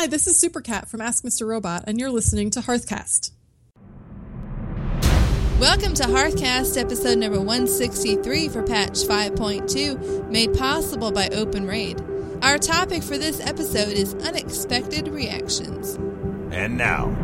Hi, 0.00 0.06
this 0.06 0.26
is 0.26 0.42
Supercat 0.42 0.88
from 0.88 1.02
Ask 1.02 1.24
Mr. 1.24 1.46
Robot, 1.46 1.84
and 1.86 2.00
you're 2.00 2.08
listening 2.08 2.48
to 2.52 2.60
Hearthcast. 2.60 3.32
Welcome 5.60 5.92
to 5.92 6.04
Hearthcast, 6.04 6.80
episode 6.80 7.18
number 7.18 7.36
163 7.36 8.48
for 8.48 8.62
patch 8.62 8.92
5.2, 8.92 10.30
made 10.30 10.54
possible 10.54 11.12
by 11.12 11.28
Open 11.34 11.66
Raid. 11.66 12.02
Our 12.40 12.56
topic 12.56 13.02
for 13.02 13.18
this 13.18 13.46
episode 13.46 13.92
is 13.92 14.14
unexpected 14.14 15.06
reactions. 15.06 15.96
And 16.50 16.78
now, 16.78 17.14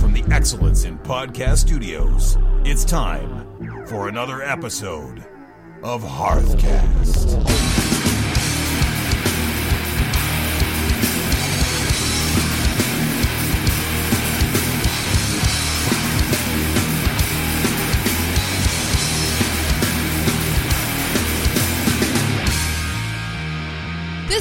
from 0.00 0.14
the 0.14 0.24
Excellence 0.32 0.82
in 0.84 0.98
Podcast 0.98 1.58
Studios, 1.58 2.38
it's 2.64 2.84
time 2.84 3.86
for 3.86 4.08
another 4.08 4.42
episode 4.42 5.24
of 5.84 6.02
Hearthcast. 6.02 7.71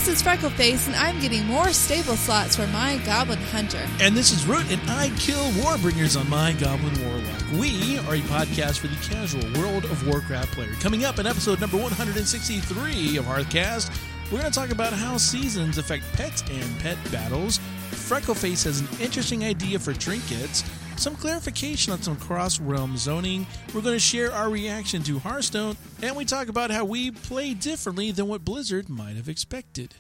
This 0.03 0.19
is 0.19 0.23
Freckleface, 0.23 0.87
and 0.87 0.95
I'm 0.95 1.19
getting 1.19 1.45
more 1.45 1.71
stable 1.73 2.15
slots 2.15 2.55
for 2.55 2.65
my 2.65 2.99
Goblin 3.05 3.37
Hunter. 3.37 3.85
And 3.99 4.17
this 4.17 4.31
is 4.31 4.47
Root, 4.47 4.65
and 4.71 4.81
I 4.89 5.09
kill 5.19 5.43
Warbringers 5.51 6.19
on 6.19 6.27
my 6.27 6.53
Goblin 6.53 6.99
Warlock. 7.05 7.51
We 7.51 7.99
are 7.99 8.15
a 8.15 8.21
podcast 8.21 8.79
for 8.79 8.87
the 8.87 8.95
casual 8.95 9.43
World 9.61 9.85
of 9.85 10.07
Warcraft 10.07 10.53
player. 10.53 10.73
Coming 10.79 11.05
up 11.05 11.19
in 11.19 11.27
episode 11.27 11.61
number 11.61 11.77
163 11.77 13.17
of 13.17 13.25
Hearthcast, 13.25 13.95
we're 14.31 14.39
going 14.39 14.51
to 14.51 14.59
talk 14.59 14.71
about 14.71 14.91
how 14.91 15.17
seasons 15.17 15.77
affect 15.77 16.03
pets 16.13 16.43
and 16.49 16.79
pet 16.79 16.97
battles. 17.11 17.59
Freckleface 17.91 18.63
has 18.63 18.79
an 18.79 18.87
interesting 18.99 19.43
idea 19.43 19.77
for 19.77 19.93
trinkets, 19.93 20.63
some 20.97 21.15
clarification 21.15 21.91
on 21.93 22.01
some 22.01 22.15
cross 22.15 22.59
realm 22.59 22.97
zoning. 22.97 23.47
We're 23.73 23.81
going 23.81 23.95
to 23.95 23.99
share 23.99 24.31
our 24.31 24.49
reaction 24.49 25.01
to 25.03 25.20
Hearthstone, 25.20 25.77
and 26.01 26.15
we 26.15 26.25
talk 26.25 26.48
about 26.48 26.71
how 26.71 26.85
we 26.85 27.11
play 27.11 27.53
differently 27.53 28.11
than 28.11 28.27
what 28.27 28.45
Blizzard 28.45 28.89
might 28.89 29.15
have 29.15 29.27
expected. 29.29 29.95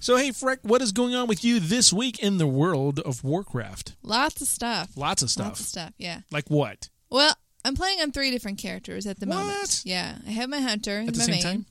So, 0.00 0.16
hey, 0.16 0.30
Freck, 0.30 0.58
what 0.62 0.82
is 0.82 0.92
going 0.92 1.14
on 1.14 1.28
with 1.28 1.44
you 1.44 1.60
this 1.60 1.92
week 1.92 2.18
in 2.18 2.38
the 2.38 2.46
world 2.46 3.00
of 3.00 3.24
Warcraft? 3.24 3.94
Lots 4.02 4.40
of 4.42 4.48
stuff. 4.48 4.90
Lots 4.96 5.22
of 5.22 5.30
stuff. 5.30 5.46
Lots 5.46 5.60
of 5.60 5.66
stuff, 5.66 5.92
yeah. 5.98 6.20
Like 6.30 6.48
what? 6.48 6.88
Well, 7.10 7.34
I'm 7.64 7.74
playing 7.74 8.00
on 8.02 8.12
three 8.12 8.30
different 8.30 8.58
characters 8.58 9.06
at 9.06 9.18
the 9.20 9.26
What? 9.26 9.36
moment. 9.36 9.82
Yeah, 9.84 10.16
I 10.26 10.30
have 10.30 10.50
my 10.50 10.60
Hunter, 10.60 11.00
At 11.06 11.14
the 11.14 11.18
my 11.18 11.24
same 11.24 11.30
main. 11.32 11.42
time? 11.42 11.66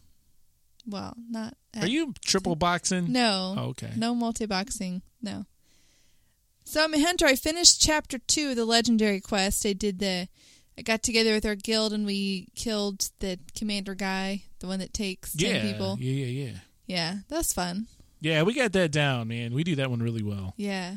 Well, 0.87 1.15
not. 1.29 1.55
Are 1.79 1.87
you 1.87 2.13
triple 2.25 2.55
boxing? 2.55 3.11
No. 3.11 3.55
Oh, 3.57 3.63
okay. 3.69 3.91
No 3.95 4.13
multi 4.15 4.45
boxing. 4.47 5.01
No. 5.21 5.45
So 6.73 6.83
I'm 6.83 6.95
a 6.95 6.99
hunter. 6.99 7.27
I 7.27 7.35
finished 7.35 7.79
chapter 7.79 8.17
two 8.17 8.49
of 8.49 8.55
the 8.55 8.65
legendary 8.65 9.21
quest. 9.21 9.63
I 9.63 9.73
did 9.73 9.99
the. 9.99 10.27
I 10.75 10.81
got 10.81 11.03
together 11.03 11.33
with 11.33 11.45
our 11.45 11.53
guild 11.53 11.93
and 11.93 12.03
we 12.03 12.47
killed 12.55 13.11
the 13.19 13.37
commander 13.55 13.93
guy, 13.93 14.45
the 14.57 14.65
one 14.65 14.79
that 14.79 14.91
takes 14.91 15.33
ten 15.35 15.71
people. 15.71 15.97
yeah, 15.99 16.25
yeah, 16.25 16.45
yeah. 16.45 16.57
Yeah, 16.87 17.15
that's 17.29 17.53
fun. 17.53 17.85
Yeah, 18.21 18.41
we 18.41 18.55
got 18.55 18.71
that 18.71 18.91
down, 18.91 19.27
man. 19.27 19.53
We 19.53 19.63
do 19.63 19.75
that 19.75 19.91
one 19.91 20.01
really 20.01 20.23
well. 20.23 20.55
Yeah. 20.57 20.95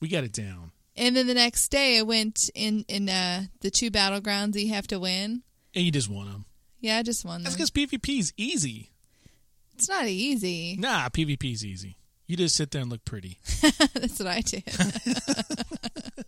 We 0.00 0.08
got 0.08 0.24
it 0.24 0.32
down. 0.32 0.72
And 0.96 1.14
then 1.14 1.26
the 1.26 1.34
next 1.34 1.68
day, 1.68 1.98
I 1.98 2.02
went 2.02 2.48
in 2.54 2.86
in 2.88 3.10
uh, 3.10 3.42
the 3.60 3.70
two 3.70 3.90
battlegrounds 3.90 4.58
you 4.58 4.72
have 4.72 4.86
to 4.86 4.98
win. 4.98 5.42
And 5.74 5.84
you 5.84 5.90
just 5.90 6.08
won 6.08 6.30
them. 6.30 6.46
Yeah, 6.80 6.96
I 6.96 7.02
just 7.02 7.26
won 7.26 7.42
Them. 7.42 7.52
That's 7.52 7.56
because 7.56 7.70
PvP's 7.70 8.32
easy. 8.38 8.90
It's 9.74 9.86
not 9.86 10.06
easy. 10.06 10.78
Nah, 10.78 11.10
PvP's 11.10 11.62
easy. 11.62 11.98
You 12.30 12.36
just 12.36 12.54
sit 12.54 12.70
there 12.70 12.80
and 12.80 12.88
look 12.88 13.04
pretty. 13.04 13.40
that's 13.92 14.20
what 14.20 14.28
I 14.28 14.40
did. 14.42 14.62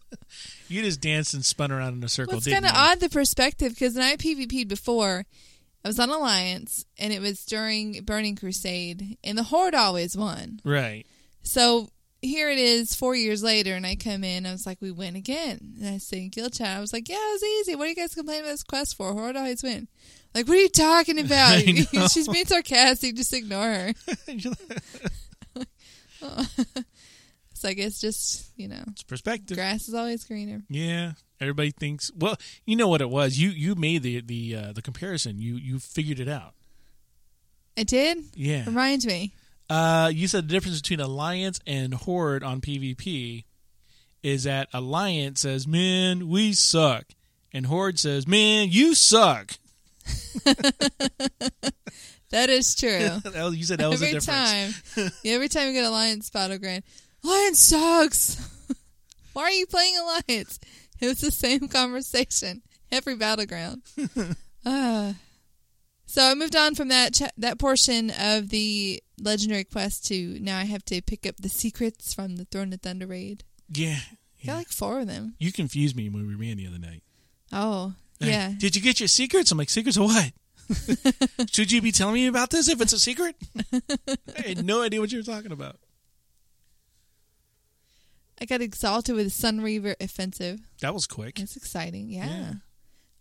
You 0.68 0.82
just 0.82 1.02
danced 1.02 1.34
and 1.34 1.44
spun 1.44 1.70
around 1.70 1.98
in 1.98 2.02
a 2.02 2.08
circle, 2.08 2.32
Well, 2.32 2.38
it's 2.38 2.48
kind 2.48 2.64
of 2.64 2.72
odd 2.74 2.98
the 2.98 3.10
perspective 3.10 3.72
because 3.72 3.94
when 3.94 4.04
I 4.04 4.16
PvP'd 4.16 4.68
before, 4.68 5.26
I 5.84 5.88
was 5.88 6.00
on 6.00 6.08
Alliance 6.08 6.86
and 6.98 7.12
it 7.12 7.20
was 7.20 7.44
during 7.44 8.02
Burning 8.04 8.36
Crusade, 8.36 9.18
and 9.22 9.36
the 9.36 9.42
Horde 9.42 9.74
always 9.74 10.16
won. 10.16 10.60
Right. 10.64 11.04
So 11.42 11.90
here 12.22 12.48
it 12.48 12.58
is, 12.58 12.94
four 12.94 13.14
years 13.14 13.42
later, 13.42 13.74
and 13.74 13.86
I 13.86 13.96
come 13.96 14.24
in. 14.24 14.46
I 14.46 14.52
was 14.52 14.64
like, 14.64 14.78
"We 14.80 14.90
win 14.90 15.14
again." 15.14 15.74
And 15.78 15.94
I 15.94 15.98
say 15.98 16.22
in 16.22 16.30
guild 16.30 16.54
chat, 16.54 16.78
I 16.78 16.80
was 16.80 16.94
like, 16.94 17.08
"Yeah, 17.10 17.16
it 17.16 17.32
was 17.32 17.42
easy. 17.44 17.76
What 17.76 17.84
are 17.86 17.90
you 17.90 17.94
guys 17.96 18.14
complaining 18.14 18.44
about 18.44 18.52
this 18.52 18.62
quest 18.62 18.96
for? 18.96 19.12
Horde 19.12 19.36
always 19.36 19.62
win." 19.62 19.88
Like, 20.34 20.48
what 20.48 20.56
are 20.56 20.60
you 20.60 20.68
talking 20.70 21.18
about? 21.24 21.60
She's 22.10 22.28
being 22.28 22.46
sarcastic. 22.46 23.14
Just 23.16 23.34
ignore 23.34 23.62
her. 23.62 23.92
It's 27.52 27.64
like 27.64 27.78
it's 27.78 28.00
just 28.00 28.50
you 28.56 28.66
know, 28.66 28.82
it's 28.88 29.02
perspective. 29.04 29.56
grass 29.56 29.86
is 29.86 29.94
always 29.94 30.24
greener. 30.24 30.62
Yeah. 30.68 31.12
Everybody 31.40 31.70
thinks. 31.70 32.10
Well, 32.16 32.36
you 32.64 32.76
know 32.76 32.88
what 32.88 33.00
it 33.00 33.10
was. 33.10 33.38
You 33.38 33.50
you 33.50 33.74
made 33.74 34.02
the 34.02 34.20
the 34.20 34.56
uh, 34.56 34.72
the 34.72 34.82
comparison. 34.82 35.38
You 35.38 35.56
you 35.56 35.78
figured 35.78 36.18
it 36.18 36.28
out. 36.28 36.54
I 37.76 37.82
did. 37.84 38.18
Yeah. 38.34 38.64
reminds 38.66 39.06
me. 39.06 39.32
Uh, 39.70 40.10
you 40.12 40.28
said 40.28 40.48
the 40.48 40.52
difference 40.52 40.80
between 40.80 41.00
Alliance 41.00 41.60
and 41.66 41.94
Horde 41.94 42.42
on 42.42 42.60
PvP 42.60 43.44
is 44.22 44.44
that 44.44 44.68
Alliance 44.72 45.40
says, 45.40 45.66
"Man, 45.66 46.28
we 46.28 46.52
suck," 46.52 47.06
and 47.52 47.66
Horde 47.66 47.98
says, 47.98 48.26
"Man, 48.26 48.68
you 48.70 48.94
suck." 48.94 49.52
That 52.32 52.50
is 52.50 52.74
true. 52.74 53.08
That 53.22 53.44
was- 53.44 53.56
you 53.56 53.64
said 53.64 53.78
that 53.78 53.88
was 53.88 54.02
every 54.02 54.18
time, 54.20 54.74
yeah, 55.22 55.34
every 55.34 55.48
time 55.48 55.68
we 55.68 55.74
get 55.74 55.84
Alliance 55.84 56.28
Battleground, 56.30 56.82
Alliance 57.22 57.60
sucks. 57.60 58.36
Why 59.32 59.42
are 59.44 59.50
you 59.50 59.66
playing 59.66 59.96
Alliance? 59.98 60.58
It 61.00 61.06
was 61.06 61.20
the 61.20 61.30
same 61.30 61.68
conversation 61.68 62.62
every 62.90 63.16
battleground. 63.16 63.82
Ah. 64.66 65.14
so 66.06 66.22
I 66.22 66.34
moved 66.34 66.54
on 66.56 66.74
from 66.74 66.88
that 66.88 67.14
cha- 67.14 67.30
that 67.38 67.58
portion 67.58 68.10
of 68.18 68.50
the 68.50 69.02
legendary 69.18 69.64
quest 69.64 70.06
to 70.06 70.38
now 70.40 70.58
I 70.58 70.64
have 70.64 70.84
to 70.86 71.00
pick 71.02 71.26
up 71.26 71.36
the 71.38 71.48
secrets 71.48 72.12
from 72.14 72.36
the 72.36 72.44
Throne 72.44 72.72
of 72.72 72.80
Thunder 72.82 73.06
raid. 73.06 73.44
Yeah. 73.68 73.98
Yeah. 74.38 74.52
got 74.52 74.56
like 74.58 74.68
four 74.68 75.00
of 75.00 75.06
them. 75.06 75.34
You 75.38 75.52
confused 75.52 75.96
me 75.96 76.08
when 76.08 76.26
we 76.26 76.34
ran 76.34 76.56
the 76.56 76.66
other 76.66 76.78
night. 76.78 77.02
Oh, 77.52 77.94
yeah. 78.20 78.52
Did 78.58 78.76
you 78.76 78.82
get 78.82 79.00
your 79.00 79.08
secrets? 79.08 79.50
I'm 79.50 79.58
like, 79.58 79.70
secrets 79.70 79.96
of 79.96 80.04
what? 80.04 80.32
Should 81.52 81.72
you 81.72 81.82
be 81.82 81.92
telling 81.92 82.14
me 82.14 82.26
about 82.26 82.50
this 82.50 82.68
if 82.68 82.80
it's 82.80 82.92
a 82.92 82.98
secret? 82.98 83.36
I 83.72 84.48
had 84.48 84.64
no 84.64 84.82
idea 84.82 85.00
what 85.00 85.12
you 85.12 85.18
were 85.18 85.24
talking 85.24 85.52
about. 85.52 85.76
I 88.40 88.44
got 88.44 88.60
exalted 88.60 89.14
with 89.14 89.32
Sun 89.32 89.60
Reaver 89.60 89.94
offensive. 90.00 90.60
That 90.80 90.94
was 90.94 91.06
quick. 91.06 91.36
That's 91.36 91.56
exciting. 91.56 92.08
Yeah. 92.10 92.26
Yeah. 92.26 92.52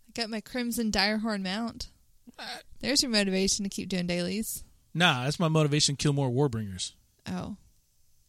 I 0.08 0.20
got 0.20 0.30
my 0.30 0.40
Crimson 0.40 0.90
Direhorn 0.90 1.42
mount. 1.42 1.90
What? 2.36 2.64
There's 2.80 3.02
your 3.02 3.12
motivation 3.12 3.62
to 3.64 3.68
keep 3.68 3.88
doing 3.88 4.06
dailies. 4.06 4.64
Nah, 4.94 5.24
that's 5.24 5.38
my 5.38 5.48
motivation. 5.48 5.96
To 5.96 6.02
kill 6.02 6.12
more 6.12 6.28
Warbringers. 6.30 6.92
Oh. 7.30 7.56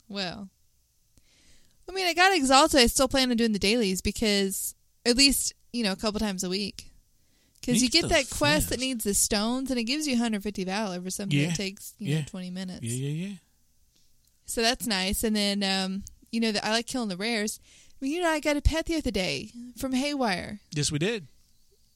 Well. 0.07 0.50
I 1.90 1.91
mean, 1.91 2.07
I 2.07 2.13
got 2.13 2.35
exalted. 2.35 2.80
I 2.80 2.88
still 2.88 3.07
plan 3.07 3.31
on 3.31 3.38
doing 3.38 3.53
the 3.53 3.59
dailies 3.59 4.01
because 4.01 4.75
at 5.06 5.18
least, 5.18 5.53
you 5.72 5.84
know, 5.84 5.91
a 5.91 5.97
couple 5.97 6.19
times 6.19 6.44
a 6.44 6.50
week. 6.50 6.91
Because 7.66 7.81
You 7.81 7.90
get 7.90 8.09
that 8.09 8.29
quest 8.29 8.69
that 8.69 8.79
needs 8.79 9.06
the 9.06 9.13
stones 9.13 9.72
and 9.72 9.79
it 9.79 9.84
gives 9.85 10.06
you 10.06 10.13
150 10.13 10.63
valor 10.66 11.00
for 11.01 11.09
something 11.09 11.38
Yeah. 11.40 11.47
that 11.47 11.56
takes, 11.56 11.94
you 11.97 12.16
know, 12.16 12.22
20 12.28 12.50
minutes. 12.50 12.84
Yeah, 12.84 13.07
yeah, 13.07 13.28
yeah. 13.28 13.35
So 14.46 14.62
that's 14.62 14.85
nice. 14.85 15.24
And 15.24 15.34
then, 15.35 15.63
um, 15.63 16.03
you 16.31 16.41
know, 16.41 16.51
the, 16.51 16.66
I 16.66 16.72
like 16.72 16.88
killing 16.88 17.07
the 17.09 17.16
rares. 17.18 17.59
Mean, 18.01 18.12
you 18.12 18.22
know, 18.22 18.28
I 18.29 18.41
got 18.41 18.57
a 18.57 18.62
pet 18.62 18.85
the 18.88 18.97
other 18.97 19.12
day 19.12 19.50
from 19.78 19.94
Haywire. 19.94 20.59
Yes, 20.72 20.91
we 20.91 21.00
did. 21.00 21.28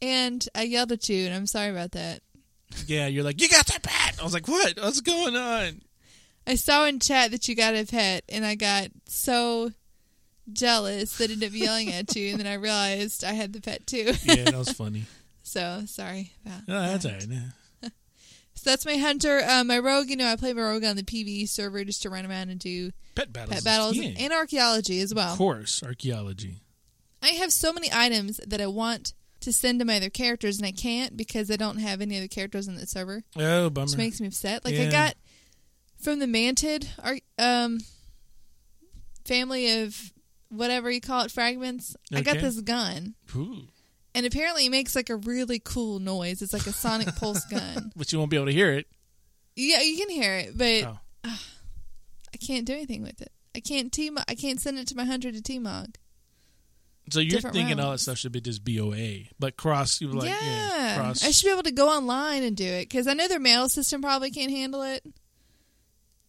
And 0.02 0.48
I 0.56 0.62
yelled 0.64 0.92
at 0.94 1.10
you, 1.10 1.26
and 1.26 1.36
I'm 1.36 1.48
sorry 1.48 1.70
about 1.70 1.92
that. 1.92 2.22
Yeah, 2.86 3.08
you're 3.08 3.24
like, 3.26 3.42
you 3.42 3.50
got 3.50 3.66
that 3.68 3.84
pet. 3.84 4.18
I 4.20 4.24
was 4.24 4.34
like, 4.34 4.48
what? 4.48 4.78
What's 4.80 5.02
going 5.02 5.36
on? 5.36 5.82
I 6.46 6.56
saw 6.56 6.86
in 6.86 7.00
chat 7.02 7.32
that 7.32 7.50
you 7.50 7.56
got 7.56 7.76
a 7.76 7.84
pet, 7.86 8.24
and 8.30 8.46
I 8.46 8.56
got 8.56 8.88
so 9.06 9.72
jealous 10.54 11.18
that 11.18 11.30
I 11.30 11.34
ended 11.34 11.50
up 11.54 11.56
yelling 11.60 11.92
at 11.92 12.16
you, 12.16 12.30
and 12.32 12.40
then 12.40 12.48
I 12.48 12.54
realized 12.54 13.24
I 13.26 13.34
had 13.34 13.52
the 13.54 13.60
pet 13.62 13.86
too. 13.86 14.14
Yeah, 14.24 14.44
that 14.46 14.56
was 14.56 14.72
funny. 14.72 15.04
so 15.48 15.84
sorry 15.86 16.34
about 16.46 16.68
No, 16.68 16.82
that's 16.82 17.04
that. 17.04 17.14
all 17.14 17.20
right. 17.20 17.28
Yeah. 17.84 17.90
So 18.56 18.72
that's 18.72 18.88
my 18.88 18.98
hunter. 18.98 19.40
Uh, 19.48 19.64
my 19.64 19.78
rogue, 19.78 20.10
you 20.10 20.16
know, 20.16 20.26
I 20.28 20.36
play 20.36 20.52
my 20.52 20.64
rogue 20.64 20.84
on 20.84 20.96
the 20.96 21.04
PvE 21.04 21.48
server 21.48 21.84
just 21.86 22.02
to 22.02 22.10
run 22.10 22.26
around 22.26 22.50
and 22.50 22.60
do 22.60 22.90
Pet 23.14 23.32
battles. 23.32 23.54
pet 23.54 23.64
battles 23.64 23.96
Yeah. 23.98 24.14
and 24.18 24.34
archaeology 24.34 25.00
as 25.00 25.14
well. 25.14 25.32
Of 25.34 25.38
course, 25.38 25.84
archaeology. 25.84 26.62
I 27.22 27.28
have 27.30 27.54
so 27.54 27.72
many 27.72 27.90
items 27.94 28.38
that 28.48 28.60
I 28.60 28.66
want 28.66 29.14
to 29.42 29.54
send 29.54 29.78
to 29.80 29.86
my 29.86 29.98
other 29.98 30.10
characters, 30.10 30.58
and 30.58 30.66
I 30.66 30.72
can't 30.72 31.16
because 31.16 31.52
I 31.52 31.56
don't 31.56 31.78
have 31.78 32.02
any 32.02 32.18
other 32.18 32.28
characters 32.28 32.68
on 32.68 32.76
the 32.78 32.88
server, 32.88 33.22
Oh, 33.36 33.70
bummer. 33.70 33.86
which 33.86 33.96
makes 33.98 34.20
me 34.20 34.26
upset. 34.26 34.66
Like 34.66 34.74
I 34.76 34.90
got 34.90 35.14
from 36.02 36.18
the 36.18 36.26
Manted 36.28 36.90
ar- 37.04 37.20
um, 37.38 37.80
family 39.26 39.82
of 39.84 40.14
whatever 40.50 40.90
you 40.90 41.02
call 41.02 41.24
it 41.26 41.32
fragments. 41.32 41.96
I 42.14 42.22
got 42.22 42.38
this 42.40 42.60
gun, 42.62 43.14
Ooh. 43.36 43.68
And 44.18 44.26
apparently 44.26 44.66
it 44.66 44.70
makes 44.70 44.96
like 44.96 45.10
a 45.10 45.16
really 45.16 45.60
cool 45.64 46.00
noise. 46.00 46.42
It's 46.42 46.52
like 46.54 46.66
a 46.68 46.74
sonic 46.74 47.16
pulse 47.16 47.46
gun. 47.52 47.92
But 47.96 48.12
you 48.12 48.18
won't 48.18 48.32
be 48.32 48.38
able 48.38 48.48
to 48.48 48.52
hear 48.52 48.74
it. 48.74 48.88
Yeah, 49.56 49.82
you 49.82 49.98
can 49.98 50.10
hear 50.10 50.34
it, 50.34 50.58
but 50.58 50.84
Oh. 51.24 51.40
I 52.34 52.38
can't 52.38 52.66
do 52.66 52.74
anything 52.74 53.04
with 53.04 53.22
it. 53.22 53.32
I 53.56 53.60
can't 53.60 53.92
T. 53.92 54.12
I 54.28 54.36
can't 54.36 54.60
send 54.62 54.78
it 54.78 54.88
to 54.90 54.96
my 54.96 55.06
hunter 55.06 55.32
to 55.32 55.42
T-Mog. 55.42 55.96
So 57.10 57.20
you're 57.20 57.32
different 57.38 57.56
thinking 57.56 57.80
all 57.80 57.92
that 57.92 58.00
stuff 58.00 58.18
should 58.18 58.34
be 58.34 58.42
just 58.42 58.66
BOA, 58.66 59.30
but 59.40 59.56
cross 59.56 60.02
you 60.02 60.10
like 60.10 60.30
yeah, 60.30 60.38
yeah, 60.44 60.98
cross. 60.98 61.24
I 61.26 61.32
should 61.32 61.48
be 61.48 61.52
able 61.54 61.64
to 61.64 61.72
go 61.72 61.88
online 61.90 62.44
and 62.44 62.56
do 62.58 62.66
it 62.66 62.90
because 62.90 63.08
I 63.08 63.14
know 63.14 63.28
their 63.30 63.40
mail 63.40 63.70
system 63.70 64.02
probably 64.02 64.30
can't 64.30 64.52
handle 64.52 64.82
it. 64.84 65.06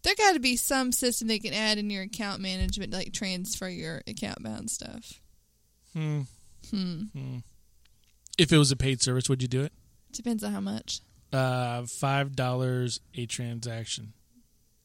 There 0.05 0.15
got 0.15 0.35
to 0.35 0.41
be 0.41 0.55
some 0.57 0.93
system 0.93 1.27
they 1.27 1.41
can 1.41 1.53
add 1.53 1.79
in 1.79 1.91
your 1.91 2.05
account 2.05 2.41
management, 2.41 2.93
to, 2.93 2.99
like 2.99 3.13
transfer 3.13 3.69
your 3.69 4.03
account 4.07 4.43
bound 4.43 4.71
stuff. 4.71 5.21
Hmm. 5.95 6.23
Hmm. 6.71 7.01
Hmm. 7.13 7.39
If 8.39 8.53
it 8.53 8.57
was 8.59 8.71
a 8.73 8.77
paid 8.77 9.03
service, 9.03 9.29
would 9.29 9.43
you 9.43 9.49
do 9.49 9.63
it? 9.63 9.73
Depends 10.13 10.43
on 10.45 10.53
how 10.53 10.61
much. 10.61 11.01
Uh, 11.33 11.83
five 11.87 12.35
dollars 12.35 13.01
a 13.15 13.27
transaction. 13.27 14.15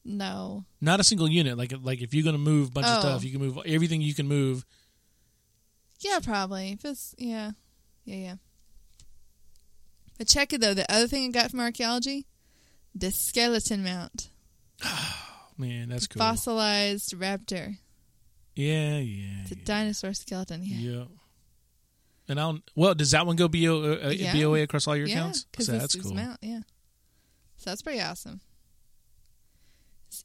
No. 0.04 0.64
Not 0.82 1.00
a 1.00 1.04
single 1.04 1.28
unit. 1.30 1.56
Like 1.56 1.72
like 1.82 2.02
if 2.02 2.12
you're 2.12 2.24
gonna 2.24 2.36
move 2.36 2.68
a 2.68 2.72
bunch 2.72 2.86
of 2.86 2.98
Oh. 2.98 3.00
stuff, 3.00 3.24
you 3.24 3.30
can 3.30 3.40
move 3.40 3.58
everything 3.64 4.02
you 4.02 4.12
can 4.14 4.28
move. 4.28 4.66
Yeah, 6.00 6.18
probably. 6.22 6.72
If 6.72 6.84
it's 6.84 7.14
yeah, 7.16 7.52
yeah, 8.04 8.16
yeah. 8.16 8.34
But 10.18 10.28
check 10.28 10.52
it 10.52 10.60
though. 10.60 10.74
The 10.74 10.90
other 10.92 11.06
thing 11.08 11.28
I 11.28 11.30
got 11.30 11.50
from 11.50 11.60
archaeology, 11.60 12.26
the 12.94 13.10
skeleton 13.10 13.82
mount, 13.82 14.28
Oh 14.84 15.14
Man, 15.58 15.88
that's 15.88 16.06
cool. 16.06 16.20
fossilized 16.20 17.14
raptor. 17.18 17.78
Yeah, 18.54 18.98
yeah. 18.98 19.42
It's 19.42 19.52
a 19.52 19.56
yeah. 19.56 19.60
dinosaur 19.64 20.12
skeleton. 20.12 20.62
Yeah. 20.64 20.76
Yeah. 20.98 21.04
And 22.28 22.40
I'll 22.40 22.58
well, 22.74 22.94
does 22.94 23.10
that 23.10 23.26
one 23.26 23.36
go 23.36 23.48
BO, 23.48 23.98
uh, 24.02 24.08
Yeah. 24.10 24.32
BOA 24.32 24.62
across 24.62 24.86
all 24.86 24.96
your 24.96 25.06
Yeah, 25.06 25.16
accounts? 25.20 25.46
So 25.58 25.72
that's 25.72 25.94
cool. 25.94 26.14
mount. 26.14 26.38
Yeah. 26.42 26.60
So 27.58 27.70
that's 27.70 27.82
pretty 27.82 28.00
awesome. 28.00 28.40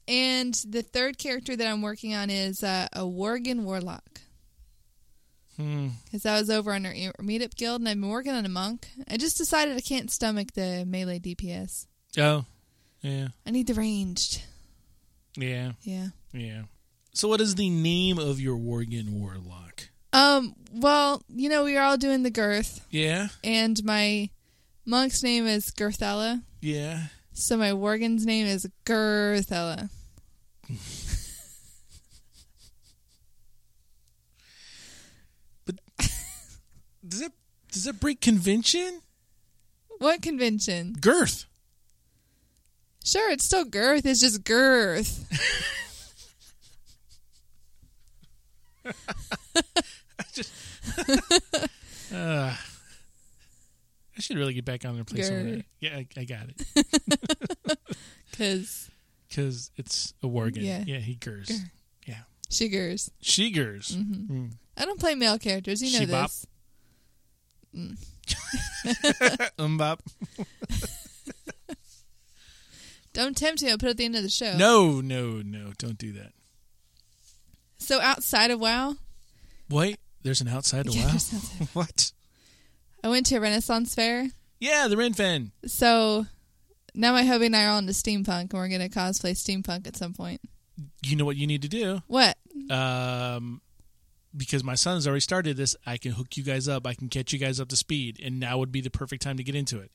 And 0.07 0.53
the 0.67 0.81
third 0.83 1.17
character 1.17 1.55
that 1.55 1.67
I'm 1.67 1.81
working 1.81 2.13
on 2.13 2.29
is 2.29 2.63
uh, 2.63 2.87
a 2.93 3.01
Worgen 3.01 3.63
Warlock. 3.63 4.21
Hmm. 5.57 5.89
Because 6.05 6.25
I 6.25 6.39
was 6.39 6.49
over 6.49 6.73
on 6.73 6.85
our 6.85 6.93
meetup 6.93 7.55
guild 7.55 7.81
and 7.81 7.89
I've 7.89 7.99
been 7.99 8.09
working 8.09 8.31
on 8.31 8.45
a 8.45 8.49
monk. 8.49 8.87
I 9.09 9.17
just 9.17 9.37
decided 9.37 9.75
I 9.75 9.81
can't 9.81 10.09
stomach 10.11 10.53
the 10.53 10.85
melee 10.87 11.19
DPS. 11.19 11.87
Oh, 12.17 12.45
yeah, 13.01 13.29
I 13.45 13.51
need 13.51 13.67
the 13.67 13.73
ranged. 13.73 14.41
yeah, 15.35 15.73
Yeah. 15.81 16.07
yeah. 16.33 16.61
So, 17.13 17.27
what 17.27 17.41
is 17.41 17.55
the 17.55 17.69
name 17.69 18.17
of 18.19 18.39
your 18.39 18.57
Worgen 18.57 19.09
warlock? 19.09 19.88
Um. 20.13 20.55
Well, 20.73 21.23
you 21.29 21.49
know, 21.49 21.63
we 21.63 21.77
are 21.77 21.83
all 21.83 21.97
doing 21.97 22.23
the 22.23 22.29
girth, 22.29 22.85
Yeah, 22.91 23.29
and 23.43 23.83
my 23.83 24.29
monk's 24.85 25.23
name 25.23 25.47
is 25.47 25.71
Girthella. 25.71 26.41
yeah. 26.61 27.07
So 27.33 27.55
my 27.57 27.71
Worgen's 27.73 28.25
name 28.25 28.45
is 28.47 28.67
Girthella. 28.85 29.89
But 35.65 35.75
does 37.07 37.21
it 37.21 37.31
does 37.71 37.87
it 37.87 37.99
break 37.99 38.21
convention? 38.21 39.01
What 39.99 40.21
convention? 40.21 40.93
Girth. 40.99 41.45
Sure, 43.03 43.31
it's 43.31 43.45
still 43.45 43.65
girth. 43.65 44.05
It's 44.05 44.19
just 44.21 44.43
girth. 44.43 45.25
Uh, 52.11 52.55
I 54.17 54.19
should 54.19 54.35
really 54.37 54.53
get 54.55 54.65
back 54.65 54.83
on 54.83 54.93
there 54.93 55.01
and 55.01 55.07
play 55.07 55.21
some 55.21 55.35
of 55.35 55.45
that. 55.45 55.65
Yeah, 55.79 55.95
I, 55.97 56.07
I 56.17 56.23
got 56.25 56.47
it 56.49 57.77
Because 58.31 58.89
because 59.29 59.69
it's 59.77 60.15
a 60.23 60.25
Worgen. 60.25 60.63
Yeah. 60.63 60.83
yeah, 60.87 60.97
he 60.97 61.13
gurs. 61.13 61.51
Yeah, 62.07 62.21
she 62.49 62.67
gurs. 62.67 63.11
she 63.21 63.51
gurs. 63.51 63.95
Mm-hmm. 63.95 64.33
Mm. 64.45 64.51
I 64.75 64.85
don't 64.85 64.99
play 64.99 65.13
male 65.13 65.37
characters. 65.37 65.83
You 65.83 65.91
know 65.93 66.05
She-bop. 66.05 66.31
this. 66.31 66.47
Umbop. 69.59 69.99
Don't 73.13 73.37
tempt 73.37 73.61
me. 73.61 73.69
I'll 73.71 73.77
put 73.77 73.87
it 73.87 73.91
at 73.91 73.97
the 73.97 74.05
end 74.05 74.15
of 74.15 74.23
the 74.23 74.29
show. 74.29 74.55
No, 74.57 74.99
no, 75.01 75.41
no! 75.43 75.73
Don't 75.77 75.97
do 75.97 76.11
that. 76.13 76.31
So 77.77 77.99
outside 78.01 78.49
of 78.51 78.59
WoW, 78.59 78.95
Wait, 79.69 79.99
there's 80.23 80.41
an 80.41 80.47
outside 80.47 80.87
of 80.87 80.95
Yeah, 80.95 81.05
WoW. 81.05 81.11
there's 81.11 81.69
what? 81.73 82.11
I 83.03 83.09
went 83.09 83.25
to 83.27 83.35
a 83.35 83.39
Renaissance 83.41 83.95
fair. 83.95 84.27
Yeah, 84.59 84.87
the 84.89 84.95
Renfen. 84.95 85.51
So 85.65 86.25
now 86.93 87.13
my 87.13 87.23
hubby 87.23 87.45
and 87.45 87.55
I 87.55 87.65
are 87.65 87.71
on 87.71 87.85
to 87.87 87.93
steampunk, 87.93 88.41
and 88.51 88.53
we're 88.53 88.67
going 88.67 88.81
to 88.81 88.89
cosplay 88.89 89.31
steampunk 89.31 89.87
at 89.87 89.95
some 89.95 90.13
point. 90.13 90.41
You 91.05 91.15
know 91.15 91.25
what 91.25 91.37
you 91.37 91.47
need 91.47 91.61
to 91.61 91.69
do? 91.69 92.01
What? 92.07 92.37
Um, 92.69 93.61
because 94.35 94.63
my 94.63 94.75
son's 94.75 95.07
already 95.07 95.21
started 95.21 95.57
this, 95.57 95.75
I 95.85 95.97
can 95.97 96.11
hook 96.11 96.35
you 96.37 96.43
guys 96.43 96.67
up. 96.67 96.85
I 96.85 96.93
can 96.93 97.07
catch 97.09 97.31
you 97.33 97.39
guys 97.39 97.59
up 97.59 97.69
to 97.69 97.75
speed, 97.77 98.19
and 98.23 98.39
now 98.39 98.57
would 98.57 98.71
be 98.71 98.81
the 98.81 98.89
perfect 98.91 99.21
time 99.21 99.37
to 99.37 99.43
get 99.43 99.55
into 99.55 99.79
it. 99.79 99.91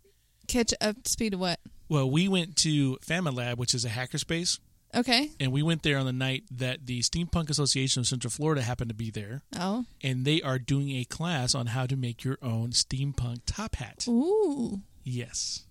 Catch 0.49 0.75
up 0.81 1.03
to 1.03 1.11
speed 1.11 1.35
of 1.35 1.41
what? 1.41 1.61
Well, 1.89 2.11
we 2.11 2.29
went 2.29 2.57
to 2.59 2.97
FamiLAB, 2.99 3.57
which 3.59 3.75
is 3.75 3.85
a 3.85 3.89
hackerspace, 3.91 4.59
Okay. 4.97 5.31
and 5.41 5.51
we 5.53 5.63
went 5.63 5.83
there 5.83 5.99
on 5.99 6.07
the 6.07 6.13
night 6.13 6.45
that 6.51 6.87
the 6.87 7.01
Steampunk 7.01 7.51
Association 7.51 8.01
of 8.01 8.07
Central 8.07 8.31
Florida 8.31 8.63
happened 8.63 8.91
to 8.91 8.95
be 8.95 9.11
there, 9.11 9.43
Oh. 9.57 9.85
and 10.03 10.25
they 10.25 10.41
are 10.43 10.59
doing 10.59 10.91
a 10.91 11.05
class 11.05 11.55
on 11.55 11.67
how 11.69 11.87
to 11.87 11.97
make 11.97 12.25
your 12.25 12.39
own 12.43 12.71
steampunk 12.71 13.41
top 13.47 13.77
hat. 13.77 14.05
Ooh. 14.09 14.83
Yes, 15.03 15.65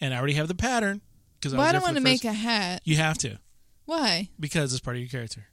and 0.00 0.12
I 0.14 0.18
already 0.18 0.34
have 0.34 0.48
the 0.48 0.54
pattern 0.54 1.00
because 1.38 1.52
Well, 1.54 1.62
I 1.66 1.72
don't 1.72 1.82
want 1.82 1.96
to 1.96 2.02
make 2.02 2.24
a 2.24 2.32
hat. 2.32 2.82
You 2.84 2.96
have 2.96 3.18
to 3.18 3.38
Why? 3.86 4.28
because 4.38 4.72
it's 4.72 4.80
part 4.82 4.96
of 4.96 5.00
your 5.02 5.08
character. 5.10 5.46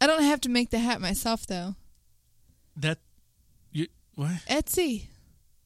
I 0.00 0.06
don't 0.06 0.22
have 0.22 0.40
to 0.42 0.48
make 0.48 0.70
the 0.70 0.78
hat 0.78 1.00
myself, 1.00 1.46
though. 1.46 1.74
That 2.76 2.98
you 3.72 3.88
what? 4.14 4.30
Etsy. 4.48 5.06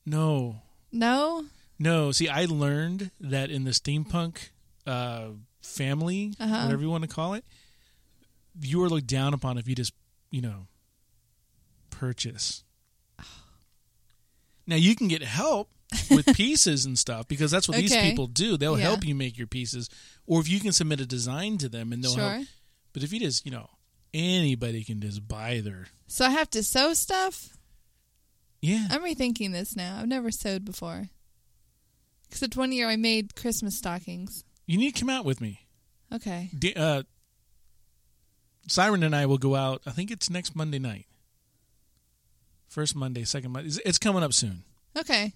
No, 0.07 0.63
No? 0.91 1.47
No, 1.79 2.13
see, 2.13 2.29
I 2.29 2.45
learned 2.45 3.11
that 3.21 3.51
in 3.51 3.65
the 3.65 3.71
steampunk 3.73 4.51
uh, 4.87 5.29
family, 5.63 6.35
Uh-huh. 6.39 6.63
whatever 6.65 6.83
you 6.83 6.91
want 6.91 7.03
to 7.03 7.09
call 7.09 7.35
it, 7.35 7.45
you 8.61 8.83
are 8.85 8.89
looked 8.91 9.07
down 9.07 9.33
upon 9.33 9.57
if 9.57 9.67
you 9.67 9.75
just, 9.75 9.95
you 10.31 10.43
know, 10.43 10.67
purchase. 11.91 12.63
Now 14.67 14.77
you 14.77 14.95
can 14.95 15.09
get 15.09 15.23
help 15.23 15.71
with 16.11 16.27
pieces 16.37 16.85
and 16.85 16.97
stuff 16.99 17.27
because 17.27 17.51
that's 17.51 17.69
what 17.69 17.77
these 17.77 17.97
people 17.97 18.27
do. 18.29 18.57
They'll 18.57 18.79
Yeah. 18.79 18.85
help 18.85 19.05
you 19.05 19.15
make 19.15 19.37
your 19.37 19.49
pieces, 19.49 19.91
or 20.27 20.41
if 20.41 20.49
you 20.49 20.61
can 20.61 20.73
submit 20.73 21.01
a 21.01 21.07
design 21.07 21.59
to 21.59 21.69
them 21.69 21.93
and 21.93 22.03
they'll 22.03 22.15
Sure. 22.15 22.35
help. 22.35 22.47
But 22.93 23.03
if 23.03 23.13
you 23.13 23.19
just, 23.19 23.45
you 23.45 23.51
know, 23.51 23.69
anybody 24.15 24.85
can 24.85 25.01
just 25.01 25.27
buy 25.27 25.61
their 25.61 25.89
So 26.07 26.27
I 26.27 26.31
have 26.31 26.49
to 26.51 26.63
sew 26.63 26.95
stuff? 26.95 27.57
yeah. 28.61 28.87
I'm 28.91 29.03
rethinking 29.03 29.51
this 29.51 29.75
now. 29.75 29.99
I've 29.99 30.07
never 30.09 30.31
sewed 30.31 30.65
before. 30.65 31.11
Except 32.31 32.57
one 32.57 32.71
year 32.73 32.89
I 32.89 32.95
made 32.97 33.35
Christmas 33.35 33.77
stockings. 33.77 34.45
You 34.67 34.79
need 34.79 34.95
to 34.95 35.01
come 35.01 35.11
out 35.11 35.25
with 35.25 35.41
me. 35.41 35.67
Okay. 36.13 36.51
D- 36.57 36.75
uh, 36.75 37.03
Siren 38.69 39.03
and 39.03 39.15
I 39.15 39.27
will 39.27 39.39
go 39.39 39.55
out. 39.57 39.83
I 39.87 39.91
think 39.91 40.11
it's 40.11 40.31
next 40.31 40.55
Monday 40.55 40.79
night. 40.79 41.07
First 42.69 42.95
Monday, 42.97 43.25
second 43.25 43.53
Monday. 43.53 43.69
It's, 43.69 43.79
it's 43.85 43.99
coming 43.99 44.23
up 44.23 44.33
soon. 44.33 44.65
Okay. 44.99 45.33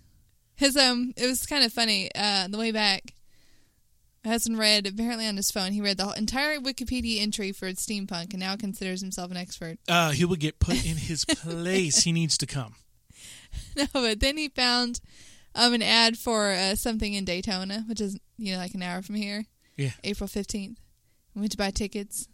His 0.54 0.76
um 0.76 1.12
it 1.16 1.26
was 1.26 1.45
kind 1.45 1.64
of 1.64 1.73
funny. 1.73 2.11
Uh 2.14 2.49
the 2.49 2.56
way 2.56 2.73
back 2.73 3.12
my 4.25 4.30
husband 4.30 4.59
read 4.59 4.87
apparently 4.87 5.26
on 5.26 5.37
his 5.37 5.50
phone, 5.50 5.73
he 5.73 5.80
read 5.80 5.99
the 5.99 6.04
whole 6.04 6.12
entire 6.12 6.59
Wikipedia 6.59 7.21
entry 7.21 7.52
for 7.52 7.68
steampunk 7.73 8.30
and 8.33 8.38
now 8.40 8.56
considers 8.56 9.00
himself 9.02 9.30
an 9.30 9.37
expert. 9.37 9.78
Uh, 9.88 10.11
he 10.12 10.25
will 10.25 10.37
get 10.37 10.59
put 10.59 10.75
in 10.85 10.97
his 10.97 11.25
place. 11.28 12.04
he 12.04 12.12
needs 12.12 12.38
to 12.38 12.47
come. 12.47 12.75
No, 13.76 13.87
but 13.92 14.21
then 14.21 14.37
he 14.37 14.49
found 14.49 15.00
um 15.57 15.73
an 15.75 15.83
ad 15.83 16.17
for 16.19 16.51
uh, 16.53 16.75
something 16.77 17.13
in 17.15 17.25
Daytona, 17.25 17.85
which 17.89 18.01
is 18.01 18.19
you 18.39 18.53
know 18.53 18.59
like 18.59 18.75
an 18.75 18.83
hour 18.83 19.03
from 19.03 19.15
here. 19.17 19.45
Yeah. 19.77 19.91
April 20.05 20.29
fifteenth. 20.29 20.79
We 21.35 21.41
went 21.41 21.53
to 21.53 21.59
buy 21.59 21.71
tickets, 21.71 22.29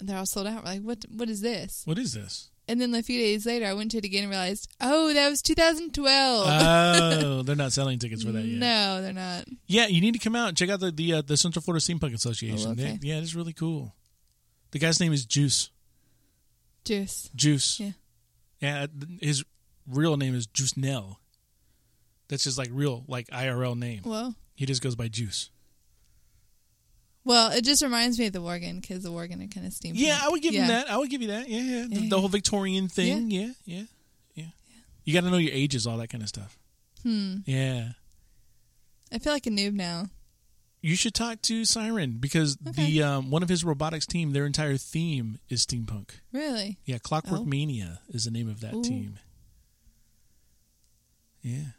and 0.00 0.08
they're 0.08 0.18
all 0.18 0.26
sold 0.26 0.46
out. 0.46 0.64
We're 0.64 0.70
like, 0.70 0.82
what? 0.82 1.04
What 1.14 1.28
is 1.28 1.40
this? 1.40 1.82
What 1.84 1.98
is 1.98 2.14
this? 2.14 2.50
And 2.66 2.80
then 2.80 2.94
a 2.94 3.02
few 3.02 3.18
days 3.20 3.44
later, 3.44 3.66
I 3.66 3.74
went 3.74 3.90
to 3.90 3.98
it 3.98 4.06
again 4.06 4.22
and 4.22 4.30
realized, 4.30 4.70
oh, 4.80 5.12
that 5.12 5.28
was 5.28 5.42
2012. 5.42 6.46
Oh, 6.48 7.42
they're 7.42 7.54
not 7.56 7.72
selling 7.72 7.98
tickets 7.98 8.22
for 8.24 8.32
that 8.32 8.40
yet. 8.42 8.58
No, 8.58 9.02
they're 9.02 9.12
not. 9.12 9.44
Yeah, 9.66 9.86
you 9.86 10.00
need 10.00 10.14
to 10.14 10.18
come 10.18 10.34
out 10.34 10.48
and 10.48 10.56
check 10.56 10.70
out 10.70 10.80
the 10.80 10.90
the, 10.90 11.12
uh, 11.14 11.22
the 11.22 11.36
Central 11.36 11.62
Florida 11.62 11.82
Steampunk 11.84 12.14
Association. 12.14 12.68
Oh, 12.70 12.72
okay. 12.72 12.98
They- 13.00 13.08
yeah, 13.08 13.18
it's 13.18 13.34
really 13.34 13.52
cool. 13.52 13.94
The 14.70 14.78
guy's 14.78 14.98
name 14.98 15.12
is 15.12 15.24
Juice. 15.26 15.70
Juice. 16.84 17.30
Juice. 17.34 17.80
Yeah. 17.80 17.90
Yeah, 18.60 18.86
his 19.20 19.44
real 19.86 20.16
name 20.16 20.34
is 20.34 20.46
Juice 20.46 20.76
Nell. 20.76 21.20
That's 22.28 22.44
just 22.44 22.58
like 22.58 22.70
real, 22.72 23.04
like 23.08 23.28
IRL 23.28 23.76
name. 23.78 24.02
Well, 24.04 24.34
He 24.54 24.66
just 24.66 24.82
goes 24.82 24.94
by 24.96 25.08
Juice. 25.08 25.50
well, 27.24 27.50
it 27.52 27.64
just 27.64 27.82
reminds 27.82 28.18
me 28.18 28.26
of 28.26 28.32
the 28.32 28.40
Worgen 28.40 28.80
because 28.80 29.02
the 29.02 29.10
Worgen 29.10 29.44
are 29.44 29.48
kind 29.48 29.66
of 29.66 29.72
steampunk. 29.72 29.92
Yeah, 29.96 30.18
I 30.22 30.28
would 30.28 30.42
give 30.42 30.54
yeah. 30.54 30.62
him 30.62 30.68
that. 30.68 30.90
I 30.90 30.96
would 30.98 31.10
give 31.10 31.22
you 31.22 31.28
that. 31.28 31.48
Yeah, 31.48 31.60
yeah. 31.60 31.86
The, 31.88 32.00
Yeah, 32.02 32.08
the 32.10 32.20
whole 32.20 32.28
Victorian 32.28 32.88
thing. 32.88 33.30
Yeah, 33.30 33.50
yeah, 33.64 33.82
yeah. 34.34 34.44
You 35.04 35.12
got 35.12 35.22
to 35.24 35.30
know 35.30 35.36
your 35.36 35.52
ages, 35.52 35.86
all 35.86 35.98
that 35.98 36.08
kind 36.08 36.22
of 36.22 36.28
stuff. 36.28 36.58
Hmm. 37.02 37.36
Yeah. 37.44 37.90
I 39.12 39.18
feel 39.18 39.32
like 39.34 39.46
a 39.46 39.50
noob 39.50 39.74
now. 39.74 40.06
You 40.80 40.96
should 40.96 41.14
talk 41.14 41.40
to 41.42 41.64
Siren 41.66 42.16
because 42.20 42.56
the 42.56 43.02
um, 43.02 43.30
one 43.30 43.42
of 43.42 43.48
his 43.50 43.64
robotics 43.64 44.06
team, 44.06 44.32
their 44.32 44.44
entire 44.46 44.76
theme 44.78 45.38
is 45.48 45.64
steampunk. 45.64 46.10
Really? 46.32 46.78
Yeah, 46.84 46.98
Clockwork 46.98 47.40
Oh. 47.40 47.44
Mania 47.44 48.00
is 48.08 48.24
the 48.24 48.30
name 48.30 48.48
of 48.50 48.60
that 48.60 48.74
Ooh. 48.74 48.82
team. 48.82 49.18
Yeah. 51.42 51.72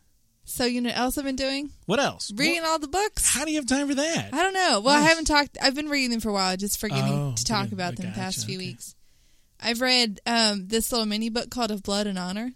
So 0.48 0.66
you 0.66 0.80
know 0.80 0.90
what 0.90 0.98
else 0.98 1.18
I've 1.18 1.24
been 1.26 1.36
doing? 1.36 1.72
What 1.88 2.00
else? 2.00 2.32
Reading 2.36 2.62
What- 2.62 2.70
all 2.70 2.80
the 2.80 2.88
books. 2.88 3.34
how 3.34 3.46
do 3.46 3.52
you 3.52 3.58
have 3.58 3.66
time 3.66 3.88
for 3.88 3.96
that? 3.96 4.32
I 4.34 4.44
don't 4.44 4.54
know. 4.54 4.80
Well, 4.80 4.96
I 4.96 5.02
haven't 5.02 5.26
talked. 5.26 5.58
I've 5.62 5.74
been 5.76 5.90
reading 5.90 6.12
them 6.12 6.20
for 6.20 6.30
a 6.30 6.34
while, 6.34 6.56
just 6.56 6.80
forgetting 6.80 7.14
Oh, 7.14 7.34
to 7.36 7.44
talk 7.44 7.66
okay. 7.68 7.74
about 7.74 7.94
I 7.94 7.96
them 7.96 8.06
the 8.08 8.12
past 8.16 8.46
few 8.46 8.58
okay. 8.58 8.68
weeks. 8.68 8.96
I've 9.60 9.82
read 9.82 10.20
um, 10.28 10.68
this 10.68 10.92
little 10.92 11.08
mini 11.08 11.30
book 11.30 11.50
called 11.50 11.72
"Of 11.72 11.82
Blood 11.82 12.06
and 12.08 12.20
Honor," 12.20 12.52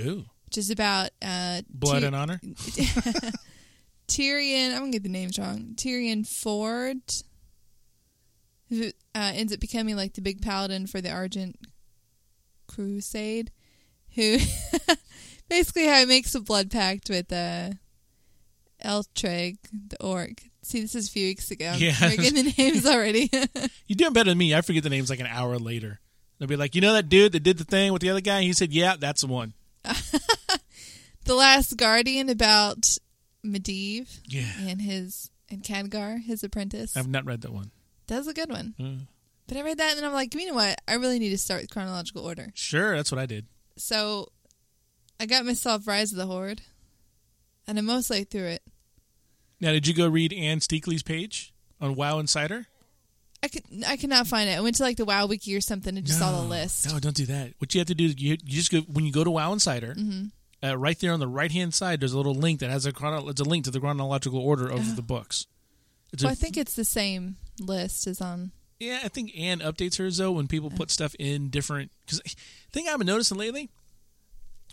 Ooh. 0.00 0.24
which 0.46 0.58
is 0.58 0.70
about 0.70 1.10
uh, 1.22 1.62
Blood 1.70 2.00
Tyr- 2.00 2.06
and 2.08 2.16
honor. 2.16 2.40
Tirion. 4.08 4.72
I'm 4.72 4.78
gonna 4.80 4.90
get 4.90 5.02
the 5.02 5.08
names 5.08 5.38
wrong. 5.38 5.74
Tirion 5.76 6.26
Ford, 6.26 7.00
who 8.68 8.88
uh, 9.14 9.32
ends 9.34 9.52
up 9.52 9.60
becoming 9.60 9.96
like 9.96 10.14
the 10.14 10.22
big 10.22 10.42
paladin 10.42 10.86
for 10.86 11.00
the 11.00 11.10
Argent 11.10 11.56
Crusade, 12.66 13.50
who 14.14 14.38
basically 15.48 15.86
how 15.86 15.98
he 15.98 16.06
makes 16.06 16.34
a 16.34 16.40
blood 16.40 16.70
pact 16.70 17.08
with 17.10 17.32
uh, 17.32 17.70
Eitrigg, 18.84 19.56
the 19.88 20.02
orc. 20.02 20.42
See, 20.62 20.80
this 20.82 20.94
is 20.94 21.08
a 21.08 21.10
few 21.10 21.26
weeks 21.28 21.50
ago. 21.50 21.70
I'm 21.70 21.80
Yeah. 21.80 21.92
forgetting 22.10 22.44
the 22.44 22.54
names 22.56 22.86
already. 22.86 23.30
You're 23.86 23.96
doing 23.96 24.12
better 24.12 24.30
than 24.30 24.38
me. 24.38 24.54
I 24.54 24.60
forget 24.60 24.82
the 24.82 24.90
names 24.90 25.10
like 25.10 25.20
an 25.20 25.26
hour 25.26 25.58
later. 25.58 26.00
They'll 26.38 26.48
be 26.48 26.56
like, 26.56 26.74
you 26.74 26.80
know 26.80 26.92
that 26.92 27.08
dude 27.08 27.32
that 27.32 27.40
did 27.42 27.58
the 27.58 27.64
thing 27.64 27.92
with 27.92 28.02
the 28.02 28.10
other 28.10 28.20
guy? 28.20 28.42
He 28.42 28.52
said, 28.52 28.72
yeah, 28.72 28.96
that's 28.98 29.22
the 29.22 29.26
one. 29.26 29.54
the 31.24 31.34
Last 31.34 31.76
Guardian 31.76 32.28
about 32.28 32.96
Medivh 33.44 34.20
Yeah. 34.26 34.50
and 34.60 34.80
his 34.82 35.30
and 35.50 35.62
Khadgar, 35.62 36.22
his 36.22 36.44
apprentice. 36.44 36.96
I've 36.96 37.08
not 37.08 37.24
read 37.24 37.40
that 37.42 37.52
one. 37.52 37.70
That 38.08 38.18
was 38.18 38.28
a 38.28 38.34
good 38.34 38.50
one. 38.50 38.74
Uh, 38.78 39.04
But 39.46 39.56
I 39.56 39.62
read 39.62 39.78
that 39.78 39.90
and 39.92 39.98
then 39.98 40.04
I'm 40.04 40.12
like, 40.12 40.34
you 40.34 40.46
know 40.46 40.54
what? 40.54 40.78
I 40.86 40.94
really 40.94 41.18
need 41.18 41.30
to 41.30 41.38
start 41.38 41.62
with 41.62 41.70
chronological 41.70 42.22
order. 42.24 42.48
sure, 42.54 42.94
that's 42.96 43.10
what 43.10 43.18
I 43.18 43.26
did. 43.26 43.46
So 43.76 44.28
I 45.20 45.26
got 45.26 45.44
myself 45.44 45.86
Rise 45.86 46.12
of 46.12 46.18
the 46.18 46.26
Horde, 46.26 46.62
and 47.66 47.78
I'm 47.78 47.86
mostly 47.86 48.24
through 48.24 48.46
it. 48.46 48.62
Now, 49.60 49.72
did 49.72 49.86
you 49.86 49.94
go 49.94 50.06
read 50.06 50.32
Anne 50.32 50.60
Stickney's 50.60 51.02
page 51.02 51.52
on 51.80 51.94
WoW 51.96 52.18
Insider? 52.20 52.66
I 53.42 53.48
could 53.48 53.62
I 53.86 53.96
could 53.96 54.10
not 54.10 54.26
find 54.26 54.48
it. 54.48 54.56
I 54.58 54.60
went 54.60 54.76
to 54.76 54.82
like 54.82 54.96
the 54.96 55.04
WoW 55.04 55.26
wiki 55.26 55.54
or 55.56 55.60
something 55.60 55.96
and 55.96 56.04
just 56.06 56.18
saw 56.18 56.32
the 56.40 56.46
list. 56.46 56.90
No, 56.92 56.98
don't 56.98 57.14
do 57.14 57.26
that. 57.26 57.52
What 57.58 57.72
you 57.74 57.78
have 57.80 57.86
to 57.88 57.94
do 57.94 58.06
is 58.06 58.20
you, 58.20 58.30
you 58.32 58.36
just 58.56 58.70
go 58.72 58.80
when 58.80 59.04
you 59.04 59.12
go 59.12 59.22
to 59.24 59.30
WoW 59.30 59.52
Insider. 59.52 59.94
Mm-hmm. 59.94 60.26
Uh, 60.68 60.76
right 60.76 60.98
there 60.98 61.12
on 61.12 61.20
the 61.20 61.28
right 61.28 61.52
hand 61.52 61.72
side, 61.72 62.00
there's 62.00 62.12
a 62.12 62.16
little 62.16 62.34
link 62.34 62.58
that 62.58 62.70
has 62.70 62.84
a 62.84 62.92
chrono- 62.92 63.28
it's 63.28 63.40
a 63.40 63.44
link 63.44 63.64
to 63.64 63.70
the 63.70 63.78
chronological 63.78 64.40
order 64.40 64.66
of 64.68 64.96
the 64.96 65.02
books. 65.02 65.46
It's 66.12 66.24
Well, 66.24 66.30
a, 66.30 66.32
I 66.32 66.34
think 66.34 66.56
it's 66.56 66.74
the 66.74 66.84
same 66.84 67.36
list 67.60 68.08
as 68.08 68.20
on. 68.20 68.50
yeah, 68.80 68.98
I 69.04 69.08
think 69.08 69.30
Anne 69.38 69.60
updates 69.60 69.98
hers 69.98 70.16
though 70.16 70.32
when 70.32 70.48
people 70.48 70.70
put 70.70 70.90
stuff 70.90 71.14
in 71.20 71.48
different. 71.48 71.92
Because 72.04 72.20
thing 72.72 72.88
I've 72.88 72.98
been 72.98 73.06
noticing 73.06 73.38
lately, 73.38 73.70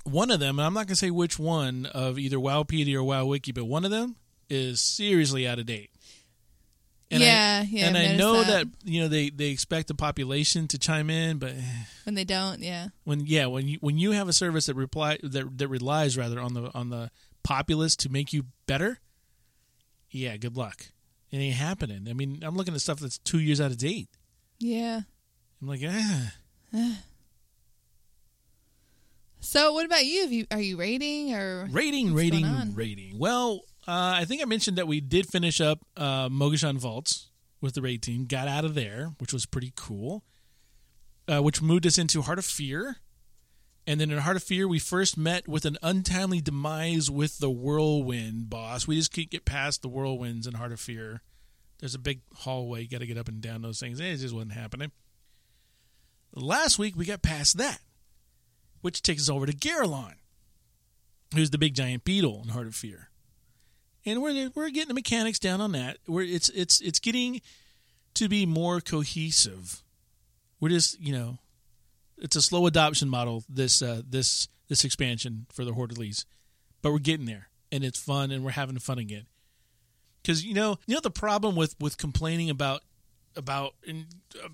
one 0.06 0.32
of 0.32 0.40
them, 0.40 0.60
and 0.60 0.66
I'm 0.66 0.74
not 0.74 0.88
gonna 0.88 0.96
say 0.96 1.12
which 1.12 1.38
one 1.38 1.86
of 1.88 2.18
either 2.18 2.38
WoWpedia 2.38 2.96
or 2.96 3.04
WoWWiki, 3.04 3.54
but 3.54 3.66
one 3.66 3.86
of 3.86 3.92
them 3.92 4.16
is 4.50 4.80
seriously 4.80 5.48
out 5.48 5.60
of 5.60 5.66
date. 5.66 5.90
And 7.12 7.22
I- 7.22 7.26
yeah, 7.26 7.64
yeah. 7.68 7.88
and 7.88 7.98
I've 7.98 8.12
I 8.12 8.16
know 8.16 8.44
that. 8.44 8.46
that. 8.46 8.68
you 8.84 9.02
know 9.02 9.08
they, 9.08 9.30
they 9.30 9.50
expect 9.50 9.88
the 9.88 9.96
population 9.96 10.68
to 10.70 10.78
chime 10.80 11.10
in, 11.10 11.38
but 11.38 11.54
when 12.04 12.16
they 12.16 12.24
don't, 12.24 12.62
yeah, 12.62 12.88
when 13.04 13.26
yeah 13.26 13.48
when 13.48 13.68
you 13.68 13.78
when 13.82 13.98
you 13.98 14.12
have 14.12 14.28
a 14.28 14.34
service 14.34 14.68
that 14.68 14.76
reply 14.76 15.18
that 15.24 15.58
that 15.58 15.68
relies 15.68 16.18
rather 16.18 16.40
on 16.40 16.54
the 16.54 16.72
on 16.74 16.90
the 16.90 17.12
populace 17.44 17.96
to 17.98 18.10
make 18.10 18.32
you 18.34 18.46
better, 18.68 19.00
yeah, 20.10 20.38
good 20.38 20.56
luck. 20.58 20.88
It 21.32 21.38
ain't 21.38 21.56
happening. 21.56 22.08
I 22.10 22.14
mean, 22.14 22.40
I'm 22.44 22.56
looking 22.56 22.74
at 22.74 22.82
stuff 22.82 23.00
that's 23.00 23.18
two 23.18 23.40
years 23.40 23.60
out 23.60 23.72
of 23.72 23.78
date. 23.78 24.10
yeah. 24.60 25.02
I'm 25.62 25.68
like, 25.68 25.82
ah, 25.88 26.34
So, 29.46 29.74
what 29.74 29.86
about 29.86 30.04
you? 30.04 30.22
Have 30.22 30.32
you 30.32 30.48
are 30.50 30.60
you 30.60 30.76
rating 30.76 31.36
or 31.36 31.68
rating, 31.70 32.16
rating, 32.16 32.74
rating. 32.74 33.20
Well, 33.20 33.62
uh, 33.88 34.18
I 34.18 34.26
think 34.26 34.42
I 34.42 34.46
mentioned 34.46 34.78
that 34.80 34.88
we 34.88 35.00
did 35.00 35.28
finish 35.28 35.62
up 35.62 35.80
uh, 35.96 36.30
Mogu'shan 36.30 36.80
Vaults 36.80 37.30
with 37.62 37.76
the 37.76 37.82
raid 37.84 38.02
team. 38.02 38.26
Got 38.26 38.48
out 38.48 38.66
of 38.66 38.74
there, 38.74 39.12
which 39.20 39.32
was 39.32 39.46
pretty 39.46 39.72
cool. 39.76 40.24
Uh, 41.28 41.42
which 41.42 41.62
moved 41.62 41.86
us 41.86 42.00
into 42.00 42.24
Heart 42.24 42.40
of 42.40 42.46
Fear. 42.46 42.98
And 43.86 44.02
then 44.02 44.10
in 44.10 44.18
Heart 44.18 44.38
of 44.38 44.44
Fear, 44.44 44.68
we 44.68 44.80
first 44.80 45.16
met 45.16 45.48
with 45.48 45.64
an 45.66 45.78
untimely 45.84 46.42
demise 46.42 47.12
with 47.12 47.38
the 47.38 47.52
Whirlwind 47.52 48.50
boss. 48.50 48.88
We 48.88 48.96
just 48.96 49.14
couldn't 49.14 49.30
get 49.30 49.46
past 49.46 49.84
the 49.84 49.90
Whirlwinds 49.90 50.48
in 50.48 50.56
Heart 50.56 50.72
of 50.72 50.80
Fear. 50.80 51.22
There's 51.80 51.94
a 51.94 52.00
big 52.00 52.22
hallway. 52.34 52.82
You 52.82 52.90
got 52.90 53.02
to 53.02 53.08
get 53.08 53.18
up 53.18 53.28
and 53.28 53.42
down 53.42 53.62
those 53.62 53.80
things. 53.80 54.00
It 54.00 54.18
just 54.18 54.34
wasn't 54.34 54.54
happening. 54.54 54.92
Last 56.34 56.80
week, 56.80 56.96
we 56.98 57.06
got 57.06 57.22
past 57.22 57.58
that, 57.60 57.80
which 58.86 59.02
takes 59.02 59.24
us 59.24 59.30
over 59.30 59.48
to 59.48 59.52
Garalon, 59.52 60.14
who's 61.34 61.50
the 61.50 61.58
big 61.58 61.74
giant 61.74 62.04
beetle 62.04 62.42
in 62.44 62.50
Heart 62.50 62.68
of 62.68 62.76
Fear. 62.76 63.10
And 64.06 64.22
we're 64.22 64.52
we're 64.54 64.70
getting 64.70 64.90
the 64.90 64.94
mechanics 64.94 65.40
down 65.40 65.60
on 65.60 65.72
that. 65.72 65.98
Where 66.06 66.24
it's 66.24 66.50
it's 66.50 66.82
it's 66.82 67.00
getting 67.00 67.42
to 68.14 68.30
be 68.30 68.46
more 68.46 68.82
cohesive. 68.82 69.82
We're 70.60 70.70
just 70.70 71.00
you 71.02 71.12
know 71.12 71.40
it's 72.20 72.36
a 72.36 72.44
slow 72.44 72.68
adoption 72.68 73.10
model 73.10 73.44
this 73.50 73.82
uh, 73.82 74.04
this 74.08 74.50
this 74.68 74.86
expansion 74.86 75.48
for 75.52 75.66
the 75.66 75.72
Hordelies, 75.72 76.26
but 76.84 76.92
we're 76.92 77.00
getting 77.00 77.26
there 77.26 77.50
and 77.72 77.84
it's 77.84 78.00
fun 78.00 78.30
and 78.30 78.46
we're 78.46 78.52
having 78.52 78.78
fun 78.78 79.00
again. 79.00 79.26
Because 80.22 80.46
you 80.46 80.54
know 80.54 80.78
you 80.86 80.94
know 80.94 81.02
the 81.02 81.10
problem 81.10 81.56
with 81.56 81.76
with 81.82 81.98
complaining 81.98 82.52
about 82.52 82.84
about 83.36 83.74
in, 83.84 84.06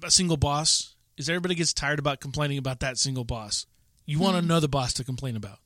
a 0.01 0.09
single 0.09 0.37
boss 0.37 0.95
is 1.17 1.27
everybody 1.27 1.53
gets 1.53 1.73
tired 1.73 1.99
about 1.99 2.21
complaining 2.21 2.57
about 2.57 2.79
that 2.79 2.97
single 2.97 3.25
boss. 3.25 3.65
You 4.11 4.19
want 4.19 4.37
another 4.37 4.67
boss 4.67 4.93
to 4.93 5.03
complain 5.03 5.35
about. 5.35 5.59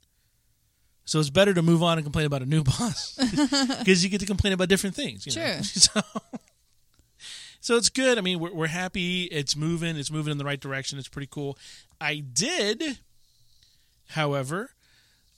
So 1.06 1.20
it's 1.20 1.30
better 1.30 1.54
to 1.54 1.62
move 1.62 1.84
on 1.84 1.98
and 1.98 2.06
complain 2.06 2.26
about 2.26 2.42
a 2.42 2.46
new 2.46 2.64
boss 2.72 3.16
because 3.80 4.04
you 4.04 4.10
get 4.10 4.20
to 4.22 4.26
complain 4.26 4.54
about 4.54 4.70
different 4.70 4.96
things. 4.96 5.26
You 5.26 5.40
know? 5.40 5.62
Sure. 5.62 6.02
So, 7.62 7.72
so 7.74 7.78
it's 7.78 7.90
good. 7.90 8.18
I 8.20 8.22
mean, 8.22 8.40
we're, 8.40 8.54
we're 8.54 8.68
happy. 8.68 9.24
It's 9.24 9.56
moving. 9.56 9.96
It's 9.98 10.12
moving 10.12 10.32
in 10.32 10.38
the 10.38 10.46
right 10.46 10.60
direction. 10.60 11.00
It's 11.00 11.08
pretty 11.08 11.28
cool. 11.32 11.58
I 12.00 12.20
did, 12.20 13.00
however, 14.10 14.72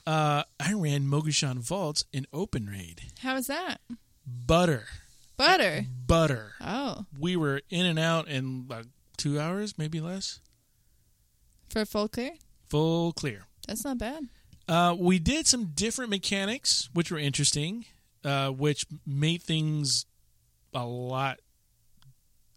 uh, 0.05 0.43
I 0.59 0.73
ran 0.73 1.03
Mogu'shan 1.03 1.59
Vaults 1.59 2.03
in 2.11 2.27
Open 2.33 2.67
Raid. 2.67 3.01
how 3.21 3.35
is 3.37 3.47
that? 3.47 3.79
Butter, 4.25 4.85
Butter. 5.37 5.85
butter. 6.05 6.51
Oh, 6.59 7.05
We 7.17 7.35
were 7.37 7.61
in 7.69 7.85
and 7.85 7.97
out 7.99 8.27
in 8.27 8.65
like 8.69 8.85
two 9.15 9.39
hours, 9.39 9.77
maybe 9.77 10.01
less. 10.01 10.39
for 11.69 11.85
full 11.85 12.09
clear. 12.09 12.31
Full 12.69 13.13
clear. 13.13 13.45
That's 13.67 13.83
not 13.83 13.97
bad. 13.97 14.27
Uh, 14.67 14.95
we 14.97 15.19
did 15.19 15.47
some 15.47 15.67
different 15.67 16.09
mechanics, 16.12 16.89
which 16.93 17.12
were 17.12 17.17
interesting, 17.17 17.86
uh, 18.24 18.50
which 18.50 18.86
made 19.05 19.41
things 19.41 20.05
a 20.74 20.86
lot 20.86 21.39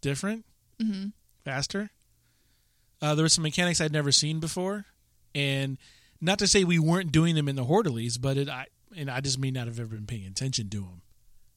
different, 0.01 0.45
hmm 0.79 1.07
faster. 1.43 1.89
Uh, 3.01 3.15
there 3.15 3.23
were 3.23 3.29
some 3.29 3.41
mechanics 3.41 3.81
I'd 3.81 3.91
never 3.91 4.11
seen 4.11 4.39
before, 4.39 4.85
and 5.33 5.77
not 6.19 6.37
to 6.39 6.47
say 6.47 6.63
we 6.63 6.77
weren't 6.77 7.11
doing 7.11 7.33
them 7.33 7.47
in 7.47 7.55
the 7.55 7.65
Hordelies, 7.65 8.21
but 8.21 8.37
it, 8.37 8.47
I 8.49 8.67
and 8.95 9.09
I 9.09 9.21
just 9.21 9.39
may 9.39 9.49
not 9.49 9.67
have 9.67 9.79
ever 9.79 9.95
been 9.95 10.05
paying 10.05 10.25
attention 10.25 10.69
to 10.69 10.81
them 10.81 11.01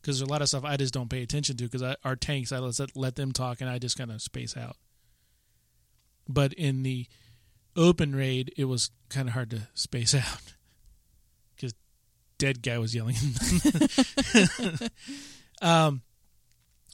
because 0.01 0.19
there's 0.19 0.29
a 0.29 0.31
lot 0.33 0.41
of 0.43 0.49
stuff 0.49 0.65
I 0.65 0.77
just 0.77 0.95
don't 0.95 1.11
pay 1.11 1.23
attention 1.23 1.57
to 1.57 1.65
because 1.65 1.83
our 2.05 2.17
tanks 2.17 2.53
I 2.53 2.59
let 2.59 2.97
let 2.97 3.17
them 3.17 3.33
talk 3.33 3.61
and 3.61 3.69
I 3.69 3.79
just 3.79 3.99
kind 3.99 4.11
of 4.13 4.23
space 4.23 4.57
out. 4.57 4.77
But 6.29 6.53
in 6.55 6.83
the 6.83 7.07
open 7.77 8.15
raid, 8.15 8.53
it 8.57 8.65
was 8.65 8.91
kind 9.09 9.29
of 9.29 9.35
hard 9.35 9.51
to 9.51 9.69
space 9.75 10.15
out 10.15 10.55
because 11.55 11.75
dead 12.39 12.63
guy 12.63 12.79
was 12.79 12.95
yelling. 12.95 13.17
um, 15.63 16.03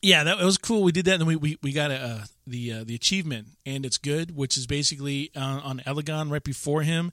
yeah, 0.02 0.24
that 0.24 0.38
was 0.38 0.56
cool. 0.56 0.82
We 0.82 0.92
did 0.92 1.04
that, 1.06 1.20
and 1.20 1.26
we 1.26 1.36
we, 1.36 1.58
we 1.62 1.72
got 1.72 1.90
a, 1.90 1.96
uh, 1.96 2.24
the 2.46 2.72
uh, 2.72 2.84
the 2.84 2.94
achievement, 2.94 3.48
and 3.66 3.84
it's 3.84 3.98
good, 3.98 4.34
which 4.34 4.56
is 4.56 4.66
basically 4.66 5.30
uh, 5.36 5.60
on 5.62 5.82
Elegon 5.86 6.30
right 6.30 6.42
before 6.42 6.82
him. 6.82 7.12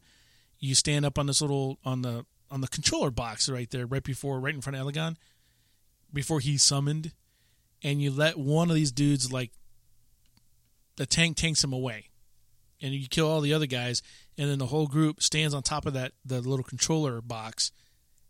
You 0.59 0.73
stand 0.73 1.05
up 1.05 1.19
on 1.19 1.27
this 1.27 1.41
little 1.41 1.79
on 1.83 2.01
the 2.01 2.25
on 2.49 2.61
the 2.61 2.67
controller 2.67 3.11
box 3.11 3.49
right 3.49 3.69
there, 3.69 3.85
right 3.85 4.03
before, 4.03 4.39
right 4.39 4.55
in 4.55 4.61
front 4.61 4.77
of 4.77 4.85
Elegon, 4.85 5.17
before 6.13 6.39
he's 6.39 6.63
summoned, 6.63 7.11
and 7.83 8.01
you 8.01 8.09
let 8.09 8.37
one 8.37 8.69
of 8.69 8.75
these 8.75 8.91
dudes 8.91 9.33
like 9.33 9.51
the 10.95 11.05
tank 11.05 11.35
tanks 11.35 11.63
him 11.63 11.73
away, 11.73 12.09
and 12.81 12.93
you 12.93 13.07
kill 13.07 13.29
all 13.29 13.41
the 13.41 13.53
other 13.53 13.65
guys, 13.65 14.01
and 14.37 14.49
then 14.49 14.59
the 14.59 14.67
whole 14.67 14.87
group 14.87 15.21
stands 15.21 15.53
on 15.53 15.63
top 15.63 15.85
of 15.85 15.93
that 15.93 16.13
the 16.25 16.41
little 16.41 16.63
controller 16.63 17.21
box, 17.21 17.71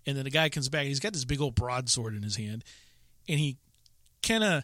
and 0.05 0.17
then 0.17 0.23
the 0.23 0.31
guy 0.31 0.49
comes 0.49 0.69
back. 0.69 0.85
He's 0.85 0.99
got 0.99 1.13
this 1.13 1.25
big 1.25 1.41
old 1.41 1.55
broadsword 1.55 2.15
in 2.15 2.23
his 2.23 2.35
hand, 2.35 2.63
and 3.27 3.39
he 3.39 3.57
kind 4.23 4.43
of 4.43 4.63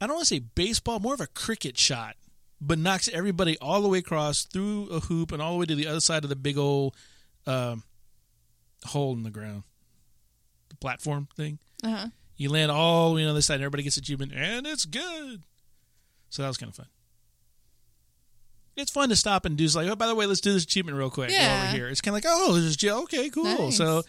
I 0.00 0.06
don't 0.06 0.16
want 0.16 0.26
to 0.28 0.34
say 0.34 0.40
baseball, 0.40 0.98
more 0.98 1.14
of 1.14 1.20
a 1.20 1.28
cricket 1.28 1.78
shot, 1.78 2.16
but 2.60 2.78
knocks 2.78 3.08
everybody 3.12 3.56
all 3.58 3.82
the 3.82 3.88
way 3.88 3.98
across 3.98 4.44
through 4.44 4.88
a 4.88 5.00
hoop 5.00 5.30
and 5.30 5.40
all 5.40 5.52
the 5.52 5.58
way 5.58 5.66
to 5.66 5.74
the 5.76 5.86
other 5.86 6.00
side 6.00 6.24
of 6.24 6.30
the 6.30 6.36
big 6.36 6.58
old 6.58 6.96
um, 7.46 7.84
hole 8.84 9.12
in 9.12 9.22
the 9.22 9.30
ground, 9.30 9.62
the 10.68 10.76
platform 10.76 11.28
thing. 11.36 11.58
Uh 11.84 11.88
huh. 11.90 12.06
You 12.36 12.50
land 12.50 12.72
all 12.72 13.10
the 13.10 13.16
way 13.16 13.20
on 13.22 13.26
the 13.26 13.30
other 13.32 13.42
side, 13.42 13.54
and 13.54 13.62
everybody 13.62 13.84
gets 13.84 13.96
a 13.96 14.00
achievement, 14.00 14.32
and 14.34 14.66
it's 14.66 14.86
good. 14.86 15.42
So 16.30 16.42
that 16.42 16.48
was 16.48 16.56
kind 16.56 16.70
of 16.70 16.76
fun. 16.76 16.86
It's 18.76 18.90
fun 18.90 19.08
to 19.10 19.16
stop 19.16 19.44
and 19.44 19.56
do. 19.56 19.66
Like, 19.68 19.88
oh, 19.88 19.96
by 19.96 20.06
the 20.06 20.14
way, 20.14 20.26
let's 20.26 20.40
do 20.40 20.52
this 20.52 20.64
achievement 20.64 20.96
real 20.96 21.10
quick 21.10 21.30
while 21.30 21.60
we're 21.66 21.72
here. 21.76 21.88
It's 21.88 22.00
kind 22.00 22.16
of 22.16 22.24
like, 22.24 22.32
oh, 22.34 22.54
this 22.54 22.64
is 22.64 22.76
jail. 22.76 23.00
Okay, 23.04 23.28
cool. 23.30 23.44
Nice. 23.44 23.76
So 23.76 24.02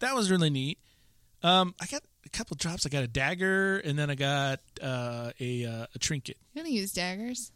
that 0.00 0.14
was 0.14 0.30
really 0.30 0.50
neat. 0.50 0.78
Um, 1.42 1.74
I 1.80 1.86
got 1.86 2.02
a 2.24 2.28
couple 2.30 2.56
drops. 2.56 2.86
I 2.86 2.88
got 2.88 3.04
a 3.04 3.08
dagger, 3.08 3.78
and 3.78 3.98
then 3.98 4.08
I 4.10 4.14
got 4.14 4.60
uh, 4.82 5.32
a 5.38 5.64
uh, 5.66 5.86
a 5.94 5.98
trinket. 5.98 6.38
You 6.54 6.62
don't 6.62 6.72
use 6.72 6.92
daggers, 6.92 7.52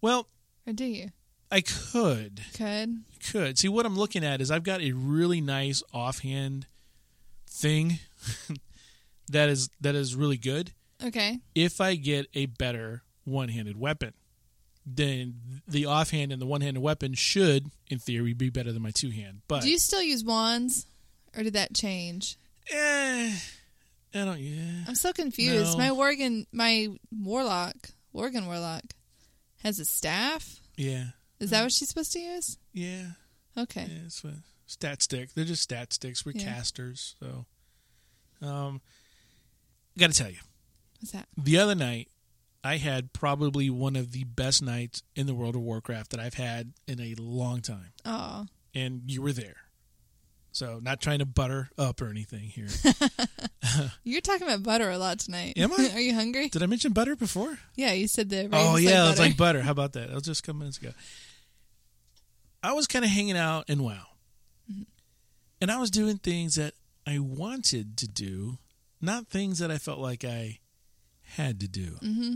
Well, 0.00 0.28
or 0.66 0.72
do 0.72 0.84
you? 0.84 1.08
I 1.50 1.60
could 1.60 2.40
Could. 2.56 3.02
could 3.30 3.58
see 3.58 3.68
what 3.68 3.86
I'm 3.86 3.96
looking 3.96 4.24
at 4.24 4.40
is 4.40 4.50
I've 4.50 4.64
got 4.64 4.80
a 4.80 4.92
really 4.92 5.40
nice 5.40 5.80
offhand 5.92 6.66
thing 7.48 8.00
that 9.28 9.48
is 9.48 9.70
that 9.80 9.94
is 9.94 10.14
really 10.14 10.38
good. 10.38 10.72
Okay. 11.04 11.40
If 11.54 11.80
I 11.80 11.94
get 11.96 12.26
a 12.34 12.46
better 12.46 13.02
one-handed 13.24 13.76
weapon, 13.78 14.14
then 14.86 15.34
the 15.66 15.86
offhand 15.86 16.30
and 16.32 16.40
the 16.40 16.46
one-handed 16.46 16.80
weapon 16.80 17.14
should, 17.14 17.70
in 17.90 17.98
theory, 17.98 18.32
be 18.32 18.50
better 18.50 18.72
than 18.72 18.82
my 18.82 18.92
two-hand. 18.92 19.40
But 19.48 19.62
Do 19.62 19.68
you 19.70 19.78
still 19.78 20.02
use 20.02 20.22
wands, 20.24 20.86
or 21.36 21.42
did 21.42 21.54
that 21.54 21.74
change? 21.74 22.36
eh, 22.70 23.36
I 24.14 24.24
don't. 24.24 24.38
Yeah, 24.38 24.84
I'm 24.88 24.94
so 24.94 25.12
confused. 25.12 25.76
No. 25.76 25.84
My 25.84 25.90
Worgen, 25.90 26.46
my 26.52 26.88
warlock, 27.10 27.76
Worgen 28.14 28.46
warlock, 28.46 28.84
has 29.62 29.78
a 29.80 29.84
staff. 29.84 30.60
yeah, 30.76 31.06
Is 31.40 31.50
that 31.50 31.62
what 31.62 31.72
she's 31.72 31.88
supposed 31.88 32.12
to 32.12 32.20
use? 32.20 32.56
yeah. 32.72 33.06
Okay. 33.58 33.86
Yeah, 33.90 34.00
it's 34.06 34.22
a 34.24 34.34
stat 34.66 35.02
stick. 35.02 35.32
They're 35.34 35.44
just 35.46 35.62
stat 35.62 35.92
sticks. 35.92 36.24
We're 36.26 36.32
Yeah. 36.32 36.44
casters, 36.54 37.14
so. 37.18 37.46
Um, 38.42 38.82
got 39.98 40.12
to 40.12 40.16
tell 40.22 40.30
you. 40.30 40.36
What's 41.00 41.12
that? 41.12 41.26
the 41.38 41.58
other 41.58 41.74
night 41.74 42.08
i 42.66 42.76
had 42.76 43.12
probably 43.12 43.70
one 43.70 43.96
of 43.96 44.12
the 44.12 44.24
best 44.24 44.62
nights 44.62 45.02
in 45.14 45.26
the 45.26 45.34
world 45.34 45.54
of 45.54 45.62
warcraft 45.62 46.10
that 46.10 46.20
i've 46.20 46.34
had 46.34 46.72
in 46.86 47.00
a 47.00 47.14
long 47.18 47.60
time. 47.60 47.92
Oh, 48.04 48.46
and 48.74 49.02
you 49.06 49.22
were 49.22 49.32
there. 49.32 49.56
So 50.52 50.80
not 50.82 51.02
trying 51.02 51.18
to 51.18 51.26
butter 51.26 51.68
up 51.76 52.00
or 52.00 52.08
anything 52.08 52.44
here. 52.44 52.68
You're 54.04 54.22
talking 54.22 54.46
about 54.46 54.62
butter 54.62 54.88
a 54.90 54.96
lot 54.96 55.18
tonight. 55.18 55.54
Am 55.56 55.70
I? 55.72 55.90
Are 55.94 56.00
you 56.00 56.14
hungry? 56.14 56.48
did 56.48 56.62
i 56.62 56.66
mention 56.66 56.92
butter 56.92 57.14
before? 57.14 57.58
Yeah, 57.74 57.92
you 57.92 58.08
said 58.08 58.30
the. 58.30 58.48
oh 58.52 58.76
yeah 58.76 59.02
like 59.02 59.10
it's 59.10 59.20
like 59.20 59.36
butter. 59.36 59.60
How 59.60 59.72
about 59.72 59.92
that? 59.92 60.08
That 60.08 60.14
was 60.14 60.24
just 60.24 60.40
a 60.40 60.46
couple 60.46 60.60
minutes 60.60 60.78
ago. 60.78 60.92
I 62.62 62.72
was 62.72 62.86
kind 62.86 63.04
of 63.04 63.10
hanging 63.10 63.36
out 63.36 63.68
in 63.68 63.82
wow. 63.82 64.06
And 65.60 65.70
i 65.70 65.78
was 65.78 65.90
doing 65.90 66.18
things 66.18 66.56
that 66.56 66.74
i 67.06 67.18
wanted 67.18 67.96
to 67.98 68.08
do 68.08 68.58
not 69.00 69.28
things 69.28 69.58
that 69.58 69.70
i 69.70 69.78
felt 69.78 69.98
like 69.98 70.24
i 70.24 70.58
had 71.22 71.60
to 71.60 71.68
do. 71.68 71.96
Mm-hmm. 72.02 72.34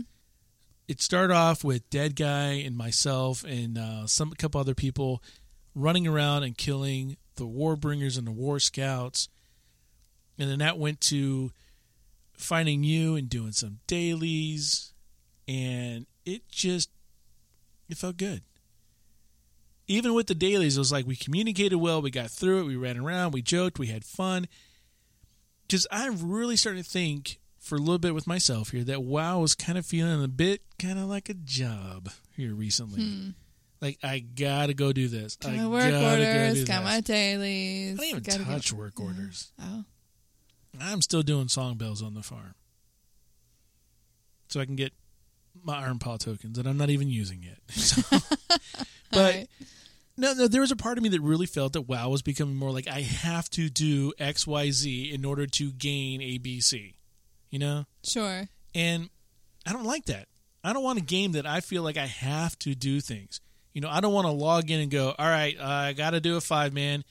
It 0.91 1.01
started 1.01 1.33
off 1.33 1.63
with 1.63 1.89
dead 1.89 2.17
guy 2.17 2.51
and 2.65 2.75
myself 2.75 3.45
and 3.45 3.77
uh, 3.77 4.05
some 4.07 4.29
a 4.29 4.35
couple 4.35 4.59
other 4.59 4.75
people 4.75 5.23
running 5.73 6.05
around 6.05 6.43
and 6.43 6.57
killing 6.57 7.15
the 7.35 7.45
warbringers 7.45 8.17
and 8.17 8.27
the 8.27 8.31
war 8.31 8.59
scouts. 8.59 9.29
And 10.37 10.51
then 10.51 10.59
that 10.59 10.77
went 10.77 10.99
to 11.01 11.51
finding 12.33 12.83
you 12.83 13.15
and 13.15 13.29
doing 13.29 13.53
some 13.53 13.79
dailies. 13.87 14.91
And 15.47 16.07
it 16.25 16.49
just 16.49 16.89
it 17.87 17.97
felt 17.97 18.17
good. 18.17 18.41
Even 19.87 20.13
with 20.13 20.27
the 20.27 20.35
dailies 20.35 20.75
it 20.75 20.81
was 20.81 20.91
like 20.91 21.07
we 21.07 21.15
communicated 21.15 21.77
well 21.77 22.01
we 22.01 22.11
got 22.11 22.31
through 22.31 22.63
it 22.63 22.65
we 22.65 22.75
ran 22.75 22.97
around 22.97 23.31
we 23.31 23.41
joked 23.41 23.79
we 23.79 23.87
had 23.87 24.03
fun. 24.03 24.45
Because 25.65 25.87
i'm 25.89 26.29
really 26.29 26.57
starting 26.57 26.83
to 26.83 26.89
think 26.89 27.39
for 27.71 27.77
a 27.77 27.79
little 27.79 27.99
bit 27.99 28.13
with 28.13 28.27
myself 28.27 28.71
here 28.71 28.83
that 28.83 29.01
WoW 29.01 29.39
was 29.39 29.55
kind 29.55 29.77
of 29.77 29.85
feeling 29.85 30.21
a 30.21 30.27
bit 30.27 30.61
kind 30.77 30.99
of 30.99 31.05
like 31.05 31.29
a 31.29 31.33
job 31.33 32.09
here 32.35 32.53
recently. 32.53 33.01
Hmm. 33.01 33.29
Like 33.79 33.97
I 34.03 34.19
gotta 34.19 34.73
go 34.73 34.91
do 34.91 35.07
this. 35.07 35.37
Got 35.37 35.53
my 35.53 35.67
work 35.69 35.93
orders, 35.93 36.65
got 36.65 36.83
my 36.83 36.99
dailies. 36.99 37.97
I 37.97 38.11
don't 38.11 38.27
even 38.27 38.45
touch 38.45 38.73
work 38.73 38.99
orders. 38.99 39.53
Oh, 39.57 39.85
I'm 40.81 41.01
still 41.01 41.21
doing 41.21 41.47
song 41.47 41.77
bells 41.77 42.03
on 42.03 42.13
the 42.13 42.21
farm, 42.21 42.55
so 44.49 44.59
I 44.59 44.65
can 44.65 44.75
get 44.75 44.91
my 45.63 45.77
iron 45.77 45.97
paw 45.97 46.17
tokens 46.17 46.57
that 46.57 46.67
I'm 46.67 46.77
not 46.77 46.89
even 46.89 47.09
using 47.09 47.41
yet. 47.41 47.59
So, 47.71 48.01
but 49.11 49.47
no, 50.17 50.33
no, 50.33 50.47
there 50.49 50.59
was 50.59 50.71
a 50.71 50.75
part 50.75 50.97
of 50.97 51.03
me 51.03 51.09
that 51.09 51.21
really 51.21 51.45
felt 51.45 51.71
that 51.71 51.83
WoW 51.83 52.09
was 52.09 52.21
becoming 52.21 52.57
more 52.57 52.71
like 52.71 52.89
I 52.89 52.99
have 52.99 53.49
to 53.51 53.69
do 53.69 54.11
X, 54.19 54.45
Y, 54.45 54.71
Z 54.71 55.13
in 55.13 55.23
order 55.23 55.47
to 55.47 55.71
gain 55.71 56.19
ABC. 56.19 56.95
You 57.51 57.59
know, 57.59 57.85
sure. 58.03 58.47
And 58.73 59.09
I 59.67 59.73
don't 59.73 59.83
like 59.85 60.05
that. 60.05 60.27
I 60.63 60.73
don't 60.73 60.83
want 60.83 60.97
a 60.99 61.03
game 61.03 61.33
that 61.33 61.45
I 61.45 61.59
feel 61.59 61.83
like 61.83 61.97
I 61.97 62.05
have 62.07 62.57
to 62.59 62.73
do 62.73 62.99
things. 63.01 63.39
You 63.73 63.81
know, 63.81 63.89
I 63.89 63.99
don't 63.99 64.13
want 64.13 64.25
to 64.25 64.31
log 64.31 64.71
in 64.71 64.79
and 64.79 64.89
go, 64.91 65.13
all 65.17 65.27
right, 65.27 65.59
I 65.59 65.93
got 65.93 66.11
to 66.11 66.19
do 66.19 66.37
a 66.37 66.41
five 66.41 66.73
man. 66.73 67.03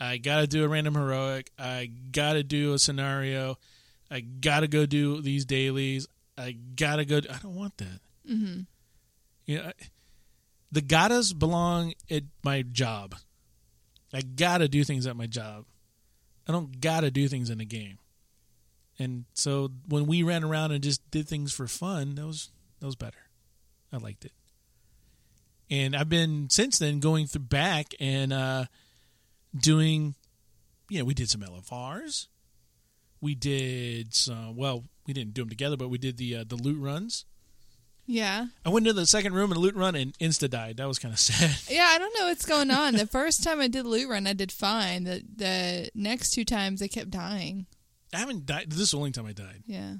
I 0.00 0.16
got 0.18 0.40
to 0.40 0.46
do 0.46 0.64
a 0.64 0.68
random 0.68 0.94
heroic. 0.94 1.50
I 1.58 1.90
got 2.12 2.34
to 2.34 2.42
do 2.42 2.72
a 2.74 2.78
scenario. 2.78 3.58
I 4.10 4.20
got 4.20 4.60
to 4.60 4.68
go 4.68 4.86
do 4.86 5.20
these 5.20 5.44
dailies. 5.44 6.06
I 6.36 6.52
got 6.52 6.96
to 6.96 7.04
go. 7.04 7.16
I 7.18 7.38
don't 7.42 7.54
want 7.56 7.76
that. 7.78 8.00
Mm-hmm. 8.30 8.60
You 9.46 9.58
know, 9.58 9.64
I- 9.66 9.72
the 10.70 10.82
gotta's 10.82 11.32
belong 11.32 11.94
at 12.10 12.24
my 12.44 12.60
job. 12.62 13.14
I 14.12 14.20
got 14.20 14.58
to 14.58 14.68
do 14.68 14.84
things 14.84 15.06
at 15.06 15.16
my 15.16 15.26
job. 15.26 15.64
I 16.46 16.52
don't 16.52 16.78
got 16.80 17.00
to 17.00 17.10
do 17.10 17.26
things 17.26 17.48
in 17.48 17.58
a 17.60 17.64
game. 17.64 17.98
And 18.98 19.24
so 19.32 19.70
when 19.88 20.06
we 20.06 20.22
ran 20.22 20.42
around 20.44 20.72
and 20.72 20.82
just 20.82 21.08
did 21.10 21.28
things 21.28 21.52
for 21.52 21.66
fun, 21.68 22.16
that 22.16 22.26
was 22.26 22.50
that 22.80 22.86
was 22.86 22.96
better. 22.96 23.18
I 23.92 23.98
liked 23.98 24.24
it. 24.24 24.32
And 25.70 25.94
I've 25.94 26.08
been 26.08 26.48
since 26.50 26.78
then 26.78 26.98
going 27.00 27.26
through 27.26 27.42
back 27.42 27.92
and 28.00 28.32
uh 28.32 28.64
doing 29.58 30.14
yeah, 30.90 31.02
we 31.02 31.14
did 31.14 31.28
some 31.28 31.42
LFRs. 31.42 32.26
We 33.20 33.34
did 33.34 34.14
some 34.14 34.56
well, 34.56 34.84
we 35.06 35.12
didn't 35.14 35.34
do 35.34 35.42
them 35.42 35.48
together, 35.48 35.76
but 35.76 35.88
we 35.88 35.98
did 35.98 36.16
the 36.16 36.36
uh, 36.36 36.44
the 36.46 36.56
loot 36.56 36.80
runs. 36.80 37.24
Yeah. 38.10 38.46
I 38.64 38.70
went 38.70 38.86
into 38.86 38.98
the 38.98 39.06
second 39.06 39.34
room 39.34 39.52
and 39.52 39.60
loot 39.60 39.74
run 39.74 39.94
and 39.94 40.16
insta 40.18 40.48
died. 40.48 40.78
That 40.78 40.88
was 40.88 40.98
kind 40.98 41.12
of 41.12 41.20
sad. 41.20 41.56
Yeah, 41.70 41.88
I 41.90 41.98
don't 41.98 42.14
know 42.18 42.26
what's 42.28 42.46
going 42.46 42.70
on. 42.70 42.94
the 42.94 43.06
first 43.06 43.44
time 43.44 43.60
I 43.60 43.68
did 43.68 43.84
loot 43.84 44.08
run, 44.08 44.26
I 44.26 44.32
did 44.32 44.50
fine. 44.50 45.04
The 45.04 45.22
the 45.36 45.90
next 45.94 46.30
two 46.30 46.44
times, 46.44 46.82
I 46.82 46.88
kept 46.88 47.10
dying. 47.10 47.66
I 48.14 48.18
haven't 48.18 48.46
died. 48.46 48.70
This 48.70 48.80
is 48.80 48.90
the 48.92 48.96
only 48.98 49.10
time 49.12 49.26
I 49.26 49.32
died. 49.32 49.62
Yeah. 49.66 49.94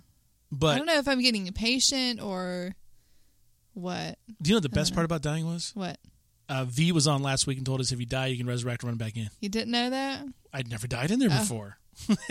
But 0.51 0.75
I 0.75 0.79
don't 0.79 0.87
know 0.87 0.97
if 0.99 1.07
I'm 1.09 1.21
getting 1.21 1.47
impatient 1.47 2.21
or 2.23 2.75
what. 3.75 4.19
do 4.41 4.49
you 4.49 4.55
know 4.55 4.57
what 4.57 4.63
the 4.63 4.69
best 4.71 4.95
part 4.95 5.05
about 5.05 5.23
dying 5.23 5.47
was? 5.47 5.73
What? 5.75 5.99
Uh, 6.49 6.65
v 6.65 6.93
was 6.93 7.07
on 7.07 7.23
last 7.23 7.47
week 7.47 7.59
and 7.59 7.67
told 7.67 7.81
us 7.81 7.93
if 7.93 8.01
you 8.01 8.07
die, 8.07 8.27
you 8.29 8.39
can 8.39 8.47
resurrect 8.47 8.83
and 8.83 8.89
run 8.91 8.97
back 8.97 9.17
in. 9.17 9.29
You 9.41 9.51
didn't 9.51 9.71
know 9.71 9.91
that? 9.91 10.25
I'd 10.55 10.71
never 10.71 10.87
died 10.87 11.11
in 11.11 11.19
there 11.19 11.29
Oh. 11.31 11.39
before. 11.39 11.77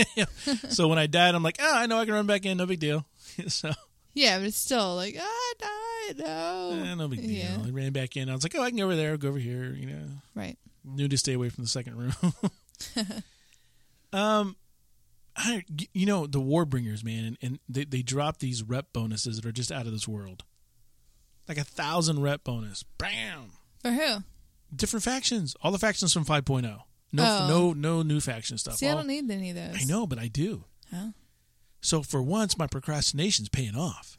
so 0.69 0.87
when 0.87 0.97
I 0.97 1.05
died, 1.07 1.35
I'm 1.35 1.43
like, 1.43 1.57
oh, 1.59 1.75
I 1.77 1.85
know 1.85 1.99
I 1.99 2.05
can 2.05 2.13
run 2.15 2.25
back 2.25 2.45
in. 2.45 2.57
No 2.57 2.65
big 2.65 2.79
deal. 2.79 3.05
so 3.47 3.71
Yeah, 4.15 4.39
but 4.39 4.47
it's 4.47 4.57
still 4.57 4.95
like, 4.95 5.15
ah, 5.19 5.23
I 5.23 5.53
died. 5.59 6.17
No. 6.17 6.83
eh, 6.83 6.95
no 6.95 7.07
big 7.07 7.21
deal. 7.21 7.29
Yeah. 7.29 7.57
I 7.63 7.69
ran 7.69 7.91
back 7.93 8.17
in. 8.17 8.29
I 8.29 8.33
was 8.33 8.41
like, 8.43 8.55
oh, 8.57 8.63
I 8.63 8.69
can 8.69 8.77
go 8.79 8.85
over 8.85 8.95
there, 8.95 9.15
go 9.17 9.27
over 9.27 9.37
here. 9.37 9.73
You 9.77 9.85
know, 9.85 10.03
Right. 10.33 10.57
knew 10.83 11.07
to 11.07 11.17
stay 11.17 11.33
away 11.33 11.49
from 11.49 11.63
the 11.65 11.69
second 11.69 11.97
room. 11.97 12.13
um, 14.13 14.55
I, 15.37 15.63
you 15.93 16.05
know, 16.07 16.25
the 16.25 16.39
Warbringers, 16.41 17.03
man, 17.03 17.23
and, 17.25 17.37
and 17.41 17.59
they 17.69 17.85
they 17.85 18.01
drop 18.01 18.39
these 18.39 18.63
rep 18.63 18.91
bonuses 18.91 19.35
that 19.37 19.45
are 19.45 19.51
just 19.51 19.71
out 19.71 19.85
of 19.85 19.91
this 19.91 20.07
world. 20.07 20.43
Like 21.47 21.57
a 21.59 21.63
thousand 21.63 22.21
rep 22.21 22.43
bonus, 22.43 22.83
bam! 22.97 23.51
For 23.81 23.91
who? 23.91 24.17
Different 24.75 25.03
factions, 25.03 25.55
all 25.61 25.71
the 25.71 25.77
factions 25.77 26.11
from 26.11 26.25
5.0. 26.25 26.63
No, 26.63 27.23
Oh. 27.23 27.47
no, 27.47 27.73
no 27.73 28.01
new 28.01 28.19
faction 28.19 28.57
stuff. 28.57 28.75
See, 28.75 28.87
I 28.87 28.93
don't 28.95 29.07
need 29.07 29.29
any 29.31 29.51
of 29.51 29.55
those. 29.55 29.75
I 29.81 29.85
know, 29.85 30.05
but 30.05 30.19
I 30.19 30.27
do. 30.27 30.65
Oh. 30.93 31.13
So 31.79 32.01
for 32.03 32.21
once, 32.21 32.57
my 32.57 32.67
procrastination's 32.67 33.47
paying 33.49 33.75
off 33.75 34.17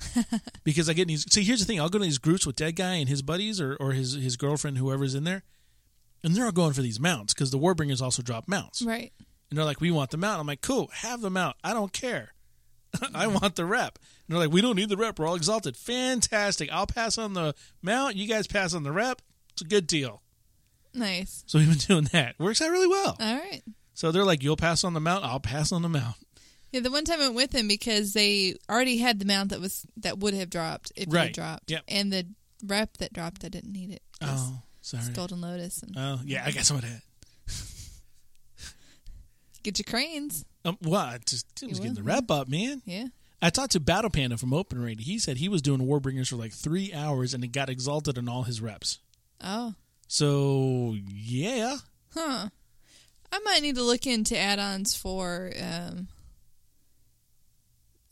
because 0.65 0.89
I 0.89 0.95
get 0.95 1.09
these. 1.09 1.27
See, 1.31 1.43
here's 1.43 1.59
the 1.59 1.67
thing: 1.67 1.81
I'll 1.81 1.89
go 1.91 1.99
to 1.99 2.05
these 2.05 2.17
groups 2.19 2.47
with 2.47 2.57
Dead 2.57 2.77
Guy 2.77 2.95
and 2.95 3.09
his 3.09 3.21
buddies, 3.21 3.61
or, 3.61 3.77
or 3.81 3.93
his 3.93 4.13
his 4.15 4.37
girlfriend, 4.37 4.79
whoever's 4.79 5.15
in 5.15 5.25
there, 5.25 5.43
and 6.25 6.35
they're 6.35 6.47
all 6.47 6.53
going 6.53 6.73
for 6.73 6.81
these 6.83 7.01
mounts 7.01 7.35
because 7.35 7.51
the 7.51 7.59
Warbringers 7.59 8.01
also 8.01 8.23
drop 8.23 8.47
mounts, 8.49 8.81
Right. 8.81 9.13
And 9.51 9.59
they're 9.59 9.65
like, 9.65 9.81
"We 9.81 9.91
want 9.91 10.11
the 10.11 10.17
mount." 10.17 10.41
I'm 10.41 10.47
like, 10.47 10.61
"Cool, 10.61 10.91
have 10.93 11.21
the 11.21 11.31
mount. 11.31 11.57
I 11.65 11.73
don't 11.73 11.93
care. 11.93 12.35
I 13.15 13.27
want 13.27 13.57
the 13.57 13.65
rep." 13.67 13.99
And 14.27 14.35
they're 14.37 14.45
like, 14.47 14.53
"We 14.53 14.61
don't 14.61 14.77
need 14.77 14.89
the 14.89 14.97
rep. 14.97 15.19
We're 15.19 15.27
all 15.27 15.35
exalted. 15.35 15.77
Fantastic. 15.77 16.69
I'll 16.73 16.87
pass 16.87 17.19
on 17.19 17.33
the 17.35 17.55
mount. 17.83 18.17
You 18.17 18.27
guys 18.29 18.47
pass 18.47 18.75
on 18.75 18.83
the 18.83 18.93
rep. 18.93 19.23
It's 19.53 19.63
a 19.63 19.65
good 19.67 19.87
deal." 19.87 20.23
Nice. 20.95 21.45
So 21.47 21.59
we've 21.59 21.69
been 21.69 21.79
doing 21.87 22.09
that. 22.13 22.39
Works 22.39 22.61
out 22.63 22.71
really 22.71 22.87
well. 22.89 23.17
All 23.21 23.35
right. 23.37 23.63
So 23.95 24.11
they're 24.13 24.25
like, 24.25 24.43
"You'll 24.43 24.57
pass 24.57 24.85
on 24.85 24.95
the 24.95 25.01
mount. 25.01 25.25
I'll 25.25 25.41
pass 25.41 25.73
on 25.73 25.83
the 25.83 25.89
mount." 25.89 26.17
Yeah, 26.73 26.81
the 26.81 26.91
one 26.91 27.05
time 27.05 27.19
I 27.21 27.25
went 27.31 27.35
with 27.35 27.55
him 27.55 27.67
because 27.67 28.13
they 28.13 28.55
already 28.69 28.99
had 28.99 29.19
the 29.19 29.25
mount 29.25 29.51
that 29.51 29.61
was 29.61 29.87
that 29.97 30.19
would 30.19 30.35
have 30.35 30.51
dropped 30.51 30.93
if 30.97 31.09
it 31.09 31.13
had 31.17 31.33
dropped. 31.33 31.71
Yep. 31.71 31.85
And 31.89 32.13
the 32.13 32.27
rep 32.63 32.99
that 32.99 33.13
dropped, 33.13 33.43
I 33.45 33.49
didn't 33.49 33.73
need 33.73 33.91
it. 33.91 34.03
It 34.21 34.29
Oh, 34.29 34.61
sorry. 34.83 35.01
it's 35.05 35.09
Golden 35.11 35.41
Lotus 35.41 35.83
and 35.83 35.95
Oh, 35.97 36.21
yeah. 36.25 36.43
I 36.45 36.51
got 36.51 36.65
some 36.65 36.77
of 36.77 36.83
that. 36.83 37.01
get 39.63 39.79
your 39.79 39.85
cranes. 39.85 40.45
Um, 40.65 40.79
well, 40.83 41.01
I 41.01 41.19
just 41.27 41.47
it 41.63 41.69
was 41.69 41.79
You 41.79 41.85
getting 41.85 41.97
the 41.97 42.03
rep 42.03 42.31
up, 42.31 42.49
man. 42.49 42.83
Yeah. 42.85 43.07
I 43.41 43.51
talked 43.51 43.73
to 43.73 43.81
Battle 43.81 44.11
Panda 44.11 44.37
from 44.37 44.53
Open 44.53 44.81
Raid. 44.83 45.01
He 45.01 45.19
said 45.19 45.37
he 45.37 45.49
was 45.49 45.63
doing 45.63 45.81
Warbringers 45.81 46.29
for 46.29 46.37
like 46.37 46.53
three 46.53 46.93
hours 46.93 47.35
and 47.35 47.45
it 47.45 47.49
got 47.53 47.71
exalted 47.71 48.19
in 48.19 48.29
all 48.29 48.43
his 48.43 48.61
reps. 48.61 48.99
Oh, 49.41 49.75
So 50.09 50.97
yeah, 51.07 51.77
huh. 52.15 52.49
I 53.31 53.39
might 53.41 53.63
need 53.63 53.77
to 53.77 53.83
look 53.83 54.07
into 54.07 54.37
add-ons 54.37 54.97
for 54.97 55.53
um, 55.63 56.09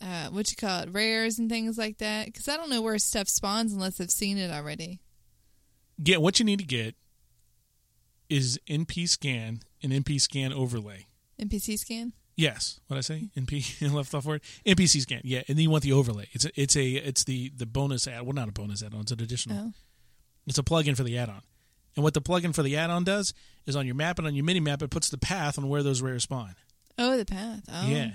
uh, 0.01 0.29
what 0.29 0.51
you 0.51 0.57
call 0.57 0.81
it, 0.83 0.91
rares 0.93 1.39
and 1.39 1.49
things 1.51 1.77
like 1.79 1.99
that. 1.99 2.27
Because 2.27 2.49
I 2.49 2.57
don't 2.57 2.71
know 2.71 2.83
where 2.83 2.99
stuff 2.99 3.29
spawns 3.29 3.73
unless 3.73 4.01
I've 4.01 4.11
seen 4.11 4.39
it 4.39 4.51
already. 4.53 5.01
get 6.03 6.21
what 6.23 6.39
you 6.39 6.45
need 6.45 6.59
to 6.61 6.65
get 6.67 6.95
is 8.29 8.61
NP 8.69 9.09
scan 9.09 9.61
and 9.83 9.93
NP 9.93 10.21
scan 10.21 10.53
overlay. 10.53 11.06
NPC 11.41 11.79
scan. 11.79 12.13
Yes, 12.37 12.81
what 12.87 12.97
I 12.99 13.01
say? 13.01 13.29
NP 13.37 13.93
left 13.95 14.15
off 14.15 14.27
word 14.27 14.43
NPC 14.67 15.01
scan. 15.01 15.23
Yeah, 15.25 15.43
and 15.49 15.57
then 15.57 15.63
you 15.63 15.71
want 15.71 15.83
the 15.85 15.93
overlay. 15.93 16.29
It's 16.33 16.45
a, 16.45 16.51
it's 16.61 16.77
a 16.77 16.85
it's 16.87 17.25
the 17.25 17.51
the 17.57 17.65
bonus 17.67 18.07
add. 18.07 18.23
Well, 18.23 18.35
not 18.35 18.49
a 18.49 18.53
bonus 18.53 18.83
add-on. 18.83 19.01
It's 19.03 19.13
an 19.13 19.23
additional. 19.23 19.57
Oh, 19.59 19.73
It's 20.47 20.59
a 20.59 20.63
plugin 20.63 20.97
for 20.97 21.03
the 21.03 21.17
add-on. 21.17 21.41
And 21.95 22.05
what 22.05 22.13
the 22.13 22.21
plugin 22.21 22.55
for 22.55 22.63
the 22.63 22.77
add-on 22.77 23.05
does 23.05 23.33
is 23.65 23.75
on 23.75 23.87
your 23.87 23.95
map 23.95 24.19
and 24.19 24.27
on 24.27 24.35
your 24.35 24.45
mini 24.45 24.61
map, 24.61 24.83
it 24.83 24.91
puts 24.91 25.09
the 25.09 25.17
path 25.17 25.59
on 25.59 25.69
where 25.71 25.83
those 25.83 26.03
rares 26.03 26.25
spawn. 26.25 26.55
oh, 26.99 27.17
the 27.17 27.25
path. 27.25 27.63
Oh, 27.73 27.89
Yeah. 27.89 28.11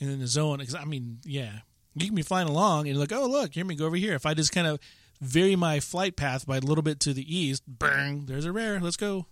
And 0.00 0.10
then 0.10 0.18
the 0.18 0.26
zone, 0.26 0.58
because 0.58 0.74
I 0.74 0.84
mean, 0.84 1.20
yeah, 1.24 1.60
you 1.94 2.04
can 2.06 2.14
be 2.14 2.20
flying 2.22 2.48
along 2.48 2.80
and 2.80 2.88
you're 2.88 2.98
like, 2.98 3.12
oh 3.12 3.26
look, 3.26 3.54
here 3.54 3.64
me 3.64 3.74
go 3.74 3.86
over 3.86 3.96
here. 3.96 4.14
If 4.14 4.26
I 4.26 4.34
just 4.34 4.52
kind 4.52 4.66
of 4.66 4.80
vary 5.22 5.56
my 5.56 5.80
flight 5.80 6.14
path 6.16 6.46
by 6.46 6.58
a 6.58 6.60
little 6.60 6.82
bit 6.82 7.00
to 7.00 7.14
the 7.14 7.24
east, 7.36 7.62
bang, 7.66 8.26
there's 8.26 8.44
a 8.44 8.52
rare. 8.52 8.78
Let's 8.80 8.96
go. 8.98 9.26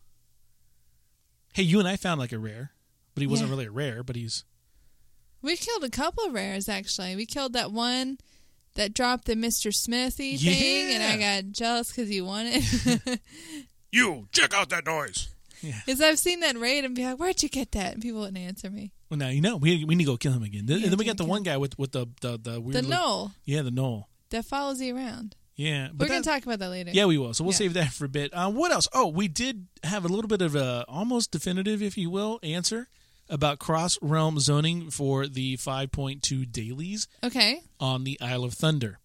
Hey, 1.53 1.65
you 1.65 1.79
and 1.79 1.87
I 1.89 1.97
found 1.97 2.19
like 2.21 2.33
a 2.33 2.39
rare, 2.39 2.71
but 3.15 3.21
he 3.21 3.27
wasn't 3.27 3.49
Yeah. 3.49 3.53
really 3.55 3.67
a 3.67 3.71
rare, 3.71 4.03
but 4.03 4.17
he's 4.17 4.45
We 5.43 5.57
killed 5.57 5.85
a 5.85 5.91
couple 5.91 6.25
of 6.25 6.33
rares 6.33 6.69
actually. 6.69 7.17
We 7.17 7.27
killed 7.27 7.53
that 7.55 7.73
one 7.73 8.19
that 8.75 8.95
dropped 8.95 9.27
the 9.27 9.35
Mr. 9.35 9.73
Smithy 9.75 10.37
thing, 10.39 10.95
and 10.95 11.03
I 11.03 11.17
got 11.43 11.53
jealous 11.53 11.89
because 11.89 12.09
he 12.09 12.21
won 12.21 12.47
it. 12.49 13.21
You 13.91 14.27
check 14.33 14.55
out 14.55 14.71
that 14.71 14.87
noise. 14.87 15.29
Because 15.61 16.01
I've 16.01 16.19
seen 16.19 16.41
that 16.41 16.57
raid 16.57 16.85
and 16.85 16.95
be 16.95 17.05
like, 17.05 17.19
"Where'd 17.19 17.43
you 17.43 17.49
get 17.51 17.73
that?" 17.73 17.93
And 17.93 18.03
people 18.03 18.21
wouldn't 18.21 18.39
answer 18.39 18.71
me. 18.71 18.93
well 19.11 19.19
now 19.19 19.29
you 19.29 19.41
know 19.43 19.57
we 19.59 19.85
we 19.85 19.95
need 19.95 20.05
to 20.05 20.11
go 20.11 20.17
kill 20.17 20.33
him 20.33 20.43
again. 20.43 20.65
Then- 20.67 20.79
Yeah, 20.79 20.85
and 20.85 20.93
then 20.93 20.99
we 20.99 21.05
got 21.05 21.19
the 21.19 21.25
one 21.27 21.43
guy 21.43 21.59
with 21.59 21.79
with 21.79 21.93
the 21.93 22.07
the 22.23 22.39
the 22.39 22.61
weird 22.61 22.77
The 22.83 22.89
look- 22.89 22.99
gnoll 22.99 23.33
yeah 23.45 23.61
the 23.63 23.71
gnoll 23.71 24.05
that 24.31 24.45
follows 24.47 24.81
you 24.81 24.97
around. 24.97 25.37
yeah. 25.55 25.89
But 25.93 26.07
We're 26.09 26.15
gonna 26.15 26.25
talk 26.25 26.43
about 26.43 26.59
that 26.61 26.71
later. 26.71 26.91
Yeah, 26.95 27.05
we 27.05 27.19
will. 27.19 27.35
So 27.35 27.45
we'll 27.45 27.53
Yeah. 27.53 27.59
save 27.59 27.75
that 27.75 27.93
for 27.93 28.07
a 28.07 28.09
bit. 28.09 28.33
Uh, 28.33 28.51
what 28.51 28.73
else? 28.73 28.89
Oh, 28.95 29.09
we 29.09 29.29
did 29.29 29.67
have 29.85 30.07
a 30.07 30.09
little 30.09 30.27
bit 30.29 30.41
of 30.41 30.57
a 30.57 30.87
almost 30.89 31.31
definitive, 31.31 31.83
if 31.83 31.99
you 31.99 32.09
will, 32.09 32.41
answer 32.43 32.89
about 33.33 33.59
cross 33.59 33.99
realm 34.03 34.39
zoning 34.39 34.91
for 34.91 35.27
the 35.27 35.57
5.2 35.57 36.53
dailies 36.53 37.09
Okay. 37.25 37.63
on 37.81 38.05
the 38.05 38.21
Isle 38.21 38.45
of 38.45 38.53
Thunder. 38.55 38.99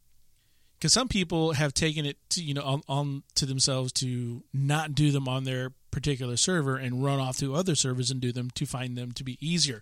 Because 0.78 0.94
some 0.94 1.08
people 1.08 1.54
have 1.54 1.74
taken 1.74 2.06
it 2.06 2.18
to 2.32 2.44
you 2.44 2.54
know 2.54 2.62
on, 2.62 2.82
on 2.88 3.24
to 3.36 3.46
themselves 3.48 3.92
to 3.94 4.44
not 4.54 4.94
do 4.94 5.10
them 5.12 5.28
on 5.28 5.44
their 5.46 5.72
particular 5.90 6.38
server 6.38 6.76
and 6.78 7.04
run 7.04 7.20
off 7.20 7.38
to 7.38 7.56
other 7.56 7.74
servers 7.74 8.12
and 8.12 8.22
do 8.22 8.32
them 8.32 8.52
to 8.52 8.66
find 8.68 8.96
them 8.98 9.12
to 9.14 9.24
be 9.24 9.38
easier. 9.42 9.82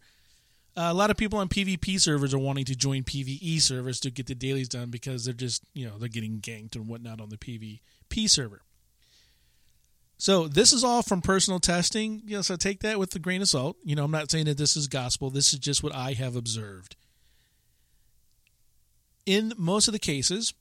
Uh, 0.78 0.90
a 0.90 0.94
lot 0.94 1.10
of 1.10 1.18
people 1.18 1.40
on 1.40 1.50
PvP 1.50 2.00
servers 2.00 2.34
are 2.34 2.38
wanting 2.40 2.66
to 2.66 2.76
join 2.76 3.04
PvE 3.04 3.62
servers 3.62 4.00
to 4.02 4.12
get 4.12 4.28
the 4.28 4.36
dailies 4.36 4.70
done 4.70 4.90
because 4.90 5.26
they're 5.26 5.34
just 5.34 5.64
you 5.74 5.86
know 5.88 5.98
they're 5.98 6.08
getting 6.08 6.40
ganked 6.40 6.76
and 6.76 6.88
whatnot 6.88 7.20
on 7.20 7.30
the 7.30 7.38
PvP 7.38 8.30
server. 8.30 8.62
So 10.18 10.48
this 10.48 10.72
is 10.72 10.84
all 10.84 11.02
from 11.02 11.22
personal 11.22 11.60
testing. 11.60 12.22
You 12.26 12.38
know, 12.38 12.42
so 12.42 12.56
take 12.56 12.80
that 12.82 13.00
with 13.00 13.14
a 13.16 13.20
grain 13.20 13.42
of 13.42 13.50
salt. 13.50 13.78
You 13.84 13.96
know, 13.96 14.06
I'm 14.06 14.12
not 14.12 14.32
saying 14.32 14.46
that 14.46 14.58
this 14.58 14.78
is 14.78 14.88
gospel. 14.88 15.30
This 15.30 15.54
is 15.54 15.60
just 15.60 15.84
what 15.84 15.94
I 15.94 16.14
have 16.14 16.36
observed. 16.36 16.96
In 19.26 19.54
most 19.58 19.88
of 19.88 19.92
the 19.92 20.00
cases, 20.00 20.54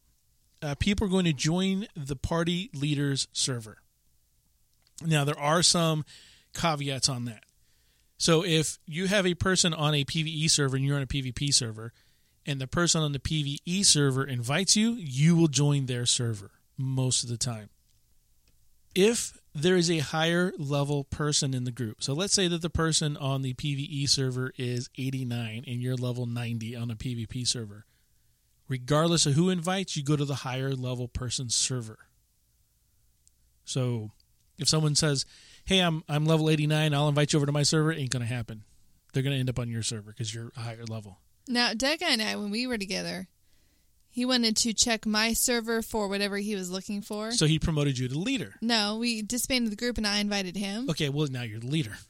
uh, 0.63 0.75
people 0.77 1.07
are 1.07 1.11
going 1.11 1.27
to 1.27 1.33
join 1.33 1.87
the 1.95 2.17
party 2.17 2.71
leader's 2.75 3.29
server. 3.33 3.79
Now, 5.05 5.25
there 5.25 5.39
are 5.39 5.63
some 5.63 6.05
caveats 6.55 7.09
on 7.09 7.27
that. 7.27 7.45
So, 8.17 8.45
if 8.45 8.79
you 8.87 9.07
have 9.09 9.27
a 9.27 9.35
person 9.35 9.75
on 9.75 9.95
a 9.95 10.05
PvE 10.05 10.51
server 10.51 10.77
and 10.77 10.85
you're 10.85 10.97
on 10.97 11.03
a 11.03 11.07
PvP 11.07 11.53
server, 11.53 11.93
and 12.47 12.61
the 12.61 12.67
person 12.67 13.03
on 13.03 13.13
the 13.13 13.19
PvE 13.19 13.85
server 13.85 14.25
invites 14.25 14.77
you, 14.77 14.93
you 14.93 15.37
will 15.37 15.49
join 15.49 15.87
their 15.87 16.07
server 16.07 16.53
most 16.79 17.23
of 17.23 17.29
the 17.29 17.37
time. 17.37 17.71
If 18.95 19.37
there 19.55 19.77
is 19.77 19.91
a 19.91 19.99
higher 19.99 20.53
level 20.59 21.05
person 21.05 21.55
in 21.55 21.65
the 21.65 21.71
group, 21.71 22.03
so 22.03 22.13
let's 22.13 22.35
say 22.35 22.49
that 22.49 22.63
the 22.63 22.71
person 22.71 23.17
on 23.17 23.43
the 23.43 23.55
PvE 23.55 24.09
server 24.09 24.53
is 24.59 24.91
89 24.99 25.65
and 25.67 25.81
you're 25.81 25.97
level 25.97 26.27
90 26.27 26.75
on 26.75 26.91
a 26.91 26.97
PvP 26.97 27.47
server, 27.47 27.87
regardless 28.69 29.27
of 29.27 29.35
who 29.35 29.51
invites, 29.51 29.97
you 29.97 30.03
go 30.03 30.17
to 30.17 30.25
the 30.25 30.37
higher 30.37 30.75
level 30.75 31.07
person's 31.09 31.55
server. 31.55 31.99
So 33.65 34.11
if 34.59 34.69
someone 34.69 34.95
says, 34.95 35.25
"Hey, 35.65 35.81
I'm 35.81 36.03
I'm 36.09 36.27
level 36.27 36.51
89, 36.51 36.93
I'll 36.93 37.09
invite 37.09 37.33
you 37.33 37.39
over 37.39 37.47
to 37.47 37.53
my 37.53 37.63
server," 37.63 37.93
it 37.93 37.99
ain't 37.99 38.11
gonna 38.11 38.27
happen. 38.27 38.65
They're 39.13 39.23
gonna 39.23 39.37
end 39.37 39.51
up 39.51 39.59
on 39.59 39.71
your 39.71 39.83
server 39.83 40.11
because 40.11 40.35
you're 40.35 40.53
a 40.57 40.61
higher 40.61 40.85
level. 40.85 41.21
Now, 41.47 41.75
Doug 41.75 42.03
and 42.03 42.21
I, 42.23 42.37
when 42.37 42.51
we 42.51 42.67
were 42.67 42.79
together, 42.79 43.29
he 44.15 44.25
wanted 44.25 44.57
to 44.59 44.73
check 44.73 45.07
my 45.07 45.33
server 45.33 45.83
for 45.83 46.07
whatever 46.09 46.37
he 46.37 46.55
was 46.55 46.71
looking 46.71 47.03
for. 47.03 47.33
So 47.33 47.47
he 47.47 47.59
promoted 47.59 47.99
you 47.99 48.07
to 48.07 48.17
leader. 48.17 48.55
no, 48.63 48.97
we 48.97 49.23
disbanded 49.23 49.73
the 49.73 49.77
group, 49.77 49.99
and 49.99 50.07
I 50.07 50.19
invited 50.21 50.57
him. 50.57 50.89
Okay, 50.89 51.09
well 51.09 51.27
now 51.27 51.43
you're 51.43 51.59
the 51.61 51.67
leader. 51.67 51.97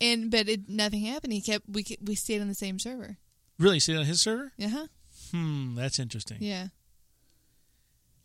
And 0.00 0.30
but 0.30 0.48
it, 0.48 0.68
nothing 0.68 1.00
happened. 1.02 1.32
He 1.32 1.40
kept 1.40 1.64
we 1.68 1.84
we 2.02 2.14
stayed 2.14 2.42
on 2.42 2.48
the 2.48 2.54
same 2.54 2.78
server. 2.78 3.16
Really, 3.58 3.78
sit 3.80 3.96
on 3.96 4.04
his 4.04 4.20
server? 4.20 4.52
Uh 4.62 4.68
huh. 4.68 4.86
Hmm, 5.30 5.76
that's 5.76 5.98
interesting. 5.98 6.38
Yeah. 6.40 6.66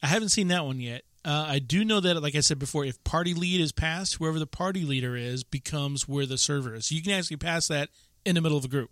I 0.02 0.08
haven't 0.08 0.30
seen 0.30 0.48
that 0.50 0.66
one 0.66 0.80
yet. 0.82 1.04
Uh, 1.24 1.46
I 1.48 1.60
do 1.60 1.86
know 1.86 2.00
that, 2.00 2.22
like 2.22 2.36
I 2.36 2.40
said 2.40 2.60
before, 2.60 2.86
if 2.86 3.02
party 3.04 3.34
lead 3.34 3.62
is 3.62 3.72
passed, 3.72 4.16
whoever 4.16 4.40
the 4.40 4.48
party 4.48 4.84
leader 4.84 5.16
is 5.16 5.44
becomes 5.44 6.08
where 6.08 6.26
the 6.26 6.38
server 6.38 6.74
is. 6.76 6.88
So 6.88 6.96
you 6.96 7.04
can 7.04 7.14
actually 7.14 7.38
pass 7.38 7.68
that 7.68 7.90
in 8.26 8.36
the 8.36 8.42
middle 8.42 8.58
of 8.58 8.66
a 8.66 8.70
group. 8.70 8.90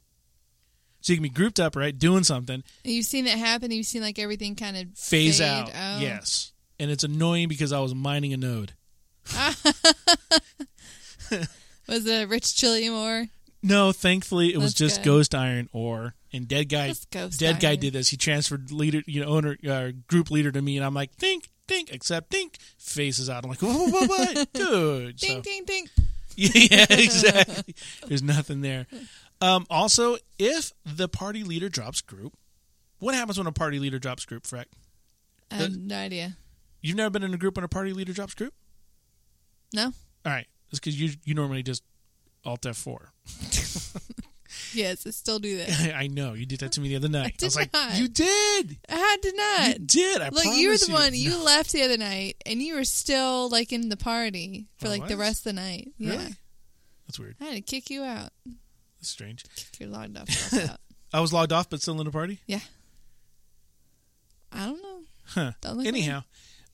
So 1.02 1.14
you 1.14 1.18
can 1.18 1.24
be 1.24 1.30
grouped 1.30 1.60
up, 1.60 1.76
right, 1.76 1.98
doing 1.98 2.24
something, 2.24 2.64
you've 2.84 3.06
seen 3.06 3.26
that 3.26 3.38
happen. 3.38 3.72
You've 3.72 3.86
seen 3.86 4.02
like 4.02 4.20
everything 4.20 4.56
kind 4.56 4.76
of 4.76 4.88
phase 4.98 5.40
fade? 5.40 5.48
out. 5.74 6.02
Yes. 6.02 6.52
And 6.80 6.92
it's 6.92 7.04
annoying 7.04 7.48
because 7.48 7.72
I 7.72 7.80
was 7.80 7.96
mining 7.96 8.34
a 8.34 8.38
node. 8.38 8.74
Was 11.88 12.06
it 12.06 12.24
a 12.24 12.28
rich 12.28 12.60
trillium 12.60 12.94
ore? 12.94 13.26
No, 13.64 13.92
thankfully 13.92 14.54
it 14.54 14.58
was 14.58 14.74
just 14.74 14.98
good. 14.98 15.06
ghost 15.06 15.36
iron 15.36 15.70
ore. 15.72 16.14
And 16.34 16.48
dead 16.48 16.70
guy, 16.70 16.94
dead 17.38 17.60
guy 17.60 17.76
did 17.76 17.94
this. 17.94 18.10
He 18.10 18.18
transferred 18.18 18.72
leader, 18.72 19.02
you 19.08 19.22
know, 19.22 19.28
owner, 19.30 19.58
uh, 19.68 19.92
group 20.08 20.30
leader 20.30 20.52
to 20.52 20.62
me, 20.62 20.78
and 20.78 20.86
I'm 20.86 20.94
like, 20.94 21.14
think, 21.14 21.50
think, 21.68 21.90
except 21.92 22.30
think, 22.30 22.58
faces 22.78 23.30
out. 23.30 23.44
I'm 23.46 23.50
like, 23.50 23.62
what, 23.62 23.92
what, 23.92 24.10
what, 24.10 24.54
dude? 24.54 25.16
Ding 25.18 25.38
So- 25.38 25.42
ding 25.42 25.64
ding. 25.66 25.88
yeah, 26.36 26.86
exactly. 26.90 27.74
There's 28.08 28.22
nothing 28.22 28.62
there. 28.62 28.86
Um, 29.42 29.66
also, 29.70 30.18
if 30.40 30.72
the 30.86 31.08
party 31.08 31.44
leader 31.44 31.70
drops 31.70 32.02
group, 32.02 32.34
what 33.00 33.14
happens 33.16 33.38
when 33.38 33.48
a 33.48 33.52
party 33.52 33.80
leader 33.80 34.00
drops 34.00 34.26
group, 34.26 34.44
Freck? 34.44 34.66
I 35.52 35.56
have 35.56 35.78
no 35.78 35.98
idea. 35.98 36.38
You've 36.82 36.98
never 36.98 37.10
been 37.10 37.24
in 37.24 37.34
a 37.34 37.38
group 37.38 37.56
when 37.56 37.64
a 37.64 37.70
party 37.70 37.94
leader 37.94 38.14
drops 38.14 38.34
group? 38.34 38.54
No. 39.74 39.86
All 39.86 40.32
right. 40.32 40.48
It's 40.70 40.80
because 40.80 41.00
you 41.00 41.12
you 41.24 41.34
normally 41.34 41.64
just 41.64 41.84
Alt 42.46 42.62
F4. 42.62 43.08
Yes, 44.74 45.06
I 45.08 45.12
still 45.12 45.40
do 45.40 45.58
that. 45.58 45.94
I 45.96 46.08
know. 46.08 46.34
You 46.34 46.46
did 46.46 46.60
that 46.60 46.74
to 46.74 46.82
me 46.82 46.90
the 46.90 46.98
other 46.98 47.10
night. 47.10 47.26
I, 47.26 47.30
did 47.30 47.46
was 47.46 47.56
like, 47.56 47.74
not. 47.74 47.98
you 47.98 48.08
did. 48.08 48.78
I 48.90 49.18
did 49.22 49.36
not. 49.36 49.68
You 49.68 49.86
did. 49.86 50.22
I 50.22 50.30
Look, 50.30 50.46
you 50.46 50.70
were 50.70 50.78
the 50.78 50.92
one. 50.92 51.12
No. 51.12 51.18
You 51.18 51.44
left 51.44 51.72
the 51.72 51.84
other 51.84 51.98
night, 51.98 52.38
and 52.46 52.62
you 52.62 52.76
were 52.76 52.84
still 52.84 53.50
like 53.50 53.72
in 53.72 53.90
the 53.90 53.98
party 53.98 54.68
for 54.78 54.88
I 54.88 54.92
like 54.92 55.08
the 55.08 55.18
rest 55.18 55.40
of 55.46 55.56
the 55.56 55.62
night. 55.62 55.90
Yeah, 55.98 56.12
Really? 56.12 56.36
That's 57.08 57.20
weird. 57.20 57.36
I 57.40 57.46
had 57.46 57.56
to 57.56 57.62
kick 57.62 57.90
you 57.90 58.04
out. 58.04 58.30
Strange. 59.08 59.44
You're 59.80 59.90
logged 59.90 60.18
off. 60.18 60.54
I 61.14 61.20
was 61.20 61.34
logged 61.34 61.54
off, 61.54 61.70
but 61.70 61.82
still 61.82 62.00
in 62.00 62.06
the 62.06 62.12
party. 62.12 62.42
Yeah. 62.46 62.60
I 64.52 64.66
don't 64.66 64.82
know. 64.82 65.00
Huh. 65.26 65.52
Don't 65.62 65.86
Anyhow, 65.86 66.24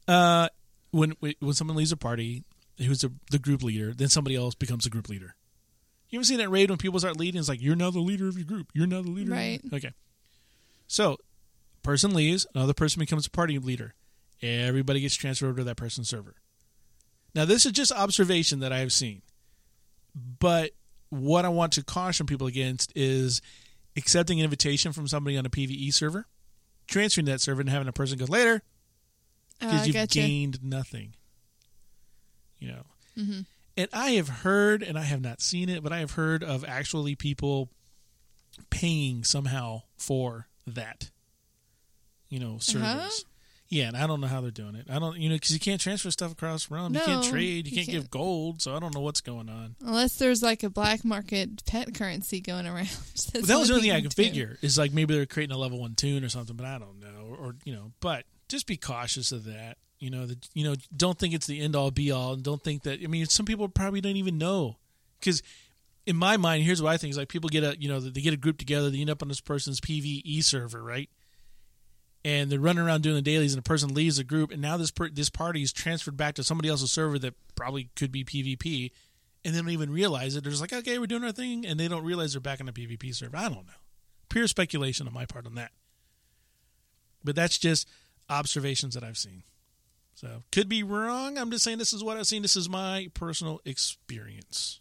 uh, 0.07 0.47
when 0.91 1.15
when 1.39 1.53
someone 1.53 1.75
leaves 1.77 1.91
a 1.91 1.97
party, 1.97 2.43
who's 2.77 3.01
the, 3.01 3.11
the 3.31 3.39
group 3.39 3.63
leader, 3.63 3.93
then 3.93 4.09
somebody 4.09 4.35
else 4.35 4.55
becomes 4.55 4.83
the 4.83 4.89
group 4.89 5.09
leader. 5.09 5.35
You 6.09 6.19
ever 6.19 6.23
seen 6.23 6.37
that 6.37 6.49
raid 6.49 6.69
when 6.69 6.77
people 6.77 6.99
start 6.99 7.17
leading? 7.17 7.39
It's 7.39 7.49
like 7.49 7.61
you're 7.61 7.75
now 7.75 7.89
the 7.89 7.99
leader 7.99 8.27
of 8.27 8.37
your 8.37 8.45
group. 8.45 8.67
You're 8.73 8.85
now 8.85 9.01
the 9.01 9.09
leader. 9.09 9.33
of 9.33 9.37
your 9.39 9.47
Right. 9.47 9.61
Okay. 9.73 9.93
So, 10.87 11.17
person 11.81 12.13
leaves, 12.13 12.45
another 12.53 12.73
person 12.73 12.99
becomes 12.99 13.25
a 13.25 13.31
party 13.31 13.57
leader. 13.57 13.95
Everybody 14.41 14.99
gets 14.99 15.15
transferred 15.15 15.47
over 15.47 15.57
to 15.57 15.63
that 15.63 15.77
person's 15.77 16.09
server. 16.09 16.35
Now, 17.33 17.45
this 17.45 17.65
is 17.65 17.71
just 17.71 17.91
observation 17.91 18.59
that 18.59 18.71
I 18.71 18.79
have 18.79 18.93
seen, 18.93 19.23
but 20.39 20.71
what 21.13 21.45
I 21.45 21.49
want 21.49 21.73
to 21.73 21.83
caution 21.83 22.25
people 22.25 22.47
against 22.47 22.91
is 22.95 23.41
accepting 23.95 24.39
an 24.39 24.43
invitation 24.45 24.91
from 24.93 25.07
somebody 25.07 25.37
on 25.37 25.45
a 25.45 25.49
PVE 25.49 25.93
server, 25.93 26.25
transferring 26.87 27.25
that 27.25 27.41
server, 27.41 27.61
and 27.61 27.69
having 27.69 27.87
a 27.87 27.93
person 27.93 28.17
go 28.17 28.25
later 28.25 28.61
Oh, 29.61 29.65
because 29.67 29.81
I 29.81 29.85
you've 29.85 29.93
gotcha. 29.93 30.19
gained 30.19 30.63
nothing. 30.63 31.13
You 32.59 32.69
know, 32.69 32.83
Mhm. 33.17 33.45
and 33.77 33.87
I 33.93 34.11
have 34.11 34.27
heard, 34.29 34.81
and 34.83 34.97
I 34.97 35.03
have 35.03 35.21
not 35.21 35.41
seen 35.41 35.69
it, 35.69 35.83
but 35.83 35.91
I 35.93 35.99
have 35.99 36.11
heard 36.11 36.43
of 36.43 36.63
actually 36.65 37.15
people 37.15 37.69
paying 38.69 39.23
somehow 39.23 39.83
for 39.97 40.47
that. 40.65 41.11
You 42.29 42.39
know, 42.39 42.57
servers. 42.59 42.85
Uh-huh. 42.85 43.09
Yeah, 43.73 43.87
and 43.87 43.97
I 43.97 44.05
don't 44.05 44.21
know 44.21 44.27
how 44.27 44.39
they're 44.39 44.51
doing 44.51 44.75
it. 44.75 44.85
I 44.87 44.99
don't, 44.99 45.17
you 45.17 45.29
know, 45.29 45.35
because 45.35 45.49
you 45.49 45.59
can't 45.59 45.81
transfer 45.81 46.11
stuff 46.11 46.31
across 46.31 46.67
the 46.67 46.75
realm. 46.75 46.93
you 46.93 47.01
can't 47.01 47.23
trade. 47.23 47.65
You, 47.65 47.71
you 47.71 47.77
can't, 47.77 47.87
give 47.87 48.01
can't. 48.03 48.11
gold. 48.11 48.61
So 48.61 48.75
I 48.75 48.79
don't 48.79 48.93
know 48.93 49.01
what's 49.01 49.19
going 49.19 49.49
on. 49.49 49.75
Unless 49.81 50.17
there's 50.17 50.43
like 50.43 50.61
a 50.61 50.69
black 50.69 51.03
market 51.03 51.65
pet 51.65 51.95
currency 51.95 52.39
going 52.39 52.67
around. 52.67 52.89
That 53.33 53.57
was 53.57 53.67
the 53.69 53.73
only 53.73 53.87
thing 53.87 53.91
I 53.91 54.01
could 54.01 54.15
can 54.15 54.25
figure 54.25 54.57
is 54.61 54.77
like 54.77 54.93
maybe 54.93 55.15
they're 55.15 55.25
creating 55.25 55.55
a 55.55 55.57
level 55.57 55.79
one 55.79 55.95
toon 55.95 56.23
or 56.23 56.29
something, 56.29 56.55
but 56.55 56.65
I 56.65 56.77
don't 56.77 56.99
know, 56.99 57.25
or, 57.27 57.35
or 57.35 57.55
you 57.63 57.73
know, 57.73 57.91
but 57.99 58.25
just 58.47 58.67
be 58.67 58.77
cautious 58.77 59.31
of 59.31 59.45
that. 59.45 59.77
You 59.99 60.11
know, 60.11 60.27
that 60.27 60.47
you 60.53 60.63
know, 60.65 60.75
don't 60.95 61.17
think 61.17 61.33
it's 61.33 61.47
the 61.47 61.59
end 61.61 61.75
all 61.75 61.89
be 61.89 62.11
all, 62.11 62.33
and 62.33 62.43
don't 62.43 62.63
think 62.63 62.83
that. 62.83 62.99
I 63.03 63.07
mean, 63.07 63.25
some 63.25 63.45
people 63.45 63.67
probably 63.69 64.01
don't 64.01 64.17
even 64.17 64.37
know 64.37 64.77
because 65.19 65.41
in 66.05 66.15
my 66.15 66.37
mind, 66.37 66.63
here's 66.63 66.81
what 66.81 66.91
I 66.91 66.97
think: 66.97 67.11
is 67.11 67.17
like 67.17 67.29
people 67.29 67.49
get 67.49 67.63
a 67.63 67.75
you 67.79 67.89
know 67.89 67.99
they 67.99 68.21
get 68.21 68.33
a 68.33 68.37
group 68.37 68.57
together, 68.57 68.89
they 68.89 68.99
end 68.99 69.09
up 69.09 69.21
on 69.21 69.29
this 69.29 69.41
person's 69.41 69.79
PVE 69.79 70.43
server, 70.43 70.83
right? 70.83 71.09
And 72.25 72.49
they're 72.49 72.59
running 72.59 72.83
around 72.83 73.03
doing 73.03 73.15
the 73.15 73.21
dailies, 73.21 73.53
and 73.53 73.59
a 73.59 73.63
person 73.63 73.93
leaves 73.93 74.15
the 74.17 74.23
group, 74.23 74.51
and 74.51 74.61
now 74.61 74.77
this 74.77 74.91
per- 74.91 75.09
this 75.09 75.29
party 75.29 75.61
is 75.61 75.73
transferred 75.73 76.15
back 76.15 76.35
to 76.35 76.43
somebody 76.43 76.69
else's 76.69 76.91
server 76.91 77.19
that 77.19 77.33
probably 77.55 77.89
could 77.97 78.13
be 78.13 78.23
PvP, 78.23 78.91
and 79.43 79.53
they 79.53 79.59
don't 79.59 79.69
even 79.71 79.91
realize 79.91 80.35
it. 80.35 80.43
They're 80.43 80.51
just 80.51 80.61
like, 80.61 80.71
okay, 80.71 80.97
we're 80.99 81.07
doing 81.07 81.25
our 81.25 81.33
thing, 81.33 81.65
and 81.65 81.77
they 81.77 81.89
don't 81.89 82.05
realize 82.05 82.33
they're 82.33 82.39
back 82.39 82.61
on 82.61 82.69
a 82.69 82.73
PvP 82.73 83.13
server. 83.13 83.35
I 83.35 83.43
don't 83.43 83.67
know. 83.67 83.73
Pure 84.29 84.47
speculation 84.47 85.05
on 85.05 85.13
my 85.13 85.25
part 85.25 85.45
on 85.45 85.55
that. 85.55 85.71
But 87.25 87.35
that's 87.35 87.57
just 87.57 87.89
observations 88.29 88.93
that 88.93 89.03
I've 89.03 89.17
seen. 89.17 89.43
So 90.15 90.43
could 90.51 90.69
be 90.69 90.83
wrong. 90.83 91.37
I'm 91.37 91.51
just 91.51 91.63
saying 91.63 91.77
this 91.77 91.93
is 91.93 92.03
what 92.03 92.17
I've 92.17 92.27
seen. 92.27 92.41
This 92.41 92.55
is 92.55 92.69
my 92.69 93.09
personal 93.13 93.59
experience. 93.65 94.79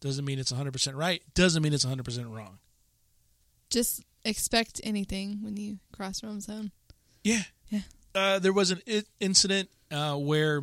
Doesn't 0.00 0.24
mean 0.24 0.38
it's 0.38 0.52
100% 0.52 0.94
right. 0.94 1.22
Doesn't 1.34 1.62
mean 1.62 1.72
it's 1.72 1.84
100% 1.84 2.34
wrong. 2.34 2.58
Just 3.74 4.04
expect 4.24 4.80
anything 4.84 5.40
when 5.42 5.56
you 5.56 5.78
cross 5.92 6.22
realm 6.22 6.40
zone. 6.40 6.70
Yeah. 7.24 7.42
Yeah. 7.68 7.80
Uh, 8.14 8.38
there 8.38 8.52
was 8.52 8.70
an 8.70 8.80
I- 8.88 9.02
incident 9.18 9.68
uh, 9.90 10.14
where 10.14 10.62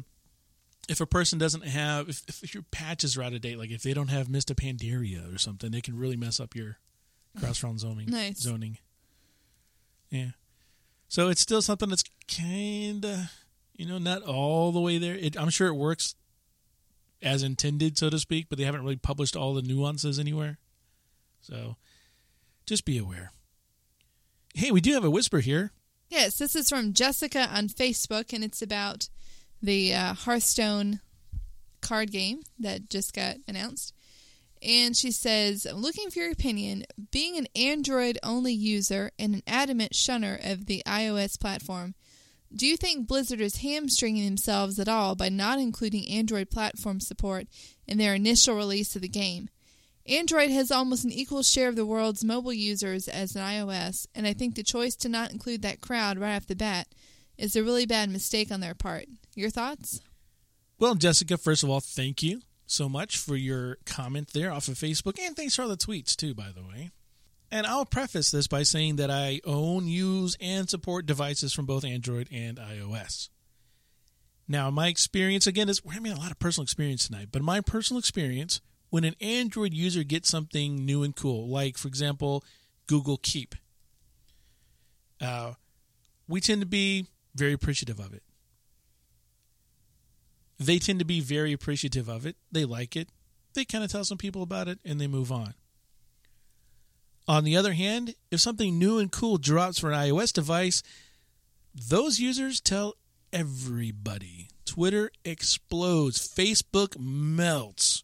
if 0.88 1.02
a 1.02 1.06
person 1.06 1.38
doesn't 1.38 1.66
have, 1.66 2.08
if, 2.08 2.24
if 2.42 2.54
your 2.54 2.64
patches 2.72 3.18
are 3.18 3.24
out 3.24 3.34
of 3.34 3.42
date, 3.42 3.58
like 3.58 3.70
if 3.70 3.84
they 3.84 3.94
don't 3.94 4.08
have 4.08 4.30
Mists 4.30 4.50
of 4.50 4.56
Pandaria 4.56 5.36
or 5.36 5.38
something, 5.38 5.72
they 5.72 5.82
can 5.82 5.98
really 5.98 6.16
mess 6.16 6.40
up 6.40 6.56
your 6.56 6.78
cross 7.38 7.62
realm 7.62 7.78
zoning. 7.78 8.10
Nice. 8.10 8.40
Zoning. 8.40 8.78
Yeah. 10.10 10.30
So 11.10 11.28
it's 11.28 11.42
still 11.42 11.62
something 11.62 11.90
that's 11.90 12.06
kind 12.34 13.04
of, 13.04 13.20
you 13.74 13.86
know, 13.86 13.98
not 13.98 14.22
all 14.24 14.72
the 14.72 14.80
way 14.80 14.98
there. 14.98 15.16
It, 15.16 15.38
I'm 15.38 15.50
sure 15.50 15.68
it 15.68 15.76
works 15.76 16.16
as 17.22 17.44
intended, 17.44 17.98
so 17.98 18.10
to 18.10 18.18
speak, 18.18 18.48
but 18.48 18.58
they 18.58 18.64
haven't 18.64 18.84
really 18.84 18.96
published 18.96 19.36
all 19.36 19.54
the 19.54 19.62
nuances 19.62 20.18
anywhere. 20.18 20.58
So 21.42 21.76
just 22.72 22.86
be 22.86 22.98
aware. 22.98 23.34
Hey, 24.56 24.72
we 24.72 24.80
do 24.80 24.94
have 24.94 25.04
a 25.04 25.10
whisper 25.10 25.42
here. 25.42 25.74
Yes, 26.08 26.38
this 26.38 26.56
is 26.56 26.70
from 26.70 26.94
Jessica 26.94 27.50
on 27.54 27.68
Facebook, 27.68 28.32
and 28.32 28.46
it's 28.46 28.62
about 28.62 29.10
the 29.62 29.94
uh, 29.94 30.14
Hearthstone 30.14 31.02
card 31.82 32.14
game 32.14 32.44
that 32.60 32.90
just 32.90 33.14
got 33.14 33.36
announced. 33.46 33.94
And 34.62 34.96
she 34.96 35.12
says, 35.12 35.68
looking 35.74 36.10
for 36.10 36.20
your 36.20 36.32
opinion. 36.32 36.86
Being 37.12 37.38
an 37.38 37.48
Android 37.58 38.18
only 38.24 38.54
user 38.54 39.12
and 39.20 39.36
an 39.36 39.44
adamant 39.46 39.94
shunner 39.94 40.40
of 40.42 40.68
the 40.68 40.82
iOS 40.88 41.38
platform, 41.38 41.94
do 42.56 42.66
you 42.66 42.78
think 42.78 43.06
Blizzard 43.06 43.42
is 43.42 43.58
hamstringing 43.58 44.24
themselves 44.24 44.80
at 44.80 44.88
all 44.88 45.16
by 45.16 45.28
not 45.28 45.60
including 45.60 46.08
Android 46.08 46.50
platform 46.50 47.02
support 47.02 47.48
in 47.86 47.98
their 47.98 48.16
initial 48.16 48.56
release 48.56 48.96
of 48.96 49.02
the 49.02 49.10
game? 49.10 49.50
Android 50.12 50.52
has 50.52 50.72
almost 50.72 51.06
an 51.06 51.12
equal 51.12 51.42
share 51.42 51.70
of 51.70 51.78
the 51.78 51.86
world's 51.86 52.22
mobile 52.22 52.52
users 52.52 53.08
as 53.08 53.34
an 53.34 53.42
iOS, 53.42 54.08
and 54.14 54.28
I 54.28 54.34
think 54.34 54.56
the 54.56 54.64
choice 54.64 54.94
to 54.98 55.10
not 55.10 55.32
include 55.32 55.62
that 55.62 55.80
crowd 55.80 56.20
right 56.20 56.36
off 56.36 56.48
the 56.48 56.56
bat 56.56 56.88
is 57.38 57.56
a 57.56 57.64
really 57.64 57.86
bad 57.86 58.10
mistake 58.10 58.52
on 58.52 58.60
their 58.60 58.74
part. 58.74 59.06
Your 59.36 59.50
thoughts? 59.50 60.02
Well, 60.78 60.96
Jessica, 60.96 61.38
first 61.38 61.64
of 61.64 61.70
all, 61.70 61.80
thank 61.80 62.22
you 62.22 62.42
so 62.66 62.90
much 62.90 63.18
for 63.18 63.38
your 63.38 63.78
comment 63.86 64.32
there 64.34 64.52
off 64.52 64.68
of 64.68 64.74
Facebook, 64.74 65.18
and 65.18 65.34
thanks 65.34 65.56
for 65.56 65.62
all 65.62 65.70
the 65.70 65.78
tweets 65.78 66.14
too, 66.14 66.34
by 66.34 66.50
the 66.54 66.64
way. 66.64 66.92
And 67.50 67.66
I'll 67.66 67.86
preface 67.86 68.32
this 68.32 68.48
by 68.48 68.64
saying 68.64 68.98
that 68.98 69.10
I 69.10 69.40
own, 69.46 69.88
use, 69.88 70.36
and 70.42 70.70
support 70.70 71.06
devices 71.06 71.54
from 71.54 71.66
both 71.66 71.86
Android 71.86 72.28
and 72.34 72.58
iOS. 72.58 73.30
Now, 74.46 74.70
my 74.70 74.90
experience 74.90 75.48
again 75.48 75.70
is 75.70 75.86
we're 75.86 75.94
having 75.94 76.12
a 76.12 76.20
lot 76.20 76.32
of 76.32 76.40
personal 76.40 76.64
experience 76.64 77.08
tonight, 77.08 77.30
but 77.32 77.42
my 77.42 77.62
personal 77.62 78.00
experience 78.00 78.60
when 78.92 79.04
an 79.04 79.16
Android 79.20 79.74
user 79.74 80.04
gets 80.04 80.30
something 80.30 80.86
new 80.86 81.02
and 81.02 81.16
cool, 81.16 81.50
like 81.50 81.78
for 81.78 81.88
example, 81.88 82.44
Google 82.86 83.18
Keep, 83.18 83.56
uh, 85.20 85.54
we 86.28 86.40
tend 86.40 86.62
to 86.62 86.68
be 86.68 87.08
very 87.34 87.54
appreciative 87.54 88.00
of 88.00 88.14
it 88.14 88.22
they 90.62 90.78
tend 90.78 91.00
to 91.00 91.06
be 91.06 91.22
very 91.22 91.54
appreciative 91.54 92.08
of 92.08 92.26
it. 92.26 92.36
They 92.52 92.66
like 92.66 92.96
it. 92.96 93.10
They 93.54 93.66
kind 93.66 93.84
of 93.84 93.92
tell 93.92 94.06
some 94.06 94.20
people 94.20 94.44
about 94.44 94.68
it 94.68 94.80
and 94.86 95.02
they 95.02 95.08
move 95.08 95.32
on. 95.32 95.56
On 97.28 97.44
the 97.44 97.58
other 97.58 97.74
hand, 97.74 98.16
if 98.30 98.40
something 98.40 98.78
new 98.78 99.00
and 99.00 99.12
cool 99.12 99.38
drops 99.38 99.80
for 99.80 99.92
an 99.92 99.98
iOS 99.98 100.32
device, 100.32 100.84
those 101.74 102.20
users 102.20 102.62
tell 102.62 102.94
everybody. 103.34 104.50
Twitter 104.66 105.12
explodes, 105.26 106.28
Facebook 106.28 106.98
melts. 107.00 108.04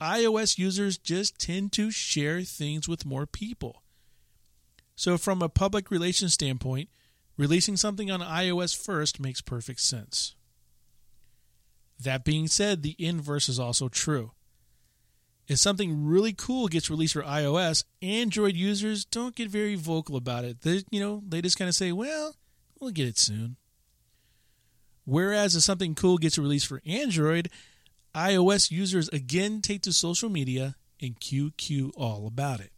iOS 0.00 0.58
users 0.58 0.98
just 0.98 1.38
tend 1.38 1.72
to 1.72 1.90
share 1.90 2.42
things 2.42 2.88
with 2.88 3.06
more 3.06 3.26
people. 3.26 3.82
So, 4.96 5.16
from 5.16 5.42
a 5.42 5.48
public 5.48 5.90
relations 5.90 6.34
standpoint, 6.34 6.88
releasing 7.36 7.76
something 7.76 8.10
on 8.10 8.20
iOS 8.20 8.76
first 8.76 9.20
makes 9.20 9.40
perfect 9.40 9.80
sense. 9.80 10.34
That 11.98 12.24
being 12.24 12.48
said, 12.48 12.82
the 12.82 12.96
inverse 12.98 13.48
is 13.48 13.58
also 13.58 13.88
true. 13.88 14.32
If 15.48 15.58
something 15.58 16.06
really 16.06 16.32
cool 16.32 16.68
gets 16.68 16.88
released 16.88 17.14
for 17.14 17.22
iOS, 17.22 17.84
Android 18.00 18.54
users 18.54 19.04
don't 19.04 19.34
get 19.34 19.50
very 19.50 19.74
vocal 19.74 20.16
about 20.16 20.44
it. 20.44 20.60
They, 20.60 20.82
you 20.90 21.00
know, 21.00 21.22
they 21.26 21.42
just 21.42 21.58
kind 21.58 21.68
of 21.68 21.74
say, 21.74 21.92
"Well, 21.92 22.36
we'll 22.78 22.92
get 22.92 23.08
it 23.08 23.18
soon." 23.18 23.56
Whereas 25.04 25.56
if 25.56 25.62
something 25.62 25.96
cool 25.96 26.18
gets 26.18 26.38
released 26.38 26.68
for 26.68 26.80
Android, 26.86 27.50
iOS 28.14 28.70
users 28.70 29.08
again 29.10 29.60
take 29.62 29.82
to 29.82 29.92
social 29.92 30.28
media 30.28 30.76
and 31.00 31.18
QQ 31.20 31.92
all 31.96 32.26
about 32.26 32.60
it. 32.60 32.72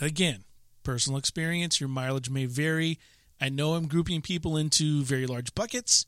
Again, 0.00 0.44
personal 0.82 1.18
experience, 1.18 1.80
your 1.80 1.88
mileage 1.88 2.30
may 2.30 2.46
vary. 2.46 2.98
I 3.40 3.48
know 3.48 3.74
I'm 3.74 3.86
grouping 3.86 4.22
people 4.22 4.56
into 4.56 5.02
very 5.02 5.26
large 5.26 5.54
buckets, 5.54 6.06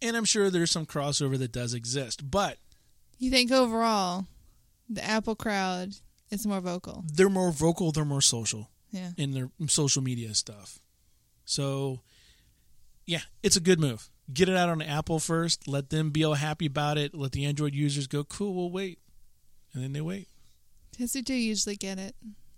and 0.00 0.16
I'm 0.16 0.24
sure 0.24 0.50
there's 0.50 0.70
some 0.70 0.86
crossover 0.86 1.38
that 1.38 1.52
does 1.52 1.74
exist, 1.74 2.30
but 2.30 2.58
You 3.18 3.30
think 3.30 3.50
overall 3.50 4.26
the 4.88 5.04
Apple 5.04 5.34
crowd 5.34 5.94
is 6.30 6.46
more 6.46 6.60
vocal? 6.60 7.04
they're 7.12 7.28
more 7.30 7.50
vocal, 7.52 7.90
they're 7.92 8.04
more 8.04 8.20
social 8.20 8.70
Yeah. 8.90 9.12
in 9.16 9.32
their 9.32 9.50
social 9.66 10.02
media 10.02 10.34
stuff. 10.34 10.78
So, 11.44 12.00
yeah, 13.06 13.22
it's 13.42 13.56
a 13.56 13.60
good 13.60 13.80
move. 13.80 14.08
Get 14.32 14.48
it 14.48 14.56
out 14.56 14.68
on 14.70 14.80
Apple 14.80 15.18
first, 15.18 15.68
let 15.68 15.90
them 15.90 16.10
be 16.10 16.24
all 16.24 16.34
happy 16.34 16.66
about 16.66 16.96
it, 16.98 17.14
let 17.14 17.32
the 17.32 17.44
Android 17.44 17.74
users 17.74 18.06
go, 18.06 18.24
cool, 18.24 18.54
we'll 18.54 18.70
wait. 18.70 18.98
And 19.74 19.82
then 19.84 19.92
they 19.92 20.00
wait. 20.00 20.28
Because 20.92 21.14
we 21.14 21.22
do 21.22 21.34
usually 21.34 21.76
get 21.76 21.98
it 21.98 22.14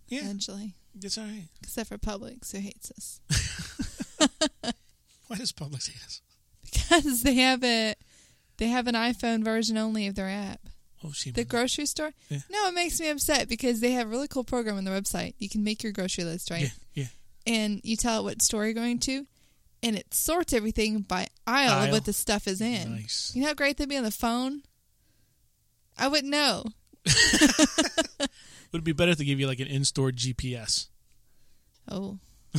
Yeah, 0.08 0.20
eventually. 0.20 0.74
it's 1.02 1.18
all 1.18 1.24
right. 1.24 1.48
Except 1.62 1.88
for 1.88 1.98
Publix, 1.98 2.52
who 2.52 2.58
hates 2.58 2.92
us. 2.92 3.20
Why 5.26 5.36
does 5.36 5.52
Publix 5.52 5.90
hate 5.90 6.02
us? 6.04 6.20
Because 6.62 7.22
they 7.22 7.34
have 7.34 7.64
a 7.64 7.94
they 8.58 8.68
have 8.68 8.86
an 8.86 8.94
iPhone 8.94 9.44
version 9.44 9.76
only 9.76 10.06
of 10.06 10.14
their 10.14 10.28
app. 10.28 10.60
Oh, 11.04 11.10
she 11.12 11.30
The 11.30 11.44
grocery 11.44 11.86
store? 11.86 12.12
Yeah. 12.30 12.38
No, 12.50 12.68
it 12.68 12.74
makes 12.74 13.00
me 13.00 13.08
upset 13.08 13.48
because 13.48 13.80
they 13.80 13.92
have 13.92 14.06
a 14.06 14.10
really 14.10 14.28
cool 14.28 14.44
program 14.44 14.76
on 14.76 14.84
their 14.84 14.98
website. 14.98 15.34
You 15.38 15.48
can 15.48 15.62
make 15.64 15.82
your 15.82 15.92
grocery 15.92 16.24
list, 16.24 16.50
right? 16.50 16.62
Yeah, 16.62 16.68
yeah. 16.94 17.52
And 17.54 17.80
you 17.84 17.96
tell 17.96 18.20
it 18.20 18.22
what 18.24 18.42
store 18.42 18.64
you're 18.64 18.72
going 18.74 18.98
to, 19.00 19.26
and 19.82 19.96
it 19.96 20.12
sorts 20.14 20.52
everything 20.52 21.00
by 21.00 21.26
aisle, 21.46 21.72
Aisle. 21.72 21.84
of 21.86 21.90
what 21.92 22.04
the 22.04 22.12
stuff 22.12 22.46
is 22.46 22.60
in. 22.60 22.92
Nice. 22.96 23.32
You 23.34 23.42
know 23.42 23.48
how 23.48 23.54
great 23.54 23.76
that'd 23.76 23.88
be 23.88 23.96
on 23.96 24.04
the 24.04 24.10
phone? 24.10 24.62
I 25.98 26.08
wouldn't 26.08 26.30
know. 26.30 26.64
Would 28.72 28.80
it 28.80 28.84
be 28.84 28.92
better 28.92 29.12
if 29.12 29.18
they 29.18 29.24
give 29.24 29.40
you 29.40 29.46
like 29.46 29.60
an 29.60 29.68
in-store 29.68 30.10
GPS? 30.10 30.88
Oh. 31.88 32.18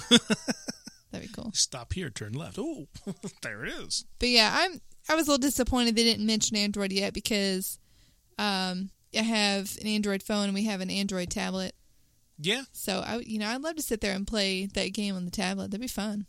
That'd 1.12 1.27
be 1.30 1.34
cool. 1.34 1.51
Stop 1.53 1.93
here, 1.93 2.10
turn 2.10 2.34
left. 2.34 2.58
Oh, 2.60 2.88
there 3.41 3.65
it 3.65 3.73
is. 3.73 4.06
But 4.19 4.30
yeah, 4.30 4.51
I'm 4.53 4.82
I 5.10 5.15
was 5.15 5.27
a 5.27 5.32
little 5.32 5.41
disappointed 5.41 5.95
they 5.95 6.03
didn't 6.03 6.25
mention 6.25 6.58
Android 6.58 6.91
yet 6.91 7.13
because 7.13 7.80
um, 8.38 8.89
I 9.17 9.21
have 9.21 9.77
an 9.82 9.88
Android 9.88 10.21
phone 10.21 10.45
and 10.45 10.53
we 10.53 10.65
have 10.65 10.82
an 10.82 10.89
Android 10.89 11.30
tablet. 11.30 11.73
Yeah, 12.39 12.63
So 12.71 13.03
I 13.06 13.17
you 13.19 13.39
know 13.39 13.47
I'd 13.47 13.62
love 13.62 13.75
to 13.77 13.82
sit 13.82 13.99
there 14.01 14.13
and 14.13 14.27
play 14.27 14.67
that 14.73 14.93
game 14.93 15.15
on 15.15 15.25
the 15.25 15.32
tablet. 15.32 15.71
That'd 15.71 15.82
be 15.82 15.88
fun. 15.88 16.27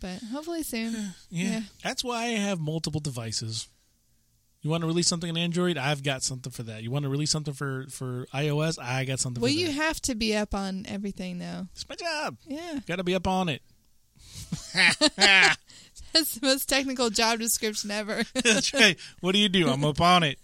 But 0.00 0.20
hopefully 0.30 0.62
soon. 0.62 0.92
yeah. 0.92 1.50
Yeah. 1.50 1.60
That's 1.82 2.04
why 2.04 2.24
I 2.24 2.28
have 2.28 2.60
multiple 2.60 3.00
devices. 3.00 3.68
You 4.62 4.70
want 4.70 4.80
to 4.82 4.86
release 4.88 5.06
something 5.06 5.30
on 5.30 5.36
Android? 5.36 5.76
I've 5.78 6.02
got 6.02 6.22
something 6.22 6.50
for 6.52 6.64
that. 6.64 6.82
You 6.82 6.90
want 6.90 7.04
to 7.04 7.08
release 7.08 7.30
something 7.30 7.54
for 7.54 7.86
for 7.90 8.26
iOS? 8.34 8.78
I 8.80 9.04
got 9.04 9.20
something 9.20 9.40
Well, 9.40 9.50
you 9.52 9.66
that. 9.68 9.72
have 9.74 10.00
to 10.02 10.14
be 10.14 10.36
up 10.36 10.54
on 10.54 10.84
everything, 10.88 11.38
though. 11.38 11.66
it's 11.72 11.88
my 11.88 11.94
job. 11.94 12.36
Yeah. 12.46 12.80
Got 12.86 12.96
to 12.96 13.04
be 13.04 13.14
up 13.14 13.26
on 13.28 13.48
it. 13.48 13.62
That's 16.12 16.34
the 16.36 16.40
most 16.46 16.68
technical 16.68 17.10
job 17.10 17.38
description 17.38 17.90
ever. 17.90 18.22
That's 18.34 18.72
right. 18.74 18.98
What 19.20 19.32
do 19.32 19.38
you 19.38 19.48
do? 19.48 19.68
I'm 19.68 19.84
up 19.84 20.00
on 20.00 20.22
it. 20.24 20.38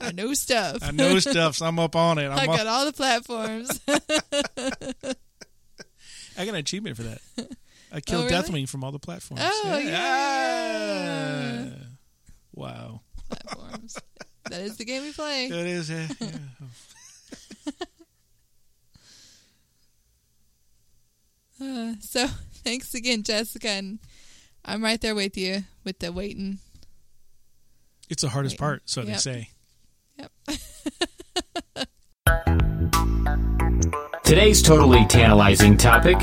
I 0.00 0.12
know 0.12 0.34
stuff. 0.34 0.78
I 0.82 0.90
know 0.90 1.18
stuff, 1.20 1.56
so 1.56 1.66
I'm 1.66 1.78
up 1.78 1.94
on 1.96 2.18
it. 2.18 2.26
I'm 2.28 2.38
I 2.38 2.52
up- 2.52 2.56
got 2.58 2.66
all 2.66 2.84
the 2.84 2.92
platforms. 2.92 3.80
I 6.36 6.44
got 6.44 6.48
an 6.48 6.54
achievement 6.56 6.96
for 6.96 7.02
that. 7.04 7.20
I 7.92 8.00
killed 8.00 8.30
really? 8.30 8.42
Deathwing 8.42 8.68
from 8.68 8.82
all 8.84 8.90
the 8.90 8.98
platforms. 8.98 9.42
Oh, 9.44 9.78
yeah. 9.78 11.68
Wow. 12.54 13.02
platforms. 13.28 13.98
That 14.50 14.62
is 14.62 14.78
the 14.78 14.84
game 14.84 15.02
we 15.02 15.12
play. 15.12 15.48
That 15.50 15.66
is 15.66 15.90
uh, 15.90 16.08
yeah. 16.20 16.28
Uh, 21.60 21.94
so 22.00 22.26
thanks 22.64 22.92
again, 22.92 23.22
Jessica, 23.22 23.68
and 23.68 24.00
I'm 24.64 24.82
right 24.82 25.00
there 25.00 25.14
with 25.14 25.38
you 25.38 25.62
with 25.84 26.00
the 26.00 26.10
waiting. 26.10 26.58
It's 28.10 28.22
the 28.22 28.30
hardest 28.30 28.54
Wait. 28.54 28.58
part, 28.58 28.82
so 28.86 29.02
they 29.02 29.14
say. 29.14 29.50
Yep. 30.18 30.32
Today's 34.24 34.60
totally 34.60 35.06
tantalizing 35.06 35.76
topic 35.76 36.18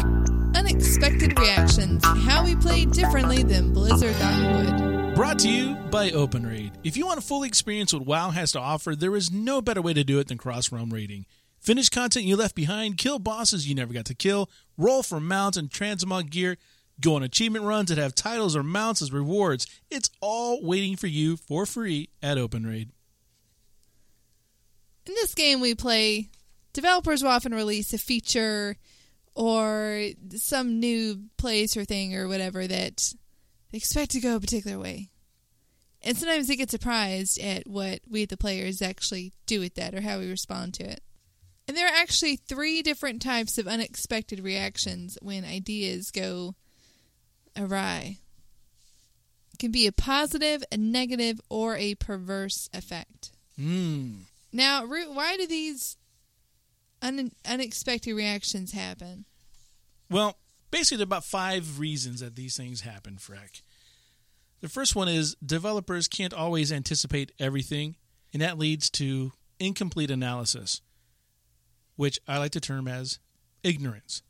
Unexpected 1.22 1.40
reactions. 1.40 2.06
How 2.26 2.46
we 2.46 2.56
play 2.56 2.86
differently 2.86 3.44
than 3.44 3.74
Blizzard 3.74 4.16
thought 4.16 4.40
we 4.40 5.04
would. 5.04 5.16
Brought 5.16 5.40
to 5.40 5.50
you 5.50 5.76
by 5.92 6.12
OpenRaid. 6.12 6.72
If 6.84 6.96
you 6.96 7.06
want 7.06 7.20
to 7.20 7.26
fully 7.26 7.48
experience 7.48 7.94
what 7.94 8.06
WoW 8.06 8.30
has 8.30 8.54
to 8.54 8.60
offer, 8.60 8.96
there 8.96 9.16
is 9.16 9.32
no 9.32 9.62
better 9.62 9.82
way 9.82 9.94
to 9.94 10.04
do 10.06 10.20
it 10.20 10.30
than 10.30 10.38
cross 10.38 10.72
realm 10.72 10.94
raiding. 10.94 11.26
Finish 11.60 11.90
content 11.90 12.26
you 12.26 12.38
left 12.38 12.56
behind, 12.56 12.98
kill 12.98 13.20
bosses 13.20 13.68
you 13.68 13.76
never 13.76 13.92
got 13.94 14.06
to 14.06 14.16
kill, 14.16 14.50
roll 14.78 15.04
for 15.04 15.20
mounts 15.20 15.58
and 15.58 15.70
transmog 15.70 16.30
gear, 16.30 16.58
go 17.02 17.16
on 17.16 17.24
achievement 17.24 17.66
runs 17.66 17.90
that 17.90 17.98
have 17.98 18.16
titles 18.16 18.56
or 18.56 18.64
mounts 18.64 19.02
as 19.02 19.12
rewards. 19.12 19.68
It's 19.90 20.10
all 20.22 20.64
waiting 20.64 20.96
for 20.96 21.08
you 21.08 21.36
for 21.36 21.66
free 21.66 22.10
at 22.24 22.38
OpenRaid. 22.38 22.92
In 25.06 25.16
this 25.16 25.36
game 25.36 25.60
we 25.60 25.76
play, 25.76 26.30
developers 26.72 27.24
will 27.24 27.32
often 27.32 27.54
release 27.54 27.92
a 27.94 27.98
feature 27.98 28.78
or 29.36 30.10
some 30.36 30.80
new 30.80 31.24
place 31.38 31.78
or 31.78 31.86
thing 31.86 32.16
or 32.16 32.28
whatever 32.28 32.68
that 32.68 33.14
they 33.72 33.78
expect 33.78 34.12
to 34.12 34.20
go 34.20 34.36
a 34.36 34.40
particular 34.40 34.80
way. 34.80 35.10
And 36.02 36.18
sometimes 36.18 36.48
they 36.48 36.56
get 36.56 36.72
surprised 36.72 37.40
at 37.40 37.68
what 37.68 38.00
we, 38.10 38.26
the 38.26 38.38
players, 38.38 38.82
actually 38.82 39.34
do 39.46 39.60
with 39.60 39.76
that 39.76 39.94
or 39.94 40.02
how 40.02 40.20
we 40.20 40.30
respond 40.30 40.74
to 40.76 40.84
it. 40.90 41.02
And 41.68 41.76
there 41.76 41.86
are 41.86 42.02
actually 42.02 42.38
three 42.38 42.82
different 42.82 43.22
types 43.22 43.58
of 43.58 43.68
unexpected 43.68 44.40
reactions 44.40 45.18
when 45.22 45.46
ideas 45.46 46.10
go 46.10 46.56
awry. 47.56 48.18
It 49.54 49.60
can 49.60 49.72
be 49.72 49.86
a 49.86 49.92
positive, 49.92 50.64
a 50.72 50.78
negative, 50.78 51.40
or 51.50 51.76
a 51.76 51.96
perverse 51.96 52.70
effect. 52.74 53.32
Mmm. 53.60 54.22
Now, 54.52 54.86
Root, 54.86 55.14
why 55.14 55.38
do 55.38 55.46
these 55.46 55.98
un- 57.02 57.32
unexpected 57.48 58.14
reactions 58.14 58.72
happen? 58.72 59.26
Well, 60.10 60.38
basically, 60.72 60.98
there 60.98 61.04
are 61.04 61.06
about 61.06 61.24
five 61.26 61.80
reasons 61.80 62.20
that 62.20 62.36
these 62.36 62.58
things 62.58 62.82
happen, 62.82 63.18
Freck. 63.18 63.62
The 64.62 64.70
first 64.70 64.96
one 64.96 65.08
is 65.08 65.36
developers 65.36 66.08
can't 66.08 66.34
always 66.34 66.72
anticipate 66.72 67.32
everything, 67.40 67.96
and 68.34 68.42
that 68.42 68.58
leads 68.58 68.90
to 68.92 69.32
incomplete 69.60 70.12
analysis, 70.12 70.82
which 71.96 72.20
I 72.28 72.38
like 72.38 72.52
to 72.52 72.60
term 72.60 72.88
as 72.88 73.20
ignorance. 73.64 74.22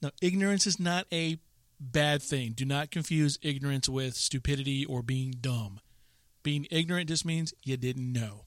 Now, 0.00 0.10
ignorance 0.20 0.66
is 0.66 0.78
not 0.78 1.06
a 1.12 1.38
bad 1.80 2.22
thing. 2.22 2.52
Do 2.52 2.64
not 2.64 2.90
confuse 2.90 3.38
ignorance 3.42 3.88
with 3.88 4.14
stupidity 4.14 4.84
or 4.84 5.02
being 5.02 5.34
dumb. 5.40 5.80
Being 6.42 6.66
ignorant 6.70 7.08
just 7.08 7.24
means 7.24 7.54
you 7.62 7.76
didn't 7.76 8.12
know. 8.12 8.46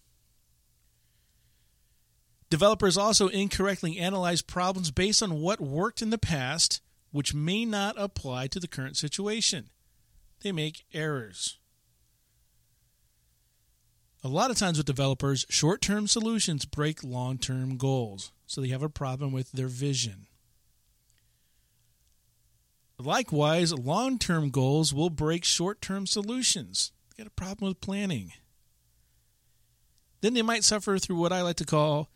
Developers 2.55 2.95
also 2.95 3.27
incorrectly 3.27 3.99
analyze 3.99 4.41
problems 4.41 4.89
based 4.89 5.21
on 5.21 5.41
what 5.41 5.59
worked 5.59 6.01
in 6.01 6.09
the 6.09 6.17
past, 6.17 6.81
which 7.11 7.33
may 7.33 7.65
not 7.65 7.95
apply 7.97 8.47
to 8.47 8.61
the 8.61 8.67
current 8.69 8.95
situation. 8.95 9.69
They 10.41 10.53
make 10.53 10.85
errors. 10.93 11.57
A 14.23 14.29
lot 14.29 14.51
of 14.51 14.57
times 14.57 14.77
with 14.77 14.87
developers, 14.87 15.45
short 15.49 15.81
term 15.81 16.07
solutions 16.07 16.63
break 16.63 17.03
long 17.03 17.37
term 17.37 17.75
goals, 17.75 18.31
so 18.47 18.61
they 18.61 18.69
have 18.69 18.83
a 18.83 18.87
problem 18.87 19.33
with 19.33 19.51
their 19.51 19.67
vision. 19.67 20.27
Likewise, 22.97 23.73
long 23.73 24.17
term 24.17 24.49
goals 24.49 24.93
will 24.93 25.09
break 25.09 25.43
short 25.43 25.81
term 25.81 26.07
solutions. 26.07 26.93
They 27.09 27.23
got 27.25 27.27
a 27.27 27.35
problem 27.35 27.67
with 27.67 27.81
planning. 27.81 28.31
Then 30.21 30.35
they 30.35 30.41
might 30.41 30.63
suffer 30.63 30.97
through 30.97 31.17
what 31.17 31.33
I 31.33 31.41
like 31.41 31.57
to 31.57 31.65
call 31.65 32.09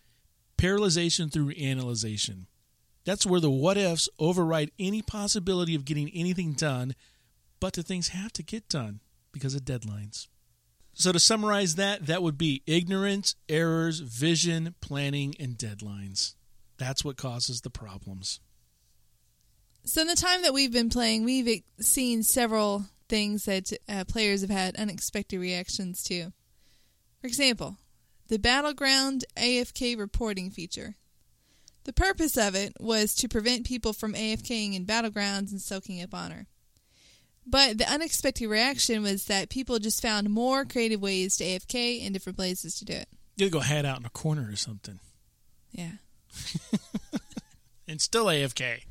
paralyzation 0.60 1.32
through 1.32 1.52
analyzation. 1.52 2.48
That's 3.06 3.26
where 3.26 3.40
the 3.40 3.50
what 3.50 3.78
ifs 3.78 4.10
override 4.20 4.72
any 4.78 5.02
possibility 5.02 5.74
of 5.74 5.86
getting 5.86 6.10
anything 6.10 6.54
done, 6.54 6.96
but 7.60 7.74
the 7.74 7.84
things 7.84 8.10
have 8.10 8.34
to 8.34 8.44
get 8.44 8.68
done 8.68 9.00
because 9.32 9.56
of 9.56 9.62
deadlines. 9.62 10.28
So, 10.94 11.14
to 11.14 11.20
summarize 11.20 11.76
that, 11.76 12.08
that 12.08 12.22
would 12.22 12.38
be 12.38 12.62
ignorance, 12.68 13.36
errors, 13.48 14.00
vision, 14.00 14.76
planning, 14.82 15.34
and 15.40 15.58
deadlines. 15.58 16.36
That's 16.78 17.06
what 17.06 17.16
causes 17.16 17.62
the 17.62 17.70
problems. 17.70 18.42
So, 19.86 20.02
in 20.02 20.08
the 20.08 20.16
time 20.16 20.42
that 20.42 20.54
we've 20.54 20.74
been 20.74 20.90
playing, 20.90 21.24
we've 21.24 21.64
seen 21.80 22.22
several 22.22 22.86
things 23.08 23.46
that 23.46 23.72
uh, 23.88 24.04
players 24.06 24.42
have 24.42 24.50
had 24.50 24.76
unexpected 24.76 25.40
reactions 25.40 26.04
to. 26.04 26.34
For 27.22 27.28
example, 27.28 27.78
the 28.30 28.40
Battleground 28.40 29.26
AFK 29.36 29.98
reporting 29.98 30.50
feature. 30.50 30.96
The 31.84 31.94
purpose 31.94 32.38
of 32.38 32.56
it 32.56 32.74
was 32.80 33.16
to 33.16 33.28
prevent 33.28 33.66
people 33.66 33.94
from 33.94 34.14
AFKing 34.14 34.76
in 34.76 34.86
battlegrounds 34.86 35.52
and 35.52 35.62
soaking 35.62 36.02
up 36.02 36.14
honor. 36.14 36.48
But 37.46 37.80
the 37.80 37.92
unexpected 37.92 38.48
reaction 38.48 39.02
was 39.02 39.26
that 39.26 39.50
people 39.50 39.80
just 39.80 40.02
found 40.02 40.30
more 40.30 40.66
creative 40.66 41.02
ways 41.02 41.38
to 41.38 41.44
AFK 41.44 42.06
in 42.06 42.14
different 42.14 42.38
places 42.38 42.78
to 42.80 42.86
do 42.86 42.94
it. 42.94 43.10
You 43.36 43.50
go 43.50 43.60
hide 43.60 43.86
out 43.86 44.00
in 44.00 44.06
a 44.06 44.10
corner 44.10 44.48
or 44.50 44.56
something. 44.56 45.00
Yeah. 45.72 45.94
And 47.90 48.00
still 48.00 48.28
AFK. 48.28 48.84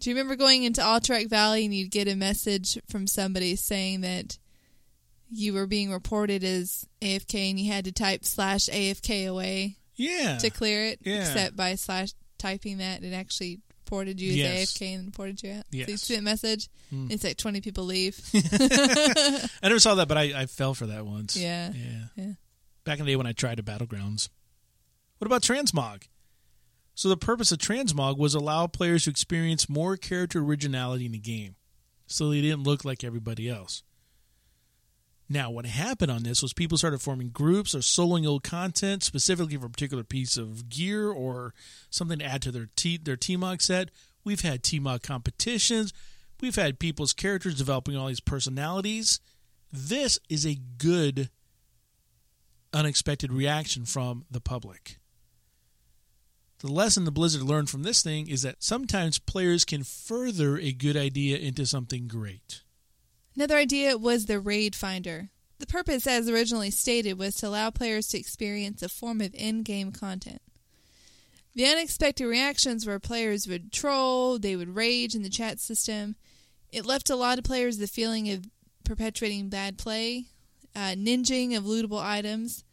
Do 0.00 0.10
you 0.10 0.16
remember 0.16 0.34
going 0.34 0.64
into 0.64 0.80
Alterac 0.80 1.28
Valley 1.28 1.66
and 1.66 1.74
you'd 1.74 1.90
get 1.90 2.08
a 2.08 2.16
message 2.16 2.78
from 2.88 3.06
somebody 3.06 3.54
saying 3.54 4.00
that 4.00 4.38
you 5.36 5.52
were 5.52 5.66
being 5.66 5.90
reported 5.90 6.44
as 6.44 6.86
AFK 7.00 7.50
and 7.50 7.58
you 7.60 7.72
had 7.72 7.84
to 7.86 7.92
type 7.92 8.24
slash 8.24 8.66
AFK 8.68 9.26
away 9.28 9.76
Yeah. 9.96 10.38
to 10.38 10.50
clear 10.50 10.84
it? 10.86 11.00
Yeah. 11.02 11.20
Except 11.20 11.56
by 11.56 11.74
slash 11.76 12.10
typing 12.38 12.78
that, 12.78 13.02
it 13.04 13.12
actually 13.12 13.60
reported 13.84 14.20
you 14.20 14.44
as 14.44 14.70
AFK 14.74 14.94
and 14.94 15.06
reported 15.06 15.42
you 15.42 15.52
out. 15.52 15.64
So 15.70 15.76
you 15.78 15.84
Yes. 15.88 16.02
see 16.02 16.14
that 16.16 16.22
message? 16.22 16.68
Hmm. 16.90 17.08
It's 17.10 17.24
like 17.24 17.36
20 17.36 17.60
people 17.60 17.84
leave. 17.84 18.18
I 18.34 19.48
never 19.62 19.78
saw 19.80 19.94
that, 19.96 20.08
but 20.08 20.16
I, 20.16 20.42
I 20.42 20.46
fell 20.46 20.74
for 20.74 20.86
that 20.86 21.04
once. 21.06 21.36
Yeah. 21.36 21.72
Yeah. 21.74 22.04
Yeah. 22.16 22.32
Back 22.84 22.98
in 22.98 23.04
the 23.06 23.12
day 23.12 23.16
when 23.16 23.26
I 23.26 23.32
tried 23.32 23.56
to 23.56 23.62
Battlegrounds. 23.62 24.28
What 25.18 25.26
about 25.26 25.42
Transmog? 25.42 26.04
So 26.94 27.08
the 27.08 27.16
purpose 27.16 27.50
of 27.50 27.58
Transmog 27.58 28.18
was 28.18 28.34
allow 28.34 28.66
players 28.66 29.04
to 29.04 29.10
experience 29.10 29.68
more 29.68 29.96
character 29.96 30.40
originality 30.40 31.06
in 31.06 31.12
the 31.12 31.18
game, 31.18 31.56
so 32.06 32.28
they 32.30 32.40
didn't 32.40 32.62
look 32.62 32.84
like 32.84 33.02
everybody 33.02 33.48
else. 33.48 33.82
Now, 35.28 35.50
what 35.50 35.64
happened 35.64 36.10
on 36.10 36.22
this 36.22 36.42
was 36.42 36.52
people 36.52 36.76
started 36.76 37.00
forming 37.00 37.30
groups 37.30 37.74
or 37.74 37.78
soloing 37.78 38.26
old 38.26 38.42
content 38.42 39.02
specifically 39.02 39.56
for 39.56 39.66
a 39.66 39.70
particular 39.70 40.04
piece 40.04 40.36
of 40.36 40.68
gear 40.68 41.10
or 41.10 41.54
something 41.88 42.18
to 42.18 42.24
add 42.24 42.42
to 42.42 42.52
their 42.52 42.68
T 42.76 42.98
their 42.98 43.16
TMOG 43.16 43.62
set. 43.62 43.90
We've 44.22 44.42
had 44.42 44.62
TMOG 44.62 45.02
competitions. 45.02 45.92
We've 46.40 46.56
had 46.56 46.78
people's 46.78 47.14
characters 47.14 47.56
developing 47.56 47.96
all 47.96 48.08
these 48.08 48.20
personalities. 48.20 49.20
This 49.72 50.18
is 50.28 50.44
a 50.46 50.58
good 50.78 51.30
unexpected 52.74 53.32
reaction 53.32 53.86
from 53.86 54.24
the 54.30 54.40
public. 54.40 54.98
The 56.58 56.70
lesson 56.70 57.04
the 57.04 57.10
Blizzard 57.10 57.42
learned 57.42 57.70
from 57.70 57.82
this 57.82 58.02
thing 58.02 58.28
is 58.28 58.42
that 58.42 58.62
sometimes 58.62 59.18
players 59.18 59.64
can 59.64 59.84
further 59.84 60.58
a 60.58 60.72
good 60.72 60.96
idea 60.96 61.38
into 61.38 61.66
something 61.66 62.08
great. 62.08 62.63
Another 63.36 63.56
idea 63.56 63.96
was 63.96 64.26
the 64.26 64.40
Raid 64.40 64.74
Finder. 64.74 65.30
The 65.58 65.66
purpose, 65.66 66.06
as 66.06 66.28
originally 66.28 66.70
stated, 66.70 67.18
was 67.18 67.36
to 67.36 67.48
allow 67.48 67.70
players 67.70 68.08
to 68.08 68.18
experience 68.18 68.82
a 68.82 68.88
form 68.88 69.20
of 69.20 69.34
in 69.34 69.62
game 69.62 69.92
content. 69.92 70.42
The 71.54 71.66
unexpected 71.66 72.26
reactions 72.26 72.86
where 72.86 72.98
players 72.98 73.46
would 73.46 73.72
troll, 73.72 74.38
they 74.38 74.56
would 74.56 74.74
rage 74.74 75.14
in 75.14 75.22
the 75.22 75.28
chat 75.28 75.60
system. 75.60 76.16
It 76.72 76.84
left 76.84 77.10
a 77.10 77.16
lot 77.16 77.38
of 77.38 77.44
players 77.44 77.78
the 77.78 77.86
feeling 77.86 78.30
of 78.30 78.46
perpetuating 78.84 79.48
bad 79.48 79.78
play 79.78 80.26
uh, 80.76 80.94
ninjing 80.96 81.56
of 81.56 81.64
lootable 81.64 82.02
items, 82.02 82.64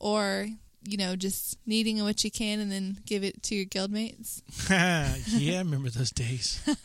or 0.00 0.48
you 0.82 0.96
know 0.96 1.16
just 1.16 1.58
needing 1.66 2.02
what 2.02 2.24
you 2.24 2.30
can 2.30 2.60
and 2.60 2.70
then 2.70 2.98
give 3.06 3.24
it 3.24 3.42
to 3.44 3.54
your 3.54 3.66
guildmates. 3.66 4.42
yeah, 5.38 5.56
I 5.56 5.58
remember 5.58 5.90
those 5.90 6.10
days. 6.10 6.60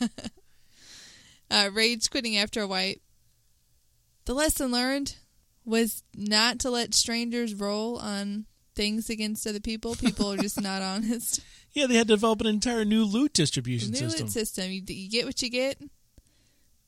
Uh, 1.50 1.68
rage 1.70 2.08
quitting 2.08 2.38
after 2.38 2.62
a 2.62 2.66
wipe. 2.66 3.02
The 4.24 4.34
lesson 4.34 4.70
learned 4.70 5.16
was 5.64 6.02
not 6.16 6.58
to 6.60 6.70
let 6.70 6.94
strangers 6.94 7.54
roll 7.54 7.98
on 7.98 8.46
things 8.74 9.10
against 9.10 9.46
other 9.46 9.60
people. 9.60 9.94
People 9.94 10.32
are 10.32 10.36
just 10.36 10.60
not 10.60 10.82
honest. 10.82 11.40
Yeah, 11.72 11.86
they 11.86 11.94
had 11.96 12.08
to 12.08 12.14
develop 12.14 12.40
an 12.40 12.46
entire 12.48 12.84
new 12.84 13.04
loot 13.04 13.32
distribution 13.32 13.90
New 13.90 13.96
system. 13.98 14.26
loot 14.26 14.32
system. 14.32 14.70
You, 14.70 14.82
you 14.86 15.08
get 15.10 15.24
what 15.26 15.40
you 15.42 15.50
get, 15.50 15.78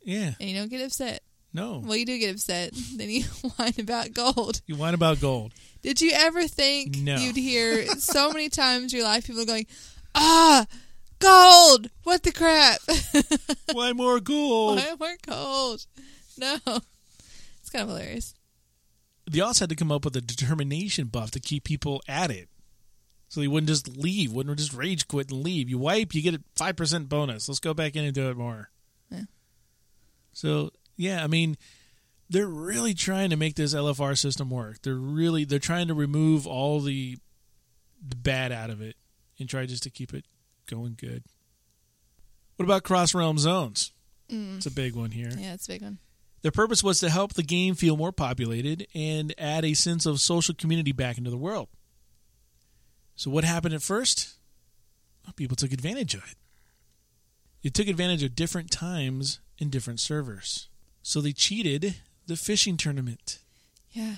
yeah, 0.02 0.32
and 0.38 0.48
you 0.50 0.56
don't 0.58 0.68
get 0.70 0.84
upset. 0.84 1.22
no. 1.52 1.82
Well, 1.84 1.96
you 1.96 2.04
do 2.06 2.18
get 2.18 2.34
upset. 2.34 2.72
then 2.96 3.08
you 3.10 3.22
whine 3.56 3.74
about 3.78 4.12
gold. 4.12 4.60
You 4.66 4.76
whine 4.76 4.94
about 4.94 5.20
gold. 5.20 5.52
Did 5.82 6.00
you 6.00 6.12
ever 6.14 6.46
think 6.48 6.96
No. 6.98 7.16
you'd 7.16 7.36
hear 7.36 7.86
so 7.98 8.30
many 8.30 8.48
times 8.48 8.92
in 8.92 8.98
your 8.98 9.06
life 9.08 9.26
people 9.26 9.44
going, 9.44 9.66
ah, 10.14 10.66
gold? 11.18 11.90
What 12.04 12.22
the 12.22 12.32
crap? 12.32 12.80
Why 13.72 13.92
more 13.92 14.20
gold? 14.20 14.76
Why 14.78 14.94
more 14.98 15.16
gold? 15.26 15.84
No. 16.38 16.58
Kind 17.74 17.90
of 17.90 17.96
hilarious. 17.96 18.34
They 19.28 19.40
also 19.40 19.64
had 19.64 19.70
to 19.70 19.76
come 19.76 19.90
up 19.90 20.04
with 20.04 20.14
a 20.14 20.20
determination 20.20 21.06
buff 21.08 21.32
to 21.32 21.40
keep 21.40 21.64
people 21.64 22.02
at 22.06 22.30
it. 22.30 22.48
So 23.28 23.40
they 23.40 23.48
wouldn't 23.48 23.68
just 23.68 23.88
leave, 23.96 24.32
wouldn't 24.32 24.58
just 24.58 24.74
rage 24.74 25.08
quit 25.08 25.30
and 25.30 25.42
leave. 25.42 25.68
You 25.68 25.78
wipe, 25.78 26.14
you 26.14 26.22
get 26.22 26.34
a 26.34 26.42
5% 26.56 27.08
bonus. 27.08 27.48
Let's 27.48 27.58
go 27.58 27.74
back 27.74 27.96
in 27.96 28.04
and 28.04 28.14
do 28.14 28.30
it 28.30 28.36
more. 28.36 28.70
Yeah. 29.10 29.22
So, 30.32 30.70
yeah, 30.96 31.24
I 31.24 31.26
mean, 31.26 31.56
they're 32.30 32.46
really 32.46 32.94
trying 32.94 33.30
to 33.30 33.36
make 33.36 33.56
this 33.56 33.74
LFR 33.74 34.16
system 34.16 34.50
work. 34.50 34.82
They're 34.82 34.94
really 34.94 35.44
they're 35.44 35.58
trying 35.58 35.88
to 35.88 35.94
remove 35.94 36.46
all 36.46 36.80
the 36.80 37.18
the 38.06 38.16
bad 38.16 38.52
out 38.52 38.70
of 38.70 38.80
it 38.80 38.96
and 39.38 39.48
try 39.48 39.66
just 39.66 39.82
to 39.82 39.90
keep 39.90 40.14
it 40.14 40.26
going 40.66 40.96
good. 40.96 41.24
What 42.56 42.66
about 42.66 42.84
cross 42.84 43.14
realm 43.14 43.38
zones? 43.38 43.92
Mm. 44.30 44.58
It's 44.58 44.66
a 44.66 44.70
big 44.70 44.94
one 44.94 45.10
here. 45.10 45.30
Yeah, 45.36 45.54
it's 45.54 45.66
a 45.66 45.72
big 45.72 45.82
one. 45.82 45.98
Their 46.44 46.52
purpose 46.52 46.84
was 46.84 47.00
to 47.00 47.08
help 47.08 47.32
the 47.32 47.42
game 47.42 47.74
feel 47.74 47.96
more 47.96 48.12
populated 48.12 48.86
and 48.94 49.32
add 49.38 49.64
a 49.64 49.72
sense 49.72 50.04
of 50.04 50.20
social 50.20 50.54
community 50.54 50.92
back 50.92 51.16
into 51.16 51.30
the 51.30 51.38
world. 51.38 51.68
So, 53.16 53.30
what 53.30 53.44
happened 53.44 53.72
at 53.72 53.80
first? 53.80 54.34
Well, 55.24 55.32
people 55.34 55.56
took 55.56 55.72
advantage 55.72 56.12
of 56.12 56.20
it. 56.30 56.36
They 57.62 57.70
took 57.70 57.88
advantage 57.88 58.22
of 58.22 58.34
different 58.36 58.70
times 58.70 59.40
in 59.56 59.70
different 59.70 60.00
servers. 60.00 60.68
So, 61.02 61.22
they 61.22 61.32
cheated 61.32 61.94
the 62.26 62.36
fishing 62.36 62.76
tournament. 62.76 63.38
Yeah. 63.92 64.16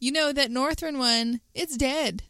You 0.00 0.10
know 0.10 0.32
that 0.32 0.50
Northern 0.50 0.98
one, 0.98 1.40
it's 1.54 1.76
dead. 1.76 2.24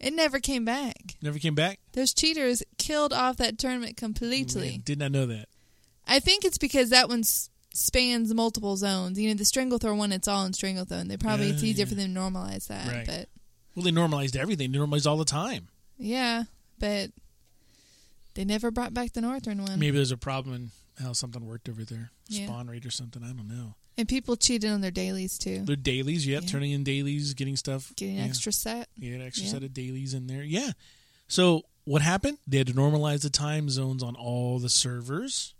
It 0.00 0.12
never 0.12 0.40
came 0.40 0.64
back. 0.64 1.14
Never 1.22 1.38
came 1.38 1.54
back? 1.54 1.78
Those 1.92 2.12
cheaters 2.12 2.64
killed 2.78 3.12
off 3.12 3.36
that 3.36 3.58
tournament 3.58 3.96
completely. 3.96 4.70
Man, 4.70 4.82
did 4.84 4.98
not 4.98 5.12
know 5.12 5.26
that. 5.26 5.46
I 6.04 6.18
think 6.18 6.44
it's 6.44 6.58
because 6.58 6.90
that 6.90 7.08
one 7.08 7.20
s- 7.20 7.48
spans 7.74 8.32
multiple 8.32 8.76
zones. 8.76 9.18
You 9.18 9.28
know, 9.28 9.34
the 9.34 9.44
Stranglethorn 9.44 9.96
one, 9.98 10.12
it's 10.12 10.28
all 10.28 10.44
in 10.46 10.52
Stranglethorn. 10.52 11.08
They 11.08 11.16
probably 11.16 11.50
it's 11.50 11.62
easier 11.62 11.84
yeah. 11.84 11.88
for 11.88 11.94
them 11.96 12.14
to 12.14 12.20
normalize 12.20 12.68
that. 12.68 12.86
Right. 12.90 13.06
But 13.06 13.28
Well, 13.74 13.84
they 13.84 13.90
normalized 13.90 14.36
everything. 14.36 14.72
They 14.72 14.78
normalized 14.78 15.06
all 15.06 15.16
the 15.18 15.24
time. 15.24 15.68
yeah, 15.98 16.44
but 16.78 17.10
they 18.34 18.44
never 18.44 18.70
brought 18.70 18.94
back 18.94 19.12
the 19.12 19.20
Northern 19.20 19.62
one. 19.62 19.78
Maybe 19.78 19.96
there's 19.96 20.10
a 20.12 20.16
problem 20.16 20.54
in 20.54 20.70
how 21.04 21.12
something 21.12 21.44
worked 21.46 21.68
over 21.68 21.84
there. 21.84 22.10
Yeah. 22.28 22.46
Spawn 22.46 22.68
rate 22.68 22.86
or 22.86 22.90
something. 22.90 23.22
I 23.22 23.28
don't 23.32 23.48
know. 23.48 23.74
And 23.96 24.08
people 24.08 24.36
cheated 24.36 24.70
on 24.70 24.80
their 24.80 24.90
dailies 24.90 25.38
too, 25.38 25.64
Their 25.64 25.76
dailies, 25.76 26.26
yep, 26.26 26.42
Yeah. 26.42 26.48
turning 26.48 26.72
in 26.72 26.82
dailies, 26.82 27.32
getting 27.34 27.56
stuff. 27.56 27.92
getting 27.96 28.16
yeah. 28.16 28.22
an 28.22 28.28
extra 28.28 28.52
set. 28.52 28.88
You 28.96 29.12
had 29.12 29.20
an 29.20 29.26
extra 29.26 29.46
Yeah. 29.46 29.52
set 29.52 29.62
of 29.62 29.72
dailies 29.72 30.14
in 30.14 30.26
there. 30.26 30.42
Yeah. 30.42 30.72
So 31.28 31.62
what 31.84 32.02
happened? 32.02 32.38
They 32.46 32.58
had 32.58 32.66
to 32.68 32.72
normalize 32.72 33.22
the 33.22 33.30
time 33.30 33.68
zones 33.70 34.02
on 34.02 34.16
all 34.16 34.58
the 34.58 34.68
servers. 34.68 35.53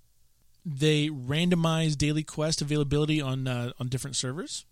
They 0.65 1.09
randomized 1.09 1.99
daily 1.99 2.23
quest 2.23 2.63
availability 2.63 3.21
on 3.21 3.47
uh, 3.47 3.73
on 3.79 3.89
different 3.89 4.17
servers. 4.17 4.65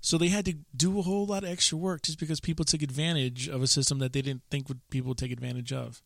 So 0.00 0.18
they 0.18 0.28
had 0.28 0.44
to 0.44 0.54
do 0.76 0.98
a 0.98 1.02
whole 1.02 1.24
lot 1.24 1.44
of 1.44 1.50
extra 1.50 1.78
work 1.78 2.02
just 2.02 2.20
because 2.20 2.38
people 2.38 2.66
took 2.66 2.82
advantage 2.82 3.48
of 3.48 3.62
a 3.62 3.66
system 3.66 4.00
that 4.00 4.12
they 4.12 4.20
didn't 4.20 4.42
think 4.50 4.68
would 4.68 4.80
people 4.90 5.08
would 5.08 5.18
take 5.18 5.32
advantage 5.32 5.72
of. 5.72 6.02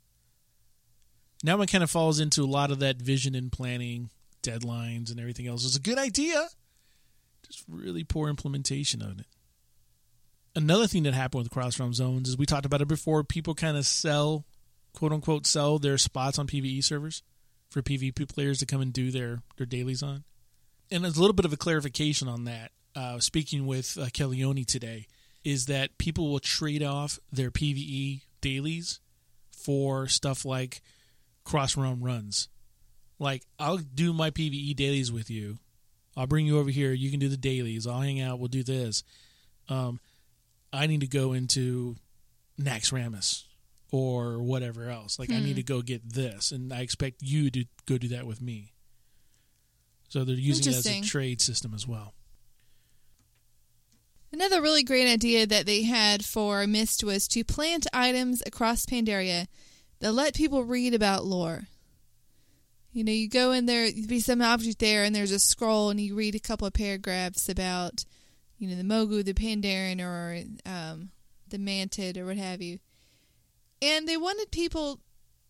Now 1.43 1.61
it 1.61 1.71
kind 1.71 1.83
of 1.83 1.91
falls 1.91 2.21
into 2.21 2.43
a 2.43 2.47
lot 2.47 2.71
of 2.71 2.79
that 2.79 3.03
vision 3.03 3.35
and 3.35 3.51
planning, 3.51 4.11
deadlines 4.43 5.11
and 5.11 5.19
everything 5.19 5.49
else. 5.49 5.65
It's 5.65 5.77
a 5.77 5.81
good 5.81 5.99
idea, 5.99 6.49
just 7.45 7.65
really 7.69 8.05
poor 8.05 8.29
implementation 8.29 9.03
of 9.03 9.19
it 9.19 9.27
another 10.59 10.87
thing 10.87 11.05
that 11.05 11.15
happened 11.15 11.45
with 11.45 11.53
cross 11.53 11.79
realm 11.79 11.95
zones 11.95 12.29
is 12.29 12.37
we 12.37 12.45
talked 12.45 12.67
about 12.67 12.83
it 12.83 12.89
before. 12.89 13.25
People 13.25 13.55
kind 13.55 13.77
of 13.77 13.87
sell, 13.87 14.45
quote 14.93 15.13
unquote, 15.13 15.47
sell 15.47 15.79
their 15.79 15.97
spots 15.97 16.39
on 16.39 16.47
PVE 16.47 16.85
servers 16.85 17.23
for 17.71 17.83
PvP 17.83 18.29
players 18.29 18.59
to 18.59 18.67
come 18.67 18.81
and 18.81 18.93
do 18.93 19.11
their 19.11 19.43
their 19.57 19.67
dailies 19.67 20.03
on. 20.03 20.25
And 20.91 21.05
there's 21.05 21.17
a 21.17 21.21
little 21.21 21.35
bit 21.35 21.45
of 21.45 21.53
a 21.53 21.57
clarification 21.57 22.29
on 22.29 22.45
that. 22.45 22.73
Uh, 22.97 23.21
speaking 23.21 23.67
with 23.67 23.97
uh, 23.99 24.07
Kellyoni 24.07 24.67
today, 24.67 25.07
is 25.45 25.67
that 25.67 25.99
people 25.99 26.31
will 26.31 26.41
trade 26.41 26.83
off 26.83 27.19
their 27.31 27.51
PVE 27.51 28.23
dailies 28.41 29.01
for 29.53 30.09
stuff 30.09 30.45
like 30.45 30.81
cross 31.45 31.77
realm 31.77 32.03
runs. 32.03 32.49
Like 33.19 33.43
I'll 33.59 33.79
do 33.79 34.13
my 34.13 34.31
PVE 34.31 34.75
dailies 34.75 35.13
with 35.13 35.31
you. 35.31 35.59
I'll 36.17 36.27
bring 36.27 36.47
you 36.47 36.59
over 36.59 36.71
here. 36.71 36.93
You 36.93 37.11
can 37.11 37.21
do 37.21 37.29
the 37.29 37.37
dailies. 37.37 37.87
I'll 37.87 38.01
hang 38.01 38.21
out. 38.21 38.39
We'll 38.39 38.49
do 38.49 38.65
this. 38.65 39.05
Um, 39.69 40.01
I 40.73 40.87
need 40.87 41.01
to 41.01 41.07
go 41.07 41.33
into 41.33 41.97
Naxxramas 42.61 43.45
or 43.91 44.43
whatever 44.43 44.89
else. 44.89 45.19
Like 45.19 45.33
I 45.33 45.41
need 45.41 45.57
to 45.57 45.63
go 45.63 45.83
get 45.83 46.13
this, 46.13 46.53
and 46.53 46.73
I 46.73 46.81
expect 46.81 47.23
you 47.23 47.51
to 47.51 47.65
go 47.87 47.99
do 47.99 48.09
that 48.09 48.27
with 48.27 48.41
me. 48.41 48.73
So 50.09 50.25
they're 50.25 50.37
using 50.37 50.73
it 50.73 50.77
as 50.77 50.87
a 50.87 51.01
trade 51.03 51.41
system 51.41 51.75
as 51.75 51.87
well. 51.87 52.15
Another 54.33 54.61
really 54.61 54.83
great 54.83 55.11
idea 55.11 55.47
that 55.47 55.65
they 55.65 55.85
had 55.85 56.25
for 56.25 56.67
Mist 56.67 57.03
was 57.03 57.27
to 57.29 57.45
plant 57.45 57.87
items 57.93 58.43
across 58.45 58.85
Pandaria 58.85 59.47
that 60.01 60.13
let 60.13 60.35
people 60.35 60.65
read 60.65 60.93
about 60.93 61.25
lore. 61.25 61.69
You 62.93 63.05
know, 63.05 63.13
you 63.13 63.29
go 63.29 63.53
in 63.53 63.67
there, 63.67 63.91
there'd 63.91 64.09
be 64.09 64.21
some 64.21 64.43
object 64.43 64.81
there, 64.81 65.05
and 65.05 65.15
there's 65.15 65.33
a 65.33 65.39
scroll, 65.39 65.91
and 65.91 66.01
you 66.01 66.15
read 66.15 66.35
a 66.35 66.41
couple 66.41 66.67
of 66.67 66.73
paragraphs 66.73 67.49
about, 67.49 68.05
you 68.59 68.69
know, 68.69 68.77
the 68.77 68.83
Mogu, 68.83 69.25
the 69.25 69.35
Pandaren, 69.35 70.01
or 70.01 70.43
um, 70.67 71.11
the 71.49 71.59
Mantid, 71.59 72.17
or 72.19 72.27
what 72.27 72.37
have 72.37 72.61
you. 72.61 72.79
And 73.81 74.09
they 74.09 74.17
wanted 74.17 74.51
people, 74.51 75.01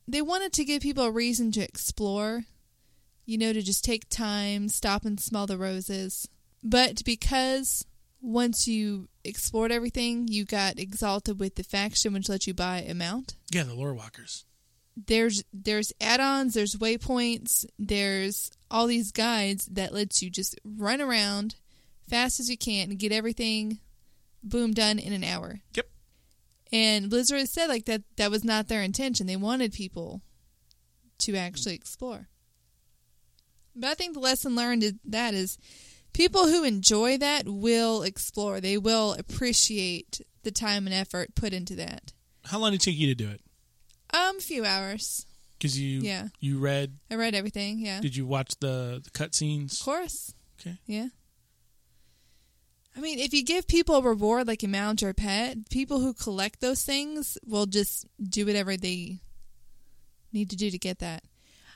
they 0.06 0.22
wanted 0.22 0.52
to 0.54 0.64
give 0.64 0.82
people 0.82 1.04
a 1.04 1.10
reason 1.10 1.52
to 1.52 1.60
explore, 1.60 2.44
you 3.24 3.38
know, 3.38 3.52
to 3.52 3.62
just 3.62 3.84
take 3.84 4.08
time, 4.08 4.68
stop 4.68 5.04
and 5.04 5.18
smell 5.18 5.46
the 5.46 5.58
roses. 5.58 6.28
But 6.62 7.04
because 7.04 7.84
once 8.20 8.66
you 8.66 9.08
explored 9.24 9.72
everything, 9.72 10.28
you 10.28 10.44
got 10.44 10.78
exalted 10.78 11.38
with 11.38 11.54
the 11.54 11.62
faction, 11.62 12.12
which 12.12 12.28
lets 12.28 12.46
you 12.46 12.54
buy 12.54 12.80
a 12.80 12.94
mount. 12.94 13.36
Yeah, 13.50 13.64
the 13.64 13.74
lore 13.74 13.94
walkers. 13.94 14.44
There's 15.06 15.44
there's 15.52 15.92
add-ons, 16.00 16.54
there's 16.54 16.74
waypoints, 16.74 17.64
there's 17.78 18.50
all 18.68 18.88
these 18.88 19.12
guides 19.12 19.66
that 19.66 19.94
lets 19.94 20.22
you 20.22 20.30
just 20.30 20.58
run 20.64 21.00
around 21.00 21.54
fast 22.08 22.40
as 22.40 22.50
you 22.50 22.58
can 22.58 22.90
and 22.90 22.98
get 22.98 23.12
everything 23.12 23.78
boom 24.42 24.72
done 24.72 24.98
in 24.98 25.12
an 25.12 25.22
hour. 25.22 25.60
Yep. 25.74 25.88
And 26.72 27.08
Blizzard 27.10 27.48
said 27.48 27.68
like 27.68 27.86
that 27.86 28.02
that 28.16 28.30
was 28.30 28.44
not 28.44 28.68
their 28.68 28.82
intention. 28.82 29.26
They 29.26 29.36
wanted 29.36 29.72
people 29.72 30.20
to 31.20 31.34
actually 31.36 31.74
explore. 31.74 32.28
But 33.74 33.88
I 33.90 33.94
think 33.94 34.14
the 34.14 34.20
lesson 34.20 34.54
learned 34.56 34.82
is 34.82 34.94
that 35.04 35.34
is 35.34 35.58
people 36.12 36.48
who 36.48 36.64
enjoy 36.64 37.16
that 37.18 37.48
will 37.48 38.02
explore. 38.02 38.60
They 38.60 38.76
will 38.76 39.12
appreciate 39.14 40.20
the 40.42 40.50
time 40.50 40.86
and 40.86 40.94
effort 40.94 41.34
put 41.34 41.52
into 41.52 41.74
that. 41.76 42.12
How 42.44 42.58
long 42.58 42.72
did 42.72 42.80
it 42.82 42.84
take 42.84 42.96
you 42.98 43.06
to 43.08 43.14
do 43.14 43.28
it? 43.30 43.40
Um, 44.12 44.38
a 44.38 44.40
few 44.40 44.64
hours. 44.64 45.26
Because 45.58 45.78
you 45.78 46.00
Yeah. 46.00 46.28
you 46.40 46.58
read. 46.58 46.98
I 47.10 47.16
read 47.16 47.34
everything. 47.34 47.78
Yeah, 47.80 48.00
Did 48.00 48.14
you 48.16 48.26
watch 48.26 48.54
the 48.60 49.00
the 49.02 49.10
cutscenes? 49.10 49.80
of 49.80 49.84
course. 49.84 50.34
Okay. 50.60 50.78
Yeah. 50.86 51.08
I 52.98 53.00
mean, 53.00 53.20
if 53.20 53.32
you 53.32 53.44
give 53.44 53.68
people 53.68 53.94
a 53.94 54.02
reward 54.02 54.48
like 54.48 54.64
a 54.64 54.68
mount 54.68 55.04
or 55.04 55.10
a 55.10 55.14
pet, 55.14 55.70
people 55.70 56.00
who 56.00 56.12
collect 56.12 56.60
those 56.60 56.82
things 56.82 57.38
will 57.46 57.66
just 57.66 58.06
do 58.20 58.44
whatever 58.44 58.76
they 58.76 59.20
need 60.32 60.50
to 60.50 60.56
do 60.56 60.68
to 60.68 60.78
get 60.78 60.98
that. 60.98 61.22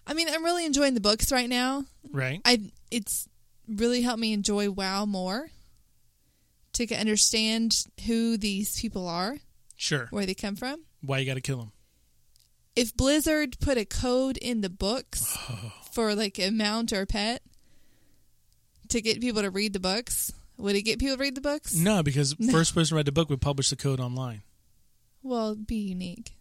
I 0.05 0.14
mean, 0.14 0.29
I'm 0.29 0.45
really 0.45 0.66
enjoying 0.66 0.95
the 0.95 1.01
books 1.01 1.31
right 1.31 1.49
now. 1.49 1.85
Right. 2.11 2.41
I 2.45 2.73
it's 2.91 3.29
really 3.68 4.03
helped 4.03 4.18
me 4.18 4.33
enjoy 4.33 4.68
WoW 4.68 5.05
more 5.07 5.51
to 6.73 6.87
get- 6.87 6.99
understand 6.99 7.85
who 8.07 8.37
these 8.37 8.81
people 8.81 9.07
are, 9.07 9.39
Sure. 9.77 10.09
where 10.11 10.27
they 10.27 10.35
come 10.35 10.57
from. 10.57 10.83
Why 11.03 11.18
you 11.18 11.27
got 11.27 11.35
to 11.35 11.41
kill 11.41 11.59
them? 11.59 11.73
If 12.75 12.97
Blizzard 12.97 13.61
put 13.61 13.79
a 13.79 13.85
code 13.85 14.39
in 14.39 14.61
the 14.61 14.70
books 14.70 15.39
for 15.93 16.16
like 16.16 16.41
a 16.41 16.51
mount 16.51 16.93
or 16.93 17.03
a 17.03 17.07
pet 17.07 17.43
to 18.89 19.01
get 19.01 19.20
people 19.20 19.43
to 19.43 19.51
read 19.51 19.73
the 19.73 19.79
books. 19.81 20.33
Would 20.62 20.76
it 20.76 20.82
get 20.82 20.98
people 20.98 21.16
to 21.16 21.20
read 21.20 21.34
the 21.34 21.40
books? 21.40 21.74
No, 21.74 22.02
because 22.02 22.34
first 22.50 22.74
person 22.74 22.96
read 22.96 23.06
the 23.06 23.12
book 23.12 23.28
would 23.30 23.40
publish 23.40 23.68
the 23.70 23.76
code 23.76 24.00
online. 24.00 24.42
Well, 25.22 25.54
be 25.54 25.76
unique. 25.76 26.32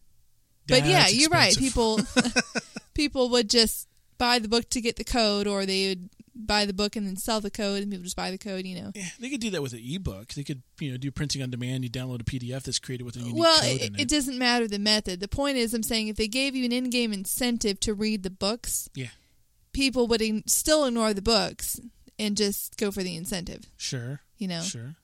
but 0.67 0.85
yeah, 0.85 1.07
you're 1.07 1.29
right. 1.29 1.55
People 1.57 1.99
people 2.93 3.29
would 3.29 3.49
just 3.49 3.87
buy 4.17 4.39
the 4.39 4.47
book 4.47 4.69
to 4.69 4.81
get 4.81 4.95
the 4.95 5.03
code, 5.03 5.47
or 5.47 5.65
they 5.65 5.89
would 5.89 6.09
buy 6.33 6.65
the 6.65 6.73
book 6.73 6.95
and 6.95 7.05
then 7.05 7.17
sell 7.17 7.41
the 7.41 7.51
code, 7.51 7.81
and 7.83 7.91
people 7.91 8.03
just 8.03 8.15
buy 8.15 8.31
the 8.31 8.37
code. 8.37 8.65
You 8.65 8.81
know. 8.81 8.91
Yeah, 8.95 9.05
they 9.19 9.29
could 9.29 9.41
do 9.41 9.49
that 9.51 9.61
with 9.61 9.73
an 9.73 9.81
ebook. 9.83 10.29
They 10.33 10.43
could, 10.43 10.61
you 10.79 10.91
know, 10.91 10.97
do 10.97 11.11
printing 11.11 11.41
on 11.43 11.49
demand. 11.49 11.83
You 11.83 11.89
download 11.89 12.21
a 12.21 12.23
PDF 12.23 12.63
that's 12.63 12.79
created 12.79 13.03
with 13.03 13.15
a 13.17 13.19
unique 13.19 13.35
Well, 13.37 13.61
code 13.61 13.69
it, 13.81 13.81
in 13.89 13.95
it 13.95 14.01
it. 14.01 14.07
doesn't 14.07 14.37
matter 14.37 14.67
the 14.67 14.79
method. 14.79 15.19
The 15.19 15.27
point 15.27 15.57
is, 15.57 15.73
I'm 15.73 15.83
saying 15.83 16.07
if 16.07 16.15
they 16.15 16.27
gave 16.27 16.55
you 16.55 16.65
an 16.65 16.71
in-game 16.71 17.13
incentive 17.13 17.79
to 17.81 17.93
read 17.93 18.23
the 18.23 18.29
books, 18.31 18.89
Yeah. 18.95 19.09
people 19.73 20.07
would 20.07 20.21
in- 20.21 20.47
still 20.47 20.85
ignore 20.85 21.13
the 21.13 21.21
books 21.21 21.79
and 22.21 22.37
just 22.37 22.77
go 22.77 22.91
for 22.91 23.01
the 23.03 23.15
incentive. 23.15 23.65
Sure, 23.77 24.21
You 24.37 24.47
know. 24.47 24.61
sure. 24.61 24.95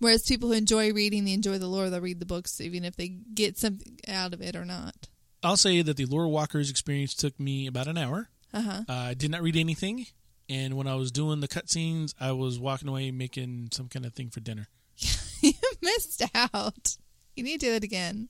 Whereas 0.00 0.22
people 0.24 0.48
who 0.48 0.54
enjoy 0.54 0.92
reading, 0.92 1.24
they 1.24 1.32
enjoy 1.34 1.58
the 1.58 1.68
lore, 1.68 1.88
they'll 1.90 2.00
read 2.00 2.20
the 2.20 2.26
books 2.26 2.60
even 2.60 2.84
if 2.84 2.96
they 2.96 3.08
get 3.08 3.58
something 3.58 3.98
out 4.08 4.32
of 4.34 4.40
it 4.40 4.56
or 4.56 4.64
not. 4.64 5.08
I'll 5.42 5.56
say 5.56 5.80
that 5.82 5.96
the 5.96 6.04
Lore 6.06 6.28
Walkers 6.28 6.70
experience 6.70 7.14
took 7.14 7.38
me 7.38 7.66
about 7.66 7.86
an 7.86 7.96
hour. 7.98 8.28
Uh 8.52 8.60
huh. 8.62 8.82
Uh, 8.88 8.92
I 8.92 9.14
did 9.14 9.30
not 9.30 9.42
read 9.42 9.56
anything, 9.56 10.06
and 10.48 10.74
when 10.74 10.86
I 10.86 10.94
was 10.96 11.10
doing 11.12 11.40
the 11.40 11.48
cutscenes, 11.48 12.14
I 12.20 12.32
was 12.32 12.58
walking 12.58 12.88
away 12.88 13.10
making 13.10 13.68
some 13.72 13.88
kind 13.88 14.04
of 14.04 14.12
thing 14.14 14.28
for 14.30 14.40
dinner. 14.40 14.68
you 15.40 15.52
missed 15.80 16.22
out. 16.34 16.96
You 17.36 17.44
need 17.44 17.60
to 17.60 17.66
do 17.66 17.72
it 17.74 17.84
again. 17.84 18.28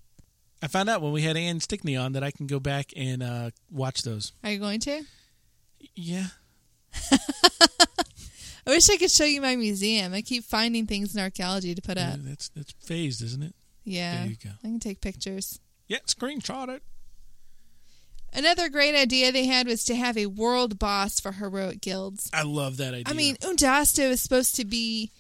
I 0.63 0.67
found 0.69 0.89
out 0.91 1.01
when 1.03 1.13
we 1.13 1.23
had 1.23 1.37
Anne 1.37 1.59
Stickney 1.61 1.97
on 1.97 2.13
that 2.13 2.23
I 2.23 2.31
can 2.33 2.47
go 2.47 2.61
back 2.61 2.93
and 2.95 3.23
uh, 3.23 3.51
watch 3.71 4.03
those. 4.03 4.33
Are 4.45 4.51
you 4.51 4.59
going 4.59 4.79
to? 4.81 5.03
Yeah, 5.95 6.27
I 8.67 8.71
wish 8.71 8.89
I 8.91 8.97
could 8.99 9.11
show 9.11 9.25
you 9.25 9.41
my 9.41 9.57
museum. 9.57 10.13
I 10.13 10.23
keep 10.23 10.45
finding 10.45 10.87
things 10.87 11.15
in 11.15 11.21
archaeology 11.21 11.75
to 11.75 11.83
put 11.83 11.97
Yeah, 11.97 12.13
up. 12.13 12.19
that's 12.23 12.49
that's 12.51 12.73
phased, 12.81 13.23
isn't 13.23 13.43
it? 13.43 13.55
Yeah. 13.85 14.19
There 14.21 14.27
you 14.31 14.37
go. 14.43 14.51
I 14.63 14.67
can 14.69 14.81
take 14.81 15.01
pictures. 15.01 15.59
Yeah, 15.89 15.99
screenshot 16.07 16.69
it. 16.69 16.83
Another 18.33 18.69
great 18.69 18.95
idea 18.95 19.33
they 19.33 19.47
had 19.47 19.67
was 19.67 19.85
to 19.87 19.97
have 19.97 20.17
a 20.17 20.27
world 20.27 20.79
boss 20.79 21.19
for 21.19 21.33
heroic 21.33 21.81
guilds. 21.81 22.31
I 22.33 22.43
love 22.45 22.77
that 22.77 22.95
idea. 22.95 23.05
I 23.07 23.13
mean, 23.15 23.35
Oondasta 23.37 24.05
is 24.11 24.21
supposed 24.21 24.55
to 24.57 24.65
be 24.65 25.11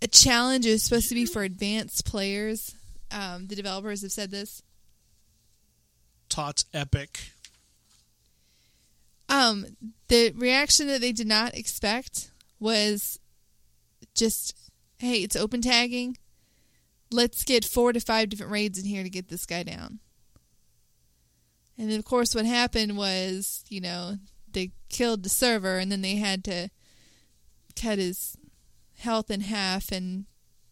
a 0.00 0.06
challenge. 0.06 0.64
It 0.64 0.70
was 0.72 0.82
supposed 0.84 1.10
to 1.10 1.14
be 1.14 1.26
for 1.26 1.42
advanced 1.42 2.06
players. 2.06 2.74
Um, 3.10 3.48
the 3.48 3.54
developers 3.56 4.00
have 4.00 4.12
said 4.12 4.30
this. 4.30 4.62
Tot's 6.30 6.64
epic. 6.72 7.20
Um, 9.28 9.76
the 10.08 10.32
reaction 10.36 10.86
that 10.88 11.00
they 11.00 11.12
did 11.12 11.26
not 11.26 11.54
expect 11.54 12.30
was 12.60 13.18
just, 14.14 14.54
hey, 14.98 15.22
it's 15.22 15.36
open 15.36 15.62
tagging. 15.62 16.16
Let's 17.10 17.44
get 17.44 17.64
four 17.64 17.92
to 17.92 18.00
five 18.00 18.28
different 18.28 18.52
raids 18.52 18.78
in 18.78 18.84
here 18.84 19.02
to 19.02 19.10
get 19.10 19.28
this 19.28 19.46
guy 19.46 19.62
down. 19.62 20.00
And 21.76 21.90
then, 21.90 21.98
of 21.98 22.04
course, 22.04 22.34
what 22.34 22.46
happened 22.46 22.96
was, 22.96 23.64
you 23.68 23.80
know, 23.80 24.16
they 24.50 24.72
killed 24.88 25.22
the 25.22 25.28
server 25.28 25.78
and 25.78 25.90
then 25.90 26.02
they 26.02 26.16
had 26.16 26.44
to 26.44 26.70
cut 27.74 27.98
his 27.98 28.36
health 28.98 29.30
in 29.30 29.40
half 29.40 29.90
and 29.90 30.26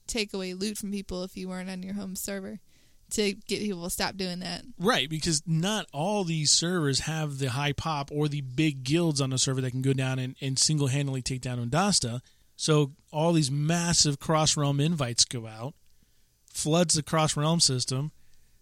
take 0.07 0.33
away 0.33 0.55
loot 0.55 0.79
from 0.79 0.93
people 0.93 1.25
if 1.25 1.37
you 1.37 1.49
weren't 1.49 1.71
on 1.71 1.83
your 1.83 1.95
home 1.95 2.15
server 2.15 2.61
to 3.13 3.33
get 3.33 3.61
people 3.61 3.85
to 3.85 3.91
stop 3.91 4.17
doing 4.17 4.41
that. 4.41 4.63
Right, 4.79 5.09
because 5.09 5.43
not 5.47 5.87
all 5.93 6.25
these 6.25 6.51
servers 6.51 7.01
have 7.01 7.39
the 7.39 7.51
high 7.51 7.73
pop 7.73 8.11
or 8.13 8.29
the 8.29 8.41
big 8.41 8.85
guilds 8.85 9.21
on 9.21 9.31
the 9.31 9.39
server 9.39 9.61
that 9.61 9.71
can 9.71 9.83
go 9.83 9.93
down 9.93 10.19
and, 10.19 10.37
and 10.41 10.59
single 10.59 10.89
handedly 10.89 11.23
take 11.23 11.41
down 11.41 11.59
Oondasta. 11.59 12.21
So 12.57 12.93
all 13.13 13.33
these 13.33 13.51
massive 13.51 14.19
cross 14.19 14.57
realm 14.57 14.81
invites 14.81 15.25
go 15.25 15.47
out, 15.47 15.75
floods 16.53 16.95
the 16.95 17.03
cross 17.03 17.37
realm 17.37 17.61
system. 17.61 18.13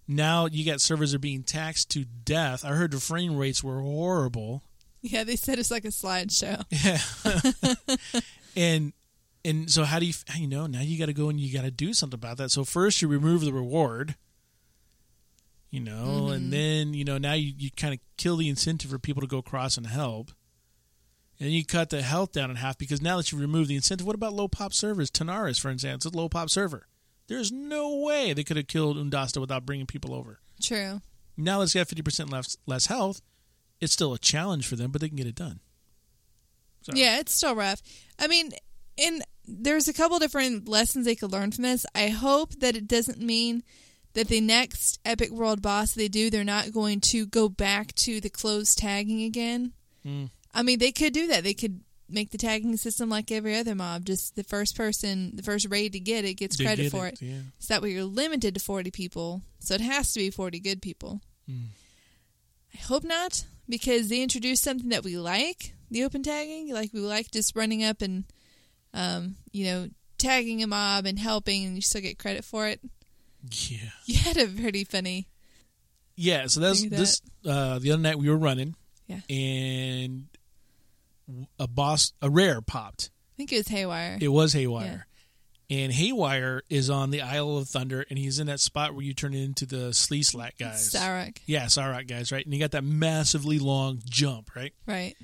Now 0.09 0.47
you 0.47 0.65
got 0.65 0.81
servers 0.81 1.13
that 1.13 1.17
are 1.17 1.21
being 1.21 1.45
taxed 1.45 1.91
to 1.91 2.05
death. 2.05 2.65
I 2.65 2.71
heard 2.71 2.91
the 2.91 3.01
frame 3.01 3.37
rates 3.37 3.63
were 3.63 3.81
horrible. 3.81 4.65
Yeah, 5.03 5.25
they 5.25 5.37
said 5.37 5.59
it's 5.59 5.71
like 5.71 5.85
a 5.85 5.89
slideshow. 5.89 6.65
Yeah. 6.71 8.21
and 8.57 8.93
and 9.45 9.71
so 9.71 9.85
how 9.85 9.99
do 9.99 10.07
you 10.07 10.13
you 10.37 10.49
know 10.49 10.67
now 10.67 10.81
you 10.81 10.99
got 10.99 11.07
to 11.07 11.13
go 11.13 11.29
and 11.29 11.39
you 11.41 11.53
got 11.53 11.65
to 11.65 11.71
do 11.71 11.93
something 11.95 12.19
about 12.19 12.39
that. 12.39 12.51
So 12.51 12.65
first 12.65 13.01
you 13.01 13.09
remove 13.09 13.43
the 13.43 13.53
reward, 13.53 14.17
you 15.71 15.81
know, 15.81 15.93
Mm-hmm. 16.27 16.33
and 16.33 16.53
then 16.53 16.95
you 16.95 17.05
know 17.05 17.19
now 17.19 17.33
you, 17.35 17.53
you 17.57 17.71
kind 17.77 17.95
of 17.95 18.01
kill 18.17 18.37
the 18.37 18.49
incentive 18.49 18.91
for 18.91 18.99
people 18.99 19.21
to 19.23 19.27
go 19.29 19.39
across 19.39 19.77
and 19.77 19.87
help. 19.87 20.31
And 21.43 21.51
you 21.51 21.65
cut 21.65 21.89
the 21.89 22.03
health 22.03 22.33
down 22.33 22.51
in 22.51 22.57
half 22.57 22.77
because 22.77 23.01
now 23.01 23.17
that 23.17 23.33
you 23.33 23.39
remove 23.39 23.69
the 23.69 23.75
incentive, 23.75 24.07
what 24.07 24.15
about 24.15 24.35
low 24.35 24.47
pop 24.47 24.75
servers? 24.75 25.11
Tanaris, 25.11 25.59
for 25.59 25.71
instance, 25.71 26.05
it's 26.05 26.15
a 26.15 26.17
low 26.17 26.29
pop 26.29 26.51
server. 26.51 26.87
There's 27.29 27.51
no 27.51 27.97
way 28.01 28.35
they 28.35 28.45
could 28.45 28.59
have 28.59 28.67
killed 28.67 28.99
Oondasta 28.99 29.41
without 29.41 29.65
bringing 29.65 29.87
people 29.87 30.15
over. 30.15 30.41
True. 30.63 31.01
Now 31.39 31.63
it's 31.63 31.73
got 31.73 31.87
50% 31.87 32.31
less, 32.31 32.59
less 32.67 32.87
health. 32.87 33.23
It's 33.81 33.95
still 33.95 34.13
a 34.13 34.19
challenge 34.19 34.67
for 34.67 34.77
them, 34.77 34.91
but 34.91 35.01
they 35.01 35.09
can 35.09 35.17
get 35.17 35.27
it 35.27 35.35
done. 35.35 35.61
So, 36.83 36.93
Yeah, 36.95 37.21
it's 37.21 37.33
still 37.35 37.55
rough. 37.55 37.81
I 38.19 38.27
mean, 38.27 38.51
and 38.99 39.23
there's 39.47 39.89
a 39.89 39.95
couple 39.95 40.19
different 40.19 40.69
lessons 40.69 41.07
they 41.07 41.15
could 41.17 41.33
learn 41.33 41.53
from 41.53 41.63
this. 41.63 41.87
I 41.95 42.09
hope 42.09 42.59
that 42.61 42.77
it 42.77 42.87
doesn't 42.87 43.19
mean 43.21 43.63
that 44.15 44.29
the 44.29 44.41
next 44.41 44.99
Epic 45.05 45.31
World 45.31 45.63
boss 45.63 45.95
they 45.95 46.09
do, 46.09 46.31
they're 46.31 46.45
not 46.45 46.73
going 46.73 47.01
to 47.01 47.27
go 47.27 47.49
back 47.49 47.95
to 47.95 48.21
the 48.21 48.31
closed 48.31 48.79
tagging 48.79 49.23
again. 49.23 49.73
Mm. 50.05 50.31
I 50.53 50.63
mean, 50.63 50.79
they 50.79 50.93
could 50.93 51.13
do 51.13 51.29
that. 51.29 51.45
They 51.45 51.55
could 51.55 51.81
make 52.09 52.31
the 52.31 52.39
tagging 52.39 52.77
system 52.77 53.09
like 53.09 53.31
every 53.31 53.57
other 53.57 53.75
mob. 53.75 54.05
Just 54.05 54.35
the 54.37 54.45
first 54.45 54.77
person, 54.77 55.33
the 55.35 55.43
first 55.43 55.69
raid 55.71 55.93
to 55.93 56.01
get 56.01 56.25
it 56.25 56.35
gets 56.35 56.57
They 56.57 56.65
credit 56.65 56.83
get 56.85 56.93
for 56.93 57.07
it. 57.07 57.23
Yeah. 57.23 57.41
So 57.59 57.75
that 57.75 57.83
way 57.83 57.91
you're 57.91 58.05
limited 58.05 58.55
to 58.55 58.61
40 58.61 58.91
people. 58.91 59.43
So 59.61 59.75
it 59.75 59.81
has 59.81 60.13
to 60.15 60.21
be 60.21 60.31
40 60.31 60.59
good 60.61 60.83
people. 60.83 61.21
Mm. 61.49 61.67
I 62.75 62.79
hope 62.79 63.05
not, 63.05 63.45
because 63.69 64.09
they 64.09 64.23
introduced 64.23 64.63
something 64.63 64.91
that 64.91 65.05
we 65.05 65.17
like, 65.19 65.75
the 65.91 66.05
open 66.05 66.23
tagging. 66.23 66.73
Like 66.73 66.93
we 66.93 67.01
like 67.01 67.31
just 67.31 67.57
running 67.57 67.85
up 67.85 68.03
and, 68.03 68.25
um, 68.95 69.37
you 69.53 69.65
know, 69.65 69.89
tagging 70.19 70.63
a 70.63 70.67
mob 70.67 71.07
and 71.07 71.19
helping, 71.19 71.65
and 71.65 71.75
you 71.75 71.83
still 71.83 72.01
get 72.01 72.19
credit 72.19 72.45
for 72.45 72.67
it. 72.67 72.81
Yeah. 73.69 73.79
You 74.07 74.17
had 74.17 74.37
a 74.37 74.47
pretty 74.47 74.85
funny. 74.85 75.29
Yeah. 76.17 76.47
So 76.49 76.61
that's 76.61 76.83
of 76.85 76.91
this. 76.91 77.23
Uh, 77.47 77.79
the 77.79 77.93
other 77.93 78.03
night 78.03 78.19
we 78.19 78.29
were 78.29 78.37
running, 78.37 78.75
Yeah. 79.07 79.21
and 79.31 80.27
a 81.59 81.67
boss, 81.67 82.13
a 82.21 82.29
rare 82.29 82.61
popped. 82.61 83.11
I 83.35 83.37
think 83.37 83.53
it 83.53 83.57
was 83.59 83.69
Haywire. 83.69 84.19
It 84.21 84.29
was 84.29 84.53
Haywire, 84.53 85.07
and 85.71 85.91
Haywire 85.93 86.63
is 86.69 86.91
on 86.91 87.11
the 87.11 87.23
Isle 87.23 87.57
of 87.57 87.69
Thunder, 87.69 88.05
and 88.11 88.19
he's 88.19 88.39
in 88.39 88.49
that 88.49 88.61
spot 88.61 88.95
where 88.95 89.03
you 89.05 89.15
turn 89.15 89.33
into 89.33 89.65
the 89.65 89.95
Slee 89.95 90.23
Slack 90.23 90.59
guys. 90.59 90.91
Saurok. 90.93 91.39
Yeah, 91.47 91.65
Saurok 91.67 92.07
guys, 92.07 92.33
right? 92.33 92.45
And 92.45 92.53
he 92.53 92.61
got 92.61 92.73
that 92.73 92.85
massively 92.85 93.59
long 93.59 94.03
jump, 94.05 94.51
right? 94.55 94.75
Right. 94.87 95.17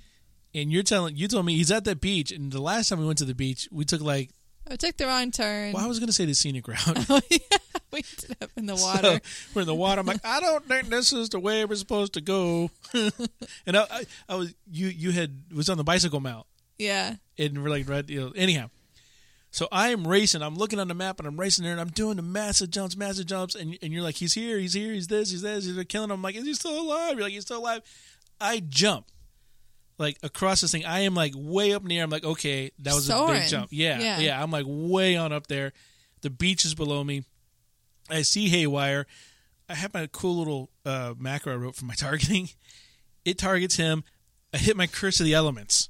And 0.55 0.73
you're 0.73 0.83
telling 0.85 1.17
you 1.17 1.29
told 1.29 1.45
me 1.45 1.57
he's 1.57 1.71
at 1.71 1.85
that 1.85 2.01
beach, 2.01 2.33
and 2.33 2.51
the 2.51 2.62
last 2.62 2.89
time 2.89 2.99
we 3.01 3.07
went 3.07 3.19
to 3.19 3.27
the 3.27 3.35
beach, 3.35 3.69
we 3.71 3.85
took 3.85 4.01
like 4.01 4.31
I 4.69 4.77
took 4.77 4.97
the 4.97 5.07
wrong 5.07 5.31
turn. 5.31 5.73
well, 5.73 5.85
I 5.85 5.87
was 5.87 5.99
going 5.99 6.09
to 6.09 6.12
say 6.12 6.25
the 6.25 6.35
scenic 6.35 6.67
route. 6.67 6.81
Oh, 7.09 7.21
yeah. 7.31 7.39
We 7.93 7.99
ended 7.99 8.37
up 8.43 8.51
in 8.57 8.67
the 8.67 8.75
water. 8.75 9.21
So, 9.25 9.51
we're 9.55 9.62
in 9.62 9.67
the 9.69 9.75
water. 9.75 10.01
I'm 10.01 10.07
like, 10.07 10.25
I 10.25 10.41
don't 10.41 10.67
think 10.67 10.89
this 10.89 11.12
is 11.12 11.29
the 11.29 11.39
way 11.39 11.64
we're 11.64 11.77
supposed 11.77 12.14
to 12.14 12.21
go. 12.21 12.71
and 12.95 13.77
I, 13.77 13.87
I, 13.91 14.05
I 14.29 14.35
was 14.35 14.55
you 14.71 14.89
you 14.89 15.12
had 15.12 15.45
was 15.55 15.71
on 15.71 15.79
the 15.79 15.85
bicycle 15.85 16.19
mount, 16.19 16.47
yeah. 16.79 17.14
and 17.39 17.62
we're 17.62 17.71
like, 17.71 17.89
right, 17.89 18.07
you 18.09 18.21
know, 18.21 18.33
anyhow. 18.35 18.71
So 19.53 19.69
I 19.71 19.91
am 19.91 20.07
racing. 20.07 20.43
I'm 20.43 20.57
looking 20.57 20.81
on 20.81 20.89
the 20.89 20.95
map, 20.95 21.21
and 21.21 21.29
I'm 21.29 21.39
racing 21.39 21.62
there, 21.62 21.73
and 21.73 21.81
I'm 21.81 21.91
doing 21.91 22.17
the 22.17 22.23
massive 22.23 22.71
jumps, 22.71 22.97
massive 22.97 23.27
jumps, 23.27 23.55
and 23.55 23.79
and 23.81 23.93
you're 23.93 24.03
like, 24.03 24.17
he's 24.17 24.35
here, 24.35 24.59
he's 24.59 24.75
here, 24.75 24.93
he's 24.93 25.07
this, 25.07 25.31
he's 25.31 25.43
this, 25.43 25.64
he's 25.64 25.83
killing 25.85 26.11
him. 26.11 26.17
I'm 26.17 26.23
like, 26.23 26.35
is 26.35 26.45
he 26.45 26.55
still 26.55 26.79
alive? 26.79 27.14
You're 27.14 27.23
like, 27.23 27.33
he's 27.33 27.45
still 27.45 27.59
alive. 27.59 27.83
I 28.41 28.61
jump. 28.61 29.07
Like 29.99 30.18
across 30.22 30.61
this 30.61 30.72
thing, 30.72 30.84
I 30.84 31.01
am 31.01 31.14
like 31.14 31.32
way 31.36 31.72
up 31.72 31.82
near. 31.82 32.03
I'm 32.03 32.11
like, 32.11 32.24
okay, 32.24 32.70
that 32.80 32.94
was 32.94 33.09
a 33.09 33.26
big 33.26 33.49
jump. 33.49 33.68
Yeah, 33.70 33.99
Yeah. 33.99 34.18
yeah, 34.18 34.42
I'm 34.42 34.51
like 34.51 34.66
way 34.68 35.16
on 35.16 35.32
up 35.32 35.47
there. 35.47 35.72
The 36.22 36.30
beach 36.30 36.64
is 36.64 36.74
below 36.74 37.03
me. 37.03 37.24
I 38.11 38.22
see 38.22 38.49
Haywire. 38.49 39.07
I 39.68 39.74
have 39.74 39.92
my 39.94 40.07
cool 40.12 40.36
little 40.38 40.70
uh, 40.84 41.14
macro 41.18 41.53
I 41.53 41.57
wrote 41.57 41.76
for 41.76 41.86
my 41.86 41.94
targeting. 41.99 42.51
It 43.24 43.38
targets 43.38 43.76
him. 43.76 44.05
I 44.55 44.59
hit 44.59 44.76
my 44.76 44.86
curse 44.86 45.18
of 45.18 45.26
the 45.26 45.34
elements. 45.34 45.88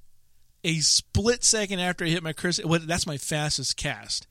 A 0.65 0.79
split 0.81 1.45
second 1.45 1.79
after 1.81 2.05
I 2.05 2.09
hit 2.09 2.23
my 2.23 2.33
curse, 2.33 2.59
well, 2.65 2.81
that's 2.83 3.07
my 3.07 3.19
fastest 3.19 3.77
cast. 3.77 4.27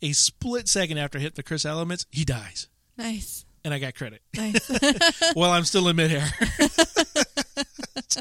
A 0.00 0.12
split 0.12 0.68
second 0.68 0.98
after 0.98 1.18
I 1.18 1.22
hit 1.22 1.34
the 1.34 1.42
curse 1.42 1.64
elements, 1.64 2.06
he 2.10 2.24
dies, 2.24 2.68
Nice. 2.96 3.44
and 3.64 3.74
I 3.74 3.78
got 3.78 3.94
credit 3.94 4.22
Nice. 4.36 4.66
while 5.34 5.50
I'm 5.50 5.64
still 5.64 5.88
in 5.88 5.96
midair. 5.96 6.26
So 8.08 8.20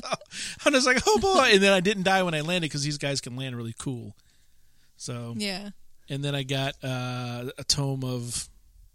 I'm 0.66 0.74
just 0.74 0.86
like, 0.86 1.02
oh 1.08 1.20
boy! 1.20 1.52
And 1.54 1.62
then 1.64 1.74
I 1.74 1.80
didn't 1.80 2.04
die 2.04 2.24
when 2.24 2.34
I 2.34 2.42
landed 2.42 2.70
because 2.70 2.84
these 2.84 2.98
guys 2.98 3.22
can 3.22 3.36
land 3.36 3.56
really 3.56 3.76
cool. 3.78 4.16
So 4.98 5.34
yeah. 5.38 5.70
and 6.10 6.24
then 6.24 6.36
I 6.36 6.44
got 6.44 6.76
uh, 6.84 7.46
a 7.58 7.64
tome 7.64 8.04
of, 8.04 8.48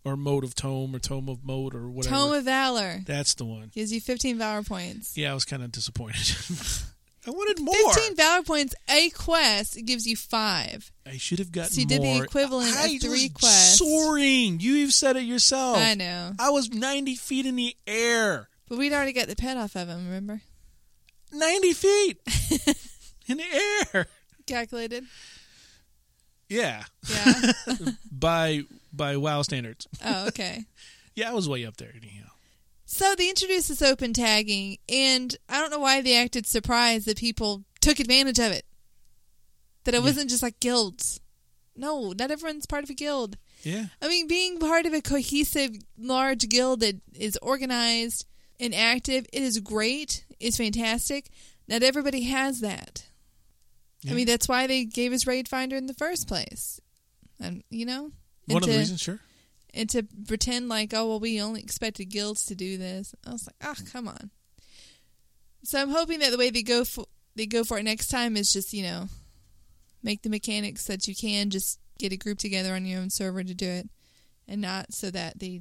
or 0.04 0.16
mode 0.16 0.44
of 0.44 0.54
tome, 0.54 0.94
or 0.94 0.98
tome 0.98 1.28
of 1.28 1.44
mode, 1.44 1.74
or 1.74 1.88
whatever. 1.90 2.14
Tome 2.14 2.32
of 2.32 2.44
Valor 2.44 3.00
That's 3.04 3.34
the 3.34 3.44
one. 3.44 3.70
gives 3.74 3.92
you 3.92 4.00
15 4.00 4.38
Valor 4.38 4.62
points. 4.62 5.16
Yeah, 5.16 5.32
I 5.32 5.34
was 5.34 5.44
kind 5.44 5.62
of 5.62 5.72
disappointed. 5.72 6.36
I 7.26 7.30
wanted 7.30 7.60
more. 7.60 7.74
15 7.92 8.16
valor 8.16 8.42
points 8.42 8.74
a 8.88 9.10
quest 9.10 9.84
gives 9.84 10.06
you 10.06 10.16
five 10.16 10.90
I 11.06 11.18
should 11.18 11.40
have 11.40 11.52
gotten 11.52 11.72
So 11.72 11.80
you 11.80 11.86
did 11.86 12.00
the 12.00 12.06
more. 12.14 12.24
equivalent 12.24 12.70
of 12.70 13.00
three 13.02 13.28
was 13.28 13.30
quests. 13.34 13.78
Soaring. 13.78 14.60
You've 14.60 14.92
said 14.92 15.16
it 15.16 15.24
yourself. 15.24 15.76
i 15.76 15.92
know 15.94 16.32
I 16.38 16.48
was 16.50 16.70
90 16.70 17.16
feet 17.16 17.44
in 17.44 17.56
the 17.56 17.76
air. 17.86 18.48
But 18.68 18.78
we'd 18.78 18.92
already 18.92 19.12
got 19.12 19.28
the 19.28 19.36
pet 19.36 19.56
off 19.56 19.76
of 19.76 19.88
him 19.88 20.04
remember 20.06 20.42
90 21.32 21.72
feet 21.74 22.20
in 23.26 23.36
the 23.38 23.92
air. 23.94 24.06
calculated 24.46 25.04
Yeah, 26.48 26.84
yeah 27.08 27.52
by 28.12 28.62
by 28.92 29.16
WoW 29.16 29.42
standards. 29.42 29.86
oh 30.04 30.28
okay 30.28 30.64
Yeah, 31.14 31.30
I 31.30 31.34
was 31.34 31.48
way 31.48 31.66
up 31.66 31.76
there 31.78 31.92
anyhow. 31.96 32.28
So 32.84 33.16
they 33.16 33.28
introduced 33.28 33.68
this 33.68 33.82
open 33.82 34.12
tagging, 34.12 34.78
and 34.88 35.34
I 35.48 35.58
don't 35.58 35.72
know 35.72 35.80
why 35.80 36.00
they 36.00 36.16
acted 36.16 36.46
surprised 36.46 37.06
that 37.06 37.18
people 37.18 37.64
took 37.80 37.98
advantage 37.98 38.38
of 38.38 38.52
it. 38.52 38.64
That 39.82 39.94
it 39.94 40.02
wasn't 40.02 40.30
just 40.30 40.44
like 40.44 40.60
guilds. 40.60 41.18
No, 41.74 42.12
not 42.16 42.30
everyone's 42.30 42.66
part 42.66 42.84
of 42.84 42.90
a 42.90 42.94
guild. 42.94 43.36
Yeah. 43.64 43.86
I 44.00 44.06
mean, 44.06 44.28
being 44.28 44.60
part 44.60 44.86
of 44.86 44.92
a 44.92 45.00
cohesive, 45.02 45.72
large 45.98 46.48
guild 46.48 46.80
that 46.80 47.00
is 47.14 47.36
organized 47.42 48.24
and 48.60 48.74
active, 48.74 49.26
it 49.32 49.42
is 49.42 49.58
great. 49.60 50.24
It's 50.40 50.56
fantastic. 50.56 51.30
Not 51.68 51.82
everybody 51.82 52.22
has 52.24 52.60
that. 52.60 53.04
Yeah. 54.02 54.12
I 54.12 54.14
mean, 54.14 54.26
that's 54.26 54.48
why 54.48 54.66
they 54.66 54.84
gave 54.84 55.12
us 55.12 55.26
Raid 55.26 55.48
Finder 55.48 55.76
in 55.76 55.86
the 55.86 55.94
first 55.94 56.28
place. 56.28 56.80
And 57.40 57.62
you 57.70 57.84
know, 57.86 58.10
One 58.46 58.62
of 58.62 58.68
the 58.68 58.76
reasons, 58.78 59.00
sure. 59.00 59.20
and 59.74 59.88
to 59.90 60.04
pretend 60.26 60.68
like, 60.68 60.92
oh 60.94 61.06
well, 61.08 61.20
we 61.20 61.40
only 61.40 61.60
expected 61.60 62.06
guilds 62.06 62.44
to 62.46 62.54
do 62.54 62.78
this. 62.78 63.14
I 63.26 63.32
was 63.32 63.46
like, 63.46 63.56
oh 63.64 63.74
come 63.92 64.08
on. 64.08 64.30
So 65.64 65.80
I'm 65.80 65.90
hoping 65.90 66.20
that 66.20 66.30
the 66.30 66.38
way 66.38 66.50
they 66.50 66.62
go 66.62 66.84
for 66.84 67.06
they 67.36 67.46
go 67.46 67.64
for 67.64 67.78
it 67.78 67.82
next 67.84 68.08
time 68.08 68.36
is 68.36 68.52
just 68.52 68.72
you 68.72 68.82
know, 68.82 69.08
make 70.02 70.22
the 70.22 70.30
mechanics 70.30 70.84
that 70.86 71.06
you 71.06 71.14
can 71.14 71.50
just 71.50 71.78
get 71.98 72.12
a 72.12 72.16
group 72.16 72.38
together 72.38 72.74
on 72.74 72.86
your 72.86 73.00
own 73.00 73.10
server 73.10 73.42
to 73.42 73.54
do 73.54 73.66
it, 73.68 73.88
and 74.46 74.60
not 74.60 74.92
so 74.92 75.10
that 75.10 75.38
they 75.38 75.60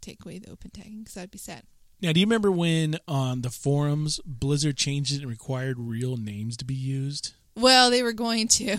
take 0.00 0.24
away 0.24 0.38
the 0.38 0.50
open 0.50 0.70
tagging 0.70 1.00
because 1.00 1.14
that'd 1.14 1.30
be 1.30 1.38
sad. 1.38 1.62
Now, 2.02 2.12
do 2.12 2.18
you 2.20 2.26
remember 2.26 2.50
when 2.50 2.98
on 3.06 3.42
the 3.42 3.50
forums 3.50 4.20
Blizzard 4.26 4.76
changed 4.76 5.12
it 5.14 5.20
and 5.22 5.30
required 5.30 5.76
real 5.78 6.16
names 6.16 6.56
to 6.58 6.64
be 6.64 6.74
used? 6.74 7.34
Well, 7.54 7.90
they 7.90 8.02
were 8.02 8.12
going 8.12 8.48
to. 8.48 8.76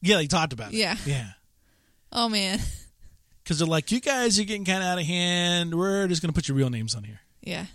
Yeah, 0.00 0.16
they 0.16 0.26
talked 0.26 0.52
about 0.52 0.72
it. 0.72 0.76
Yeah. 0.78 0.96
Yeah. 1.04 1.30
Oh 2.12 2.28
man, 2.28 2.60
Because 3.42 3.58
they're 3.58 3.66
like, 3.68 3.90
you 3.92 4.00
guys 4.00 4.38
are 4.38 4.44
getting 4.44 4.64
kind 4.64 4.78
of 4.82 4.88
out 4.88 4.98
of 4.98 5.04
hand. 5.04 5.74
We're 5.74 6.06
just 6.06 6.22
going 6.22 6.32
to 6.32 6.34
put 6.34 6.48
your 6.48 6.56
real 6.56 6.70
names 6.70 6.94
on 6.94 7.04
here. 7.04 7.20
yeah. 7.42 7.66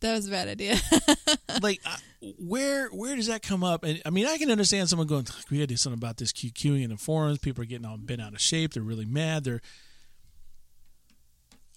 That 0.00 0.14
was 0.14 0.28
a 0.28 0.30
bad 0.30 0.46
idea. 0.46 0.76
like, 1.62 1.80
uh, 1.84 1.96
where 2.38 2.86
where 2.90 3.16
does 3.16 3.26
that 3.26 3.42
come 3.42 3.64
up? 3.64 3.82
And 3.82 4.00
I 4.06 4.10
mean, 4.10 4.26
I 4.26 4.38
can 4.38 4.48
understand 4.48 4.88
someone 4.88 5.08
going, 5.08 5.26
we 5.50 5.56
got 5.58 5.62
to 5.62 5.66
do 5.66 5.76
something 5.76 5.98
about 5.98 6.18
this 6.18 6.32
QQing 6.32 6.84
in 6.84 6.90
the 6.90 6.96
forums. 6.96 7.40
People 7.40 7.62
are 7.64 7.66
getting 7.66 7.84
all 7.84 7.96
bent 7.98 8.20
out 8.20 8.32
of 8.32 8.40
shape. 8.40 8.74
They're 8.74 8.82
really 8.82 9.04
mad. 9.06 9.42
They're. 9.44 9.60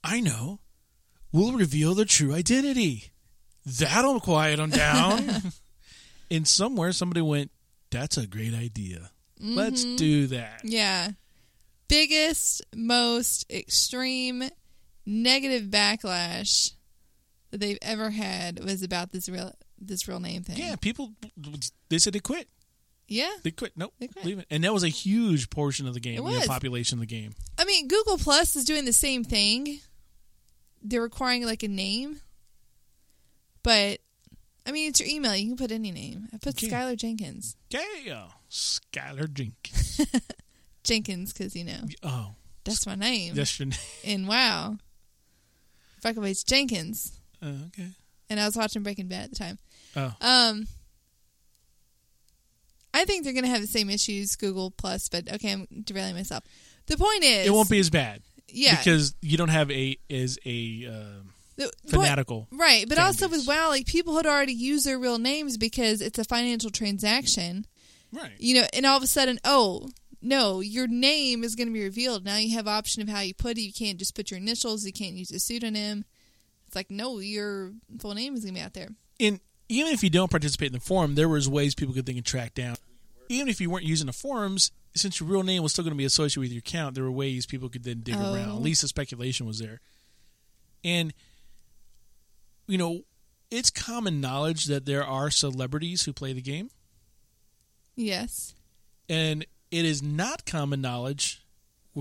I 0.04 0.20
know. 0.20 0.60
We'll 1.32 1.54
reveal 1.54 1.95
their 1.95 2.06
true 2.06 2.34
identity. 2.34 3.12
That'll 3.66 4.20
quiet 4.20 4.58
them 4.58 4.72
down. 4.72 5.41
and 6.32 6.47
somewhere 6.47 6.91
somebody 6.91 7.22
went, 7.22 7.52
"That's 7.89 8.18
a 8.18 8.28
great 8.28 8.54
idea. 8.54 9.12
Let's 9.39 9.86
mm-hmm. 9.86 9.95
do 9.95 10.28
that." 10.28 10.62
Yeah. 10.64 11.12
Biggest, 11.88 12.62
most 12.76 13.45
extreme 13.52 14.49
negative 15.06 15.64
backlash 15.64 16.72
that 17.52 17.60
they've 17.60 17.78
ever 17.82 18.10
had 18.10 18.64
was 18.64 18.82
about 18.82 19.12
this 19.12 19.30
real 19.30 19.54
this 19.80 20.08
real 20.08 20.20
name 20.20 20.43
thing. 20.43 20.58
Yeah, 20.58 20.76
people. 20.76 21.14
They 21.89 21.97
said 21.97 22.14
they 22.14 22.20
quit. 22.20 22.47
Yeah. 23.08 23.32
They 23.43 23.52
quit. 23.52 23.74
Nope. 23.76 23.93
They 23.99 24.08
quit. 24.08 24.26
Leave 24.26 24.39
it. 24.39 24.47
And 24.49 24.64
that 24.64 24.74
was 24.74 24.84
a 24.84 24.89
huge 24.89 25.49
portion 25.49 25.86
of 25.86 25.93
the 25.93 25.99
game. 25.99 26.24
The 26.24 26.45
population 26.47 26.97
of 26.97 27.02
the 27.02 27.14
game. 27.14 27.34
I 27.60 27.66
mean, 27.66 27.89
Google 27.89 28.18
Plus 28.18 28.56
is 28.56 28.64
doing 28.64 28.86
the 28.86 28.93
same 28.93 29.26
thing. 29.26 29.82
They're 30.82 31.02
requiring 31.02 31.46
like 31.46 31.64
a 31.64 31.68
name. 31.68 32.22
But 33.64 34.00
I 34.66 34.72
mean, 34.72 34.90
it's 34.90 35.00
your 35.00 35.10
email. 35.10 35.36
You 35.36 35.50
can 35.50 35.58
put 35.58 35.72
any 35.72 35.92
name. 35.92 36.28
I 36.34 36.38
put 36.38 36.56
Okay. 36.56 36.68
Skylar 36.70 36.96
Jenkins. 36.98 37.56
Yeah, 37.70 38.28
Skylar 38.50 39.32
Jenkins. 39.32 40.02
Jenkins 40.84 41.34
cuz 41.34 41.56
you 41.56 41.64
know, 41.66 41.82
Oh, 42.04 42.36
that's 42.64 42.86
my 42.86 42.96
name. 42.96 43.36
that's 43.36 43.60
your 43.60 43.68
name. 43.68 43.80
and 44.06 44.28
wow. 44.28 44.78
Freckleface 46.04 46.44
Jenkins. 46.46 47.20
Oh, 47.44 47.56
okay. 47.68 47.90
And 48.30 48.40
I 48.40 48.46
was 48.46 48.56
watching 48.56 48.82
Breaking 48.82 49.08
Bad 49.08 49.26
at 49.26 49.30
the 49.32 49.36
time. 49.36 49.60
Oh, 49.96 50.14
Um, 50.22 50.68
I 52.94 53.06
think 53.06 53.24
they're 53.24 53.34
going 53.34 53.44
to 53.46 53.50
have 53.50 53.62
the 53.62 53.68
same 53.68 53.90
issues 53.90 54.36
Google 54.36 54.72
Plus, 54.72 55.10
but 55.10 55.32
okay, 55.34 55.52
I'm 55.52 55.68
derailing 55.84 56.16
myself. 56.16 56.44
The 56.88 56.98
point 56.98 57.24
is, 57.24 57.48
it 57.48 57.54
won't 57.54 57.70
be 57.70 57.80
as 57.80 57.90
bad. 57.90 58.22
Yeah 58.54 58.78
because 58.78 59.16
you 59.22 59.38
don't 59.38 59.49
have 59.49 59.70
a 59.72 59.97
is 60.10 60.39
a 60.45 60.88
um, 60.88 61.34
point- 61.58 61.74
fanatical. 61.89 62.47
right? 62.52 62.88
But 62.88 62.97
also 62.99 63.28
base. 63.28 63.39
with 63.39 63.47
WoW, 63.47 63.70
like 63.70 63.86
people 63.86 64.16
had 64.18 64.26
already 64.26 64.54
used 64.54 64.86
their 64.86 64.99
real 64.99 65.18
names 65.20 65.58
because 65.58 66.02
it's 66.02 66.20
a 66.20 66.24
financial 66.24 66.70
transaction, 66.70 67.66
Right. 68.12 68.32
you 68.39 68.56
know, 68.56 68.68
and 68.74 68.86
all 68.86 68.97
of 68.97 69.04
a 69.04 69.08
sudden, 69.08 69.39
oh 69.45 69.89
no, 70.22 70.60
your 70.60 70.88
name 70.88 71.43
is 71.43 71.56
going 71.56 71.68
to 71.68 71.74
be 71.74 71.84
revealed. 71.84 72.24
Now 72.26 72.38
you 72.38 72.56
have 72.56 72.68
option 72.68 73.02
of 73.02 73.10
how 73.10 73.22
you 73.22 73.34
put 73.34 73.58
it. 73.58 73.62
You 73.62 73.74
can't 73.74 73.97
just 73.97 74.14
put 74.16 74.30
your 74.32 74.39
initials. 74.39 74.86
You 74.86 74.93
can't 74.93 75.16
use 75.16 75.32
a 75.32 75.39
pseudonym. 75.39 76.06
It's 76.68 76.76
like 76.76 76.91
no, 76.91 77.20
your 77.20 77.72
full 77.99 78.14
name 78.14 78.36
is 78.36 78.43
going 78.43 78.54
to 78.54 78.60
be 78.60 78.64
out 78.64 78.74
there. 78.74 78.89
And 79.20 79.39
even 79.70 79.93
if 79.93 80.04
you 80.04 80.10
don't 80.10 80.30
participate 80.32 80.68
in 80.68 80.74
the 80.74 80.80
forum, 80.80 81.16
there 81.16 81.30
was 81.30 81.47
ways 81.49 81.76
people 81.76 81.93
could 81.93 82.06
think 82.06 82.18
and 82.18 82.26
track 82.26 82.54
down. 82.54 82.76
Even 83.32 83.48
if 83.48 83.62
you 83.62 83.70
weren't 83.70 83.86
using 83.86 84.08
the 84.08 84.14
forums, 84.14 84.72
since 84.96 85.20
your 85.20 85.30
real 85.30 85.44
name 85.44 85.64
was 85.64 85.72
still 85.72 85.84
going 85.84 85.94
to 85.94 85.98
be 85.98 86.06
associated 86.06 86.40
with 86.42 86.52
your 86.52 86.60
account, 86.60 86.96
there 86.96 87.04
were 87.04 87.12
ways 87.12 87.46
people 87.46 87.70
could 87.70 87.84
then 87.84 88.02
dig 88.02 88.16
Oh. 88.18 88.34
around. 88.34 88.50
At 88.50 88.56
oh. 88.56 88.58
least 88.58 88.82
the 88.82 88.88
speculation 88.88 89.46
was 89.46 89.60
there. 89.60 89.80
And 90.84 91.14
you 92.68 92.78
know, 92.78 93.02
it's 93.50 93.70
common 93.70 94.22
knowledge 94.22 94.66
that 94.66 94.86
there 94.86 95.04
are 95.06 95.30
celebrities 95.30 96.04
who 96.04 96.14
play 96.14 96.34
the 96.34 96.42
game. 96.42 96.70
Yes. 97.96 98.54
and 99.10 99.46
it 99.70 99.86
is 99.86 100.02
not 100.04 100.46
common 100.46 100.82
knowledge 100.82 101.42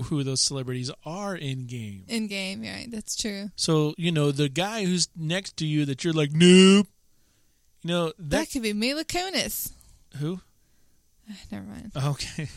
who 0.05 0.23
those 0.23 0.41
celebrities 0.41 0.89
are 1.05 1.35
in 1.35 1.67
game. 1.67 2.03
In 2.07 2.27
game, 2.27 2.61
right? 2.61 2.87
That's 2.89 3.15
true. 3.15 3.51
So 3.55 3.93
you 3.97 4.11
know 4.11 4.31
the 4.31 4.49
guy 4.49 4.85
who's 4.85 5.07
next 5.15 5.57
to 5.57 5.65
you 5.65 5.85
that 5.85 6.03
you're 6.03 6.13
like 6.13 6.31
nope. 6.33 6.87
You 7.83 7.87
know 7.87 8.05
That, 8.07 8.29
that 8.29 8.51
could 8.51 8.61
be 8.63 8.73
Mila 8.73 9.03
Kunis. 9.05 9.71
who? 10.17 10.39
Never 11.51 11.65
mind. 11.65 11.91
Okay, 11.95 12.47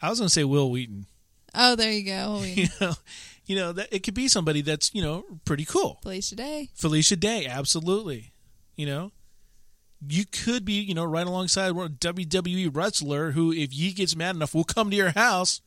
I 0.00 0.10
was 0.10 0.18
going 0.18 0.26
to 0.28 0.32
say 0.32 0.44
Wil 0.44 0.70
Wheaton. 0.70 1.06
Oh, 1.54 1.76
there 1.76 1.92
you 1.92 2.04
go. 2.04 2.42
You 2.44 2.68
know, 2.80 2.94
you 3.44 3.56
know 3.56 3.72
that 3.72 3.88
it 3.92 4.02
could 4.04 4.14
be 4.14 4.28
somebody 4.28 4.62
that's 4.62 4.94
you 4.94 5.02
know 5.02 5.24
pretty 5.44 5.64
cool. 5.64 5.98
Felicia 6.02 6.36
Day. 6.36 6.70
Felicia 6.74 7.16
Day, 7.16 7.46
absolutely. 7.46 8.32
You 8.76 8.86
know, 8.86 9.12
you 10.06 10.24
could 10.24 10.64
be 10.64 10.74
you 10.80 10.94
know 10.94 11.04
right 11.04 11.26
alongside 11.26 11.72
one 11.72 11.96
WWE 12.00 12.74
wrestler 12.74 13.32
who, 13.32 13.52
if 13.52 13.72
he 13.72 13.92
gets 13.92 14.16
mad 14.16 14.36
enough, 14.36 14.54
will 14.54 14.64
come 14.64 14.90
to 14.90 14.96
your 14.96 15.10
house, 15.10 15.60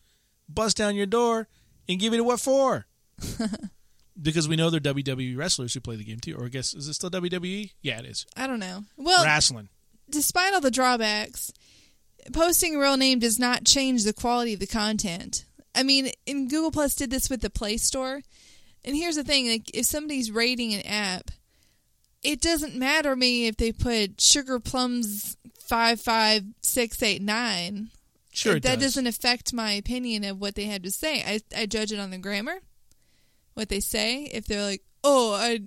bust 0.48 0.78
down 0.78 0.96
your 0.96 1.06
door, 1.06 1.48
and 1.88 2.00
give 2.00 2.14
you 2.14 2.20
the 2.20 2.24
what 2.24 2.40
for. 2.40 2.86
because 4.22 4.48
we 4.48 4.56
know 4.56 4.70
they're 4.70 4.80
WWE 4.80 5.38
wrestlers 5.38 5.74
who 5.74 5.80
play 5.82 5.96
the 5.96 6.04
game 6.04 6.20
too. 6.20 6.36
Or 6.36 6.46
I 6.46 6.50
guess 6.50 6.74
is 6.74 6.88
it 6.88 6.94
still 6.94 7.12
WWE? 7.12 7.72
Yeah, 7.82 8.00
it 8.00 8.06
is. 8.06 8.26
I 8.36 8.48
don't 8.48 8.60
know. 8.60 8.84
Well, 8.98 9.24
Wrestling. 9.24 9.70
despite 10.10 10.54
all 10.54 10.62
the 10.62 10.72
drawbacks, 10.72 11.52
posting 12.34 12.76
a 12.76 12.80
real 12.80 12.98
name 12.98 13.20
does 13.20 13.40
not 13.40 13.66
change 13.66 14.04
the 14.04 14.14
quality 14.14 14.54
of 14.54 14.60
the 14.60 14.68
content. 14.68 15.46
I 15.74 15.84
mean, 15.84 16.10
and 16.26 16.50
Google 16.50 16.72
Plus 16.72 16.96
did 16.96 17.10
this 17.12 17.30
with 17.30 17.42
the 17.42 17.50
Play 17.50 17.78
Store. 17.78 18.22
And 18.84 18.96
here's 18.96 19.16
the 19.16 19.24
thing: 19.24 19.50
like, 19.50 19.72
if 19.74 19.86
somebody's 19.86 20.32
rating 20.32 20.74
an 20.74 20.86
app, 20.86 21.32
it 22.24 22.42
doesn't 22.42 22.76
matter 22.76 23.12
to 23.12 23.16
me 23.16 23.48
if 23.48 23.58
they 23.58 23.72
put 23.72 24.22
Sugar 24.22 24.60
Plums 24.60 25.38
five 25.60 26.00
five 26.00 26.44
six 26.62 27.02
eight 27.04 27.22
nine. 27.22 27.90
Sure, 28.32 28.58
it 28.58 28.64
that 28.64 28.76
does. 28.76 28.96
doesn't 28.96 29.08
affect 29.08 29.54
my 29.54 29.72
opinion 29.72 30.24
of 30.24 30.40
what 30.40 30.56
they 30.56 30.66
had 30.66 30.84
to 30.84 30.92
say. 30.92 31.22
I 31.24 31.40
I 31.56 31.66
judge 31.66 31.92
it 31.92 32.00
on 32.00 32.12
the 32.12 32.18
grammar, 32.18 32.60
what 33.54 33.70
they 33.70 33.80
say. 33.80 34.24
If 34.26 34.46
they're 34.46 34.62
like, 34.62 34.84
"Oh, 35.04 35.34
I 35.34 35.62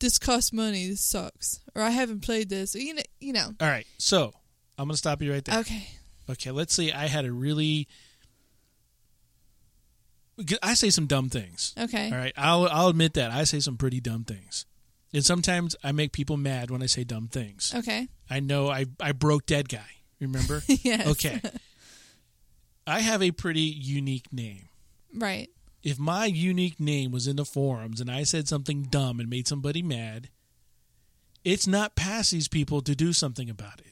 this 0.00 0.18
costs 0.18 0.52
money, 0.52 0.88
this 0.88 1.04
sucks," 1.04 1.60
or 1.74 1.82
"I 1.82 1.90
haven't 1.90 2.20
played 2.20 2.48
this," 2.48 2.74
or, 2.74 2.80
you 2.80 2.94
know, 2.94 3.02
you 3.20 3.32
know. 3.32 3.52
All 3.60 3.68
right, 3.68 3.86
so 3.98 4.32
I'm 4.78 4.86
going 4.86 4.94
to 4.94 4.98
stop 4.98 5.22
you 5.22 5.32
right 5.32 5.44
there. 5.44 5.60
Okay, 5.60 5.86
Okay, 6.30 6.50
let's 6.50 6.72
say 6.74 6.92
I 6.92 7.06
had 7.08 7.24
a 7.24 7.32
really. 7.32 7.88
I 10.62 10.74
say 10.74 10.90
some 10.90 11.06
dumb 11.06 11.28
things. 11.28 11.74
okay, 11.78 12.10
All 12.10 12.16
right, 12.18 12.32
I'll 12.36 12.66
I'll 12.68 12.88
admit 12.88 13.14
that 13.14 13.30
I 13.30 13.44
say 13.44 13.60
some 13.60 13.76
pretty 13.76 14.00
dumb 14.00 14.24
things, 14.24 14.64
and 15.12 15.24
sometimes 15.24 15.76
I 15.84 15.92
make 15.92 16.12
people 16.12 16.36
mad 16.36 16.70
when 16.70 16.82
I 16.82 16.86
say 16.86 17.04
dumb 17.04 17.28
things. 17.28 17.72
okay, 17.76 18.08
I 18.30 18.40
know 18.40 18.68
I 18.70 18.86
I 18.98 19.12
broke 19.12 19.46
dead 19.46 19.68
guy. 19.68 19.86
Remember? 20.20 20.62
yes, 20.68 21.06
okay. 21.06 21.40
I 22.86 23.00
have 23.00 23.22
a 23.22 23.30
pretty 23.30 23.60
unique 23.60 24.32
name. 24.32 24.68
right, 25.14 25.48
If 25.82 25.98
my 25.98 26.26
unique 26.26 26.80
name 26.80 27.12
was 27.12 27.26
in 27.28 27.36
the 27.36 27.44
forums 27.44 28.00
and 28.00 28.10
I 28.10 28.22
said 28.24 28.48
something 28.48 28.84
dumb 28.84 29.20
and 29.20 29.28
made 29.28 29.46
somebody 29.46 29.82
mad, 29.82 30.30
it's 31.44 31.66
not 31.66 31.94
past 31.94 32.30
these 32.32 32.48
people 32.48 32.80
to 32.82 32.94
do 32.96 33.12
something 33.12 33.48
about 33.50 33.80
it. 33.80 33.91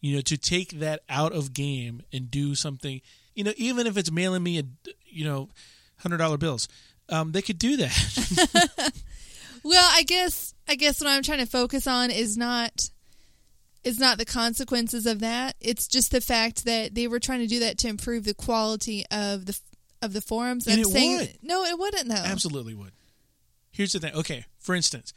You 0.00 0.16
know, 0.16 0.22
to 0.22 0.36
take 0.36 0.80
that 0.80 1.00
out 1.08 1.32
of 1.32 1.52
game 1.52 2.02
and 2.12 2.30
do 2.30 2.54
something. 2.54 3.00
You 3.34 3.44
know, 3.44 3.52
even 3.56 3.86
if 3.86 3.96
it's 3.96 4.10
mailing 4.10 4.42
me 4.42 4.58
a 4.58 4.62
you 5.06 5.24
know 5.24 5.48
hundred 5.98 6.18
dollar 6.18 6.38
bills, 6.38 6.68
um, 7.08 7.32
they 7.32 7.42
could 7.42 7.58
do 7.58 7.76
that. 7.78 8.92
Well, 9.62 9.90
I 9.92 10.02
guess 10.04 10.54
I 10.68 10.74
guess 10.74 11.00
what 11.00 11.10
I'm 11.10 11.22
trying 11.22 11.40
to 11.40 11.46
focus 11.46 11.86
on 11.86 12.10
is 12.10 12.36
not 12.36 12.90
is 13.84 13.98
not 13.98 14.18
the 14.18 14.24
consequences 14.24 15.06
of 15.06 15.20
that. 15.20 15.56
It's 15.60 15.86
just 15.86 16.12
the 16.12 16.20
fact 16.20 16.64
that 16.64 16.94
they 16.94 17.08
were 17.08 17.20
trying 17.20 17.40
to 17.40 17.46
do 17.46 17.60
that 17.60 17.78
to 17.78 17.88
improve 17.88 18.24
the 18.24 18.34
quality 18.34 19.04
of 19.10 19.46
the 19.46 19.58
of 20.02 20.12
the 20.12 20.20
forums. 20.20 20.66
And 20.66 20.76
I'm 20.76 20.80
it 20.80 20.86
saying 20.86 21.18
would. 21.18 21.38
no, 21.42 21.64
it 21.64 21.78
wouldn't 21.78 22.08
though. 22.08 22.14
Absolutely 22.14 22.74
would. 22.74 22.92
Here's 23.70 23.92
the 23.92 24.00
thing. 24.00 24.14
Okay, 24.14 24.44
for 24.58 24.74
instance, 24.74 25.12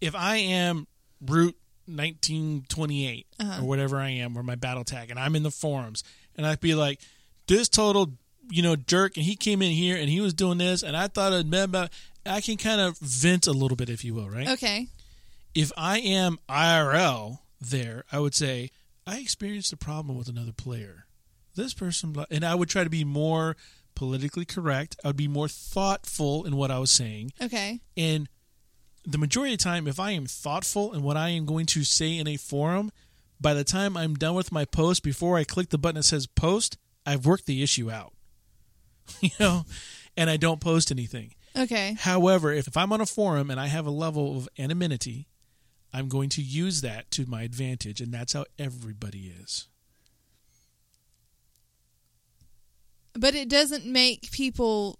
if 0.00 0.14
I 0.14 0.36
am 0.36 0.86
root 1.20 1.56
1928 1.96 3.26
Uh-huh. 3.38 3.62
or 3.62 3.66
whatever 3.68 3.98
I 3.98 4.10
am, 4.10 4.36
or 4.36 4.42
my 4.42 4.54
battle 4.54 4.84
tag, 4.84 5.10
and 5.10 5.18
I'm 5.18 5.36
in 5.36 5.42
the 5.42 5.50
forums, 5.50 6.02
and 6.36 6.46
I'd 6.46 6.60
be 6.60 6.74
like, 6.74 7.00
this 7.46 7.68
total, 7.68 8.12
you 8.50 8.62
know, 8.62 8.76
jerk, 8.76 9.16
and 9.16 9.24
he 9.26 9.36
came 9.36 9.62
in 9.62 9.70
here 9.72 9.96
and 9.96 10.08
he 10.08 10.20
was 10.20 10.34
doing 10.34 10.58
this, 10.58 10.82
and 10.82 10.96
I 10.96 11.08
thought 11.08 11.32
it 11.32 11.46
meant 11.46 11.64
about. 11.70 11.90
I 12.26 12.40
can 12.42 12.58
kind 12.58 12.80
of 12.82 12.98
vent 12.98 13.46
a 13.46 13.52
little 13.52 13.76
bit, 13.76 13.88
if 13.88 14.04
you 14.04 14.12
will, 14.14 14.28
right? 14.28 14.46
Okay. 14.50 14.88
If 15.54 15.72
I 15.76 15.98
am 16.00 16.38
IRL 16.48 17.38
there, 17.60 18.04
I 18.12 18.20
would 18.20 18.34
say 18.34 18.70
I 19.06 19.18
experienced 19.18 19.72
a 19.72 19.76
problem 19.76 20.16
with 20.18 20.28
another 20.28 20.52
player. 20.52 21.06
This 21.56 21.72
person, 21.74 22.14
and 22.30 22.44
I 22.44 22.54
would 22.54 22.68
try 22.68 22.84
to 22.84 22.90
be 22.90 23.04
more 23.04 23.56
politically 23.94 24.44
correct. 24.44 24.96
I 25.02 25.08
would 25.08 25.16
be 25.16 25.28
more 25.28 25.48
thoughtful 25.48 26.44
in 26.44 26.56
what 26.56 26.70
I 26.70 26.78
was 26.78 26.90
saying. 26.90 27.32
Okay. 27.40 27.80
And 27.96 28.28
the 29.04 29.18
majority 29.18 29.54
of 29.54 29.58
the 29.58 29.64
time, 29.64 29.86
if 29.86 29.98
I 29.98 30.12
am 30.12 30.26
thoughtful 30.26 30.92
in 30.92 31.02
what 31.02 31.16
I 31.16 31.30
am 31.30 31.46
going 31.46 31.66
to 31.66 31.84
say 31.84 32.16
in 32.16 32.28
a 32.28 32.36
forum, 32.36 32.92
by 33.40 33.54
the 33.54 33.64
time 33.64 33.96
I'm 33.96 34.14
done 34.14 34.34
with 34.34 34.52
my 34.52 34.64
post, 34.64 35.02
before 35.02 35.36
I 35.36 35.44
click 35.44 35.70
the 35.70 35.78
button 35.78 35.96
that 35.96 36.04
says 36.04 36.26
post, 36.26 36.76
I've 37.06 37.24
worked 37.24 37.46
the 37.46 37.62
issue 37.62 37.90
out. 37.90 38.12
you 39.20 39.30
know, 39.40 39.64
and 40.16 40.28
I 40.28 40.36
don't 40.36 40.60
post 40.60 40.90
anything. 40.90 41.34
Okay. 41.56 41.96
However, 41.98 42.52
if, 42.52 42.68
if 42.68 42.76
I'm 42.76 42.92
on 42.92 43.00
a 43.00 43.06
forum 43.06 43.50
and 43.50 43.58
I 43.58 43.66
have 43.66 43.86
a 43.86 43.90
level 43.90 44.36
of 44.36 44.48
anonymity, 44.58 45.26
I'm 45.92 46.08
going 46.08 46.28
to 46.30 46.42
use 46.42 46.82
that 46.82 47.10
to 47.12 47.26
my 47.26 47.42
advantage, 47.42 48.00
and 48.00 48.12
that's 48.12 48.34
how 48.34 48.44
everybody 48.58 49.32
is. 49.40 49.66
But 53.14 53.34
it 53.34 53.48
doesn't 53.48 53.84
make 53.84 54.30
people 54.30 54.99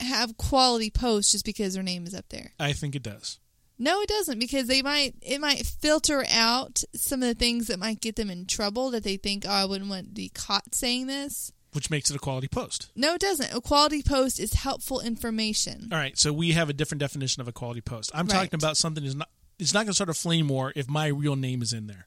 have 0.00 0.36
quality 0.36 0.90
posts 0.90 1.32
just 1.32 1.44
because 1.44 1.74
their 1.74 1.82
name 1.82 2.06
is 2.06 2.14
up 2.14 2.28
there. 2.28 2.52
I 2.58 2.72
think 2.72 2.94
it 2.94 3.02
does. 3.02 3.38
No, 3.78 4.00
it 4.02 4.08
doesn't 4.08 4.38
because 4.38 4.66
they 4.66 4.82
might 4.82 5.14
it 5.22 5.40
might 5.40 5.64
filter 5.64 6.24
out 6.30 6.84
some 6.94 7.22
of 7.22 7.28
the 7.28 7.34
things 7.34 7.66
that 7.68 7.78
might 7.78 8.00
get 8.02 8.16
them 8.16 8.28
in 8.30 8.44
trouble 8.46 8.90
that 8.90 9.04
they 9.04 9.16
think 9.16 9.44
oh 9.48 9.50
I 9.50 9.64
wouldn't 9.64 9.88
want 9.88 10.08
to 10.08 10.12
be 10.12 10.28
caught 10.28 10.74
saying 10.74 11.06
this. 11.06 11.50
Which 11.72 11.88
makes 11.88 12.10
it 12.10 12.16
a 12.16 12.18
quality 12.18 12.48
post. 12.48 12.90
No, 12.96 13.14
it 13.14 13.20
doesn't. 13.20 13.54
A 13.54 13.60
quality 13.60 14.02
post 14.02 14.38
is 14.40 14.54
helpful 14.54 15.00
information. 15.00 15.88
All 15.92 15.98
right, 15.98 16.18
so 16.18 16.32
we 16.32 16.50
have 16.52 16.68
a 16.68 16.72
different 16.72 16.98
definition 17.00 17.40
of 17.40 17.48
a 17.48 17.52
quality 17.52 17.80
post. 17.80 18.10
I'm 18.12 18.26
Right. 18.26 18.34
talking 18.34 18.54
about 18.58 18.76
something 18.76 19.04
is 19.04 19.14
not 19.14 19.28
it's 19.58 19.72
not 19.72 19.80
going 19.80 19.88
to 19.88 19.94
start 19.94 20.10
a 20.10 20.14
flame 20.14 20.48
war 20.48 20.72
if 20.76 20.88
my 20.88 21.06
real 21.06 21.36
name 21.36 21.62
is 21.62 21.72
in 21.72 21.86
there. 21.86 22.06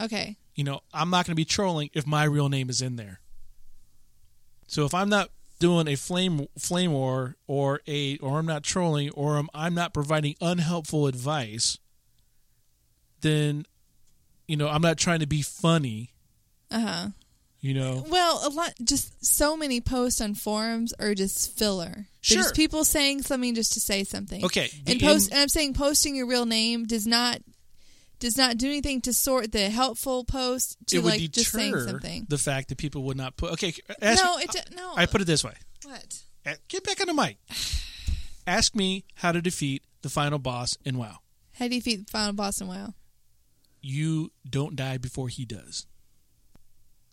Okay. 0.00 0.36
You 0.54 0.64
know, 0.64 0.80
I'm 0.92 1.10
not 1.10 1.26
going 1.26 1.32
to 1.32 1.36
be 1.36 1.44
trolling 1.44 1.90
if 1.92 2.06
my 2.06 2.24
real 2.24 2.48
name 2.48 2.70
is 2.70 2.82
in 2.82 2.96
there. 2.96 3.20
So 4.66 4.84
if 4.84 4.94
I'm 4.94 5.08
not 5.08 5.30
doing 5.58 5.88
a 5.88 5.96
flame 5.96 6.46
flame 6.58 6.92
war 6.92 7.36
or 7.46 7.80
a 7.86 8.16
or 8.18 8.38
I'm 8.38 8.46
not 8.46 8.62
trolling 8.62 9.10
or 9.10 9.36
I'm, 9.36 9.48
I'm 9.54 9.74
not 9.74 9.94
providing 9.94 10.34
unhelpful 10.40 11.06
advice, 11.06 11.78
then 13.20 13.64
you 14.46 14.56
know 14.56 14.68
I'm 14.68 14.82
not 14.82 14.98
trying 14.98 15.20
to 15.20 15.26
be 15.26 15.42
funny. 15.42 16.10
Uh 16.70 16.80
huh. 16.80 17.06
You 17.60 17.74
know, 17.74 18.04
Well, 18.08 18.42
a 18.44 18.50
lot, 18.50 18.74
just 18.84 19.24
so 19.24 19.56
many 19.56 19.80
posts 19.80 20.20
on 20.20 20.34
forums 20.34 20.92
are 21.00 21.14
just 21.14 21.56
filler. 21.58 21.90
They're 21.94 22.04
Sure. 22.20 22.36
just 22.42 22.54
people 22.54 22.84
saying 22.84 23.22
something 23.22 23.54
just 23.56 23.72
to 23.72 23.80
say 23.80 24.04
something. 24.04 24.44
Okay, 24.44 24.70
and 24.86 25.00
post. 25.00 25.28
in- 25.28 25.32
and 25.32 25.42
I'm 25.42 25.48
saying 25.48 25.74
posting 25.74 26.14
your 26.14 26.26
real 26.26 26.46
name 26.46 26.84
does 26.86 27.06
not 27.08 27.40
does 28.18 28.36
not 28.36 28.56
do 28.56 28.66
anything 28.68 29.00
to 29.02 29.12
sort 29.12 29.52
the 29.52 29.68
helpful 29.70 30.24
post 30.24 30.76
to 30.88 30.96
it 30.96 31.02
would 31.04 31.12
like 31.12 31.30
just 31.30 31.52
saying 31.52 31.78
something. 31.80 32.26
the 32.28 32.38
fact 32.38 32.68
that 32.70 32.78
people 32.78 33.02
would 33.04 33.16
not 33.16 33.36
put. 33.36 33.52
Okay, 33.52 33.74
ask, 34.00 34.24
no, 34.24 34.38
it 34.38 34.50
d- 34.50 34.60
no. 34.76 34.92
I 34.96 35.06
put 35.06 35.20
it 35.20 35.26
this 35.26 35.44
way. 35.44 35.54
what? 35.84 36.20
Get 36.68 36.84
back 36.84 37.00
on 37.00 37.08
the 37.08 37.14
mic. 37.14 37.38
Ask 38.46 38.74
me 38.76 39.04
how 39.16 39.32
to 39.32 39.42
defeat 39.42 39.82
the 40.02 40.08
final 40.08 40.38
boss 40.38 40.76
in 40.84 40.96
WoW. 40.98 41.18
How 41.58 41.66
do 41.68 41.74
you 41.74 41.80
defeat 41.80 42.06
the 42.06 42.10
final 42.10 42.32
boss 42.32 42.60
in 42.60 42.68
WoW? 42.68 42.94
You 43.82 44.30
don't 44.48 44.76
die 44.76 44.98
before 44.98 45.28
he 45.28 45.44
does. 45.44 45.86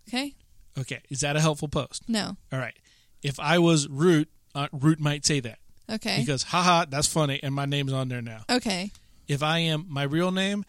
Okay. 0.08 0.36
Okay, 0.78 1.02
is 1.10 1.20
that 1.22 1.36
a 1.36 1.40
helpful 1.42 1.68
post? 1.68 2.04
No. 2.08 2.36
All 2.52 2.60
right. 2.60 2.76
If 3.22 3.40
I 3.40 3.60
was 3.60 3.88
Root, 3.88 4.30
uh, 4.56 4.68
Root 4.72 5.00
might 5.00 5.26
say 5.26 5.40
that 5.40 5.60
Okay. 5.90 6.18
because 6.20 6.44
haha, 6.44 6.86
that's 6.90 7.08
funny, 7.08 7.40
and 7.44 7.54
my 7.54 7.66
name's 7.66 7.94
on 7.94 8.10
there 8.10 8.22
now. 8.22 8.44
okay. 8.50 8.92
If 9.28 9.42
I 9.42 9.60
am 9.60 9.86
my 9.88 10.04
real 10.04 10.32
name, 10.32 10.66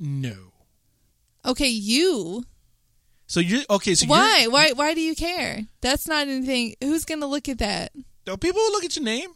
no. 0.00 0.52
Okay. 1.44 1.68
You. 1.68 2.44
So 3.26 3.38
you 3.38 3.62
okay? 3.70 3.94
So 3.94 4.06
why? 4.06 4.46
Why? 4.48 4.72
Why 4.72 4.94
do 4.94 5.00
you 5.00 5.14
care? 5.14 5.60
That's 5.80 6.08
not 6.08 6.26
anything. 6.26 6.74
Who's 6.82 7.04
gonna 7.04 7.26
look 7.26 7.48
at 7.48 7.58
that? 7.58 7.92
You're, 8.26 8.36
people 8.36 8.60
will 8.60 8.72
look 8.72 8.84
at 8.84 8.96
your 8.96 9.04
name, 9.04 9.30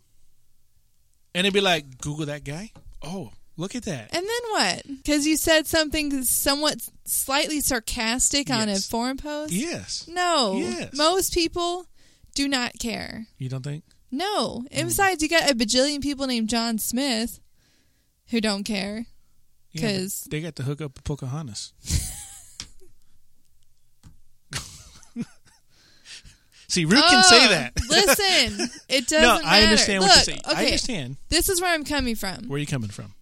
and 1.34 1.44
they'd 1.44 1.52
be 1.52 1.60
like, 1.60 1.98
"Google 1.98 2.26
that 2.26 2.42
guy." 2.42 2.72
Oh, 3.02 3.30
look 3.56 3.74
at 3.74 3.84
that. 3.84 4.14
And 4.14 4.26
then 4.26 4.50
what? 4.50 4.82
Because 4.86 5.26
you 5.26 5.36
said 5.36 5.66
something 5.66 6.24
somewhat 6.24 6.88
slightly 7.04 7.60
sarcastic 7.60 8.50
on 8.50 8.68
a 8.68 8.76
forum 8.76 9.16
post? 9.16 9.52
Yes. 9.52 10.08
No. 10.08 10.56
Yes. 10.56 10.96
Most 10.96 11.32
people 11.34 11.86
do 12.34 12.48
not 12.48 12.72
care. 12.80 13.26
You 13.38 13.48
don't 13.48 13.62
think? 13.62 13.84
No. 14.10 14.60
Hmm. 14.60 14.66
And 14.72 14.88
besides, 14.88 15.22
you 15.22 15.28
got 15.28 15.50
a 15.50 15.54
bajillion 15.54 16.02
people 16.02 16.26
named 16.26 16.48
John 16.48 16.78
Smith 16.78 17.40
who 18.28 18.40
don't 18.40 18.64
care. 18.64 19.06
Yeah, 19.74 20.06
they 20.30 20.40
got 20.40 20.56
to 20.56 20.62
hook 20.62 20.80
up 20.80 20.94
with 20.94 21.04
Pocahontas. 21.04 21.72
See, 26.68 26.86
Root 26.86 27.04
can 27.04 27.22
say 27.24 27.44
Oh, 27.44 27.48
that. 27.50 27.72
listen, 27.88 28.68
it 28.88 29.06
doesn't 29.06 29.22
no, 29.22 29.34
matter. 29.34 29.46
I 29.46 29.62
understand 29.62 30.00
Look, 30.00 30.08
what 30.08 30.16
you're 30.16 30.24
saying. 30.24 30.40
Okay, 30.48 30.56
I 30.56 30.64
understand 30.64 31.16
this 31.28 31.48
is 31.48 31.60
where 31.60 31.72
I'm 31.72 31.84
coming 31.84 32.16
from. 32.16 32.48
where 32.48 32.56
are 32.56 32.58
you're 32.58 32.66
coming 32.66 32.88
from. 32.90 33.14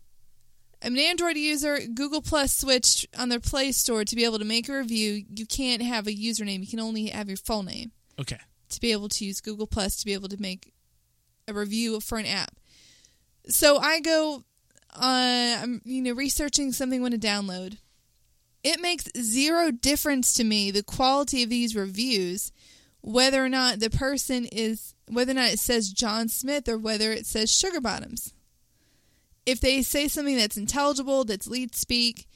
I'm 0.83 0.95
an 0.95 1.01
Android 1.01 1.37
user. 1.37 1.79
Google 1.93 2.23
Plus 2.23 2.57
switched 2.57 3.07
on 3.19 3.29
their 3.29 3.41
Play 3.41 3.73
Store 3.73 4.05
to 4.05 4.17
be 4.17 4.25
able 4.25 4.39
to 4.39 4.45
make 4.45 4.69
a 4.69 4.77
review. 4.77 5.25
You 5.29 5.45
can't 5.47 5.83
have 5.83 6.07
a 6.07 6.13
username. 6.13 6.61
You 6.61 6.67
can 6.67 6.81
only 6.81 7.07
have 7.09 7.29
your 7.29 7.37
full 7.37 7.63
name. 7.63 7.93
Okay. 8.21 8.39
to 8.71 8.81
be 8.81 8.93
able 8.93 9.09
to 9.09 9.25
use 9.25 9.41
Google 9.41 9.67
Plus 9.67 9.97
to 9.97 10.07
be 10.07 10.13
able 10.15 10.29
to 10.29 10.41
make 10.41 10.73
a 11.49 11.53
review 11.53 11.99
for 12.01 12.19
an 12.19 12.27
app. 12.27 12.55
So 13.49 13.79
I 13.79 14.01
go, 14.01 14.45
uh, 14.95 15.59
I'm 15.63 15.83
you 15.85 16.03
know 16.03 16.13
researching 16.13 16.73
something 16.73 17.01
want 17.01 17.15
to 17.15 17.21
download. 17.21 17.79
It 18.63 18.81
makes 18.81 19.09
zero 19.21 19.71
difference 19.71 20.35
to 20.35 20.45
me 20.45 20.71
the 20.71 20.83
quality 20.83 21.43
of 21.43 21.51
these 21.51 21.75
reviews, 21.75 22.53
whether 23.01 23.45
or 23.45 23.49
not 23.49 23.81
the 23.81 23.91
person 23.91 24.45
is 24.47 24.95
whether 25.09 25.33
or 25.33 25.37
not 25.37 25.51
it 25.53 25.59
says 25.59 25.93
John 25.93 26.29
Smith 26.29 26.69
or 26.69 26.79
whether 26.79 27.13
it 27.13 27.27
says 27.27 27.51
Sugar 27.51 27.81
Bottoms. 27.81 28.33
If 29.45 29.61
they 29.61 29.83
say 29.83 30.07
something 30.07 30.37
that's 30.37 30.57
intelligible, 30.57 31.25
that's 31.25 31.49
leet 31.49 31.75
speak, 31.75 32.29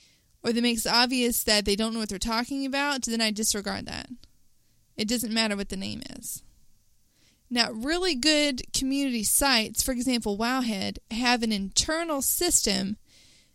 or 0.42 0.52
that 0.52 0.62
makes 0.62 0.86
it 0.86 0.92
obvious 0.92 1.44
that 1.44 1.64
they 1.64 1.76
don't 1.76 1.92
know 1.92 2.00
what 2.00 2.09
they're 2.09 2.18
talking 2.18 2.66
about, 2.66 3.02
then 3.02 3.20
I 3.20 3.30
disregard 3.30 3.86
that. 3.86 4.09
It 4.96 5.07
doesn't 5.07 5.32
matter 5.32 5.57
what 5.57 5.68
the 5.68 5.76
name 5.76 6.02
is. 6.18 6.42
Now, 7.49 7.70
really 7.70 8.14
good 8.14 8.72
community 8.72 9.22
sites, 9.22 9.82
for 9.82 9.92
example, 9.92 10.36
Wowhead, 10.36 10.99
have 11.11 11.42
an 11.42 11.53
internal 11.53 12.20
system 12.22 12.97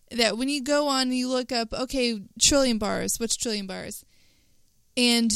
that 0.10 0.38
when 0.38 0.50
you 0.50 0.64
go 0.64 0.88
on 0.88 1.04
and 1.04 1.16
you 1.16 1.28
look 1.28 1.52
up, 1.52 1.74
okay, 1.74 2.22
trillium 2.40 2.78
bars, 2.78 3.20
what's 3.20 3.36
trillium 3.36 3.68
bars? 3.68 4.06
And 4.96 5.32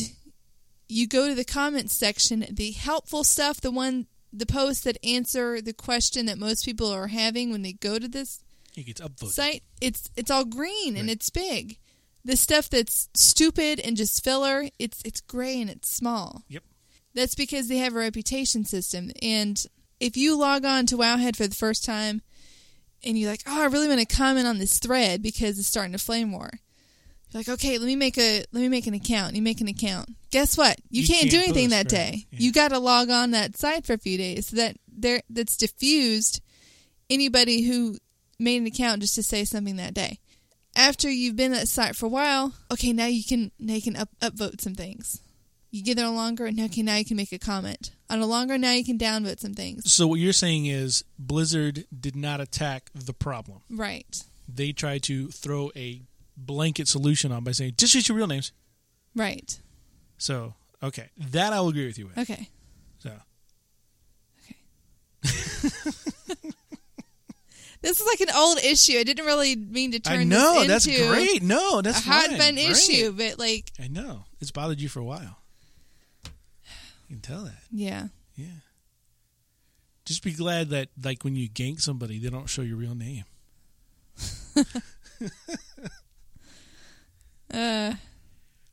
you 0.87 1.07
go 1.07 1.27
to 1.27 1.35
the 1.35 1.45
comments 1.45 1.97
section, 1.97 2.45
the 2.49 2.71
helpful 2.71 3.23
stuff, 3.23 3.61
the 3.61 3.71
one, 3.71 4.07
the 4.31 4.45
posts 4.45 4.83
that 4.83 4.97
answer 5.03 5.61
the 5.61 5.73
question 5.73 6.25
that 6.25 6.37
most 6.37 6.65
people 6.65 6.91
are 6.91 7.07
having 7.07 7.51
when 7.51 7.61
they 7.61 7.73
go 7.73 7.97
to 7.97 8.07
this 8.07 8.43
It 8.75 8.85
gets 8.85 9.01
upvoted. 9.01 9.31
site, 9.31 9.63
it's 9.81 10.09
it's 10.15 10.29
all 10.29 10.45
green 10.45 10.97
and 10.97 11.09
it's 11.09 11.29
big. 11.29 11.77
The 12.25 12.35
stuff 12.35 12.69
that's 12.69 13.07
stupid 13.13 13.79
and 13.79 13.95
just 13.95 14.23
filler, 14.23 14.65
it's 14.77 15.01
it's 15.05 15.21
gray 15.21 15.61
and 15.61 15.69
it's 15.69 15.89
small. 15.89 16.43
Yep. 16.49 16.63
That's 17.15 17.35
because 17.35 17.67
they 17.67 17.77
have 17.77 17.95
a 17.95 17.99
reputation 17.99 18.65
system. 18.65 19.11
And 19.21 19.65
if 19.99 20.17
you 20.17 20.37
log 20.37 20.65
on 20.65 20.85
to 20.87 20.97
Wowhead 20.97 21.35
for 21.35 21.47
the 21.47 21.55
first 21.55 21.85
time 21.85 22.21
and 23.03 23.17
you're 23.17 23.31
like, 23.31 23.43
oh, 23.47 23.61
I 23.61 23.65
really 23.65 23.87
want 23.87 24.01
to 24.01 24.15
comment 24.15 24.47
on 24.47 24.57
this 24.57 24.79
thread 24.79 25.23
because 25.23 25.57
it's 25.57 25.67
starting 25.67 25.95
a 25.95 25.97
flame 25.99 26.31
war. 26.31 26.49
You're 27.31 27.39
like, 27.39 27.49
okay, 27.49 27.77
let 27.77 27.87
me 27.87 27.95
make 27.95 28.17
a 28.17 28.43
let 28.51 28.61
me 28.61 28.69
make 28.69 28.87
an 28.87 28.93
account. 28.93 29.35
You 29.35 29.41
make 29.41 29.61
an 29.61 29.67
account. 29.67 30.09
Guess 30.31 30.57
what? 30.57 30.79
You, 30.89 31.01
You 31.01 31.07
can't, 31.07 31.19
can't 31.21 31.31
do 31.31 31.39
anything 31.39 31.69
that 31.69 31.87
day. 31.87 32.25
Yeah. 32.31 32.39
You 32.39 32.51
got 32.51 32.69
to 32.69 32.79
log 32.79 33.09
on 33.09 33.31
that 33.31 33.57
site 33.57 33.85
for 33.85 33.93
a 33.93 33.97
few 33.97 34.17
days. 34.17 34.47
So 34.47 34.57
that 34.57 34.77
there 34.87 35.21
that's 35.29 35.57
diffused 35.57 36.41
anybody 37.09 37.61
who 37.63 37.97
made 38.39 38.61
an 38.61 38.67
account 38.67 39.01
just 39.01 39.15
to 39.15 39.23
say 39.23 39.45
something 39.45 39.77
that 39.77 39.93
day. 39.93 40.19
After 40.77 41.09
you've 41.09 41.37
been 41.37 41.53
at 41.53 41.61
the 41.61 41.67
site 41.67 41.95
for 41.95 42.05
a 42.05 42.09
while, 42.09 42.53
okay, 42.71 42.91
now 42.91 43.05
you 43.05 43.23
can 43.23 43.51
now 43.59 43.75
you 43.75 43.81
can 43.81 43.95
up 43.95 44.09
upvote 44.21 44.61
some 44.61 44.75
things. 44.75 45.21
You 45.75 45.83
get 45.83 45.97
there 45.97 46.07
longer, 46.07 46.45
and 46.45 46.57
okay, 46.57 46.81
now 46.83 46.95
you 46.95 47.03
can 47.03 47.17
make 47.17 47.33
a 47.33 47.37
comment. 47.37 47.91
On 48.09 48.21
a 48.21 48.25
longer, 48.25 48.57
now 48.57 48.71
you 48.71 48.85
can 48.85 48.97
downvote 48.97 49.41
some 49.41 49.53
things. 49.53 49.91
So 49.91 50.07
what 50.07 50.21
you're 50.21 50.31
saying 50.31 50.67
is 50.67 51.03
Blizzard 51.19 51.83
did 51.99 52.15
not 52.15 52.39
attack 52.39 52.89
the 52.95 53.11
problem. 53.11 53.59
Right, 53.69 54.23
They 54.47 54.71
tried 54.71 55.03
to 55.03 55.27
throw 55.27 55.71
a 55.75 56.01
blanket 56.37 56.87
solution 56.87 57.33
on 57.33 57.43
by 57.43 57.51
saying 57.51 57.73
just 57.77 57.93
use 57.93 58.07
your 58.07 58.15
real 58.17 58.27
names. 58.27 58.53
right, 59.17 59.59
So 60.17 60.53
okay, 60.81 61.09
that 61.17 61.51
I 61.51 61.59
will 61.59 61.69
agree 61.69 61.87
with 61.87 61.97
you 61.97 62.07
with. 62.07 62.17
okay. 62.19 62.47
So 62.99 63.11
Okay. 65.23 65.31
This 67.81 67.99
is 68.01 68.07
like 68.07 68.21
an 68.21 68.35
old 68.35 68.57
issue. 68.63 68.97
I 68.97 69.03
didn't 69.03 69.25
really 69.25 69.55
mean 69.55 69.91
to 69.91 69.99
turn 69.99 70.19
I 70.21 70.23
know 70.23 70.63
this 70.65 70.85
that's 70.85 71.07
great. 71.09 71.43
No, 71.43 71.81
that's 71.83 71.99
a 71.99 72.09
hot 72.09 72.27
fine. 72.29 72.37
button 72.37 72.55
Great. 72.55 72.69
issue, 72.71 73.11
but 73.11 73.37
like, 73.37 73.71
I 73.79 73.87
know 73.87 74.23
it's 74.41 74.49
bothered 74.49 74.81
you 74.81 74.89
for 74.89 74.99
a 75.01 75.03
while. 75.03 75.37
You 77.07 77.15
can 77.15 77.21
tell 77.21 77.43
that. 77.43 77.61
yeah, 77.71 78.07
Yeah. 78.35 78.47
Just 80.05 80.23
be 80.23 80.33
glad 80.33 80.69
that, 80.69 80.89
like, 81.03 81.23
when 81.23 81.35
you 81.35 81.49
gank 81.49 81.81
somebody, 81.81 82.19
they 82.19 82.29
don't 82.29 82.47
show 82.47 82.61
your 82.61 82.77
real 82.77 82.93
name. 82.93 83.23
uh, 87.53 87.93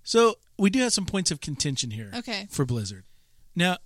So 0.03 0.37
we 0.59 0.70
do 0.70 0.80
have 0.80 0.93
some 0.93 1.07
points 1.07 1.30
of 1.30 1.41
contention 1.41 1.91
here 1.91 2.11
okay, 2.14 2.47
for 2.51 2.64
Blizzard. 2.64 3.05
Now, 3.57 3.78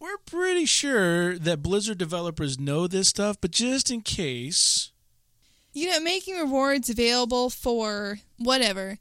we're 0.00 0.18
pretty 0.26 0.66
sure 0.66 1.38
that 1.38 1.62
Blizzard 1.62 1.98
developers 1.98 2.58
know 2.58 2.86
this 2.86 3.08
stuff, 3.08 3.36
but 3.40 3.50
just 3.50 3.90
in 3.90 4.02
case, 4.02 4.92
you 5.72 5.90
know, 5.90 6.00
making 6.00 6.38
rewards 6.38 6.88
available 6.88 7.50
for 7.50 8.18
whatever 8.36 8.98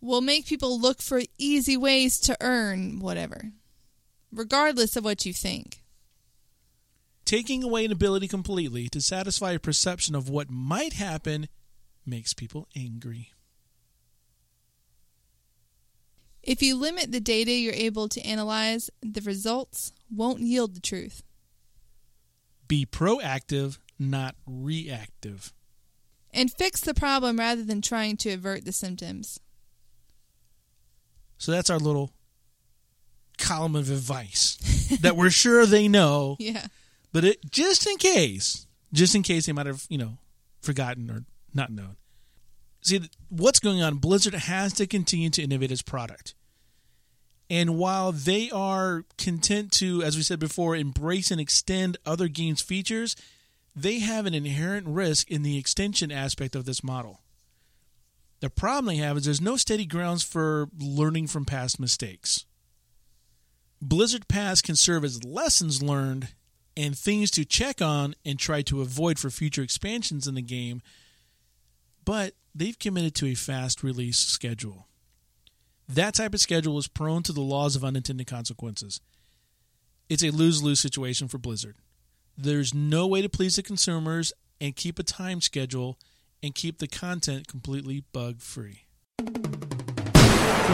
will 0.00 0.20
make 0.20 0.46
people 0.46 0.78
look 0.78 1.00
for 1.00 1.22
easy 1.38 1.76
ways 1.76 2.20
to 2.20 2.36
earn 2.40 3.00
whatever, 3.00 3.52
regardless 4.32 4.96
of 4.96 5.04
what 5.04 5.24
you 5.26 5.32
think. 5.32 5.82
taking 7.28 7.62
away 7.62 7.84
an 7.84 7.92
ability 7.92 8.26
completely 8.26 8.88
to 8.88 9.02
satisfy 9.02 9.52
a 9.52 9.58
perception 9.58 10.14
of 10.14 10.30
what 10.30 10.50
might 10.50 10.94
happen 10.94 11.46
makes 12.06 12.32
people 12.32 12.66
angry. 12.74 13.32
If 16.42 16.62
you 16.62 16.74
limit 16.74 17.12
the 17.12 17.20
data 17.20 17.52
you're 17.52 17.74
able 17.74 18.08
to 18.08 18.22
analyze, 18.22 18.88
the 19.02 19.20
results 19.20 19.92
won't 20.10 20.40
yield 20.40 20.74
the 20.74 20.80
truth. 20.80 21.22
Be 22.66 22.86
proactive, 22.86 23.76
not 23.98 24.34
reactive. 24.46 25.52
And 26.32 26.50
fix 26.50 26.80
the 26.80 26.94
problem 26.94 27.38
rather 27.38 27.62
than 27.62 27.82
trying 27.82 28.16
to 28.18 28.30
avert 28.30 28.64
the 28.64 28.72
symptoms. 28.72 29.38
So 31.36 31.52
that's 31.52 31.68
our 31.68 31.78
little 31.78 32.10
column 33.38 33.76
of 33.76 33.90
advice 33.90 34.56
that 35.00 35.16
we're 35.16 35.30
sure 35.30 35.64
they 35.66 35.88
know, 35.88 36.36
Yeah. 36.38 36.66
but 37.12 37.24
it 37.24 37.50
just 37.50 37.86
in 37.86 37.96
case, 37.96 38.66
just 38.92 39.14
in 39.14 39.22
case 39.22 39.46
they 39.46 39.52
might 39.52 39.66
have, 39.66 39.86
you 39.88 39.98
know, 39.98 40.18
forgotten 40.60 41.10
or 41.10 41.24
not 41.54 41.70
known. 41.70 41.96
See, 42.82 43.00
what's 43.28 43.60
going 43.60 43.82
on? 43.82 43.96
Blizzard 43.96 44.34
has 44.34 44.72
to 44.74 44.86
continue 44.86 45.30
to 45.30 45.42
innovate 45.42 45.72
its 45.72 45.82
product. 45.82 46.34
And 47.50 47.76
while 47.78 48.12
they 48.12 48.50
are 48.50 49.04
content 49.16 49.72
to, 49.72 50.02
as 50.02 50.16
we 50.16 50.22
said 50.22 50.38
before, 50.38 50.76
embrace 50.76 51.30
and 51.30 51.40
extend 51.40 51.96
other 52.04 52.28
games' 52.28 52.60
features, 52.60 53.16
they 53.74 54.00
have 54.00 54.26
an 54.26 54.34
inherent 54.34 54.86
risk 54.86 55.30
in 55.30 55.42
the 55.42 55.56
extension 55.58 56.12
aspect 56.12 56.54
of 56.54 56.66
this 56.66 56.84
model. 56.84 57.20
The 58.40 58.50
problem 58.50 58.86
they 58.94 59.02
have 59.02 59.16
is 59.16 59.24
there's 59.24 59.40
no 59.40 59.56
steady 59.56 59.86
grounds 59.86 60.22
for 60.22 60.68
learning 60.78 61.26
from 61.28 61.44
past 61.44 61.80
mistakes. 61.80 62.44
Blizzard 63.80 64.26
Pass 64.28 64.60
can 64.60 64.74
serve 64.74 65.04
as 65.04 65.24
lessons 65.24 65.82
learned 65.82 66.28
and 66.76 66.96
things 66.96 67.30
to 67.32 67.44
check 67.44 67.80
on 67.80 68.14
and 68.24 68.38
try 68.38 68.62
to 68.62 68.80
avoid 68.80 69.18
for 69.18 69.30
future 69.30 69.62
expansions 69.62 70.26
in 70.26 70.34
the 70.34 70.42
game, 70.42 70.82
but 72.04 72.34
they've 72.54 72.78
committed 72.78 73.14
to 73.16 73.26
a 73.26 73.34
fast 73.34 73.82
release 73.82 74.18
schedule. 74.18 74.88
That 75.88 76.14
type 76.14 76.34
of 76.34 76.40
schedule 76.40 76.76
is 76.78 76.88
prone 76.88 77.22
to 77.24 77.32
the 77.32 77.40
laws 77.40 77.76
of 77.76 77.84
unintended 77.84 78.26
consequences. 78.26 79.00
It's 80.08 80.24
a 80.24 80.30
lose 80.30 80.62
lose 80.62 80.80
situation 80.80 81.28
for 81.28 81.38
Blizzard. 81.38 81.76
There's 82.36 82.74
no 82.74 83.06
way 83.06 83.22
to 83.22 83.28
please 83.28 83.56
the 83.56 83.62
consumers 83.62 84.32
and 84.60 84.76
keep 84.76 84.98
a 84.98 85.02
time 85.02 85.40
schedule 85.40 85.98
and 86.42 86.54
keep 86.54 86.78
the 86.78 86.88
content 86.88 87.48
completely 87.48 88.04
bug 88.12 88.40
free. 88.40 88.84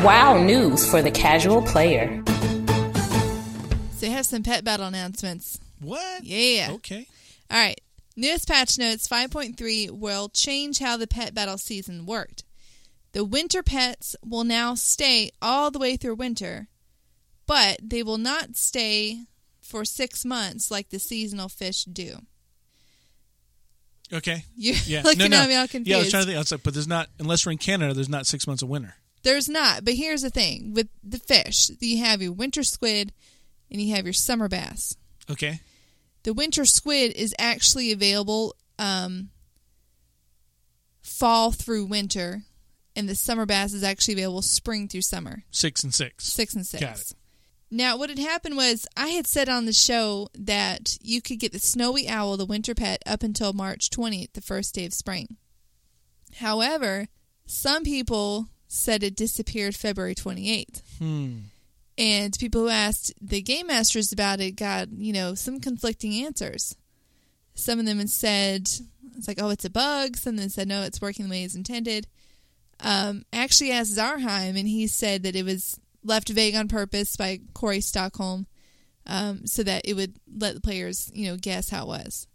Wow 0.03 0.43
news 0.43 0.89
for 0.91 1.01
the 1.01 1.11
casual 1.11 1.63
player. 1.63 2.23
They 4.05 4.11
have 4.11 4.27
some 4.27 4.43
pet 4.43 4.65
battle 4.65 4.87
announcements. 4.87 5.59
What? 5.81 6.25
Yeah. 6.25 6.73
Okay. 6.73 7.07
All 7.51 7.59
right. 7.59 7.81
Newest 8.17 8.47
patch 8.47 8.79
notes 8.79 9.09
5.3 9.09 9.91
will 9.93 10.29
change 10.29 10.79
how 10.79 10.99
the 10.99 11.07
pet 11.07 11.33
battle 11.35 11.57
season 11.57 12.05
worked. 12.05 12.45
The 13.13 13.25
winter 13.25 13.63
pets 13.63 14.15
will 14.23 14.45
now 14.45 14.75
stay 14.75 15.31
all 15.41 15.71
the 15.71 15.79
way 15.79 15.97
through 15.97 16.17
winter, 16.17 16.69
but 17.47 17.79
they 17.83 18.03
will 18.03 18.19
not 18.19 18.57
stay 18.57 19.21
for 19.63 19.87
six 19.87 20.23
months 20.23 20.71
like 20.71 20.91
the 20.91 20.99
seasonal 20.99 21.49
fish 21.49 21.85
do. 21.85 22.19
Okay. 24.13 24.45
You're 24.55 24.77
Yeah. 24.85 25.01
looking 25.05 25.31
no, 25.31 25.39
no. 25.39 25.43
at 25.45 25.49
me 25.49 25.55
all 25.55 25.67
confused. 25.67 25.89
Yeah, 25.89 25.97
I 25.97 26.01
was 26.01 26.11
trying 26.11 26.25
to 26.25 26.27
think. 26.27 26.37
I 26.37 26.41
was 26.41 26.53
like, 26.53 26.63
but 26.63 26.75
there's 26.75 26.87
not, 26.87 27.09
unless 27.19 27.47
we're 27.47 27.53
in 27.53 27.59
Canada, 27.59 27.95
there's 27.95 28.11
not 28.11 28.27
six 28.27 28.47
months 28.47 28.63
of 28.63 28.69
winter. 28.69 28.97
There's 29.23 29.49
not, 29.49 29.83
but 29.87 29.95
here's 29.95 30.21
the 30.21 30.29
thing 30.29 30.75
with 30.75 30.89
the 31.03 31.19
fish 31.19 31.71
you 31.81 32.05
have 32.05 32.21
your 32.21 32.33
winter 32.33 32.63
squid 32.63 33.15
and 33.71 33.81
you 33.81 33.95
have 33.95 34.05
your 34.07 34.13
summer 34.13 34.49
bass. 34.49 34.97
Okay. 35.31 35.61
The 36.23 36.33
winter 36.35 36.65
squid 36.65 37.13
is 37.13 37.35
actually 37.39 37.93
available 37.93 38.57
um, 38.79 39.31
fall 41.03 41.51
through 41.53 41.87
winter, 41.87 42.43
and 42.97 43.09
the 43.09 43.15
summer 43.15 43.47
bass 43.47 43.73
is 43.73 43.83
actually 43.85 44.15
available 44.15 44.43
spring 44.43 44.89
through 44.89 45.03
summer, 45.03 45.45
Six 45.51 45.83
and 45.85 45.95
six. 45.95 46.25
six 46.27 46.55
and 46.55 46.67
six. 46.67 46.81
Got 46.83 47.01
it. 47.01 47.13
Now, 47.71 47.97
what 47.97 48.09
had 48.11 48.19
happened 48.21 48.57
was 48.57 48.87
I 48.97 49.09
had 49.09 49.27
said 49.27 49.49
on 49.49 49.67
the 49.67 49.73
show 49.73 50.29
that 50.35 50.97
you 51.03 51.21
could 51.21 51.41
get 51.41 51.53
the 51.53 51.59
snowy 51.59 52.09
owl, 52.09 52.37
the 52.37 52.47
winter 52.47 52.75
pet, 52.75 53.03
up 53.05 53.23
until 53.23 53.53
March 53.53 53.91
20th, 53.91 54.33
the 54.35 54.41
first 54.41 54.75
day 54.77 54.87
of 54.87 54.95
spring. 54.95 55.37
However, 56.37 57.09
some 57.47 57.83
people 57.83 58.47
said 58.69 59.03
it 59.03 59.17
disappeared 59.17 59.75
February 59.75 60.15
28th. 60.15 60.83
Hmm. 60.99 61.39
And 61.97 62.37
people 62.39 62.63
who 62.63 62.69
asked 62.69 63.13
the 63.21 63.41
game 63.41 63.69
masters 63.69 64.13
about 64.13 64.41
it 64.41 64.53
got, 64.53 64.91
you 64.93 65.13
know, 65.13 65.35
some 65.35 65.61
conflicting 65.61 66.25
answers. 66.25 66.77
Some 67.55 67.79
of 67.79 67.87
them 67.87 67.99
had 67.99 68.11
said, 68.11 68.69
it's 69.17 69.29
like, 69.29 69.41
oh, 69.41 69.51
it's 69.51 69.65
a 69.65 69.71
bug. 69.71 70.17
Some 70.17 70.35
of 70.35 70.41
them 70.41 70.49
said, 70.49 70.67
no, 70.67 70.83
it's 70.83 71.01
working 71.01 71.27
the 71.27 71.31
way 71.31 71.45
it's 71.45 71.55
intended. 71.55 72.09
Um, 72.81 73.25
actually 73.33 73.71
asked 73.71 73.97
Zarhym, 73.97 74.59
and 74.59 74.67
he 74.67 74.89
said 74.89 75.23
that 75.23 75.37
it 75.37 75.45
was 75.45 75.79
left 76.03 76.29
vague 76.29 76.57
on 76.57 76.67
purpose 76.67 77.17
by 77.17 77.41
Cory 77.55 77.81
Stockton 77.81 78.47
um, 79.07 79.47
so 79.47 79.63
that 79.63 79.83
it 79.85 79.95
would 79.95 80.17
let 80.37 80.55
the 80.55 80.61
players, 80.61 81.11
you 81.15 81.29
know, 81.29 81.37
guess 81.37 81.71
how 81.71 81.85
it 81.85 81.89
was. 81.89 82.27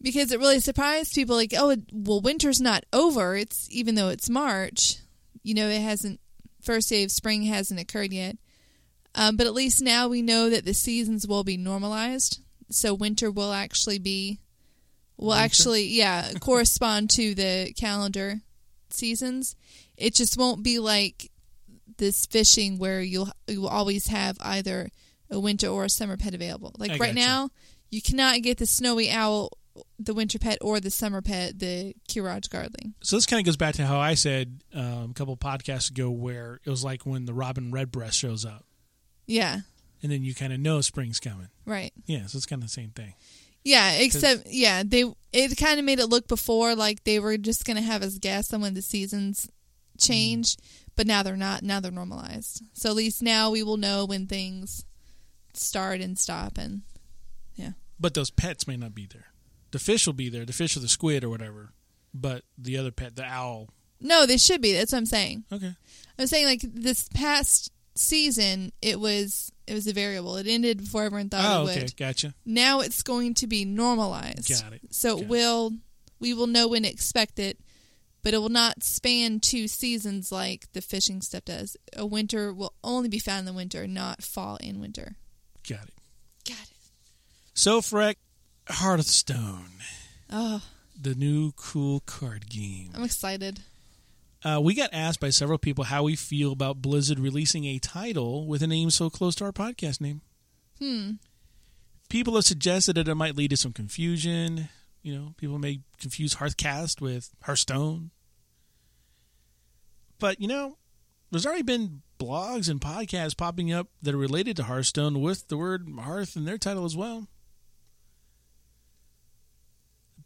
Because 0.00 0.32
it 0.32 0.38
really 0.38 0.60
surprised 0.60 1.14
people, 1.14 1.36
like, 1.36 1.52
oh, 1.56 1.70
it, 1.70 1.80
well, 1.92 2.22
winter's 2.22 2.60
not 2.60 2.84
over. 2.90 3.36
It's 3.36 3.68
even 3.70 3.96
though 3.96 4.08
it's 4.08 4.30
March, 4.30 4.96
you 5.42 5.52
know, 5.52 5.68
it 5.68 5.82
hasn't 5.82 6.20
first 6.62 6.88
day 6.88 7.02
of 7.04 7.10
spring 7.10 7.42
hasn't 7.42 7.80
occurred 7.80 8.12
yet. 8.12 8.36
Um, 9.14 9.36
but 9.36 9.46
at 9.46 9.54
least 9.54 9.82
now 9.82 10.08
we 10.08 10.22
know 10.22 10.50
that 10.50 10.64
the 10.64 10.74
seasons 10.74 11.26
will 11.26 11.44
be 11.44 11.56
normalized. 11.56 12.40
So 12.70 12.94
winter 12.94 13.30
will 13.30 13.52
actually 13.52 13.98
be, 13.98 14.38
will 15.16 15.34
actually, 15.34 15.86
yeah, 15.86 16.32
correspond 16.40 17.10
to 17.10 17.34
the 17.34 17.72
calendar 17.76 18.40
seasons. 18.90 19.56
It 19.96 20.14
just 20.14 20.38
won't 20.38 20.62
be 20.62 20.78
like 20.78 21.30
this 21.98 22.26
fishing 22.26 22.78
where 22.78 23.00
you'll 23.00 23.30
you 23.46 23.60
will 23.60 23.68
always 23.68 24.06
have 24.08 24.36
either 24.40 24.88
a 25.30 25.38
winter 25.38 25.68
or 25.68 25.84
a 25.84 25.90
summer 25.90 26.16
pet 26.16 26.34
available. 26.34 26.72
Like 26.78 26.92
I 26.92 26.96
right 26.96 27.14
gotcha. 27.14 27.26
now, 27.26 27.50
you 27.90 28.00
cannot 28.02 28.42
get 28.42 28.58
the 28.58 28.66
snowy 28.66 29.10
owl, 29.10 29.50
the 29.98 30.14
winter 30.14 30.38
pet, 30.38 30.58
or 30.60 30.80
the 30.80 30.90
summer 30.90 31.20
pet, 31.22 31.58
the 31.58 31.94
Qiraji 32.08 32.48
Guardling. 32.48 32.94
So 33.02 33.16
this 33.16 33.26
kind 33.26 33.40
of 33.40 33.46
goes 33.46 33.56
back 33.56 33.74
to 33.76 33.86
how 33.86 33.98
I 33.98 34.14
said 34.14 34.62
um, 34.74 35.10
a 35.10 35.14
couple 35.14 35.36
podcasts 35.36 35.90
ago, 35.90 36.10
where 36.10 36.60
it 36.64 36.70
was 36.70 36.82
like 36.84 37.04
when 37.06 37.24
the 37.26 37.34
robin 37.34 37.70
redbreast 37.72 38.16
shows 38.18 38.44
up, 38.44 38.64
Yeah, 39.26 39.60
and 40.02 40.10
then 40.12 40.22
you 40.24 40.34
kind 40.34 40.52
of 40.52 40.60
know 40.60 40.80
spring's 40.80 41.20
coming. 41.20 41.48
right. 41.66 41.92
Yeah, 42.06 42.26
so 42.26 42.36
it's 42.36 42.46
kind 42.46 42.62
of 42.62 42.68
the 42.68 42.72
same 42.72 42.90
thing. 42.90 43.14
Yeah, 43.64 43.92
except 43.92 44.46
yeah, 44.46 44.82
they 44.86 45.04
it 45.32 45.56
kind 45.58 45.78
of 45.78 45.84
made 45.84 45.98
it 45.98 46.06
look 46.06 46.26
before 46.28 46.74
like 46.74 47.04
they 47.04 47.18
were 47.20 47.36
just 47.36 47.64
gonna 47.66 47.82
have 47.82 48.02
us 48.02 48.18
guess 48.18 48.52
on 48.54 48.62
when 48.62 48.72
the 48.74 48.80
seasons 48.82 49.48
changed, 49.98 50.62
but 50.96 51.06
now 51.06 51.22
they're 51.22 51.36
not. 51.36 51.62
Now 51.62 51.78
they're 51.80 51.90
normalized. 51.90 52.62
So 52.72 52.88
at 52.88 52.96
least 52.96 53.22
now 53.22 53.50
we 53.50 53.62
will 53.62 53.76
know 53.76 54.06
when 54.06 54.26
things 54.26 54.84
start 55.52 56.00
and 56.00 56.18
stop, 56.18 56.56
and 56.56 56.82
yeah. 57.54 57.72
But 57.98 58.14
those 58.14 58.30
pets 58.30 58.66
may 58.66 58.78
not 58.78 58.94
be 58.94 59.04
there. 59.06 59.26
The 59.72 59.78
fish 59.78 60.06
will 60.06 60.14
be 60.14 60.28
there. 60.28 60.44
The 60.44 60.52
fish 60.52 60.76
or 60.76 60.80
the 60.80 60.88
squid 60.88 61.24
or 61.24 61.28
whatever. 61.28 61.72
But 62.12 62.42
the 62.58 62.76
other 62.78 62.90
pet, 62.90 63.16
the 63.16 63.24
owl. 63.24 63.68
No, 64.00 64.26
they 64.26 64.36
should 64.38 64.60
be. 64.60 64.72
That's 64.72 64.92
what 64.92 64.98
I'm 64.98 65.06
saying. 65.06 65.44
Okay. 65.52 65.72
I'm 66.18 66.26
saying 66.26 66.46
like 66.46 66.60
this 66.62 67.08
past 67.14 67.70
season, 67.94 68.72
it 68.82 68.98
was 68.98 69.52
it 69.66 69.74
was 69.74 69.86
a 69.86 69.92
variable. 69.92 70.36
It 70.36 70.46
ended 70.48 70.78
before 70.78 71.04
everyone 71.04 71.28
thought 71.28 71.44
Oh, 71.44 71.66
it 71.66 71.70
okay. 71.72 71.80
would. 71.82 71.96
Gotcha. 71.96 72.34
Now 72.44 72.80
it's 72.80 73.02
going 73.02 73.34
to 73.34 73.46
be 73.46 73.64
normalized. 73.64 74.48
Got 74.48 74.72
it. 74.72 74.80
So 74.90 75.16
Got 75.16 75.22
it. 75.22 75.28
will 75.28 75.72
we 76.18 76.34
will 76.34 76.46
know 76.48 76.66
when 76.68 76.82
to 76.82 76.88
expect 76.90 77.38
it, 77.38 77.60
but 78.22 78.34
it 78.34 78.38
will 78.38 78.48
not 78.48 78.82
span 78.82 79.38
two 79.40 79.68
seasons 79.68 80.32
like 80.32 80.70
the 80.72 80.80
fishing 80.82 81.22
stuff 81.22 81.44
does. 81.44 81.76
A 81.96 82.04
winter 82.04 82.52
will 82.52 82.74
only 82.82 83.08
be 83.08 83.18
found 83.18 83.40
in 83.40 83.44
the 83.46 83.52
winter, 83.52 83.86
not 83.86 84.22
fall 84.22 84.58
and 84.62 84.80
winter. 84.80 85.16
Got 85.68 85.84
it. 85.84 85.94
Got 86.48 86.62
it. 86.62 86.68
So, 87.54 87.80
Freck, 87.80 88.16
Heart 88.70 89.00
of 89.00 89.06
Stone, 89.06 89.70
Oh, 90.30 90.62
the 91.00 91.14
new 91.14 91.52
cool 91.52 92.00
card 92.00 92.48
game. 92.48 92.90
I'm 92.94 93.02
excited. 93.04 93.60
Uh, 94.44 94.60
we 94.62 94.74
got 94.74 94.90
asked 94.92 95.20
by 95.20 95.30
several 95.30 95.58
people 95.58 95.84
how 95.84 96.04
we 96.04 96.16
feel 96.16 96.52
about 96.52 96.80
Blizzard 96.80 97.18
releasing 97.18 97.64
a 97.66 97.78
title 97.78 98.46
with 98.46 98.62
a 98.62 98.66
name 98.66 98.90
so 98.90 99.10
close 99.10 99.34
to 99.36 99.44
our 99.44 99.52
podcast 99.52 100.00
name. 100.00 100.22
Hmm. 100.78 101.12
People 102.08 102.34
have 102.36 102.44
suggested 102.44 102.94
that 102.96 103.08
it 103.08 103.14
might 103.14 103.36
lead 103.36 103.50
to 103.50 103.56
some 103.56 103.72
confusion. 103.72 104.68
You 105.02 105.14
know, 105.14 105.34
people 105.36 105.58
may 105.58 105.80
confuse 105.98 106.36
Hearthcast 106.36 107.00
with 107.00 107.30
Hearthstone. 107.42 108.10
But, 110.18 110.40
you 110.40 110.48
know, 110.48 110.76
there's 111.30 111.46
already 111.46 111.62
been 111.62 112.02
blogs 112.18 112.68
and 112.68 112.80
podcasts 112.80 113.36
popping 113.36 113.72
up 113.72 113.88
that 114.02 114.14
are 114.14 114.18
related 114.18 114.56
to 114.56 114.64
Hearthstone 114.64 115.20
with 115.20 115.48
the 115.48 115.56
word 115.56 115.88
Hearth 116.00 116.36
in 116.36 116.44
their 116.44 116.58
title 116.58 116.84
as 116.84 116.96
well. 116.96 117.28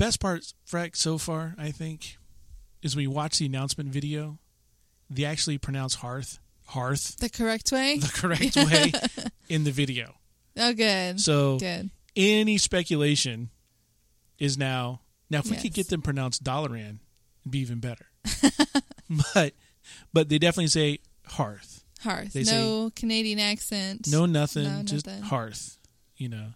Best 0.04 0.20
part, 0.20 0.42
Freck, 0.70 0.96
so 0.96 1.16
far, 1.16 1.54
I 1.56 1.70
think, 1.70 2.18
is 2.82 2.94
when 2.94 3.04
you 3.04 3.10
watch 3.10 3.38
the 3.38 3.46
announcement 3.46 3.88
video, 3.88 4.38
they 5.08 5.24
actually 5.24 5.56
pronounce 5.56 5.94
Hearth, 5.94 6.40
Hearth, 6.66 7.16
The 7.16 7.30
correct 7.30 7.72
way? 7.72 7.96
the 7.96 8.08
correct 8.12 8.54
way 8.54 8.92
in 9.48 9.64
the 9.64 9.70
video. 9.70 10.12
Oh, 10.58 10.74
good. 10.74 11.20
So 11.20 11.58
good. 11.58 11.88
any 12.14 12.58
speculation 12.58 13.48
is 14.38 14.58
now 14.58 15.00
now 15.30 15.38
if 15.38 15.50
we 15.50 15.56
could 15.56 15.72
get 15.72 15.88
them 15.88 16.02
pronounced 16.02 16.44
Dalaran, 16.44 16.98
it'd 17.40 17.50
be 17.50 17.60
even 17.60 17.80
better. 17.80 18.04
but 19.34 19.54
but 20.12 20.28
they 20.28 20.36
definitely 20.38 20.66
say 20.66 20.98
hearth. 21.28 21.82
Hearth. 22.02 22.34
They 22.34 22.42
no 22.42 22.90
Canadian 22.94 23.38
accent. 23.38 24.06
No 24.10 24.26
nothing, 24.26 24.64
No, 24.64 24.82
just 24.82 25.06
nothing. 25.06 25.22
hearth. 25.22 25.78
You 26.18 26.28
know. 26.28 26.48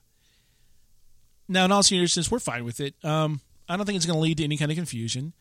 Now 1.48 1.64
in 1.64 1.72
all 1.72 1.82
seriousness, 1.82 2.30
we're 2.30 2.38
fine 2.38 2.64
with 2.64 2.80
it. 2.80 2.94
Um 3.04 3.40
I 3.68 3.76
don't 3.76 3.84
think 3.86 3.96
it's 3.96 4.06
gonna 4.06 4.18
lead 4.20 4.38
to 4.38 4.44
any 4.44 4.56
kind 4.56 4.70
of 4.70 4.76
confusion. 4.76 5.32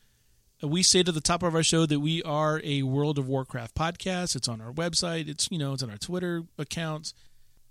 Uh, 0.64 0.68
We 0.68 0.84
say 0.84 1.04
to 1.04 1.12
the 1.12 1.22
top 1.22 1.44
of 1.44 1.54
our 1.56 1.64
show 1.64 1.86
that 1.86 2.00
we 2.00 2.24
are 2.24 2.62
a 2.64 2.84
World 2.84 3.18
of 3.20 3.28
Warcraft 3.28 3.76
podcast. 3.76 4.36
It's 4.36 4.48
on 4.48 4.60
our 4.62 4.72
website. 4.72 5.28
It's 5.28 5.48
you 5.52 5.58
know 5.58 5.74
it's 5.74 5.84
on 5.84 5.90
our 5.90 5.98
Twitter 5.98 6.44
accounts. 6.58 7.14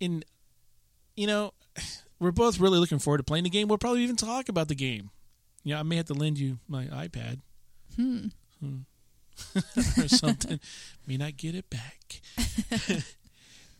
In 0.00 0.24
you 1.16 1.26
know, 1.26 1.52
we're 2.20 2.30
both 2.32 2.60
really 2.60 2.78
looking 2.78 2.98
forward 2.98 3.18
to 3.18 3.24
playing 3.24 3.44
the 3.44 3.50
game. 3.50 3.68
We'll 3.68 3.78
probably 3.78 4.02
even 4.02 4.16
talk 4.16 4.48
about 4.48 4.68
the 4.68 4.74
game. 4.74 5.10
Yeah, 5.64 5.80
I 5.80 5.82
may 5.82 5.96
have 5.96 6.06
to 6.06 6.14
lend 6.14 6.38
you 6.38 6.58
my 6.68 6.84
iPad 6.86 7.40
Hmm. 7.96 8.26
or 9.98 10.08
something. 10.08 10.60
may 11.06 11.16
not 11.16 11.36
get 11.36 11.54
it 11.54 11.68
back. 11.68 12.20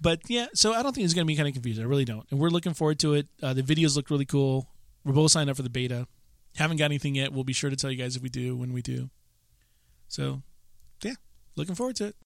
but 0.00 0.20
yeah, 0.28 0.46
so 0.54 0.72
I 0.72 0.82
don't 0.82 0.94
think 0.94 1.04
it's 1.04 1.14
going 1.14 1.26
to 1.26 1.30
be 1.30 1.36
kind 1.36 1.48
of 1.48 1.54
confusing. 1.54 1.84
I 1.84 1.86
really 1.86 2.04
don't. 2.04 2.26
And 2.30 2.38
we're 2.38 2.50
looking 2.50 2.74
forward 2.74 2.98
to 3.00 3.14
it. 3.14 3.28
Uh, 3.42 3.54
the 3.54 3.62
videos 3.62 3.96
look 3.96 4.10
really 4.10 4.24
cool. 4.24 4.68
We're 5.04 5.12
both 5.12 5.30
signed 5.30 5.50
up 5.50 5.56
for 5.56 5.62
the 5.62 5.70
beta. 5.70 6.06
Haven't 6.56 6.78
got 6.78 6.86
anything 6.86 7.14
yet. 7.14 7.32
We'll 7.32 7.44
be 7.44 7.52
sure 7.52 7.70
to 7.70 7.76
tell 7.76 7.90
you 7.90 7.96
guys 7.96 8.16
if 8.16 8.22
we 8.22 8.28
do 8.28 8.56
when 8.56 8.72
we 8.72 8.82
do. 8.82 9.10
So, 10.08 10.42
yeah, 11.02 11.14
looking 11.56 11.74
forward 11.74 11.96
to 11.96 12.06
it. 12.06 12.16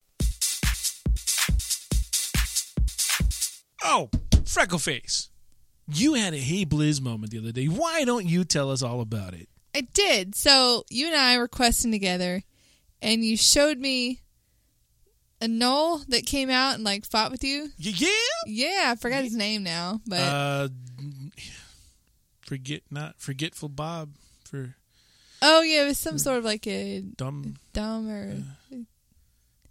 Oh, 3.82 4.08
Freckleface. 4.30 5.28
You 5.92 6.14
had 6.14 6.34
a 6.34 6.38
Hey 6.38 6.64
Blizz 6.64 7.00
moment 7.00 7.32
the 7.32 7.38
other 7.38 7.52
day. 7.52 7.66
Why 7.66 8.04
don't 8.04 8.26
you 8.26 8.44
tell 8.44 8.70
us 8.70 8.82
all 8.82 9.00
about 9.00 9.34
it? 9.34 9.48
I 9.74 9.82
did. 9.82 10.34
So 10.34 10.84
you 10.90 11.06
and 11.06 11.16
I 11.16 11.38
were 11.38 11.48
questing 11.48 11.90
together, 11.90 12.42
and 13.02 13.24
you 13.24 13.36
showed 13.36 13.78
me 13.78 14.20
a 15.40 15.46
gnoll 15.46 16.04
that 16.08 16.26
came 16.26 16.50
out 16.50 16.74
and 16.74 16.84
like 16.84 17.04
fought 17.06 17.30
with 17.32 17.42
you. 17.44 17.70
Yeah. 17.78 18.08
Yeah, 18.46 18.88
I 18.92 18.94
forgot 18.96 19.24
his 19.24 19.34
name 19.34 19.62
now, 19.62 20.00
but 20.06 20.20
Uh, 20.20 20.68
forget 22.42 22.82
not 22.90 23.14
forgetful 23.18 23.68
Bob 23.68 24.10
for 24.44 24.74
oh 25.42 25.62
yeah, 25.62 25.82
it 25.82 25.86
was 25.86 25.98
some 25.98 26.18
sort 26.18 26.38
of 26.38 26.44
like 26.44 26.66
a 26.66 27.00
dumb. 27.00 27.56
dumb 27.72 28.08
or 28.10 28.34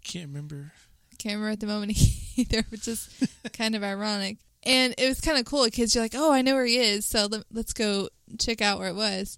Can't 0.03 0.27
remember. 0.27 0.71
can't 1.17 1.35
remember 1.35 1.51
at 1.51 1.59
the 1.59 1.67
moment 1.67 1.91
either, 2.37 2.63
which 2.69 2.87
is 2.87 3.09
kind 3.53 3.75
of 3.75 3.83
ironic. 3.83 4.37
And 4.63 4.93
it 4.97 5.07
was 5.07 5.21
kind 5.21 5.37
of 5.37 5.45
cool 5.45 5.63
because 5.65 5.93
you're 5.95 6.03
like, 6.03 6.15
oh, 6.15 6.33
I 6.33 6.41
know 6.41 6.55
where 6.55 6.65
he 6.65 6.77
is, 6.77 7.05
so 7.05 7.27
let, 7.27 7.43
let's 7.51 7.73
go 7.73 8.09
check 8.39 8.61
out 8.61 8.77
where 8.79 8.89
it 8.89 8.95
was. 8.95 9.37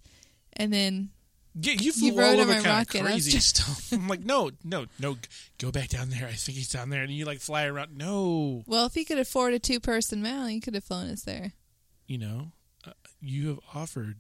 And 0.54 0.72
then 0.74 1.10
Yeah, 1.54 1.74
you 1.74 1.92
flew 1.92 2.10
You 2.10 2.22
all 2.22 2.40
over 2.40 2.54
kind 2.54 2.60
of 2.60 2.66
rocket. 2.66 3.02
I 3.02 3.04
crazy 3.04 3.40
stuff. 3.40 3.92
I'm 3.92 4.08
like, 4.08 4.22
no, 4.24 4.52
no, 4.64 4.86
no. 5.00 5.18
Go 5.60 5.70
back 5.72 5.90
down 5.90 6.10
there. 6.10 6.26
I 6.28 6.32
think 6.34 6.58
he's 6.58 6.70
down 6.70 6.90
there, 6.90 7.04
and 7.04 7.12
you 7.12 7.26
like 7.26 7.40
fly 7.40 7.66
around. 7.66 7.98
No, 7.98 8.64
Well, 8.68 8.86
if 8.86 8.94
he 8.94 9.04
could 9.04 9.20
afford 9.20 9.54
a 9.54 9.60
two 9.60 9.80
person 9.80 10.22
mount, 10.24 10.52
he 10.52 10.60
could 10.62 10.76
have 10.76 10.84
flown 10.86 11.10
us 11.10 11.24
there. 11.24 11.52
you 12.08 12.18
know, 12.18 12.52
uh, 12.88 12.92
you 13.22 13.48
have 13.50 13.60
offered. 13.74 14.18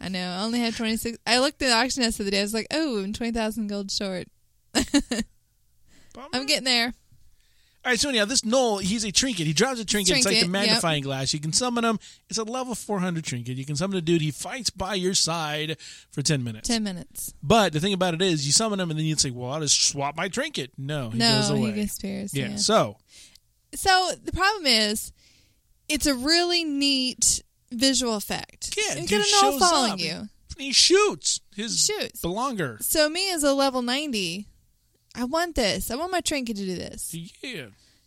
I 0.00 0.08
know. 0.08 0.30
I 0.30 0.42
only 0.42 0.58
had 0.60 0.74
26. 0.74 1.18
I 1.26 1.38
looked 1.38 1.60
at 1.62 1.68
the 1.68 1.74
auction 1.74 2.02
house 2.02 2.16
the 2.16 2.24
other 2.24 2.30
day. 2.30 2.38
I 2.40 2.42
was 2.42 2.54
like, 2.54 2.66
oh, 2.72 3.02
I'm 3.02 3.12
20,000 3.12 3.66
gold 3.66 3.90
short. 3.90 4.26
I'm 6.32 6.46
getting 6.46 6.64
there. 6.64 6.94
All 7.82 7.90
right, 7.90 7.98
so 7.98 8.10
anyhow, 8.10 8.26
this 8.26 8.42
Gnoll, 8.42 8.82
he's 8.82 9.04
a 9.04 9.10
trinket. 9.12 9.46
He 9.46 9.54
drops 9.54 9.80
a 9.80 9.86
trinket. 9.86 10.18
It's 10.18 10.26
like 10.26 10.34
the 10.34 10.40
Trinket, 10.40 10.54
yep. 10.54 10.66
magnifying 10.68 11.02
glass. 11.02 11.32
You 11.32 11.40
can 11.40 11.54
summon 11.54 11.82
him. 11.82 11.98
It's 12.28 12.38
a 12.38 12.44
level 12.44 12.74
400 12.74 13.24
trinket. 13.24 13.56
You 13.56 13.64
can 13.64 13.74
summon 13.74 13.96
a 13.96 14.02
dude. 14.02 14.20
He 14.20 14.30
fights 14.30 14.68
by 14.68 14.94
your 14.94 15.14
side 15.14 15.78
for 16.10 16.20
10 16.20 16.44
minutes. 16.44 16.68
10 16.68 16.82
minutes. 16.84 17.32
But 17.42 17.72
the 17.72 17.80
thing 17.80 17.94
about 17.94 18.12
it 18.12 18.20
is, 18.20 18.44
you 18.44 18.52
summon 18.52 18.80
him, 18.80 18.90
and 18.90 18.98
then 18.98 19.06
you'd 19.06 19.18
say, 19.18 19.30
well, 19.30 19.52
I'll 19.52 19.60
just 19.60 19.82
swap 19.88 20.14
my 20.14 20.28
trinket. 20.28 20.72
No, 20.76 21.08
he 21.08 21.16
no, 21.18 21.36
goes 21.40 21.48
away. 21.50 21.72
he 21.72 21.82
disappears. 21.82 22.34
yeah. 22.34 22.48
Yeah. 22.50 22.56
so 22.56 22.98
So 23.74 24.10
the 24.24 24.32
problem 24.32 24.66
is, 24.66 25.10
it's 25.88 26.04
a 26.06 26.14
really 26.14 26.64
neat 26.64 27.42
visual 27.72 28.14
effect. 28.16 28.76
Yeah, 28.76 28.98
you 29.00 29.06
get 29.08 29.22
a 29.22 29.24
gnoll 29.24 29.58
following 29.58 29.92
up. 29.92 30.00
you. 30.00 30.28
he 30.58 30.72
shoots 30.72 31.40
his 31.56 31.82
Shoots. 31.82 32.20
belonger. 32.20 32.82
So 32.82 33.08
me 33.08 33.32
as 33.32 33.42
a 33.42 33.54
level 33.54 33.80
90, 33.80 34.48
I 35.14 35.24
want 35.24 35.56
this. 35.56 35.90
I 35.90 35.96
want 35.96 36.12
my 36.12 36.20
trinket 36.20 36.56
to 36.56 36.64
do 36.64 36.74
this. 36.76 37.14
Yeah. 37.42 37.66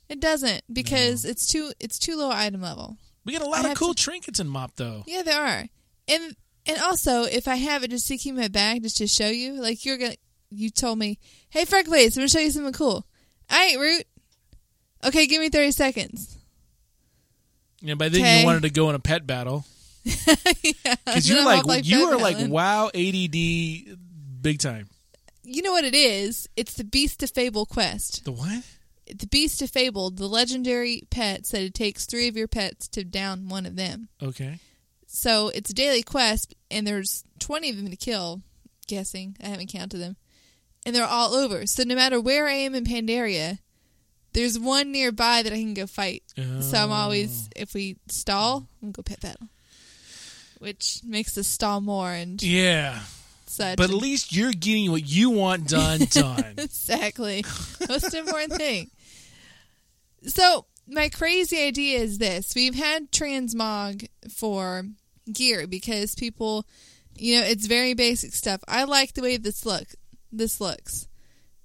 It 0.10 0.20
doesn't 0.20 0.64
because 0.72 1.26
it's 1.26 1.48
too 1.48 1.72
it's 1.80 1.98
too 2.00 2.16
low 2.18 2.30
item 2.32 2.62
level. 2.62 2.98
We 3.26 3.34
got 3.34 3.42
a 3.42 3.48
lot 3.48 3.66
of 3.66 3.78
cool 3.78 3.94
to- 3.94 4.04
trinkets 4.04 4.40
in 4.40 4.48
Mop, 4.48 4.76
though. 4.76 5.04
Yeah, 5.08 5.22
there 5.24 5.42
are. 5.42 5.66
And 6.08 6.36
and 6.66 6.78
also, 6.82 7.24
if 7.24 7.48
I 7.48 7.56
have 7.56 7.84
it 7.84 7.90
just 7.92 8.08
to 8.08 8.18
keep 8.18 8.36
my 8.36 8.48
bag, 8.48 8.84
just 8.84 8.98
to 8.98 9.08
show 9.08 9.28
you, 9.28 9.54
like 9.62 9.86
you're 9.86 9.98
gonna, 9.98 10.16
you 10.50 10.70
told 10.70 10.98
me, 11.00 11.20
hey, 11.50 11.66
Freckface, 11.66 12.16
I'm 12.16 12.22
gonna 12.22 12.30
show 12.30 12.40
you 12.40 12.52
something 12.52 12.74
cool. 12.74 13.06
All 13.50 13.58
right, 13.58 13.78
Root. 13.80 14.06
Okay, 15.06 15.26
give 15.28 15.42
me 15.42 15.50
thirty 15.50 15.72
seconds. 15.72 16.38
Yeah, 17.82 17.96
by 17.96 18.10
then 18.10 18.22
Okay. 18.22 18.40
you 18.42 18.46
wanted 18.46 18.62
to 18.64 18.70
go 18.70 18.90
in 18.90 18.96
a 18.96 19.00
pet 19.00 19.28
battle 19.28 19.66
yeah, 20.04 20.16
because 21.06 21.28
then 21.28 21.36
you're 21.38 21.46
like, 21.46 21.66
like 21.66 21.86
you 21.86 22.06
are 22.10 22.18
like 22.18 22.38
wow 22.50 22.88
ADD 22.88 23.32
big 24.42 24.60
time. 24.60 24.88
You 25.44 25.62
know 25.62 25.74
what 25.74 25.84
it 25.84 25.96
is? 25.96 26.48
It's 26.56 26.74
the 26.74 26.84
Beast 26.84 27.22
of 27.22 27.32
Fable 27.32 27.66
quest. 27.66 28.24
The 28.26 28.32
what? 28.32 28.64
The 29.14 29.28
Beast 29.28 29.62
of 29.62 29.70
Fable, 29.70 30.10
the 30.10 30.28
legendary 30.28 31.04
pet, 31.10 31.46
said 31.46 31.64
it 31.64 31.74
takes 31.74 32.06
three 32.06 32.28
of 32.30 32.38
your 32.38 32.48
pets 32.48 32.88
to 32.90 33.04
down 33.04 33.50
one 33.50 33.66
of 33.66 33.76
them. 33.76 34.08
Okay. 34.22 34.60
So 35.08 35.50
it's 35.50 35.70
a 35.70 35.74
daily 35.74 36.02
quest, 36.02 36.56
and 36.72 36.88
there's 36.88 37.24
20 37.40 37.70
of 37.70 37.78
them 37.78 37.90
to 37.90 37.96
kill, 37.96 38.42
guessing. 38.88 39.36
I 39.44 39.48
haven't 39.48 39.72
counted 39.72 39.98
them. 39.98 40.16
And 40.86 40.96
they're 40.96 41.06
all 41.06 41.34
over. 41.34 41.68
So 41.68 41.84
no 41.84 41.96
matter 41.96 42.20
where 42.20 42.48
I 42.48 42.54
am 42.54 42.74
in 42.74 42.86
Pandaria, 42.86 43.60
there's 44.34 44.58
one 44.58 44.92
nearby 44.92 45.44
that 45.44 45.54
I 45.54 45.58
can 45.58 45.74
go 45.74 45.86
fight. 45.88 46.24
So 46.62 46.78
I'm 46.78 46.92
always, 46.92 47.48
oh. 47.50 47.62
if 47.62 47.74
we 47.74 47.98
stall, 48.08 48.68
I'm 48.82 48.92
going 48.92 48.94
to 48.94 48.98
go 48.98 49.04
pet 49.04 49.22
battle. 49.22 49.48
Which 50.60 51.02
makes 51.06 51.38
us 51.38 51.48
stall 51.48 51.82
more 51.82 52.12
and 52.12 52.42
Yeah, 52.42 53.02
such. 53.54 53.78
but 53.78 53.90
at 53.90 53.96
least 53.96 54.36
you're 54.36 54.52
getting 54.52 54.92
what 54.92 55.06
you 55.06 55.30
want 55.30 55.68
done. 55.68 56.00
Done. 56.12 56.56
exactly. 56.58 57.46
Most 57.88 58.14
important 58.14 58.54
thing. 58.54 58.90
So 60.26 60.66
my 60.88 61.10
crazy 61.10 61.62
idea 61.62 62.00
is 62.00 62.18
this: 62.18 62.54
we've 62.56 62.76
had 62.76 63.12
transmog 63.12 64.08
for 64.30 64.86
gear 65.32 65.68
because 65.68 66.16
people, 66.16 66.66
you 67.16 67.40
know, 67.40 67.46
it's 67.46 67.68
very 67.68 67.94
basic 67.94 68.34
stuff. 68.34 68.62
I 68.68 68.84
like 68.84 69.14
the 69.14 69.22
way 69.22 69.38
this 69.38 69.66
look. 69.66 69.88
This 70.32 70.60
looks. 70.60 71.08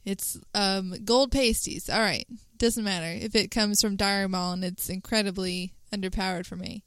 It's 0.04 0.38
um, 0.54 0.94
gold 1.04 1.32
pasties. 1.32 1.90
All 1.90 2.00
right, 2.00 2.26
doesn't 2.56 2.84
matter 2.84 3.24
if 3.24 3.34
it 3.34 3.50
comes 3.50 3.80
from 3.80 3.96
Dire 3.96 4.28
Maul 4.28 4.52
and 4.52 4.64
it's 4.64 4.88
incredibly 4.88 5.72
underpowered 5.92 6.46
for 6.46 6.56
me. 6.56 6.82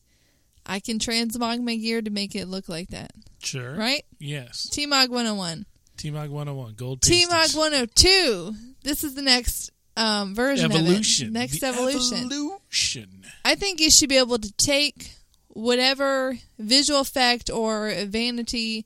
I 0.65 0.79
can 0.79 0.99
transmog 0.99 1.61
my 1.61 1.75
gear 1.75 2.01
to 2.01 2.09
make 2.09 2.35
it 2.35 2.47
look 2.47 2.69
like 2.69 2.89
that. 2.89 3.11
Sure. 3.39 3.75
Right? 3.75 4.03
Yes. 4.19 4.69
T-Mog 4.69 5.09
101. 5.09 5.65
T-Mog 5.97 6.29
101. 6.29 6.73
Gold 6.75 7.01
T-Mog 7.01 7.29
pasties. 7.31 7.55
102. 7.57 8.53
This 8.83 9.03
is 9.03 9.15
the 9.15 9.21
next 9.21 9.71
um, 9.97 10.35
version 10.35 10.71
Evolution. 10.71 11.27
of 11.29 11.35
it. 11.35 11.39
Next 11.39 11.59
The 11.59 11.67
evolution. 11.67 12.25
Evolution. 12.25 13.25
I 13.43 13.55
think 13.55 13.79
you 13.79 13.89
should 13.89 14.09
be 14.09 14.17
able 14.17 14.37
to 14.39 14.51
take 14.53 15.11
whatever 15.49 16.37
visual 16.57 17.01
effect 17.01 17.49
or 17.49 17.91
vanity 18.05 18.85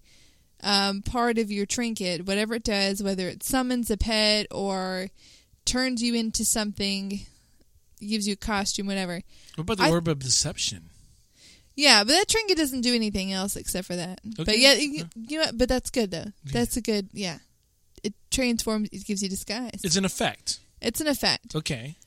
um, 0.64 1.02
part 1.04 1.38
of 1.38 1.52
your 1.52 1.66
trinket, 1.66 2.26
whatever 2.26 2.56
it 2.56 2.64
does, 2.64 3.04
whether 3.04 3.28
it 3.28 3.44
summons 3.44 3.92
a 3.92 3.98
pet 3.98 4.48
or 4.50 5.10
turns 5.66 6.02
you 6.02 6.16
into 6.16 6.44
something, 6.44 7.20
gives 8.00 8.28
you 8.28 8.34
a 8.34 8.38
costume, 8.38 8.88
whatever. 8.88 9.22
What 9.56 9.62
about 9.64 9.78
the 9.78 9.84
I- 9.84 9.92
orb 9.92 10.08
of 10.08 10.20
deception? 10.20 10.90
Yeah, 11.76 12.04
but 12.04 12.14
that 12.14 12.30
trinket 12.30 12.58
doesn't 12.58 12.82
do 12.82 12.96
anything 12.96 13.34
else 13.34 13.56
except 13.56 13.86
for 13.88 13.96
that. 13.96 14.22
But 14.38 14.58
yeah, 14.58 14.74
you, 14.74 15.06
you 15.16 15.40
know, 15.40 15.52
but 15.54 15.68
that's 15.68 15.90
good 15.90 16.12
though. 16.12 16.32
That's 16.46 16.78
a 16.78 16.82
good, 16.82 17.10
yeah. 17.12 17.40
It 18.04 18.14
transforms. 18.32 18.90
It 18.92 19.06
gives 19.06 19.22
you 19.22 19.30
disguise. 19.30 19.82
It's 19.84 19.96
an 19.98 20.06
effect. 20.06 20.60
it's 20.82 21.02
an 21.02 21.08
effect. 21.08 21.56
Okay. 21.56 21.98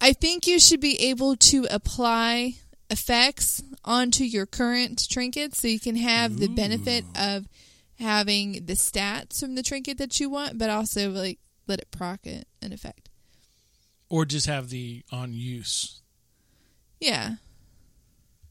I 0.00 0.12
think 0.12 0.46
you 0.46 0.58
should 0.58 0.80
be 0.80 0.98
able 1.08 1.36
to 1.36 1.66
apply 1.70 2.54
effects 2.88 3.62
onto 3.84 4.24
your 4.24 4.46
current 4.46 5.08
trinket 5.10 5.54
so 5.54 5.68
you 5.68 5.80
can 5.80 5.96
have 5.96 6.38
the 6.38 6.48
benefit 6.48 7.04
of 7.18 7.46
having 7.98 8.64
the 8.64 8.74
stats 8.74 9.40
from 9.40 9.56
the 9.56 9.62
trinket 9.62 9.98
that 9.98 10.20
you 10.20 10.30
want, 10.30 10.56
but 10.56 10.70
also 10.70 11.10
like 11.10 11.38
let 11.66 11.80
it 11.80 11.90
proc 11.90 12.26
it 12.26 12.46
an 12.62 12.72
effect. 12.72 13.08
Or 14.08 14.24
just 14.24 14.46
have 14.46 14.70
the 14.70 15.02
on 15.12 15.32
use. 15.34 16.00
Yeah. 17.00 17.34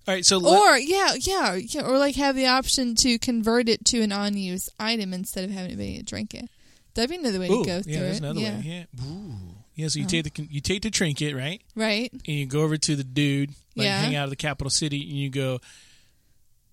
All 0.07 0.13
right. 0.13 0.25
So 0.25 0.37
let- 0.37 0.57
Or 0.57 0.77
yeah, 0.77 1.15
yeah, 1.19 1.55
yeah, 1.55 1.81
or 1.81 1.97
like 1.97 2.15
have 2.15 2.35
the 2.35 2.47
option 2.47 2.95
to 2.95 3.19
convert 3.19 3.67
it 3.67 3.83
to 3.85 4.01
an 4.01 4.11
on-use 4.11 4.69
item 4.79 5.13
instead 5.13 5.43
of 5.43 5.51
having 5.51 5.71
it 5.71 5.75
be 5.77 5.97
a 5.97 6.03
trinket. 6.03 6.49
That'd 6.93 7.09
be 7.09 7.17
another 7.17 7.39
way 7.39 7.49
Ooh, 7.49 7.63
to 7.63 7.67
go 7.69 7.81
through 7.81 7.93
yeah, 7.93 7.99
there's 7.99 8.17
it. 8.17 8.23
another 8.23 8.39
yeah. 8.39 8.47
Uh-huh. 8.49 8.59
way. 8.59 8.87
Yeah. 8.99 9.05
Ooh. 9.05 9.33
Yeah. 9.75 9.87
So 9.89 9.99
you 9.99 10.05
take 10.07 10.33
the 10.33 10.47
you 10.49 10.61
take 10.61 10.81
the 10.81 10.89
trinket 10.89 11.35
right, 11.35 11.61
Right. 11.75 12.11
and 12.11 12.21
you 12.25 12.45
go 12.47 12.61
over 12.61 12.77
to 12.77 12.95
the 12.95 13.03
dude, 13.03 13.49
like 13.75 13.85
Yeah. 13.85 14.01
hang 14.01 14.15
out 14.15 14.23
of 14.23 14.29
the 14.31 14.35
capital 14.35 14.71
city, 14.71 15.01
and 15.01 15.17
you 15.19 15.29
go 15.29 15.59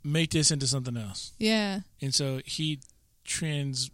make 0.03 0.31
this 0.31 0.51
into 0.51 0.67
something 0.67 0.97
else. 0.97 1.33
Yeah. 1.39 1.81
And 2.01 2.15
so 2.15 2.41
he 2.47 2.81
trans. 3.25 3.91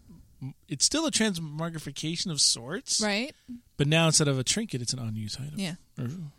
It's 0.69 0.85
still 0.87 1.07
a 1.07 1.11
transmogrification 1.11 2.31
of 2.31 2.41
sorts, 2.41 3.01
Right. 3.01 3.35
but 3.77 3.87
now 3.89 4.07
instead 4.07 4.27
of 4.29 4.39
a 4.39 4.45
trinket, 4.45 4.81
it's 4.81 4.93
an 4.93 4.99
on-use 4.99 5.37
item. 5.37 5.59
Yeah. 5.59 5.75
Ooh. 6.01 6.31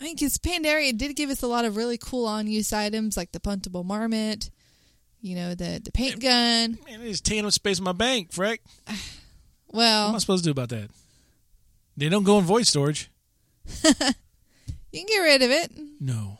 I 0.00 0.04
mean, 0.04 0.14
because 0.14 0.38
Pandaria 0.38 0.96
did 0.96 1.16
give 1.16 1.30
us 1.30 1.42
a 1.42 1.46
lot 1.48 1.64
of 1.64 1.76
really 1.76 1.98
cool 1.98 2.26
on-use 2.26 2.72
items, 2.72 3.16
like 3.16 3.32
the 3.32 3.40
puntable 3.40 3.84
marmot, 3.84 4.50
you 5.20 5.34
know, 5.34 5.54
the 5.54 5.80
the 5.84 5.90
paint 5.92 6.20
gun. 6.20 6.78
Man, 6.86 7.00
they 7.00 7.10
just 7.10 7.24
taking 7.26 7.44
up 7.44 7.52
space 7.52 7.78
in 7.78 7.84
my 7.84 7.92
bank, 7.92 8.30
Freck. 8.30 8.58
What 9.70 9.84
am 9.84 10.14
I 10.14 10.18
supposed 10.18 10.44
to 10.44 10.48
do 10.48 10.50
about 10.52 10.70
that? 10.70 10.88
They 11.94 12.08
don't 12.08 12.22
go 12.22 12.38
in 12.38 12.44
void 12.46 12.66
storage. 12.66 13.10
you 13.84 13.92
can 14.94 15.04
get 15.06 15.18
rid 15.18 15.42
of 15.42 15.50
it. 15.50 15.72
No, 16.00 16.38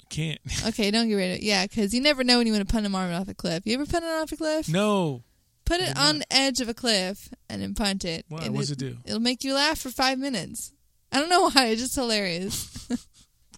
I 0.00 0.04
can't. 0.10 0.38
Okay, 0.66 0.90
don't 0.90 1.08
get 1.08 1.14
rid 1.14 1.30
of 1.30 1.36
it. 1.38 1.42
Yeah, 1.42 1.64
because 1.66 1.94
you 1.94 2.02
never 2.02 2.22
know 2.22 2.36
when 2.36 2.46
you 2.46 2.52
want 2.52 2.68
to 2.68 2.70
punt 2.70 2.84
a 2.84 2.90
marmot 2.90 3.18
off 3.18 3.28
a 3.28 3.34
cliff. 3.34 3.62
You 3.64 3.72
ever 3.72 3.86
punt 3.86 4.04
it 4.04 4.08
off 4.08 4.32
a 4.32 4.36
cliff? 4.36 4.68
no. 4.68 5.22
Put 5.64 5.80
it 5.82 5.96
on 5.96 6.18
the 6.18 6.26
edge 6.32 6.60
of 6.60 6.68
a 6.68 6.74
cliff 6.74 7.28
and 7.48 7.62
then 7.62 7.74
punt 7.74 8.04
it. 8.04 8.26
Why? 8.28 8.40
And 8.42 8.54
What's 8.56 8.70
it 8.70 8.78
do? 8.78 8.96
It'll 9.04 9.20
make 9.20 9.44
you 9.44 9.54
laugh 9.54 9.78
for 9.78 9.88
five 9.90 10.18
minutes. 10.18 10.72
I 11.12 11.18
don't 11.20 11.28
know 11.28 11.50
why. 11.50 11.66
It's 11.66 11.80
just 11.82 11.94
hilarious. 11.94 12.88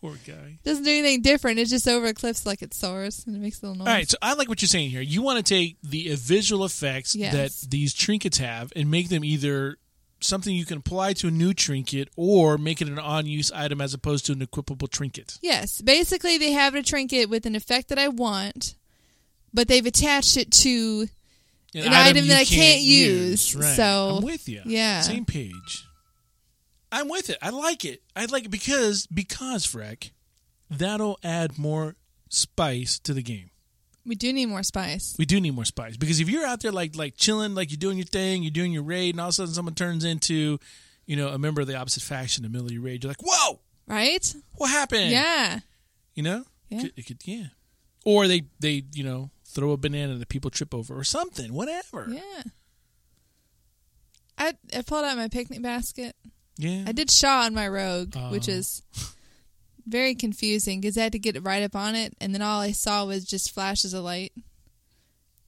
Poor 0.00 0.16
guy. 0.26 0.58
doesn't 0.64 0.82
do 0.82 0.90
anything 0.90 1.22
different. 1.22 1.60
It's 1.60 1.70
just 1.70 1.86
over 1.86 2.06
a 2.06 2.14
cliff 2.14 2.36
so 2.38 2.50
like 2.50 2.60
it 2.60 2.74
soars 2.74 3.22
and 3.24 3.36
it 3.36 3.38
makes 3.38 3.62
a 3.62 3.66
little 3.66 3.76
noise. 3.78 3.86
All 3.88 3.94
right, 3.94 4.10
so 4.10 4.16
I 4.20 4.34
like 4.34 4.48
what 4.48 4.60
you're 4.60 4.68
saying 4.68 4.90
here. 4.90 5.00
You 5.00 5.22
want 5.22 5.44
to 5.44 5.54
take 5.54 5.76
the 5.82 6.12
visual 6.16 6.64
effects 6.64 7.14
Yes. 7.14 7.60
that 7.60 7.70
these 7.70 7.94
trinkets 7.94 8.38
have 8.38 8.72
and 8.74 8.90
make 8.90 9.10
them 9.10 9.24
either 9.24 9.76
something 10.20 10.52
you 10.54 10.64
can 10.64 10.78
apply 10.78 11.12
to 11.12 11.28
a 11.28 11.30
new 11.30 11.54
trinket 11.54 12.08
or 12.16 12.58
make 12.58 12.80
it 12.82 12.88
an 12.88 12.98
on-use 12.98 13.52
item 13.52 13.80
as 13.80 13.94
opposed 13.94 14.26
to 14.26 14.32
an 14.32 14.40
equipable 14.40 14.90
trinket. 14.90 15.38
Yes, 15.40 15.80
basically 15.80 16.36
they 16.36 16.50
have 16.52 16.74
a 16.74 16.82
trinket 16.82 17.28
with 17.30 17.46
an 17.46 17.54
effect 17.54 17.88
that 17.90 17.98
I 17.98 18.08
want, 18.08 18.74
but 19.54 19.68
they've 19.68 19.86
attached 19.86 20.36
it 20.36 20.50
to 20.50 21.06
An 21.74 21.92
item 21.92 22.24
you 22.24 22.30
that 22.30 22.38
I 22.40 22.44
can't 22.44 22.80
use, 22.82 23.54
Right. 23.54 23.76
so, 23.76 24.16
I'm 24.18 24.24
with 24.24 24.48
you. 24.48 24.62
yeah. 24.64 25.00
Same 25.02 25.24
page. 25.24 25.84
I'm 26.92 27.08
with 27.08 27.30
it. 27.30 27.38
I 27.42 27.48
like 27.50 27.84
it. 27.84 28.02
I 28.14 28.26
like 28.26 28.44
it 28.44 28.50
because 28.50 29.06
because 29.06 29.66
Freck, 29.66 30.10
that'll 30.70 31.18
add 31.24 31.58
more 31.58 31.96
spice 32.28 32.98
to 33.00 33.12
the 33.14 33.22
game. 33.22 33.50
we 34.04 34.14
do 34.14 34.32
need 34.32 34.46
more 34.46 34.62
spice. 34.62 35.14
We 35.18 35.24
do 35.24 35.40
need 35.40 35.54
more 35.54 35.64
spice 35.64 35.96
because 35.96 36.20
if 36.20 36.28
you're 36.28 36.44
out 36.46 36.60
there 36.60 36.70
like 36.72 36.94
like 36.94 37.16
chilling, 37.16 37.54
like 37.54 37.70
you're 37.70 37.78
doing 37.78 37.96
your 37.98 38.06
thing, 38.06 38.42
you're 38.42 38.50
doing 38.50 38.72
your 38.72 38.82
raid, 38.82 39.14
and 39.14 39.20
all 39.20 39.28
of 39.28 39.30
a 39.30 39.32
sudden 39.32 39.54
someone 39.54 39.74
turns 39.74 40.04
into, 40.04 40.58
you 41.06 41.16
know, 41.16 41.28
a 41.28 41.38
member 41.38 41.60
of 41.62 41.66
the 41.66 41.76
opposite 41.76 42.02
faction 42.02 42.44
in 42.44 42.52
the 42.52 42.56
middle 42.56 42.66
of 42.68 42.72
your 42.72 42.82
raid, 42.82 43.02
you're 43.02 43.10
like, 43.10 43.22
"Whoa, 43.22 43.60
Right? 43.86 44.34
what 44.56 44.70
happened?" 44.70 45.10
Yeah. 45.10 45.60
you 46.14 46.22
know, 46.22 46.44
Yeah. 46.68 46.78
It 46.78 46.80
could, 46.82 46.92
it 46.98 47.06
could, 47.06 47.20
yeah. 47.26 47.46
Or 48.04 48.28
they 48.28 48.42
they 48.60 48.84
you 48.92 49.04
know 49.04 49.30
throw 49.46 49.70
a 49.72 49.76
banana 49.76 50.16
that 50.16 50.28
people 50.28 50.50
trip 50.50 50.74
over 50.74 50.94
or 50.98 51.04
something, 51.04 51.52
whatever. 51.54 52.08
Yeah. 52.10 52.42
I 54.38 54.54
I 54.76 54.82
pulled 54.82 55.04
out 55.04 55.16
my 55.16 55.28
picnic 55.28 55.62
basket. 55.62 56.16
Yeah. 56.58 56.84
I 56.86 56.92
did 56.92 57.10
Shaw 57.10 57.42
on 57.44 57.54
my 57.54 57.68
rogue, 57.68 58.14
which 58.30 58.48
Oh. 58.48 58.52
is 58.52 58.82
very 59.86 60.14
confusing 60.14 60.80
because 60.80 60.98
I 60.98 61.04
had 61.04 61.12
to 61.12 61.18
get 61.18 61.36
it 61.36 61.40
right 61.44 61.62
up 61.62 61.74
on 61.74 61.94
it, 61.94 62.14
and 62.20 62.34
then 62.34 62.42
all 62.42 62.60
I 62.60 62.72
saw 62.72 63.04
was 63.04 63.24
just 63.24 63.50
flashes 63.52 63.94
of 63.94 64.04
light. 64.04 64.32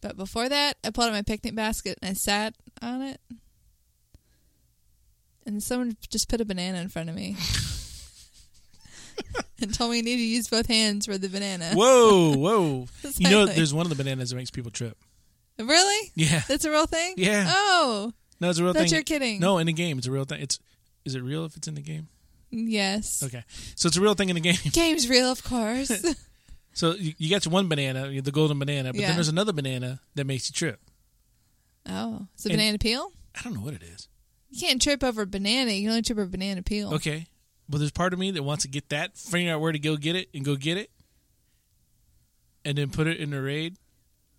But 0.01 0.17
before 0.17 0.49
that, 0.49 0.77
I 0.85 0.91
pulled 0.91 1.09
out 1.09 1.13
my 1.13 1.23
picnic 1.23 1.55
basket 1.55 1.99
and 2.03 2.11
I 2.11 2.15
sat 2.15 2.55
on 2.83 3.03
it, 3.03 3.21
and 5.47 5.63
someone 5.63 5.97
just 6.11 6.29
put 6.29 6.41
a 6.41 6.45
banana 6.45 6.79
in 6.81 6.89
front 6.89 7.09
of 7.11 7.15
me 7.15 7.37
and 9.61 9.73
told 9.73 9.93
me 9.93 9.99
I 9.99 10.01
need 10.01 10.17
to 10.17 10.23
use 10.23 10.49
both 10.49 10.67
hands 10.67 11.07
for 11.07 11.19
the 11.19 11.29
banana. 11.29 11.73
Whoa, 11.75 12.35
whoa! 12.37 12.87
You 13.19 13.31
know, 13.31 13.47
there's 13.47 13.73
one 13.75 13.87
of 13.87 13.91
the 13.97 14.03
bananas 14.03 14.31
that 14.31 14.37
makes 14.37 14.51
people 14.51 14.71
trip. 14.71 14.97
Really? 15.59 16.11
Yeah, 16.17 16.43
That's 16.49 16.65
a 16.65 16.71
real 16.71 16.87
thing? 16.87 17.15
Yeah. 17.17 17.45
Oh, 17.49 18.13
no, 18.41 18.51
it's 18.51 18.59
a 18.59 18.65
real 18.65 18.73
thing. 18.73 18.89
you're 18.89 19.03
kidding. 19.03 19.39
No, 19.39 19.59
in 19.59 19.67
the 19.67 19.73
game, 19.73 19.99
it's 19.99 20.07
a 20.09 20.11
real 20.11 20.25
thing. 20.25 20.43
It's 20.43 20.59
is 21.05 21.15
it 21.15 21.23
real 21.23 21.45
if 21.45 21.57
it's 21.57 21.69
in 21.69 21.75
the 21.75 21.83
game? 21.83 22.09
yes. 22.51 23.23
Okay, 23.23 23.43
so 23.75 23.87
it's 23.89 23.97
a 23.97 24.01
real 24.01 24.15
thing 24.15 24.29
in 24.29 24.35
the 24.35 24.41
game. 24.41 24.57
Game's 24.73 25.09
real, 25.09 25.31
of 25.31 25.43
course. 25.45 25.91
So 26.77 26.95
you, 26.97 27.15
you 27.19 27.31
got 27.31 27.45
your 27.45 27.53
one 27.53 27.69
banana, 27.69 28.21
the 28.21 28.33
golden 28.33 28.59
banana, 28.59 28.91
but 28.93 29.01
Yeah. 29.01 29.07
then 29.07 29.17
there's 29.17 29.29
another 29.29 29.53
banana 29.53 30.01
that 30.17 30.25
makes 30.27 30.49
you 30.51 30.55
trip. 30.55 30.81
oh, 31.89 32.27
it's 32.35 32.45
a 32.47 32.49
And- 32.49 32.59
banana 32.59 32.79
peel? 32.79 33.13
I 33.39 33.43
don't 33.43 33.55
know 33.55 33.61
what 33.61 33.75
it 33.75 33.83
is. 33.85 34.09
You 34.51 34.61
can't 34.61 34.83
trip 34.83 35.05
over 35.05 35.23
a 35.23 35.27
banana. 35.27 35.71
You 35.71 35.83
can 35.83 35.91
only 35.91 36.03
trip 36.03 36.19
over 36.19 36.27
a 36.27 36.29
banana 36.29 36.65
peel. 36.65 36.93
Okay, 36.95 37.29
but 37.69 37.79
there's 37.79 37.93
part 37.93 38.13
of 38.13 38.19
me 38.19 38.33
that 38.33 38.43
wants 38.43 38.63
to 38.65 38.69
get 38.69 38.89
that, 38.89 39.17
figure 39.17 39.53
out 39.55 39.61
where 39.61 39.71
to 39.71 39.79
go 39.79 39.97
get 39.97 40.17
it, 40.17 40.29
and 40.35 40.45
go 40.45 40.57
get 40.57 40.77
it, 40.77 40.91
and 42.65 42.77
then 42.77 42.91
put 42.91 43.07
it 43.07 43.19
in 43.19 43.31
the 43.31 43.41
raid, 43.41 43.77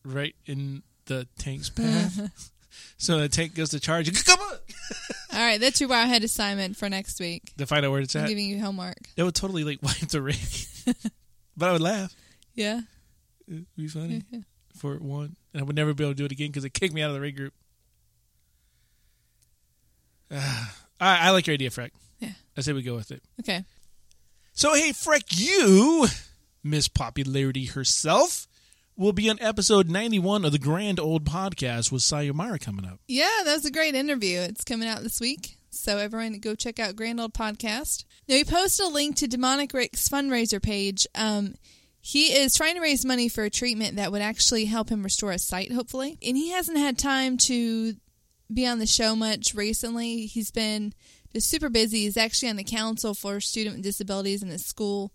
right 0.04 0.36
in 0.46 0.84
the 1.06 1.28
tank's 1.38 1.70
path. 1.70 2.50
so 2.98 3.20
the 3.20 3.30
tank 3.30 3.56
goes 3.56 3.70
to 3.70 3.80
charge. 3.80 4.12
Come 4.26 4.40
on, 4.42 4.58
All 5.34 5.40
right, 5.40 5.60
that's 5.60 5.80
your 5.82 5.90
Wowhead 5.90 6.24
assignment 6.24 6.78
for 6.78 6.90
next 6.90 7.20
week. 7.20 7.52
to 7.58 7.66
find 7.66 7.86
out 7.86 7.92
where 7.92 8.02
it's 8.02 8.16
I'm 8.16 8.24
at. 8.24 8.30
giving 8.30 8.46
you 8.46 8.62
homework. 8.62 8.98
That 9.16 9.26
would 9.26 9.36
totally 9.36 9.64
like 9.64 9.82
wipe 9.84 9.98
the 10.10 10.22
ring. 10.22 10.38
but 11.58 11.70
I 11.70 11.72
would 11.74 11.82
laugh. 11.82 12.14
Yeah. 12.54 12.82
It'd 13.48 13.66
be 13.76 13.88
funny 13.88 14.24
for 14.76 14.96
one, 14.96 15.36
and 15.54 15.62
I 15.62 15.64
would 15.66 15.76
never 15.76 15.94
be 15.94 16.04
able 16.04 16.14
to 16.14 16.18
do 16.18 16.26
it 16.26 16.32
again 16.32 16.48
because 16.48 16.64
it 16.66 16.74
kicked 16.74 16.94
me 16.94 17.02
out 17.02 17.10
of 17.10 17.16
the 17.16 17.22
raid 17.22 17.36
group. 17.36 17.54
Ah, 20.32 20.76
I, 21.00 21.28
I 21.28 21.30
like 21.32 21.48
your 21.48 21.54
idea, 21.54 21.70
Freck. 21.70 21.92
Yeah. 22.20 22.32
I 22.58 22.62
say 22.62 22.74
we 22.74 22.82
go 22.82 22.96
with 22.96 23.12
it. 23.12 23.22
Okay. 23.42 23.64
So, 24.54 24.74
hey, 24.74 24.92
Freck, 24.92 25.24
you, 25.32 26.08
Miss 26.64 26.88
Popularity 26.88 27.66
herself, 27.66 28.48
will 28.98 29.14
be 29.14 29.30
on 29.30 29.38
episode 29.42 29.90
91 29.90 30.46
of 30.46 30.52
the 30.52 30.60
Grand 30.60 31.00
Old 31.00 31.26
Podcast 31.26 31.92
with 31.92 32.02
Sayomara 32.02 32.60
coming 32.60 32.86
up. 32.86 33.00
Yeah, 33.08 33.42
that 33.44 33.54
was 33.54 33.66
a 33.66 33.72
great 33.72 33.96
interview. 33.96 34.40
It's 34.40 34.64
coming 34.64 34.88
out 34.88 35.04
this 35.04 35.20
week. 35.20 35.58
So 35.70 35.98
everyone 35.98 36.40
go 36.40 36.56
check 36.56 36.80
out 36.80 36.96
Grand 36.96 37.20
Old 37.20 37.34
Podcast. 37.34 38.06
Now 38.28 38.36
we 38.36 38.44
posted 38.46 38.86
a 38.86 38.90
link 38.90 39.18
to 39.18 39.28
Demonic 39.28 39.74
Rick's 39.74 40.08
fundraiser 40.08 40.62
page. 40.62 41.06
Um, 41.14 41.56
he 42.00 42.28
is 42.28 42.56
trying 42.56 42.76
to 42.76 42.82
raise 42.82 43.04
money 43.04 43.28
for 43.28 43.44
a 43.44 43.50
treatment 43.50 43.98
that 43.98 44.12
would 44.12 44.22
actually 44.22 44.66
help 44.66 44.90
him 44.90 45.04
restore 45.04 45.32
his 45.32 45.44
sight, 45.44 45.72
hopefully. 45.72 46.18
And 46.26 46.38
he 46.38 46.52
hasn't 46.52 46.78
had 46.78 46.98
time 46.98 47.38
to 47.40 47.96
be 48.54 48.66
on 48.66 48.80
the 48.80 48.86
show 48.86 49.16
much 49.16 49.54
recently. 49.54 50.28
He's 50.28 50.52
been 50.52 50.94
just 51.34 51.50
super 51.50 51.68
busy. 51.68 52.04
He's 52.04 52.16
actually 52.16 52.50
on 52.50 52.56
the 52.56 52.64
council 52.64 53.14
for 53.14 53.42
student 53.42 53.78
with 53.78 53.84
disabilities 53.84 54.44
in 54.44 54.50
his 54.50 54.66
school. 54.66 55.12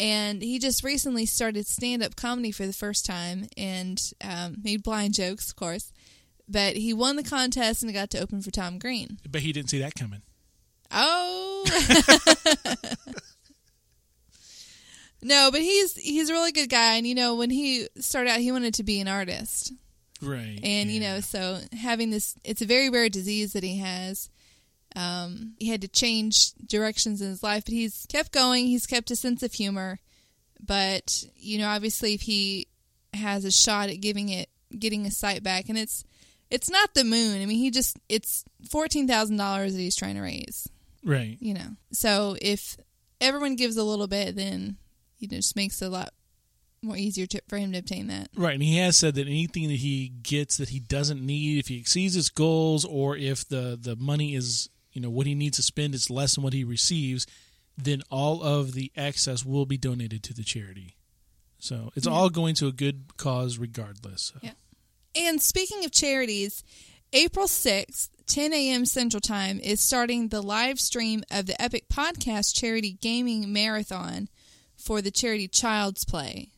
And 0.00 0.40
he 0.42 0.58
just 0.58 0.82
recently 0.82 1.26
started 1.26 1.66
stand 1.66 2.02
up 2.02 2.16
comedy 2.16 2.50
for 2.52 2.66
the 2.66 2.72
first 2.72 3.04
time 3.04 3.46
and 3.56 4.00
um, 4.24 4.56
made 4.64 4.82
blind 4.82 5.12
jokes, 5.14 5.50
of 5.50 5.56
course. 5.56 5.92
But 6.48 6.74
he 6.76 6.94
won 6.94 7.16
the 7.16 7.22
contest 7.22 7.82
and 7.82 7.92
got 7.92 8.08
to 8.10 8.18
open 8.20 8.40
for 8.40 8.50
Tom 8.50 8.78
Green. 8.78 9.18
But 9.30 9.42
he 9.42 9.52
didn't 9.52 9.68
see 9.70 9.78
that 9.80 9.94
coming. 9.94 10.22
Oh. 10.90 11.64
No, 15.22 15.50
but 15.52 15.60
he's 15.60 15.94
he's 15.96 16.30
a 16.30 16.32
really 16.32 16.52
good 16.52 16.70
guy, 16.70 16.94
and 16.94 17.06
you 17.06 17.14
know 17.14 17.34
when 17.34 17.50
he 17.50 17.86
started 17.98 18.30
out, 18.30 18.40
he 18.40 18.52
wanted 18.52 18.72
to 18.74 18.82
be 18.82 19.00
an 19.00 19.08
artist, 19.08 19.70
Right. 20.22 20.58
and 20.62 20.90
you 20.90 20.98
know 21.00 21.20
so 21.20 21.58
having 21.78 22.08
this, 22.10 22.36
it's 22.42 22.62
a 22.62 22.66
very 22.66 22.88
rare 22.88 23.10
disease 23.10 23.52
that 23.52 23.62
he 23.62 23.76
has. 23.78 24.30
Um, 24.96 25.54
he 25.58 25.68
had 25.68 25.82
to 25.82 25.88
change 25.88 26.52
directions 26.66 27.20
in 27.20 27.28
his 27.28 27.42
life, 27.42 27.64
but 27.64 27.72
he's 27.72 28.06
kept 28.08 28.32
going. 28.32 28.66
He's 28.66 28.86
kept 28.86 29.10
a 29.10 29.16
sense 29.16 29.42
of 29.42 29.52
humor, 29.52 30.00
but 30.60 31.24
you 31.36 31.58
know 31.58 31.68
obviously 31.68 32.14
if 32.14 32.22
he 32.22 32.66
has 33.14 33.44
a 33.44 33.50
shot 33.50 33.88
at 33.88 34.00
giving 34.00 34.28
it 34.28 34.48
getting 34.76 35.04
his 35.04 35.16
sight 35.16 35.42
back, 35.42 35.68
and 35.68 35.78
it's 35.78 36.04
it's 36.50 36.70
not 36.70 36.94
the 36.94 37.04
moon. 37.04 37.40
I 37.40 37.46
mean, 37.46 37.58
he 37.58 37.70
just 37.70 37.98
it's 38.08 38.44
fourteen 38.68 39.06
thousand 39.06 39.36
dollars 39.36 39.74
that 39.74 39.80
he's 39.80 39.96
trying 39.96 40.16
to 40.16 40.22
raise. 40.22 40.68
Right. 41.02 41.38
you 41.40 41.54
know. 41.54 41.76
So 41.92 42.36
if 42.42 42.76
everyone 43.20 43.56
gives 43.56 43.76
a 43.76 43.84
little 43.84 44.06
bit, 44.06 44.36
then 44.36 44.76
it 45.20 45.30
just 45.30 45.56
makes 45.56 45.80
it 45.80 45.86
a 45.86 45.88
lot 45.88 46.12
more 46.82 46.96
easier 46.96 47.26
to, 47.26 47.42
for 47.48 47.56
him 47.56 47.72
to 47.72 47.78
obtain 47.78 48.06
that. 48.08 48.28
Right, 48.34 48.54
and 48.54 48.62
he 48.62 48.78
has 48.78 48.96
said 48.96 49.14
that 49.14 49.26
anything 49.26 49.68
that 49.68 49.76
he 49.76 50.08
gets 50.22 50.56
that 50.56 50.70
he 50.70 50.80
doesn't 50.80 51.24
need, 51.24 51.58
if 51.58 51.68
he 51.68 51.78
exceeds 51.78 52.14
his 52.14 52.28
goals, 52.28 52.84
or 52.84 53.16
if 53.16 53.48
the 53.48 53.78
the 53.80 53.96
money 53.96 54.34
is 54.34 54.68
you 54.92 55.00
know 55.00 55.10
what 55.10 55.26
he 55.26 55.34
needs 55.34 55.56
to 55.56 55.62
spend 55.62 55.94
is 55.94 56.10
less 56.10 56.34
than 56.34 56.44
what 56.44 56.52
he 56.52 56.64
receives, 56.64 57.26
then 57.76 58.02
all 58.10 58.42
of 58.42 58.72
the 58.72 58.90
excess 58.96 59.44
will 59.44 59.66
be 59.66 59.76
donated 59.76 60.22
to 60.24 60.34
the 60.34 60.42
charity. 60.42 60.96
So 61.58 61.92
it's 61.94 62.06
all 62.06 62.30
going 62.30 62.54
to 62.56 62.66
a 62.66 62.72
good 62.72 63.16
cause 63.16 63.58
regardless. 63.58 64.32
So. 64.34 64.40
Yeah. 64.42 64.52
And 65.14 65.40
speaking 65.42 65.84
of 65.84 65.92
charities, 65.92 66.64
April 67.12 67.46
6th, 67.46 68.08
10 68.26 68.52
a.m. 68.52 68.86
Central 68.86 69.20
Time, 69.20 69.58
is 69.60 69.80
starting 69.80 70.28
the 70.28 70.40
live 70.40 70.78
stream 70.78 71.22
of 71.30 71.46
the 71.46 71.60
Epic 71.60 71.86
Podcast 71.92 72.54
Charity 72.54 72.92
Gaming 73.00 73.52
Marathon 73.52 74.28
for 74.76 75.02
the 75.02 75.10
charity 75.10 75.48
Child's 75.48 76.04
Play. 76.04 76.50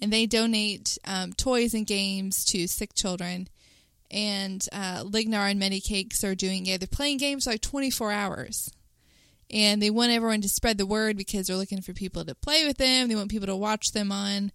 And 0.00 0.12
they 0.12 0.26
donate 0.26 0.98
um, 1.06 1.32
toys 1.32 1.74
and 1.74 1.86
games 1.86 2.44
to 2.46 2.66
sick 2.66 2.94
children. 2.94 3.48
And 4.10 4.64
uh, 4.72 5.04
Lignar 5.04 5.50
and 5.50 5.60
Medicakes 5.60 6.24
are 6.24 6.34
doing, 6.34 6.64
yeah, 6.64 6.78
they're 6.78 6.86
playing 6.88 7.18
games 7.18 7.44
for 7.44 7.50
like 7.50 7.60
24 7.60 8.10
hours. 8.10 8.70
And 9.50 9.80
they 9.80 9.90
want 9.90 10.12
everyone 10.12 10.40
to 10.42 10.48
spread 10.48 10.78
the 10.78 10.86
word 10.86 11.16
because 11.16 11.46
they're 11.46 11.56
looking 11.56 11.80
for 11.82 11.92
people 11.92 12.24
to 12.24 12.34
play 12.34 12.66
with 12.66 12.76
them. 12.78 13.08
They 13.08 13.16
want 13.16 13.30
people 13.30 13.46
to 13.46 13.56
watch 13.56 13.92
them 13.92 14.12
on 14.12 14.52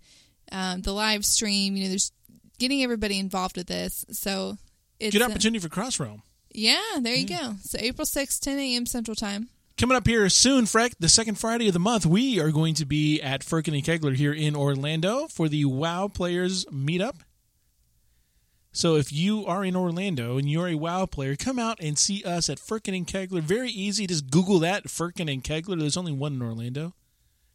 um, 0.52 0.82
the 0.82 0.92
live 0.94 1.26
stream. 1.26 1.76
You 1.76 1.84
know, 1.84 1.90
there's 1.90 2.12
getting 2.60 2.84
everybody 2.84 3.20
involved 3.20 3.58
with 3.58 3.68
this. 3.68 4.06
So 4.12 4.58
it's 5.00 5.16
Good 5.16 5.24
uh, 5.24 5.26
opportunity 5.26 5.60
for 5.60 5.70
Cross 5.70 6.00
Realm. 6.00 6.22
yeah, 6.52 6.80
there 7.02 7.16
you 7.16 7.28
go. 7.28 7.56
So 7.62 7.78
April 7.82 8.06
6th, 8.06 8.40
10 8.40 8.60
a.m. 8.60 8.86
Central 8.86 9.16
Time. 9.16 9.50
Coming 9.76 9.98
up 9.98 10.06
here 10.06 10.30
soon, 10.30 10.66
Freck, 10.66 10.94
the 11.00 11.10
second 11.10 11.40
Friday 11.40 11.68
of 11.68 11.74
the 11.74 11.80
month, 11.80 12.06
we 12.06 12.40
are 12.40 12.52
going 12.52 12.76
to 12.76 12.86
be 12.86 13.20
at 13.20 13.44
Firkin 13.44 13.74
and 13.74 13.84
Kegler 13.84 14.16
here 14.16 14.32
in 14.32 14.56
Orlando 14.56 15.28
for 15.28 15.50
the 15.50 15.66
WoW 15.66 16.08
Players 16.08 16.66
Meetup. 16.66 17.16
So 18.76 18.96
if 18.96 19.14
you 19.14 19.46
are 19.46 19.64
in 19.64 19.76
Orlando 19.76 20.38
and 20.40 20.50
you're 20.50 20.68
a 20.68 20.76
WoW 20.76 21.06
player, 21.06 21.36
come 21.36 21.60
out 21.60 21.80
and 21.80 21.96
see 21.96 22.24
us 22.24 22.50
at 22.50 22.58
Firkin 22.58 22.96
and 22.96 23.08
Kegler. 23.08 23.42
Very 23.42 23.70
easy. 23.70 24.08
Just 24.08 24.32
Google 24.32 24.58
that, 24.60 24.90
Firkin 24.90 25.30
and 25.30 25.44
Kegler. 25.44 25.80
There's 25.80 25.96
only 25.96 26.12
one 26.12 26.34
in 26.34 26.42
Orlando. 26.42 26.96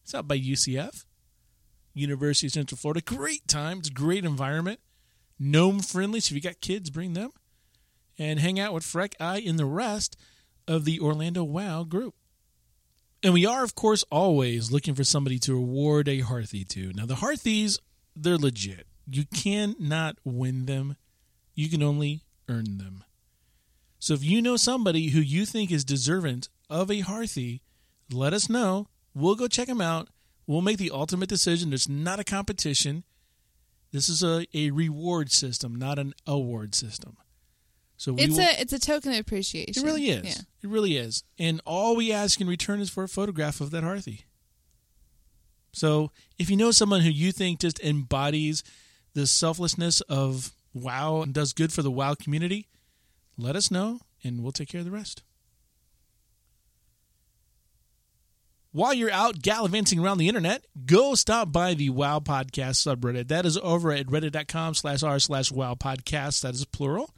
It's 0.05 0.15
out 0.15 0.29
by 0.29 0.39
UCF, 0.39 1.05
University 1.93 2.47
of 2.47 2.53
Central 2.53 2.79
Florida. 2.79 3.01
Great 3.01 3.49
time. 3.49 3.79
It's 3.79 3.91
great 3.91 4.25
environment. 4.25 4.79
Gnome 5.41 5.81
friendly. 5.81 6.21
So 6.21 6.33
if 6.33 6.37
you 6.37 6.41
got 6.41 6.61
kids, 6.61 6.89
bring 6.89 7.15
them. 7.15 7.33
And 8.17 8.39
hang 8.39 8.61
out 8.61 8.73
with 8.73 8.85
Freck, 8.85 9.15
I, 9.19 9.41
and 9.41 9.59
the 9.59 9.67
rest 9.67 10.17
of 10.69 10.85
the 10.85 11.01
Orlando 11.01 11.43
WoW 11.43 11.83
group. 11.83 12.15
And 13.25 13.35
we 13.35 13.45
are, 13.45 13.65
of 13.65 13.75
course, 13.75 14.05
always 14.11 14.71
looking 14.71 14.95
for 14.95 15.03
somebody 15.03 15.41
to 15.41 15.57
award 15.57 16.09
a 16.09 16.21
Hearthy 16.21 16.65
to. 16.67 16.93
Now, 16.93 17.07
the 17.07 17.17
Hearthies, 17.17 17.81
they're 18.15 18.39
legit. 18.39 18.87
You 19.11 19.25
cannot 19.35 20.19
win 20.25 20.67
them, 20.67 20.97
you 21.59 21.69
can 21.69 21.83
only 21.83 22.21
earn 22.49 22.79
them. 22.79 23.03
So 23.99 24.15
if 24.15 24.23
you 24.23 24.41
know 24.41 24.57
somebody 24.57 25.09
who 25.09 25.19
you 25.19 25.45
think 25.45 25.73
is 25.73 25.85
deserving 25.85 26.45
of 26.71 26.89
a 26.89 27.01
Hearthy, 27.01 27.63
let 28.13 28.33
us 28.33 28.49
know. 28.49 28.87
We'll 29.13 29.35
go 29.35 29.49
check 29.49 29.67
them 29.67 29.81
out. 29.81 30.09
We'll 30.47 30.61
make 30.63 30.79
the 30.79 30.93
ultimate 30.93 31.29
decision. 31.29 31.73
It's 31.73 31.89
not 31.89 32.21
a 32.21 32.25
competition. 32.25 33.03
This 33.91 34.09
is 34.09 34.23
a, 34.23 34.47
a 34.55 34.71
reward 34.71 35.33
system, 35.33 35.75
not 35.75 35.99
an 35.99 36.15
award 36.29 36.77
system. 36.77 37.17
So 37.97 38.13
we 38.13 38.23
It's 38.23 38.37
will- 38.37 38.45
a 38.45 38.61
it's 38.61 38.73
a 38.73 38.79
token 38.79 39.13
of 39.13 39.19
appreciation. 39.19 39.83
it 39.83 39.85
really 39.85 40.11
is. 40.11 40.25
Yeah. 40.37 40.43
It 40.63 40.69
really 40.69 40.97
is. 40.97 41.25
And 41.41 41.61
all 41.67 41.97
we 41.97 42.13
ask 42.13 42.41
in 42.41 42.47
return 42.47 42.79
is 42.79 42.89
for 42.91 43.03
a 43.03 43.09
photograph 43.09 43.61
of 43.61 43.73
that 43.73 43.83
Hearthy. 43.83 44.27
So 45.73 46.13
if 46.39 46.51
you 46.51 46.57
know 46.57 46.71
someone 46.71 47.01
who 47.01 47.11
you 47.11 47.33
think 47.33 47.59
just 47.61 47.81
embodies 47.81 48.63
the 49.15 49.27
selflessness 49.27 50.01
of 50.03 50.53
WoW 50.73 51.23
and 51.23 51.33
does 51.33 51.53
good 51.53 51.73
for 51.73 51.83
the 51.83 51.91
WoW 51.91 52.15
community, 52.15 52.69
let 53.37 53.57
us 53.57 53.71
know 53.71 54.01
and 54.23 54.43
we'll 54.43 54.53
take 54.53 54.69
care 54.69 54.81
of 54.81 54.85
the 54.85 54.91
rest. 54.91 55.23
While 58.73 58.95
you're 58.95 59.11
out 59.11 59.41
gallivanting 59.41 59.99
around 59.99 60.19
the 60.19 60.29
internet, 60.29 60.67
go 60.85 61.15
stop 61.15 61.51
by 61.51 61.75
the 61.75 61.91
WoW 61.91 62.21
Podcast 62.21 62.77
subreddit. 62.87 63.29
That 63.29 63.47
is 63.47 63.57
over 63.59 63.93
at 63.93 64.07
reddit.com 64.07 64.75
slash 64.75 65.03
r 65.03 65.19
slash 65.19 65.51
WoW 65.51 65.75
Podcast. 65.75 66.43
That 66.43 66.55
is 66.55 66.65
plural 66.67 67.11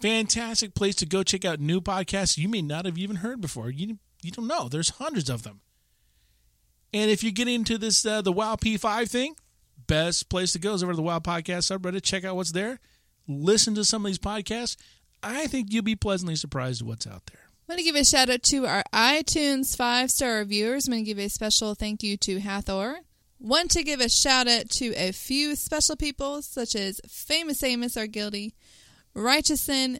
fantastic 0.00 0.74
place 0.74 0.94
to 0.96 1.06
go 1.06 1.22
check 1.22 1.44
out 1.44 1.60
new 1.60 1.80
podcasts 1.80 2.36
you 2.36 2.48
may 2.48 2.62
not 2.62 2.84
have 2.84 2.98
even 2.98 3.16
heard 3.16 3.40
before. 3.40 3.70
You 3.70 3.98
you 4.22 4.30
don't 4.30 4.46
know. 4.46 4.68
There's 4.68 4.90
hundreds 4.90 5.30
of 5.30 5.42
them. 5.42 5.60
And 6.92 7.10
if 7.10 7.22
you 7.22 7.30
get 7.32 7.48
into 7.48 7.78
this 7.78 8.04
uh, 8.04 8.22
the 8.22 8.32
WoW 8.32 8.56
P5 8.56 9.08
thing, 9.08 9.36
best 9.86 10.28
place 10.28 10.52
to 10.52 10.58
go 10.58 10.74
is 10.74 10.82
over 10.82 10.92
to 10.92 10.96
the 10.96 11.02
Wild 11.02 11.24
Podcast 11.24 11.70
subreddit. 11.70 12.02
Check 12.02 12.24
out 12.24 12.36
what's 12.36 12.52
there. 12.52 12.80
Listen 13.28 13.74
to 13.74 13.84
some 13.84 14.04
of 14.04 14.10
these 14.10 14.18
podcasts. 14.18 14.76
I 15.22 15.46
think 15.46 15.72
you'll 15.72 15.82
be 15.82 15.96
pleasantly 15.96 16.36
surprised 16.36 16.82
at 16.82 16.88
what's 16.88 17.06
out 17.06 17.26
there. 17.26 17.40
I'm 17.68 17.74
going 17.74 17.78
to 17.78 17.84
give 17.84 18.00
a 18.00 18.04
shout 18.04 18.30
out 18.30 18.44
to 18.44 18.66
our 18.66 18.84
iTunes 18.92 19.76
five 19.76 20.10
star 20.10 20.36
reviewers. 20.38 20.86
I'm 20.86 20.92
going 20.92 21.04
to 21.04 21.08
give 21.08 21.18
a 21.18 21.28
special 21.28 21.74
thank 21.74 22.02
you 22.02 22.16
to 22.18 22.38
Hathor. 22.38 23.00
Want 23.40 23.72
to 23.72 23.82
give 23.82 24.00
a 24.00 24.08
shout 24.08 24.46
out 24.46 24.70
to 24.70 24.94
a 24.94 25.12
few 25.12 25.56
special 25.56 25.96
people 25.96 26.42
such 26.42 26.74
as 26.74 27.00
Famous 27.08 27.62
Amos, 27.62 27.96
our 27.96 28.06
guilty, 28.06 28.54
Righteouson, 29.16 29.98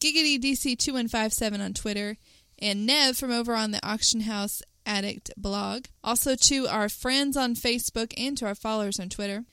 Giggity 0.00 0.40
DC2157 0.40 1.62
on 1.62 1.74
Twitter, 1.74 2.16
and 2.58 2.86
Nev 2.86 3.16
from 3.16 3.30
over 3.30 3.54
on 3.54 3.72
the 3.72 3.86
Auction 3.86 4.22
House 4.22 4.62
Addict 4.86 5.30
blog. 5.36 5.86
Also 6.02 6.34
to 6.34 6.66
our 6.68 6.88
friends 6.88 7.36
on 7.36 7.54
Facebook 7.54 8.12
and 8.16 8.36
to 8.38 8.46
our 8.46 8.54
followers 8.54 8.98
on 8.98 9.08
Twitter. 9.08 9.44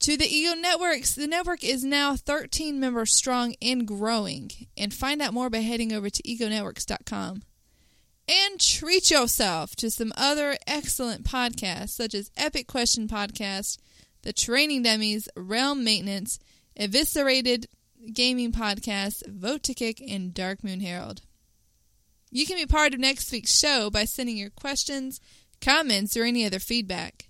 To 0.00 0.16
the 0.16 0.26
Ego 0.26 0.54
Networks, 0.54 1.14
the 1.14 1.28
network 1.28 1.62
is 1.62 1.84
now 1.84 2.16
13 2.16 2.80
members 2.80 3.14
strong 3.14 3.54
and 3.62 3.86
growing. 3.86 4.50
And 4.76 4.92
find 4.92 5.22
out 5.22 5.32
more 5.32 5.48
by 5.48 5.58
heading 5.58 5.92
over 5.92 6.10
to 6.10 6.22
egonetworks.com. 6.24 7.42
And 8.28 8.60
treat 8.60 9.10
yourself 9.10 9.76
to 9.76 9.90
some 9.90 10.12
other 10.16 10.56
excellent 10.66 11.24
podcasts, 11.24 11.90
such 11.90 12.14
as 12.14 12.30
Epic 12.36 12.66
Question 12.66 13.06
Podcast, 13.06 13.78
The 14.22 14.32
Training 14.32 14.82
Dummies, 14.82 15.28
Realm 15.36 15.84
Maintenance, 15.84 16.38
Eviscerated 16.76 17.66
Gaming 18.12 18.52
Podcast, 18.52 19.26
Vote 19.28 19.62
to 19.64 19.74
Kick, 19.74 20.00
and 20.00 20.34
Dark 20.34 20.64
Moon 20.64 20.80
Herald. 20.80 21.22
You 22.34 22.46
can 22.46 22.56
be 22.56 22.64
part 22.64 22.94
of 22.94 23.00
next 23.00 23.30
week's 23.30 23.56
show 23.56 23.90
by 23.90 24.06
sending 24.06 24.38
your 24.38 24.48
questions, 24.48 25.20
comments, 25.60 26.16
or 26.16 26.24
any 26.24 26.46
other 26.46 26.58
feedback. 26.58 27.28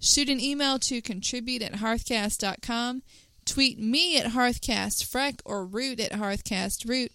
Shoot 0.00 0.30
an 0.30 0.40
email 0.40 0.78
to 0.80 1.02
contribute 1.02 1.60
at 1.60 1.74
hearthcast.com. 1.74 3.02
Tweet 3.44 3.78
me 3.78 4.18
at 4.18 4.32
hearthcastfreck 4.32 5.40
or 5.44 5.66
root 5.66 6.00
at 6.00 6.12
hearthcastroot. 6.12 7.10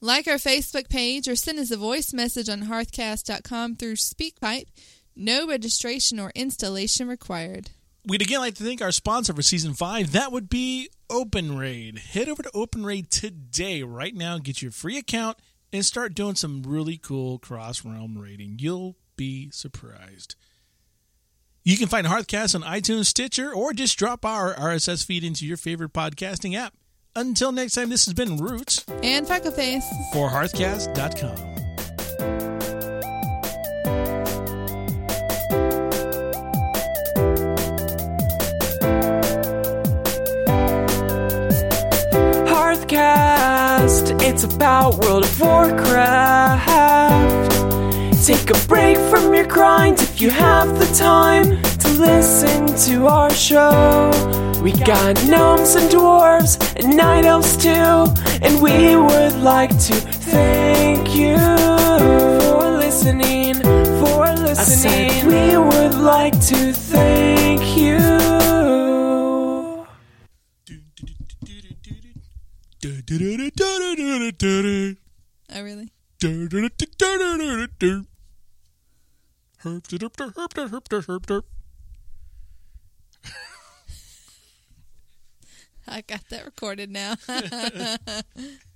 Like 0.00 0.26
our 0.26 0.34
Facebook 0.34 0.88
page 0.88 1.28
or 1.28 1.36
send 1.36 1.60
us 1.60 1.70
a 1.70 1.76
voice 1.76 2.12
message 2.12 2.48
on 2.48 2.62
hearthcast.com 2.62 3.76
through 3.76 3.94
SpeakPipe. 3.94 4.66
No 5.14 5.46
registration 5.46 6.18
or 6.18 6.32
installation 6.34 7.06
required. 7.06 7.70
We'd 8.04 8.22
again 8.22 8.40
like 8.40 8.54
to 8.56 8.64
thank 8.64 8.82
our 8.82 8.92
sponsor 8.92 9.32
for 9.32 9.42
season 9.42 9.72
five. 9.72 10.12
That 10.12 10.32
would 10.32 10.48
be 10.48 10.90
OpenRaid. 11.08 11.98
Head 12.00 12.28
over 12.28 12.42
to 12.42 12.50
OpenRaid 12.50 13.08
today, 13.08 13.82
right 13.82 14.14
now, 14.14 14.38
get 14.38 14.60
your 14.60 14.72
free 14.72 14.98
account, 14.98 15.38
and 15.74 15.84
start 15.84 16.14
doing 16.14 16.36
some 16.36 16.62
really 16.62 16.96
cool 16.96 17.38
cross 17.38 17.84
realm 17.84 18.16
raiding. 18.16 18.56
You'll 18.60 18.96
be 19.16 19.50
surprised. 19.50 20.36
You 21.64 21.76
can 21.76 21.88
find 21.88 22.06
Hearthcast 22.06 22.54
on 22.54 22.62
iTunes, 22.62 23.06
Stitcher, 23.06 23.52
or 23.52 23.72
just 23.72 23.98
drop 23.98 24.24
our 24.24 24.54
RSS 24.54 25.04
feed 25.04 25.24
into 25.24 25.44
your 25.44 25.56
favorite 25.56 25.92
podcasting 25.92 26.54
app. 26.54 26.74
Until 27.16 27.52
next 27.52 27.72
time, 27.72 27.90
this 27.90 28.04
has 28.06 28.14
been 28.14 28.36
Roots 28.36 28.84
And 29.02 29.26
Freckleface. 29.26 29.84
for 30.12 30.30
Hearthcast.com. 30.30 31.63
Hearthcast, 42.84 44.20
it's 44.22 44.44
about 44.44 44.98
World 44.98 45.24
of 45.24 45.40
Warcraft. 45.40 46.66
Take 48.26 48.50
a 48.50 48.66
break 48.66 48.98
from 48.98 49.32
your 49.32 49.46
grind 49.46 50.00
if 50.00 50.20
you 50.20 50.28
have 50.28 50.78
the 50.78 50.84
time 50.94 51.62
to 51.62 51.88
listen 51.98 52.66
to 52.90 53.06
our 53.06 53.30
show. 53.30 54.10
We 54.62 54.72
got 54.72 55.14
gnomes 55.26 55.76
and 55.76 55.90
dwarves 55.90 56.58
and 56.76 56.94
night 56.94 57.24
elves 57.24 57.56
too, 57.56 57.70
and 58.42 58.62
we 58.62 58.96
would 58.96 59.36
like 59.40 59.70
to 59.70 59.94
thank 59.94 61.16
you 61.16 61.36
for 61.36 62.70
listening. 62.70 63.54
For 64.04 64.26
listening, 64.36 65.26
we 65.26 65.56
would 65.56 65.94
like 65.94 66.38
to 66.48 66.72
thank 66.74 67.78
you. 67.78 68.33
Oh, 75.54 75.62
really? 75.62 75.88
I 85.88 86.02
got 86.02 86.28
that 86.28 86.44
recorded 86.44 86.90
now. 86.90 87.14